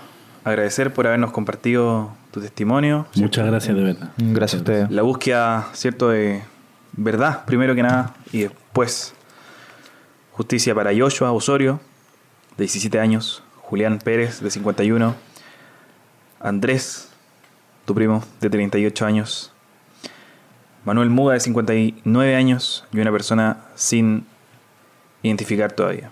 agradecer 0.44 0.94
por 0.94 1.08
habernos 1.08 1.32
compartido 1.32 2.12
tu 2.32 2.40
testimonio. 2.40 3.08
Muchas 3.16 3.46
gracias 3.46 3.76
de 3.76 3.84
verdad. 3.84 4.12
Gracias 4.18 4.62
a 4.62 4.64
ustedes. 4.64 4.92
La 4.92 5.02
búsqueda, 5.02 5.68
¿cierto?, 5.74 6.10
de 6.10 6.44
verdad, 6.94 7.46
primero 7.46 7.76
que 7.76 7.84
nada, 7.84 8.16
y 8.32 8.44
después 8.44 9.14
justicia 10.32 10.76
para 10.76 10.92
Joshua 10.96 11.32
Osorio, 11.32 11.80
de 12.58 12.64
17 12.64 13.00
años, 13.00 13.44
Julián 13.70 14.00
Pérez, 14.00 14.40
de 14.40 14.50
51, 14.50 15.14
Andrés, 16.40 17.10
tu 17.84 17.94
primo, 17.94 18.24
de 18.40 18.50
38 18.50 19.06
años, 19.06 19.52
Manuel 20.86 21.10
Muga, 21.10 21.34
de 21.34 21.42
59 21.42 22.36
años, 22.36 22.86
y 22.94 23.00
una 23.02 23.12
persona 23.12 23.58
sin 23.76 24.26
identificar 25.22 25.74
todavía. 25.74 26.12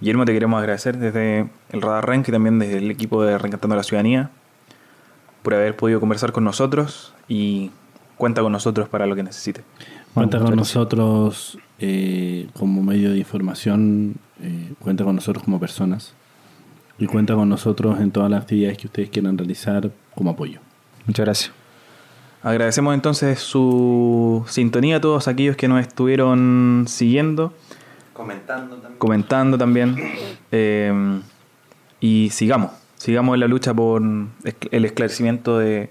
Guillermo, 0.00 0.24
te 0.24 0.32
queremos 0.32 0.58
agradecer 0.58 0.96
desde 0.96 1.50
el 1.70 1.82
Radar 1.82 2.08
Renk 2.08 2.28
y 2.28 2.32
también 2.32 2.58
desde 2.58 2.78
el 2.78 2.90
equipo 2.90 3.22
de 3.22 3.36
Reencantando 3.36 3.74
a 3.74 3.76
la 3.76 3.82
Ciudadanía 3.82 4.30
por 5.42 5.52
haber 5.52 5.76
podido 5.76 6.00
conversar 6.00 6.32
con 6.32 6.44
nosotros 6.44 7.12
y 7.28 7.72
cuenta 8.16 8.40
con 8.40 8.52
nosotros 8.52 8.88
para 8.88 9.04
lo 9.04 9.14
que 9.14 9.22
necesite. 9.22 9.64
Cuenta 10.14 10.38
con 10.38 10.56
nosotros 10.56 11.58
eh, 11.78 12.48
como 12.54 12.82
medio 12.82 13.10
de 13.10 13.18
información, 13.18 14.14
eh, 14.40 14.72
cuenta 14.78 15.04
con 15.04 15.14
nosotros 15.14 15.44
como 15.44 15.60
personas 15.60 16.14
y 16.98 17.06
cuenta 17.06 17.34
con 17.34 17.48
nosotros 17.48 18.00
en 18.00 18.10
todas 18.10 18.30
las 18.30 18.42
actividades 18.42 18.78
que 18.78 18.86
ustedes 18.86 19.10
quieran 19.10 19.36
realizar 19.38 19.90
como 20.14 20.30
apoyo. 20.30 20.60
Muchas 21.06 21.24
gracias. 21.26 21.52
Agradecemos 22.42 22.94
entonces 22.94 23.38
su 23.38 24.44
sintonía 24.48 24.96
a 24.96 25.00
todos 25.00 25.28
aquellos 25.28 25.56
que 25.56 25.68
nos 25.68 25.80
estuvieron 25.80 26.86
siguiendo, 26.88 27.52
Comentando 28.12 28.76
también. 28.76 28.98
comentando 28.98 29.58
también. 29.58 29.96
eh, 30.52 31.20
y 32.00 32.30
sigamos, 32.30 32.72
sigamos 32.96 33.34
en 33.34 33.40
la 33.40 33.46
lucha 33.46 33.72
por 33.72 34.02
el 34.02 34.84
esclarecimiento 34.84 35.58
de 35.58 35.90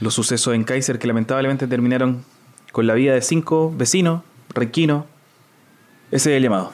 los 0.00 0.12
sucesos 0.12 0.54
en 0.54 0.64
Kaiser 0.64 0.98
que 0.98 1.06
lamentablemente 1.06 1.66
terminaron 1.66 2.22
con 2.70 2.86
la 2.86 2.92
vida 2.92 3.14
de 3.14 3.22
cinco 3.22 3.72
vecinos, 3.74 4.22
renquinos, 4.54 5.04
Ese 6.10 6.32
es 6.32 6.36
el 6.36 6.42
llamado. 6.42 6.72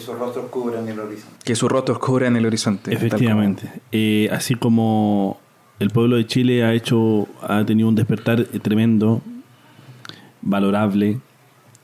Que 0.00 0.06
sus 0.06 0.18
rostros 0.18 0.46
cubran 0.46 0.88
el 0.88 0.98
horizonte. 0.98 1.36
Que 1.44 1.54
su 1.54 1.68
rostro 1.68 2.00
cubra 2.00 2.26
en 2.26 2.36
el 2.36 2.46
horizonte. 2.46 2.94
Efectivamente. 2.94 3.70
Eh, 3.92 4.28
así 4.32 4.54
como 4.54 5.38
el 5.78 5.90
pueblo 5.90 6.16
de 6.16 6.26
Chile 6.26 6.64
ha 6.64 6.72
hecho, 6.72 7.28
ha 7.42 7.64
tenido 7.66 7.88
un 7.88 7.94
despertar 7.94 8.44
tremendo, 8.62 9.20
valorable. 10.40 11.20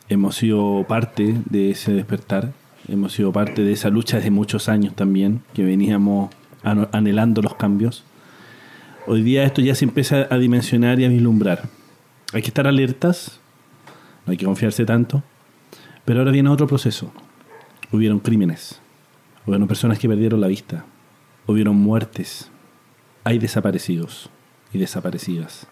Hemos 0.08 0.36
sido 0.36 0.84
parte 0.88 1.36
de 1.50 1.70
ese 1.70 1.92
despertar. 1.92 2.52
Hemos 2.88 3.12
sido 3.12 3.32
parte 3.32 3.62
de 3.62 3.72
esa 3.72 3.90
lucha 3.90 4.16
desde 4.16 4.30
muchos 4.30 4.68
años 4.68 4.94
también, 4.94 5.42
que 5.52 5.64
veníamos 5.64 6.30
anhelando 6.62 7.42
los 7.42 7.54
cambios. 7.54 8.04
Hoy 9.06 9.22
día 9.22 9.44
esto 9.44 9.60
ya 9.60 9.74
se 9.74 9.84
empieza 9.84 10.26
a 10.30 10.38
dimensionar 10.38 10.98
y 11.00 11.04
a 11.04 11.08
vislumbrar. 11.08 11.68
Hay 12.32 12.42
que 12.42 12.48
estar 12.48 12.66
alertas, 12.66 13.40
no 14.24 14.32
hay 14.32 14.36
que 14.36 14.46
confiarse 14.46 14.84
tanto, 14.84 15.22
pero 16.04 16.20
ahora 16.20 16.32
viene 16.32 16.48
otro 16.48 16.66
proceso. 16.66 17.12
Hubieron 17.96 18.18
crímenes, 18.18 18.78
hubieron 19.46 19.66
personas 19.66 19.98
que 19.98 20.06
perdieron 20.06 20.38
la 20.38 20.48
vista, 20.48 20.84
hubieron 21.46 21.76
muertes, 21.76 22.50
hay 23.24 23.38
desaparecidos 23.38 24.28
y 24.70 24.76
desaparecidas. 24.76 25.66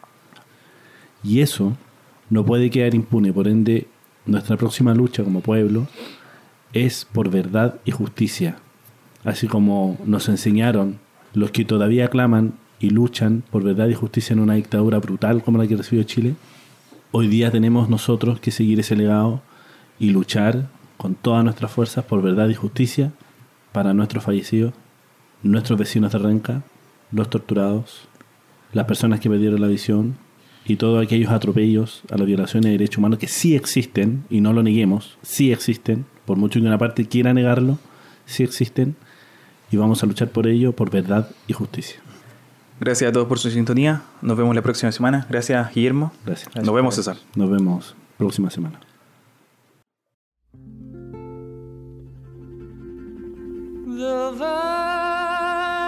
Y 1.22 1.40
eso 1.40 1.76
no 2.30 2.42
puede 2.46 2.70
quedar 2.70 2.94
impune, 2.94 3.30
por 3.30 3.46
ende, 3.46 3.88
nuestra 4.24 4.56
próxima 4.56 4.94
lucha 4.94 5.22
como 5.22 5.42
pueblo 5.42 5.86
es 6.72 7.04
por 7.04 7.28
verdad 7.28 7.78
y 7.84 7.90
justicia, 7.90 8.56
así 9.22 9.46
como 9.46 9.98
nos 10.06 10.30
enseñaron 10.30 11.00
los 11.34 11.50
que 11.50 11.66
todavía 11.66 12.08
claman 12.08 12.54
y 12.80 12.88
luchan 12.88 13.42
por 13.50 13.62
verdad 13.62 13.88
y 13.88 13.94
justicia 13.94 14.32
en 14.32 14.40
una 14.40 14.54
dictadura 14.54 14.98
brutal 14.98 15.42
como 15.42 15.58
la 15.58 15.66
que 15.66 15.76
recibió 15.76 16.04
Chile. 16.04 16.36
Hoy 17.12 17.28
día 17.28 17.50
tenemos 17.50 17.90
nosotros 17.90 18.40
que 18.40 18.50
seguir 18.50 18.80
ese 18.80 18.96
legado 18.96 19.42
y 19.98 20.08
luchar 20.08 20.70
con 21.04 21.16
todas 21.16 21.44
nuestras 21.44 21.70
fuerzas 21.70 22.02
por 22.06 22.22
verdad 22.22 22.48
y 22.48 22.54
justicia 22.54 23.12
para 23.72 23.92
nuestros 23.92 24.24
fallecidos, 24.24 24.72
nuestros 25.42 25.78
vecinos 25.78 26.12
de 26.12 26.18
Renca, 26.18 26.62
los 27.12 27.28
torturados, 27.28 28.08
las 28.72 28.86
personas 28.86 29.20
que 29.20 29.28
perdieron 29.28 29.60
la 29.60 29.66
visión 29.66 30.16
y 30.64 30.76
todos 30.76 31.04
aquellos 31.04 31.30
atropellos 31.30 32.00
a 32.10 32.16
las 32.16 32.26
violaciones 32.26 32.64
de 32.64 32.78
derechos 32.78 32.96
humanos 32.96 33.18
que 33.18 33.28
sí 33.28 33.54
existen, 33.54 34.24
y 34.30 34.40
no 34.40 34.54
lo 34.54 34.62
neguemos, 34.62 35.18
sí 35.20 35.52
existen, 35.52 36.06
por 36.24 36.38
mucho 36.38 36.58
que 36.58 36.66
una 36.66 36.78
parte 36.78 37.06
quiera 37.06 37.34
negarlo, 37.34 37.78
sí 38.24 38.42
existen, 38.42 38.96
y 39.70 39.76
vamos 39.76 40.02
a 40.02 40.06
luchar 40.06 40.30
por 40.30 40.46
ello, 40.46 40.72
por 40.72 40.90
verdad 40.90 41.28
y 41.46 41.52
justicia. 41.52 42.00
Gracias 42.80 43.10
a 43.10 43.12
todos 43.12 43.28
por 43.28 43.38
su 43.38 43.50
sintonía. 43.50 44.00
Nos 44.22 44.38
vemos 44.38 44.54
la 44.54 44.62
próxima 44.62 44.90
semana. 44.90 45.26
Gracias, 45.28 45.74
Guillermo. 45.74 46.14
Gracias. 46.24 46.56
Nos 46.56 46.74
vemos, 46.74 46.94
César. 46.94 47.18
Nos 47.34 47.50
vemos 47.50 47.94
próxima 48.16 48.48
semana. 48.48 48.80
The 53.96 54.32
valley 54.32 55.84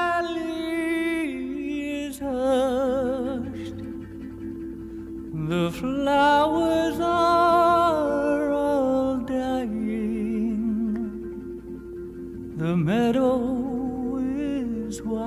is 2.04 2.18
hushed. 2.20 3.78
The 5.48 5.72
flowers 5.72 7.00
are 7.00 8.52
all 8.52 9.16
dying. 9.16 10.62
The 12.56 12.76
meadow 12.76 14.18
is 14.18 15.02
white 15.02 15.26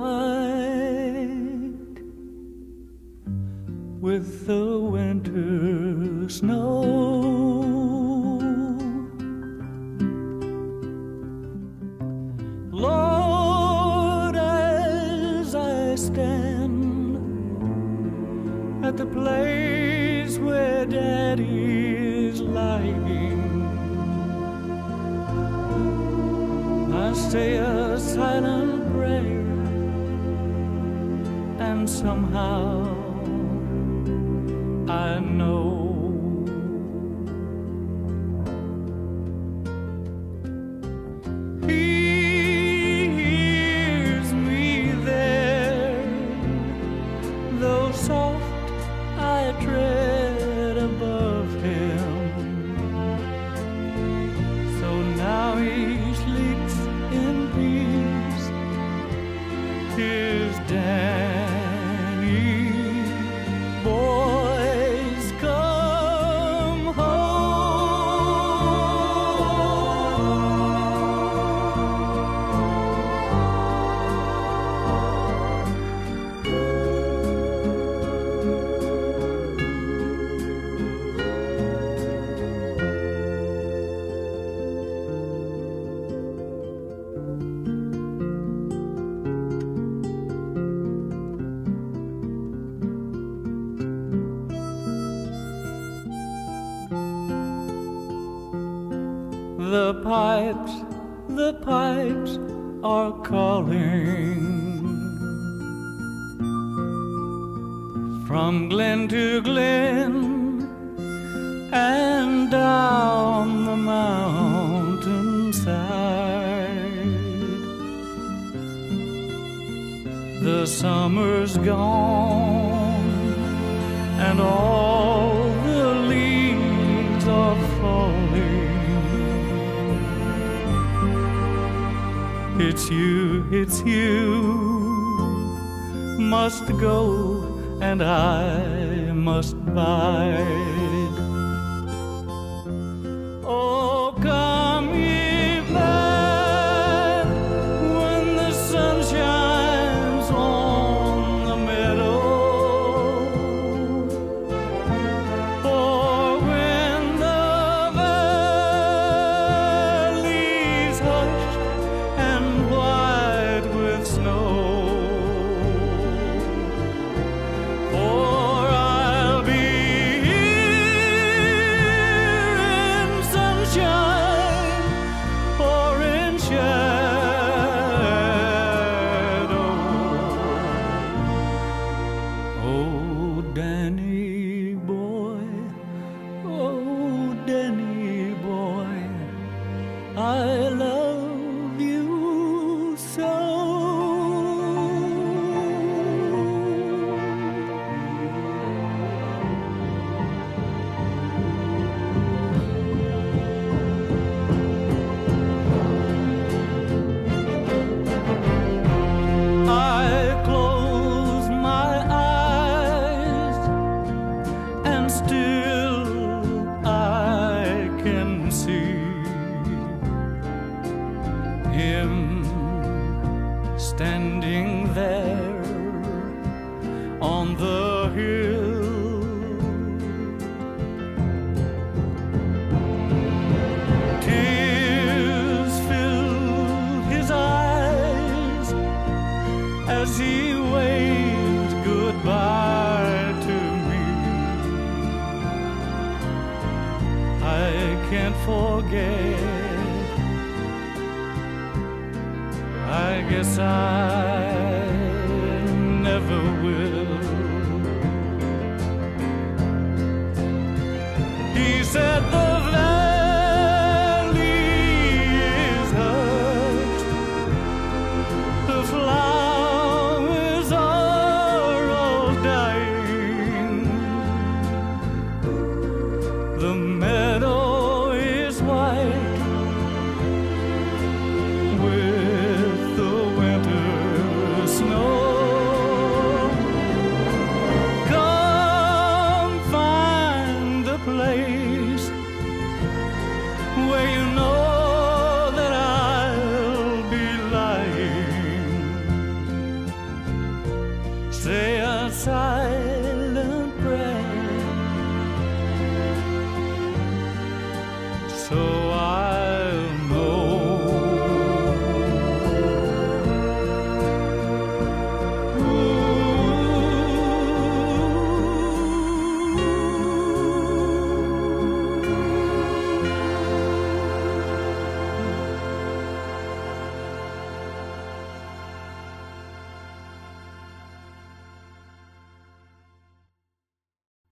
with 4.00 4.46
the 4.46 4.78
winter 4.78 6.30
snow. 6.30 7.69
Lord, 12.80 14.36
as 14.36 15.54
I 15.54 15.94
stand 15.96 17.16
at 18.82 18.96
the 18.96 19.04
place 19.04 20.38
where 20.38 20.86
Daddy 20.86 22.28
is 22.28 22.40
lying, 22.40 23.38
I 26.94 27.12
say 27.12 27.56
a 27.56 27.98
silent 27.98 28.90
prayer, 28.94 29.44
and 31.68 31.88
somehow 31.88 32.86
I 34.88 35.20
know. 35.20 35.59